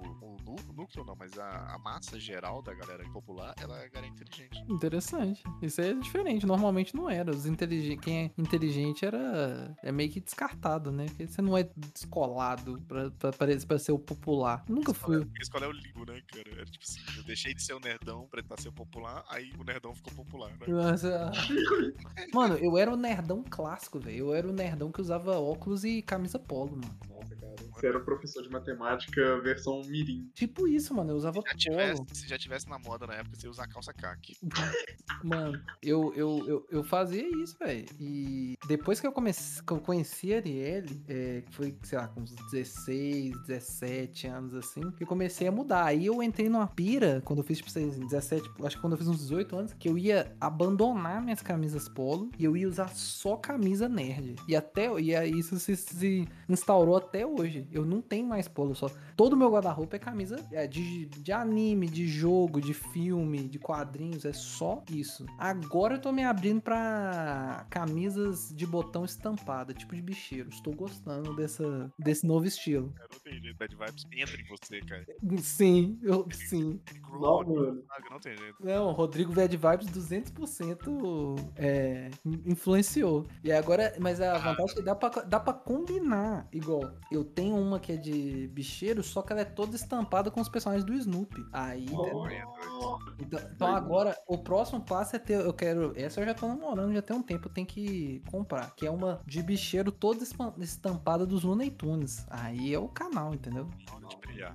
núcleo 0.81 1.05
não, 1.05 1.15
mas 1.15 1.37
a, 1.37 1.75
a 1.75 1.79
massa 1.79 2.19
geral 2.19 2.61
da 2.61 2.73
galera 2.73 3.03
popular, 3.11 3.53
ela 3.59 3.79
é 3.79 3.85
a 3.85 3.89
galera 3.89 4.11
inteligente. 4.11 4.63
Interessante. 4.69 5.43
Isso 5.61 5.81
aí 5.81 5.91
é 5.91 5.93
diferente. 5.93 6.45
Normalmente 6.45 6.95
não 6.95 7.09
era. 7.09 7.31
Os 7.31 7.45
inteligentes, 7.45 8.03
quem 8.03 8.25
é 8.25 8.31
inteligente 8.37 9.05
era 9.05 9.75
é 9.83 9.91
meio 9.91 10.09
que 10.09 10.19
descartado, 10.19 10.91
né? 10.91 11.05
Porque 11.05 11.27
você 11.27 11.41
não 11.41 11.57
é 11.57 11.69
descolado 11.75 12.81
pra, 12.87 13.11
pra, 13.11 13.31
pra, 13.31 13.47
pra 13.67 13.79
ser 13.79 13.91
o 13.91 13.99
popular. 13.99 14.63
Nunca 14.67 14.93
fui. 14.93 15.21
a 15.21 15.41
escola 15.41 15.65
é 15.65 15.67
o 15.67 15.71
limbo, 15.71 16.05
né, 16.05 16.21
cara? 16.27 16.51
Era 16.51 16.65
tipo 16.65 16.83
assim, 16.83 16.99
eu 17.17 17.23
deixei 17.23 17.53
de 17.53 17.63
ser 17.63 17.73
o 17.73 17.79
nerdão 17.79 18.27
pra 18.27 18.41
tentar 18.41 18.61
ser 18.61 18.69
o 18.69 18.73
popular, 18.73 19.23
aí 19.29 19.51
o 19.59 19.63
nerdão 19.63 19.93
ficou 19.93 20.13
popular, 20.13 20.51
né? 20.51 20.65
Ah, 20.69 21.31
Mano, 22.33 22.55
eu 22.57 22.77
era 22.77 22.91
o 22.91 22.97
nerdão 22.97 23.43
clássico, 23.43 23.99
velho. 23.99 24.17
Eu 24.17 24.33
era 24.33 24.47
o 24.47 24.53
nerdão 24.53 24.91
que 24.91 25.01
usava 25.01 25.39
óculos 25.39 25.83
e 25.83 26.01
camisa 26.01 26.39
polo, 26.39 26.71
mano. 26.71 26.97
Nossa, 27.09 27.35
cara. 27.35 27.55
Você 27.81 27.87
era 27.87 27.99
professor 27.99 28.43
de 28.43 28.49
matemática 28.49 29.41
versão 29.41 29.81
mirim. 29.87 30.29
Tipo 30.35 30.67
isso, 30.67 30.93
mano. 30.93 31.09
Eu 31.09 31.15
usava 31.15 31.41
Se 31.41 31.47
já, 31.49 31.55
tivesse, 31.57 31.95
polo. 31.95 32.15
se 32.15 32.27
já 32.27 32.37
tivesse 32.37 32.69
na 32.69 32.77
moda 32.77 33.07
na 33.07 33.15
época, 33.15 33.35
você 33.35 33.47
ia 33.47 33.49
usar 33.49 33.67
calça 33.67 33.91
caque. 33.91 34.37
Mano, 35.23 35.59
eu, 35.81 36.13
eu, 36.15 36.47
eu, 36.47 36.67
eu 36.69 36.83
fazia 36.83 37.27
isso, 37.41 37.57
velho. 37.59 37.85
E 37.99 38.55
depois 38.67 38.99
que 38.99 39.05
eu 39.05 39.11
comecei, 39.11 39.63
que 39.63 39.73
eu 39.73 39.79
conheci 39.79 40.33
a 40.33 40.37
Arielle, 40.37 41.03
é, 41.07 41.43
foi, 41.51 41.75
sei 41.83 41.97
lá, 41.97 42.07
com 42.07 42.21
uns 42.21 42.35
16, 42.51 43.39
17 43.47 44.27
anos 44.27 44.55
assim, 44.55 44.91
que 44.91 45.03
eu 45.03 45.07
comecei 45.07 45.47
a 45.47 45.51
mudar. 45.51 45.85
Aí 45.85 46.05
eu 46.05 46.21
entrei 46.21 46.49
numa 46.49 46.67
pira, 46.67 47.21
quando 47.25 47.39
eu 47.39 47.43
fiz, 47.43 47.57
tipo, 47.57 47.69
sei, 47.69 47.89
17, 47.89 48.49
acho 48.63 48.75
que 48.75 48.81
quando 48.81 48.93
eu 48.93 48.97
fiz 48.97 49.07
uns 49.07 49.19
18 49.19 49.55
anos, 49.55 49.73
que 49.73 49.89
eu 49.89 49.97
ia 49.97 50.35
abandonar 50.39 51.21
minhas 51.21 51.41
camisas 51.41 51.89
polo 51.89 52.29
e 52.37 52.45
eu 52.45 52.55
ia 52.55 52.67
usar 52.67 52.89
só 52.89 53.35
camisa 53.35 53.87
nerd. 53.89 54.35
E 54.47 54.55
até, 54.55 54.87
e 54.99 55.11
isso 55.37 55.59
se, 55.59 55.75
se 55.75 56.27
instaurou 56.47 56.97
até 56.97 57.25
hoje. 57.25 57.67
Eu 57.71 57.85
não 57.85 58.01
tenho 58.01 58.27
mais 58.27 58.47
polo, 58.47 58.75
só. 58.75 58.89
Todo 59.15 59.37
meu 59.37 59.49
guarda-roupa 59.51 59.95
é 59.95 59.99
camisa 59.99 60.35
é, 60.51 60.67
de, 60.67 61.05
de 61.05 61.31
anime, 61.31 61.87
de 61.87 62.07
jogo, 62.07 62.59
de 62.61 62.73
filme, 62.73 63.47
de 63.47 63.59
quadrinhos, 63.59 64.25
é 64.25 64.33
só 64.33 64.83
isso. 64.89 65.25
Agora 65.37 65.95
eu 65.95 66.01
tô 66.01 66.11
me 66.11 66.23
abrindo 66.23 66.61
pra 66.61 67.65
camisas 67.69 68.51
de 68.55 68.65
botão 68.65 69.05
estampada, 69.05 69.73
tipo 69.73 69.95
de 69.95 70.01
bicheiro. 70.01 70.49
Estou 70.49 70.73
gostando 70.73 71.35
dessa, 71.35 71.91
desse 71.97 72.25
novo 72.25 72.45
estilo. 72.45 72.91
Cara, 72.95 73.09
não 73.13 73.19
tem 73.19 73.41
jeito, 73.41 73.57
bad 73.57 73.75
vibes 73.75 74.05
entra 74.11 74.41
em 74.41 74.45
você, 74.47 74.79
cara. 74.81 75.05
Sim, 75.41 75.99
eu, 76.01 76.27
sim. 76.31 76.79
Não. 77.11 77.41
Ah, 77.89 77.99
Não 78.09 78.19
tem 78.19 78.35
jeito. 78.37 78.55
Não, 78.59 78.91
Rodrigo 78.91 79.33
Bad 79.33 79.55
Vibes 79.55 79.87
200% 79.87 81.51
é, 81.55 82.09
in- 82.25 82.41
influenciou. 82.45 83.25
E 83.43 83.51
agora, 83.51 83.93
mas 83.99 84.21
a 84.21 84.37
vantagem 84.37 84.71
é 84.71 84.75
que 84.75 84.81
dá 84.81 84.95
pra, 84.95 85.09
dá 85.23 85.39
pra 85.39 85.53
combinar. 85.53 86.47
Igual, 86.51 86.91
eu 87.11 87.23
tenho 87.23 87.55
uma 87.61 87.79
que 87.79 87.91
é 87.93 87.97
de 87.97 88.47
bicheiro, 88.49 89.03
só 89.03 89.21
que 89.21 89.31
ela 89.31 89.41
é 89.41 89.45
toda 89.45 89.75
estampada 89.75 90.29
com 90.31 90.41
os 90.41 90.49
personagens 90.49 90.83
do 90.85 90.93
Snoopy. 90.93 91.45
Aí, 91.53 91.85
Oh. 91.91 92.97
então, 93.19 93.39
então 93.39 93.67
agora, 93.75 94.17
o 94.27 94.37
próximo 94.37 94.81
passo 94.81 95.15
é 95.15 95.19
ter, 95.19 95.39
eu 95.39 95.53
quero, 95.53 95.93
essa 95.95 96.19
eu 96.21 96.25
já 96.25 96.33
tô 96.33 96.47
namorando, 96.47 96.93
já 96.93 97.01
tem 97.01 97.15
um 97.15 97.21
tempo, 97.21 97.47
eu 97.47 97.53
tenho 97.53 97.67
que 97.67 98.21
comprar, 98.31 98.73
que 98.75 98.85
é 98.85 98.91
uma 98.91 99.21
de 99.25 99.41
bicheiro 99.43 99.91
toda 99.91 100.23
estampada 100.59 101.25
dos 101.25 101.43
Looney 101.43 101.69
Tunes. 101.69 102.25
Aí 102.29 102.73
é 102.73 102.79
o 102.79 102.87
canal, 102.87 103.33
entendeu? 103.33 103.67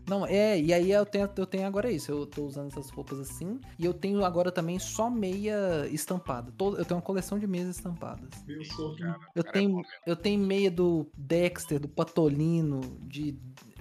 Não, 0.08 0.26
é, 0.26 0.60
e 0.60 0.72
aí 0.72 0.90
eu 0.90 1.06
tenho, 1.06 1.28
eu 1.36 1.46
tenho 1.46 1.66
agora 1.66 1.90
isso. 1.90 2.10
Eu 2.10 2.26
tô 2.26 2.44
usando 2.44 2.68
essas 2.68 2.90
roupas 2.90 3.18
assim. 3.20 3.60
E 3.78 3.84
eu 3.84 3.94
tenho 3.94 4.24
agora 4.24 4.50
também 4.50 4.78
só 4.78 5.08
meia 5.08 5.86
estampada. 5.90 6.52
Todo, 6.56 6.76
eu 6.76 6.84
tenho 6.84 6.98
uma 6.98 7.02
coleção 7.06 7.38
de 7.38 7.46
meias 7.46 7.68
estampadas. 7.68 8.28
Meu 8.46 8.64
sonho. 8.64 8.96
Cara, 8.98 9.18
Eu 9.34 9.42
é 9.46 9.52
tenho, 9.52 9.82
eu 10.06 10.16
tenho 10.16 10.40
meia 10.44 10.70
do 10.70 11.06
Dexter, 11.16 11.78
do 11.78 11.88
Patolino, 11.88 12.80
de 13.02 13.36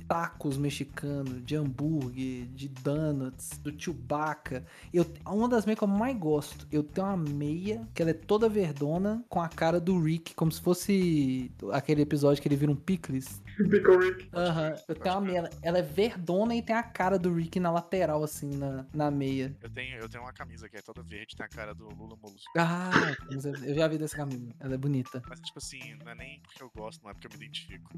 tacos 0.07 0.57
mexicanos, 0.57 1.43
de 1.43 1.55
hambúrguer, 1.55 2.45
de 2.53 2.67
donuts, 2.67 3.57
do 3.57 3.73
Chewbacca. 3.77 4.63
Eu, 4.93 5.05
uma 5.25 5.49
das 5.49 5.65
meias 5.65 5.79
que 5.79 5.83
eu 5.83 5.87
mais 5.87 6.17
gosto, 6.17 6.67
eu 6.71 6.83
tenho 6.83 7.07
uma 7.07 7.17
meia 7.17 7.87
que 7.93 8.01
ela 8.01 8.11
é 8.11 8.13
toda 8.13 8.47
verdona 8.47 9.23
com 9.29 9.41
a 9.41 9.47
cara 9.47 9.79
do 9.79 9.99
Rick, 9.99 10.35
como 10.35 10.51
se 10.51 10.61
fosse 10.61 11.51
aquele 11.71 12.01
episódio 12.01 12.41
que 12.41 12.47
ele 12.47 12.55
vira 12.55 12.71
um 12.71 12.75
picles. 12.75 13.41
Pickle 13.69 13.97
Rick. 13.97 14.29
Aham, 14.33 14.75
eu 14.87 14.95
tenho 14.95 15.15
uma 15.15 15.21
meia. 15.21 15.49
Ela, 15.61 15.79
é 15.79 15.81
verdona 15.81 16.55
e 16.55 16.61
tem 16.61 16.75
a 16.75 16.83
cara 16.83 17.17
do 17.17 17.33
Rick 17.33 17.59
na 17.59 17.71
lateral, 17.71 18.23
assim, 18.23 18.49
na, 18.55 18.85
na 18.93 19.11
meia. 19.11 19.55
Eu 19.61 19.69
tenho, 19.69 19.97
eu 19.97 20.09
tenho 20.09 20.23
uma 20.23 20.33
camisa 20.33 20.67
que 20.67 20.77
é 20.77 20.81
toda 20.81 21.01
verde, 21.03 21.35
tem 21.35 21.45
a 21.45 21.49
cara 21.49 21.73
do 21.73 21.85
Lula 21.89 22.17
Molusco. 22.21 22.51
Ah, 22.57 22.91
eu 23.29 23.75
já 23.75 23.87
vi 23.87 23.97
dessa 23.97 24.17
camisa. 24.17 24.53
Ela 24.59 24.75
é 24.75 24.77
bonita. 24.77 25.21
Mas, 25.27 25.39
tipo 25.39 25.59
assim, 25.59 25.95
não 26.03 26.11
é 26.11 26.15
nem 26.15 26.41
porque 26.41 26.63
eu 26.63 26.71
gosto, 26.75 27.03
não 27.03 27.11
é 27.11 27.13
porque 27.13 27.27
eu 27.27 27.31
me 27.31 27.37
identifico. 27.37 27.91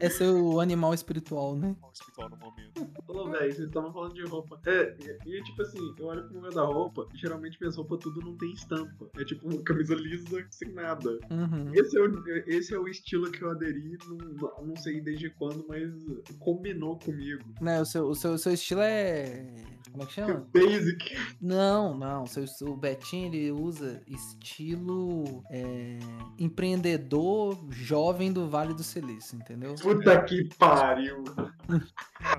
É 0.00 0.08
seu 0.08 0.60
animal 0.60 0.94
espiritual, 0.94 1.56
né? 1.56 1.76
O 1.82 1.92
espiritual 1.92 2.28
no 2.28 2.36
momento. 2.36 2.90
Ô, 3.06 3.28
velho, 3.30 3.52
vocês 3.52 3.68
estavam 3.68 3.92
falando 3.92 4.14
de 4.14 4.24
roupa. 4.24 4.60
É, 4.66 4.96
e, 5.26 5.36
e, 5.36 5.42
tipo 5.44 5.62
assim, 5.62 5.94
eu 5.98 6.06
olho 6.06 6.24
pro 6.24 6.32
meu 6.32 6.42
guarda-roupa, 6.42 7.06
geralmente 7.14 7.58
minhas 7.60 7.76
roupas 7.76 7.98
tudo 7.98 8.20
não 8.20 8.36
tem 8.36 8.50
estampa. 8.52 9.08
É 9.16 9.24
tipo 9.24 9.48
uma 9.48 9.62
camisa 9.62 9.94
lisa 9.94 10.46
sem 10.50 10.72
nada. 10.72 11.18
Uhum. 11.30 11.74
Esse 11.74 11.98
é, 11.98 12.02
o, 12.02 12.28
esse 12.46 12.74
é 12.74 12.78
o 12.78 12.88
estilo 12.88 13.30
que 13.30 13.42
eu 13.42 13.50
aderi, 13.50 13.98
não, 14.06 14.39
não 14.62 14.76
sei 14.76 15.00
desde 15.00 15.30
quando, 15.30 15.64
mas 15.68 15.90
combinou 16.38 16.98
comigo. 16.98 17.44
Não, 17.60 17.82
o 17.82 17.86
seu, 17.86 18.08
o, 18.08 18.14
seu, 18.14 18.32
o 18.32 18.38
seu 18.38 18.52
estilo 18.52 18.80
é. 18.82 19.46
Como 19.90 20.04
é 20.04 20.06
que 20.06 20.12
chama? 20.12 20.46
Basic. 20.54 21.16
Não, 21.40 21.96
não. 21.96 22.22
O, 22.22 22.26
seu, 22.26 22.44
o 22.68 22.76
Betinho 22.76 23.26
ele 23.26 23.50
usa 23.50 24.02
estilo 24.06 25.42
é, 25.50 25.98
empreendedor 26.38 27.58
jovem 27.72 28.32
do 28.32 28.48
Vale 28.48 28.74
do 28.74 28.82
Silício, 28.84 29.36
entendeu? 29.36 29.74
Puta 29.74 30.22
que 30.24 30.44
pariu. 30.56 31.24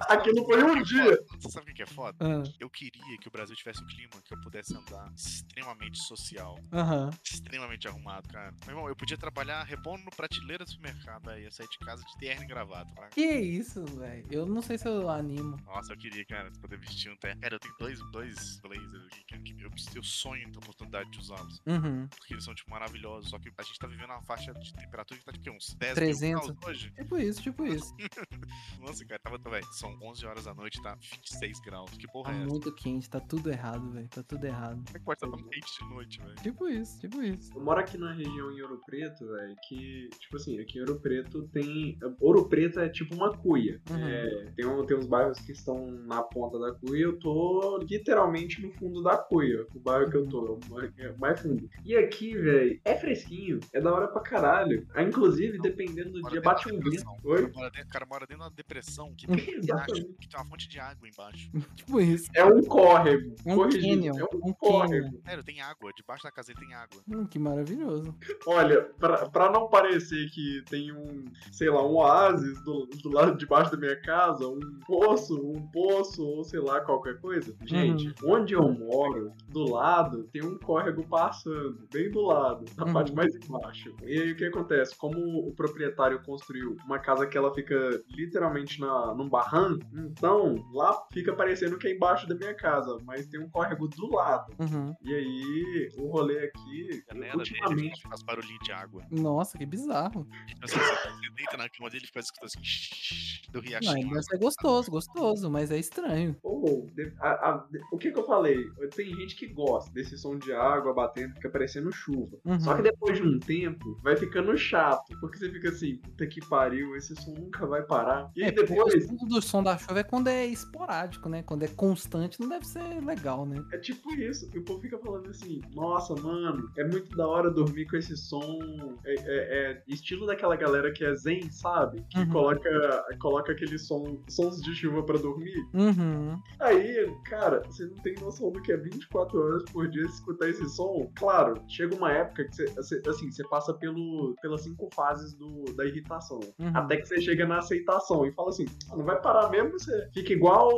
Aquilo 0.07 0.45
foi 0.45 0.63
um 0.63 0.81
dia. 0.81 1.19
Você 1.39 1.49
sabe 1.49 1.71
o 1.71 1.73
que 1.75 1.83
é 1.83 1.85
foda? 1.85 2.17
Ah, 2.21 2.43
Eu 2.59 2.69
queria 2.69 3.17
que 3.19 3.27
o 3.27 3.31
Brasil 3.31 3.55
tivesse 3.55 3.83
um 3.83 3.87
clima 3.87 4.21
que 4.23 4.33
eu 4.33 4.39
pudesse 4.41 4.75
andar 4.75 5.11
extremamente 5.15 5.97
social, 6.03 6.57
Aham. 6.71 7.09
extremamente 7.23 7.87
arrumado, 7.87 8.27
cara. 8.29 8.53
Meu 8.65 8.75
irmão, 8.75 8.87
eu 8.89 8.95
podia 8.95 9.17
trabalhar 9.17 9.63
repondo 9.63 10.09
prateleira 10.15 10.63
do 10.63 10.71
supermercado, 10.71 11.29
aí 11.29 11.43
ia 11.43 11.51
sair 11.51 11.67
de 11.67 11.79
casa 11.79 11.90
de 11.99 12.17
terno 12.17 12.43
e 12.43 12.47
gravata. 12.47 12.93
Tá? 12.95 13.07
Que 13.09 13.21
isso, 13.25 13.83
velho. 13.85 14.25
Eu 14.31 14.45
não 14.45 14.61
sei 14.61 14.77
se 14.77 14.87
eu 14.87 15.09
animo. 15.09 15.57
Nossa, 15.65 15.93
eu 15.93 15.97
queria, 15.97 16.25
cara, 16.25 16.49
poder 16.61 16.77
vestir 16.77 17.11
um 17.11 17.15
terno. 17.17 17.41
Cara, 17.41 17.55
eu 17.55 17.59
tenho 17.59 17.75
dois, 17.79 17.99
dois 18.11 18.59
blazers 18.61 19.05
aqui 19.07 19.23
que, 19.39 19.53
que 19.53 19.63
eu, 19.63 19.71
eu 19.95 20.03
sonho 20.03 20.43
em 20.47 20.51
ter 20.51 20.57
a 20.57 20.59
oportunidade 20.59 21.09
de 21.11 21.19
usá-los. 21.19 21.61
Uhum. 21.65 22.07
Porque 22.07 22.33
eles 22.33 22.43
são, 22.43 22.53
tipo, 22.55 22.69
maravilhosos. 22.69 23.29
Só 23.29 23.39
que 23.39 23.49
a 23.57 23.63
gente 23.63 23.79
tá 23.79 23.87
vivendo 23.87 24.09
uma 24.11 24.21
faixa 24.21 24.53
de 24.53 24.73
temperatura 24.73 25.19
que 25.19 25.25
tá, 25.25 25.31
tipo, 25.31 25.51
uns 25.55 25.73
10 25.75 25.93
300. 25.95 26.21
mil 26.47 26.55
graus 26.55 26.67
hoje. 26.69 26.91
Tipo 26.91 27.17
isso, 27.17 27.41
tipo 27.41 27.65
isso. 27.65 27.95
Nossa, 28.79 29.05
cara, 29.05 29.19
tava, 29.19 29.37
velho, 29.37 29.65
são 29.73 29.97
11 30.01 30.25
horas 30.25 30.45
da 30.45 30.53
noite, 30.53 30.81
tá 30.81 30.95
26 30.95 31.59
graus. 31.61 31.91
Que 31.91 32.07
Tá 32.07 32.13
porra 32.13 32.33
é 32.33 32.37
essa? 32.37 32.47
muito 32.47 32.73
quente, 32.75 33.09
tá 33.09 33.19
tudo 33.19 33.49
errado, 33.49 33.89
velho. 33.91 34.07
Tá 34.09 34.23
tudo 34.23 34.45
errado. 34.45 34.75
Como 34.85 34.95
é 34.95 34.99
que 34.99 35.05
pode 35.05 35.17
estar 35.17 35.29
tão 35.29 35.49
quente 35.49 35.79
de 35.79 35.89
noite, 35.89 36.19
velho? 36.19 36.35
Tipo 36.35 36.67
isso, 36.67 36.99
tipo 36.99 37.21
isso. 37.21 37.51
Eu 37.55 37.63
moro 37.63 37.79
aqui 37.79 37.97
na 37.97 38.13
região 38.13 38.51
em 38.51 38.61
Ouro 38.61 38.81
Preto, 38.85 39.25
velho, 39.27 39.55
que, 39.67 40.09
tipo 40.19 40.35
assim, 40.37 40.59
aqui 40.59 40.77
em 40.77 40.81
Ouro 40.81 40.99
Preto 40.99 41.47
tem. 41.49 41.80
Ouro 42.19 42.47
Preto 42.47 42.79
é 42.79 42.89
tipo 42.89 43.15
uma 43.15 43.35
cuia. 43.35 43.79
Uhum. 43.89 44.07
É, 44.07 44.51
tem, 44.55 44.65
um- 44.65 44.85
tem 44.85 44.97
uns 44.97 45.05
bairros 45.05 45.39
que 45.39 45.51
estão 45.51 45.85
na 45.91 46.21
ponta 46.23 46.57
da 46.59 46.73
cuia, 46.73 47.03
eu 47.05 47.17
tô 47.19 47.77
literalmente 47.89 48.61
no 48.61 48.71
fundo 48.73 49.01
da 49.03 49.17
cuia. 49.17 49.65
O 49.75 49.79
bairro 49.79 50.09
que 50.09 50.17
eu 50.17 50.27
tô, 50.27 50.59
é 50.61 50.69
mais- 50.73 50.91
é 50.97 51.11
mais 51.17 51.39
fundo. 51.41 51.69
E 51.85 51.95
aqui, 51.95 52.35
velho, 52.37 52.79
é 52.85 52.95
fresquinho, 52.95 53.59
é 53.73 53.79
da 53.81 53.93
hora 53.93 54.07
pra 54.07 54.21
caralho. 54.21 54.85
Ah, 54.93 55.03
inclusive, 55.03 55.59
dependendo 55.59 56.11
do 56.21 56.29
dia, 56.29 56.41
bate 56.41 56.67
um 56.73 56.79
vento. 56.79 57.03
Oi? 57.23 57.43
O 57.45 57.51
cara 57.89 58.05
mora 58.05 58.25
dentro- 58.25 58.31
dentro 58.31 58.49
da 58.49 58.49
depressão 58.55 59.13
que 59.15 59.27
tem, 59.51 59.55
embaixo, 59.57 59.93
que 60.19 60.27
tem 60.29 60.39
uma 60.39 60.45
fonte 60.45 60.67
de 60.69 60.79
água 60.79 61.07
embaixo. 61.07 61.49
Tipo 61.75 61.99
isso. 62.01 62.29
É 62.33 62.43
um 62.45 62.61
córrego. 62.63 63.35
Um 63.45 63.55
corrigindo, 63.55 64.11
canyon, 64.13 64.17
é 64.19 64.23
um, 64.35 64.49
um 64.49 64.53
córrego. 64.53 65.21
Sério, 65.25 65.43
tem 65.43 65.61
água. 65.61 65.91
Debaixo 65.95 66.23
da 66.23 66.31
casa 66.31 66.51
ele 66.51 66.59
tem 66.59 66.73
água. 66.73 67.01
Hum, 67.07 67.25
que 67.25 67.37
maravilhoso. 67.39 68.15
Olha, 68.45 68.81
pra, 68.99 69.27
pra 69.29 69.51
não 69.51 69.67
parecer 69.69 70.29
que 70.29 70.63
tem 70.69 70.91
um, 70.91 71.25
sei 71.51 71.69
lá, 71.71 71.85
um 71.85 71.95
oásis 71.95 72.61
do, 72.63 72.85
do 72.87 73.09
lado 73.09 73.37
de 73.37 73.45
baixo 73.45 73.71
da 73.71 73.77
minha 73.77 73.99
casa, 74.01 74.47
um 74.47 74.59
poço, 74.85 75.35
um 75.39 75.61
poço, 75.71 76.23
ou 76.25 76.43
sei 76.43 76.59
lá, 76.59 76.81
qualquer 76.81 77.19
coisa. 77.19 77.55
Gente, 77.65 78.13
onde 78.23 78.53
eu 78.53 78.67
moro, 78.71 79.31
do 79.49 79.69
lado, 79.71 80.23
tem 80.31 80.43
um 80.43 80.57
córrego 80.59 81.03
passando, 81.07 81.87
bem 81.91 82.09
do 82.11 82.21
lado, 82.21 82.65
na 82.77 82.85
Uhum. 82.85 82.93
parte 82.93 83.13
mais 83.15 83.33
embaixo. 83.35 83.95
E 84.03 84.21
aí 84.21 84.31
o 84.31 84.35
que 84.35 84.45
acontece? 84.45 84.95
Como 84.97 85.17
o 85.47 85.53
proprietário 85.53 86.21
construiu 86.23 86.75
uma 86.85 86.99
casa 86.99 87.25
que 87.27 87.37
ela 87.37 87.53
fica 87.53 87.75
literalmente 88.09 88.79
na, 88.79 89.13
num 89.13 89.29
barranco, 89.29 89.85
então 89.93 90.55
lá 90.73 91.01
fica 91.11 91.33
parecendo 91.33 91.77
que 91.77 91.87
é 91.87 91.95
embaixo 91.95 92.27
da 92.27 92.35
minha 92.35 92.53
casa, 92.53 92.97
mas 93.05 93.27
tem 93.27 93.39
um 93.39 93.49
córrego 93.49 93.87
do 93.87 94.13
lado. 94.15 94.53
Uhum. 94.59 94.93
E 95.03 95.13
aí, 95.13 95.89
o 95.97 96.07
rolê 96.07 96.45
aqui, 96.45 97.03
A 97.09 97.13
janela 97.13 97.43
dele 97.43 97.59
ultimamente. 97.59 98.01
faz 98.03 98.23
barulhinho 98.23 98.59
de 98.63 98.71
água. 98.71 99.03
Nossa, 99.11 99.57
que 99.57 99.65
bizarro. 99.65 100.27
Tipo 100.47 100.65
assim, 100.65 100.79
você 100.79 101.29
deita 101.35 101.57
na 101.63 101.69
cama 101.69 101.89
dele 101.89 102.03
e 102.03 102.07
fica 102.07 102.19
escutando 102.19 102.45
assim 102.47 102.63
shhh, 102.63 103.41
do 103.51 103.61
Não, 103.61 103.67
riachinho. 103.67 104.09
deve 104.09 104.23
ser 104.23 104.37
gostoso, 104.37 104.91
gostoso, 104.91 105.49
mas 105.49 105.71
é 105.71 105.77
estranho. 105.77 106.35
Ou, 106.43 106.87
de- 106.95 107.13
a- 107.19 107.49
a- 107.51 107.67
de- 107.71 107.79
o 107.91 107.97
que 107.97 108.11
que 108.11 108.19
eu 108.19 108.25
falei? 108.25 108.57
Tem 108.95 109.13
gente 109.15 109.35
que 109.35 109.47
gosta 109.47 109.91
desse 109.91 110.17
som 110.17 110.37
de 110.37 110.51
água 110.53 110.93
batendo, 110.93 111.33
fica 111.35 111.49
parecendo 111.49 111.91
chuva. 111.91 112.37
Uhum. 112.45 112.59
Só 112.59 112.75
que 112.75 112.81
depois 112.83 113.17
de 113.17 113.23
um 113.27 113.39
tempo, 113.39 113.99
vai 114.03 114.15
ficando 114.15 114.57
chato. 114.57 115.17
Porque 115.19 115.37
você 115.37 115.49
fica 115.51 115.69
assim, 115.69 115.97
puta 115.97 116.25
que 116.27 116.39
pariu, 116.47 116.95
esse 116.95 117.15
som 117.15 117.33
nunca 117.33 117.65
vai 117.65 117.83
parar. 117.83 118.31
E 118.35 118.43
É, 118.43 118.49
o 118.49 118.55
depois, 118.55 119.05
som 119.07 119.15
do 119.27 119.41
som 119.41 119.63
da 119.63 119.77
chuva 119.77 119.99
é 119.99 120.03
quando 120.03 120.27
é 120.27 120.45
esporádico, 120.47 121.27
né? 121.29 121.43
Quando 121.43 121.63
é 121.63 121.67
constante, 121.67 122.39
não 122.39 122.49
deve 122.49 122.65
ser 122.65 122.81
legal, 123.03 123.45
né? 123.45 123.63
é 123.71 123.77
tipo 123.77 124.13
isso. 124.15 124.49
E 124.53 124.59
o 124.59 124.63
povo 124.63 124.81
fica 124.81 124.97
falando 124.97 125.29
assim, 125.29 125.61
nossa, 125.73 126.15
mano, 126.15 126.71
é 126.77 126.83
muito 126.83 127.15
da 127.15 127.27
hora 127.27 127.49
dormir 127.49 127.85
com 127.87 127.95
esse 127.97 128.15
som. 128.17 128.97
É, 129.05 129.13
é- 129.13 129.71
é 129.71 129.83
estilo 129.87 130.25
daquela 130.25 130.55
galera 130.55 130.91
que 130.91 131.03
é 131.03 131.13
zen, 131.15 131.40
sabe? 131.49 132.03
Que 132.09 132.19
Uhum. 132.19 132.29
coloca, 132.29 133.05
coloca 133.19 133.51
aquele 133.53 133.77
som, 133.79 134.21
sons 134.27 134.61
de 134.61 134.75
chuva 134.75 135.03
pra 135.03 135.17
dormir. 135.17 135.55
Uhum. 135.73 136.39
Aí, 136.59 137.15
cara, 137.25 137.61
você 137.65 137.85
não 137.85 137.95
tem 137.97 138.13
noção 138.15 138.51
do 138.51 138.61
que 138.61 138.71
é 138.71 138.77
24 138.77 139.39
horas 139.39 139.63
por 139.71 139.87
dia 139.89 140.03
escutar 140.03 140.49
esse 140.49 140.67
som. 140.69 141.09
Claro, 141.15 141.55
chega 141.67 141.95
uma 141.95 142.11
época 142.11 142.45
que 142.45 142.55
você, 142.55 143.01
assim, 143.07 143.31
você 143.31 143.47
passa 143.47 143.73
pelo, 143.73 144.35
pelas 144.41 144.61
cinco 144.61 144.89
fases 144.93 145.33
do, 145.33 145.63
da 145.75 145.85
irritação. 145.85 146.39
Uhum. 146.59 146.71
Até 146.75 146.97
que 146.97 147.05
você 147.07 147.21
chega 147.21 147.47
na 147.47 147.59
aceitação 147.59 148.25
e 148.25 148.31
fala 148.33 148.49
assim: 148.49 148.65
"Ah, 148.91 148.95
não 148.97 149.05
vai 149.05 149.19
parar 149.21 149.49
mesmo, 149.49 149.71
você 149.71 150.09
fica 150.13 150.33
igual 150.33 150.69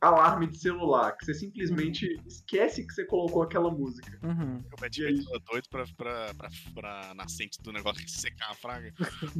alarme 0.00 0.46
de 0.48 0.58
celular, 0.58 1.16
que 1.16 1.24
você 1.24 1.34
simplesmente 1.34 2.06
esquece 2.26 2.86
que 2.86 2.92
você 2.92 3.04
colocou 3.04 3.42
aquela 3.42 3.70
música. 3.70 4.18
Uhum. 4.22 4.62
E? 4.62 4.80
Baby 4.80 5.24
tá 5.24 5.38
doido 5.50 5.68
pra, 5.70 5.84
pra, 5.96 6.34
pra, 6.34 6.48
pra 6.74 7.14
nascente 7.14 7.60
do 7.62 7.72
negócio 7.72 8.02
secar 8.08 8.50
a 8.50 8.54
fraga. 8.54 8.92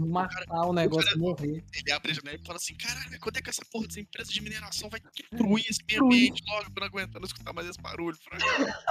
Matar 0.53 0.67
o 0.67 0.73
negócio 0.73 1.17
e 1.17 1.19
morrer. 1.19 1.65
Ele 1.75 1.93
abre 1.93 2.13
a 2.13 2.15
janela 2.15 2.39
e 2.41 2.47
fala 2.47 2.57
assim: 2.57 2.75
caralho, 2.75 3.21
quando 3.21 3.37
é 3.39 3.43
que 3.43 3.51
essa 3.51 3.63
porra 3.71 3.87
dessa 3.87 4.01
empresa 4.01 4.31
de 4.31 4.41
mineração 4.43 4.91
vai 4.91 5.01
destruir 5.01 5.65
esse 5.69 5.81
meio 5.89 6.05
ambiente 6.05 6.43
logo 6.47 6.71
pra 6.71 6.83
não 6.83 6.87
aguentar 6.89 7.21
não 7.21 7.27
escutar 7.27 7.53
mais 7.53 7.69
esse 7.69 7.81
barulho? 7.81 8.17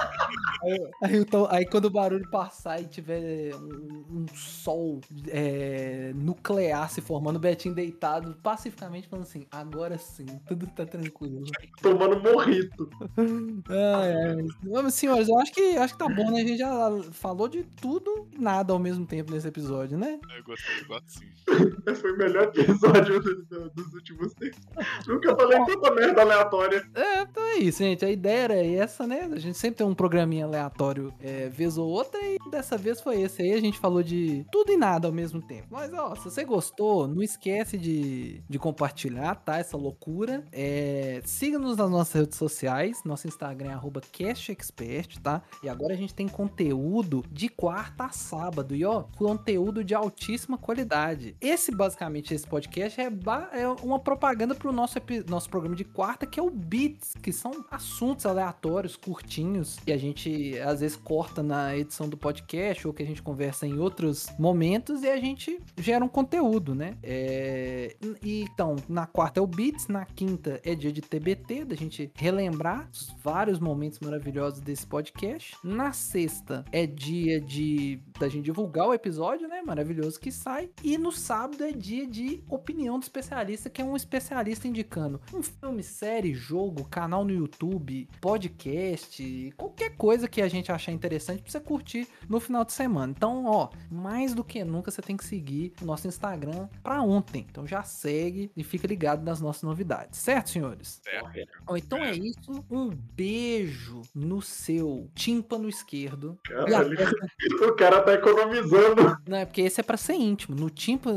Aí, 0.62 0.78
aí, 1.02 1.16
então, 1.16 1.46
aí 1.50 1.66
quando 1.66 1.86
o 1.86 1.90
barulho 1.90 2.28
passar 2.30 2.80
e 2.80 2.86
tiver 2.86 3.54
um, 3.56 4.04
um 4.10 4.26
sol 4.34 5.00
é, 5.28 6.12
nuclear 6.14 6.88
se 6.88 7.00
formando, 7.00 7.36
o 7.36 7.38
Betinho 7.38 7.74
deitado 7.74 8.36
pacificamente 8.42 9.08
falando 9.08 9.24
assim, 9.24 9.46
agora 9.50 9.98
sim, 9.98 10.26
tudo 10.46 10.66
tá 10.68 10.86
tranquilo. 10.86 11.42
Tomando 11.80 12.20
morrito. 12.20 12.88
Ai. 13.68 14.46
Vamos, 14.62 14.94
senhores, 14.94 15.28
eu 15.28 15.38
acho 15.38 15.52
que 15.52 15.76
acho 15.76 15.94
que 15.94 15.98
tá 15.98 16.08
bom, 16.08 16.30
né? 16.30 16.42
A 16.42 16.46
gente 16.46 16.58
já 16.58 17.02
falou 17.12 17.48
de 17.48 17.64
tudo 17.64 18.28
e 18.32 18.38
nada 18.38 18.72
ao 18.72 18.78
mesmo 18.78 19.04
tempo 19.04 19.32
nesse 19.32 19.48
episódio, 19.48 19.98
né? 19.98 20.20
Eu 20.36 20.44
gostei, 20.44 20.80
eu 20.80 20.86
gosto 20.86 21.10
sim. 21.10 21.30
Foi 21.96 22.12
o 22.12 22.18
melhor 22.18 22.44
episódio 22.54 23.20
do- 23.20 23.44
do- 23.44 23.70
dos 23.70 23.94
últimos 23.94 24.32
tempos. 24.34 24.58
Nunca 25.06 25.34
falei 25.36 25.64
tanta 25.64 25.90
merda 25.94 26.22
aleatória. 26.22 26.82
É, 26.94 27.22
então 27.22 27.42
é 27.42 27.56
isso, 27.58 27.78
gente. 27.78 28.04
A 28.04 28.10
ideia 28.10 28.38
era 28.42 28.54
essa, 28.66 29.06
né? 29.06 29.28
A 29.32 29.38
gente 29.38 29.56
sempre 29.58 29.78
tem 29.78 29.86
um 29.86 29.94
programinha 29.94 30.44
aleatório 30.44 31.12
é, 31.20 31.48
vez 31.48 31.76
ou 31.78 31.88
outra 31.88 32.20
e 32.22 32.36
dessa 32.50 32.76
vez 32.76 33.00
foi 33.00 33.20
esse 33.22 33.42
aí. 33.42 33.52
A 33.52 33.60
gente 33.60 33.78
falou 33.78 34.02
de 34.02 34.44
tudo 34.50 34.72
e 34.72 34.76
nada 34.76 35.06
ao 35.06 35.12
mesmo 35.12 35.40
tempo. 35.42 35.66
Mas, 35.70 35.92
ó, 35.92 36.14
se 36.14 36.24
você 36.24 36.44
gostou, 36.44 37.06
não 37.06 37.22
esquece 37.22 37.76
de, 37.78 38.42
de 38.48 38.58
compartilhar, 38.58 39.34
tá? 39.36 39.58
Essa 39.58 39.76
loucura. 39.76 40.44
É, 40.52 41.20
Siga-nos 41.24 41.76
nas 41.76 41.90
nossas 41.90 42.12
redes 42.22 42.38
sociais. 42.38 43.02
Nosso 43.04 43.26
Instagram 43.28 43.70
é 43.70 43.74
arroba 43.74 44.00
CashExpert, 44.00 45.18
tá? 45.22 45.42
E 45.62 45.68
agora 45.68 45.94
a 45.94 45.96
gente 45.96 46.14
tem 46.14 46.28
conteúdo 46.28 47.24
de 47.30 47.48
quarta 47.48 48.04
a 48.04 48.10
sábado. 48.10 48.74
E, 48.74 48.84
ó, 48.84 49.02
conteúdo 49.16 49.84
de 49.84 49.94
altíssima 49.94 50.58
qualidade. 50.58 51.36
Esse, 51.42 51.72
basicamente, 51.72 52.32
esse 52.32 52.46
podcast 52.46 53.00
é, 53.00 53.06
é 53.06 53.68
uma 53.82 53.98
propaganda 53.98 54.54
pro 54.54 54.70
nosso, 54.70 54.96
nosso 55.28 55.50
programa 55.50 55.74
de 55.74 55.82
quarta, 55.82 56.24
que 56.24 56.38
é 56.38 56.42
o 56.42 56.48
Beats, 56.48 57.14
que 57.20 57.32
são 57.32 57.64
assuntos 57.68 58.24
aleatórios, 58.24 58.94
curtinhos, 58.94 59.76
que 59.84 59.90
a 59.90 59.96
gente 59.96 60.56
às 60.60 60.78
vezes 60.78 60.96
corta 60.96 61.42
na 61.42 61.76
edição 61.76 62.08
do 62.08 62.16
podcast 62.16 62.86
ou 62.86 62.94
que 62.94 63.02
a 63.02 63.06
gente 63.06 63.20
conversa 63.20 63.66
em 63.66 63.76
outros 63.80 64.28
momentos 64.38 65.02
e 65.02 65.08
a 65.08 65.16
gente 65.16 65.60
gera 65.76 66.04
um 66.04 66.08
conteúdo, 66.08 66.76
né? 66.76 66.96
É, 67.02 67.96
E 68.22 68.42
então, 68.42 68.76
na 68.88 69.08
quarta 69.08 69.40
é 69.40 69.42
o 69.42 69.46
Beats, 69.46 69.88
na 69.88 70.04
quinta 70.04 70.60
é 70.64 70.76
dia 70.76 70.92
de 70.92 71.00
TBT, 71.00 71.64
da 71.64 71.74
gente 71.74 72.12
relembrar 72.14 72.88
os 72.92 73.12
vários 73.20 73.58
momentos 73.58 73.98
maravilhosos 73.98 74.60
desse 74.60 74.86
podcast. 74.86 75.56
Na 75.64 75.92
sexta 75.92 76.64
é 76.70 76.86
dia 76.86 77.40
de 77.40 78.00
da 78.20 78.28
gente 78.28 78.44
divulgar 78.44 78.86
o 78.86 78.94
episódio, 78.94 79.48
né? 79.48 79.60
Maravilhoso 79.62 80.20
que 80.20 80.30
sai. 80.30 80.70
E 80.84 80.96
no 80.96 81.10
sábado 81.10 81.31
é 81.32 81.72
dia 81.72 82.06
de 82.06 82.44
opinião 82.48 82.98
do 82.98 83.02
especialista, 83.02 83.70
que 83.70 83.80
é 83.80 83.84
um 83.84 83.96
especialista 83.96 84.68
indicando 84.68 85.20
um 85.32 85.42
filme, 85.42 85.82
série, 85.82 86.34
jogo, 86.34 86.84
canal 86.84 87.24
no 87.24 87.30
YouTube, 87.30 88.08
podcast, 88.20 89.54
qualquer 89.56 89.96
coisa 89.96 90.28
que 90.28 90.42
a 90.42 90.48
gente 90.48 90.70
achar 90.70 90.92
interessante 90.92 91.42
pra 91.42 91.50
você 91.50 91.60
curtir 91.60 92.06
no 92.28 92.38
final 92.38 92.64
de 92.64 92.72
semana. 92.72 93.14
Então, 93.16 93.46
ó, 93.46 93.70
mais 93.90 94.34
do 94.34 94.44
que 94.44 94.62
nunca 94.62 94.90
você 94.90 95.00
tem 95.00 95.16
que 95.16 95.24
seguir 95.24 95.72
o 95.80 95.86
nosso 95.86 96.06
Instagram 96.06 96.68
pra 96.82 97.00
ontem. 97.02 97.46
Então 97.50 97.66
já 97.66 97.82
segue 97.82 98.50
e 98.54 98.62
fica 98.62 98.86
ligado 98.86 99.24
nas 99.24 99.40
nossas 99.40 99.62
novidades, 99.62 100.18
certo, 100.18 100.50
senhores? 100.50 101.00
Certo. 101.02 101.48
Então 101.76 101.98
é 101.98 102.12
isso. 102.14 102.64
Um 102.70 102.90
beijo 102.90 104.02
no 104.14 104.42
seu 104.42 105.10
tímpano 105.14 105.68
esquerdo. 105.68 106.38
E 106.50 107.64
o 107.64 107.74
cara 107.74 108.02
tá 108.04 108.14
economizando. 108.14 109.16
Não, 109.26 109.38
é 109.38 109.46
porque 109.46 109.62
esse 109.62 109.80
é 109.80 109.82
pra 109.82 109.96
ser 109.96 110.14
íntimo. 110.14 110.56
No 110.56 110.68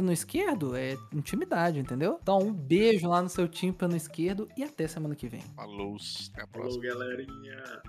tímpano 0.06 0.12
esquerdo 0.12 0.76
é 0.76 0.98
intimidade, 1.12 1.80
entendeu? 1.80 2.20
Então, 2.22 2.38
um 2.40 2.54
beijo 2.54 3.08
lá 3.08 3.22
no 3.22 3.30
seu 3.30 3.48
tímpano 3.48 3.96
esquerdo 3.96 4.48
e 4.56 4.64
até 4.64 4.88
semana 4.88 5.16
que 5.16 5.28
vem. 5.28 5.42
Falou, 5.56 5.98
até 6.32 6.44
a 6.44 6.48
próxima. 6.48 6.84
Falou, 6.84 7.00
galerinha. 7.00 7.82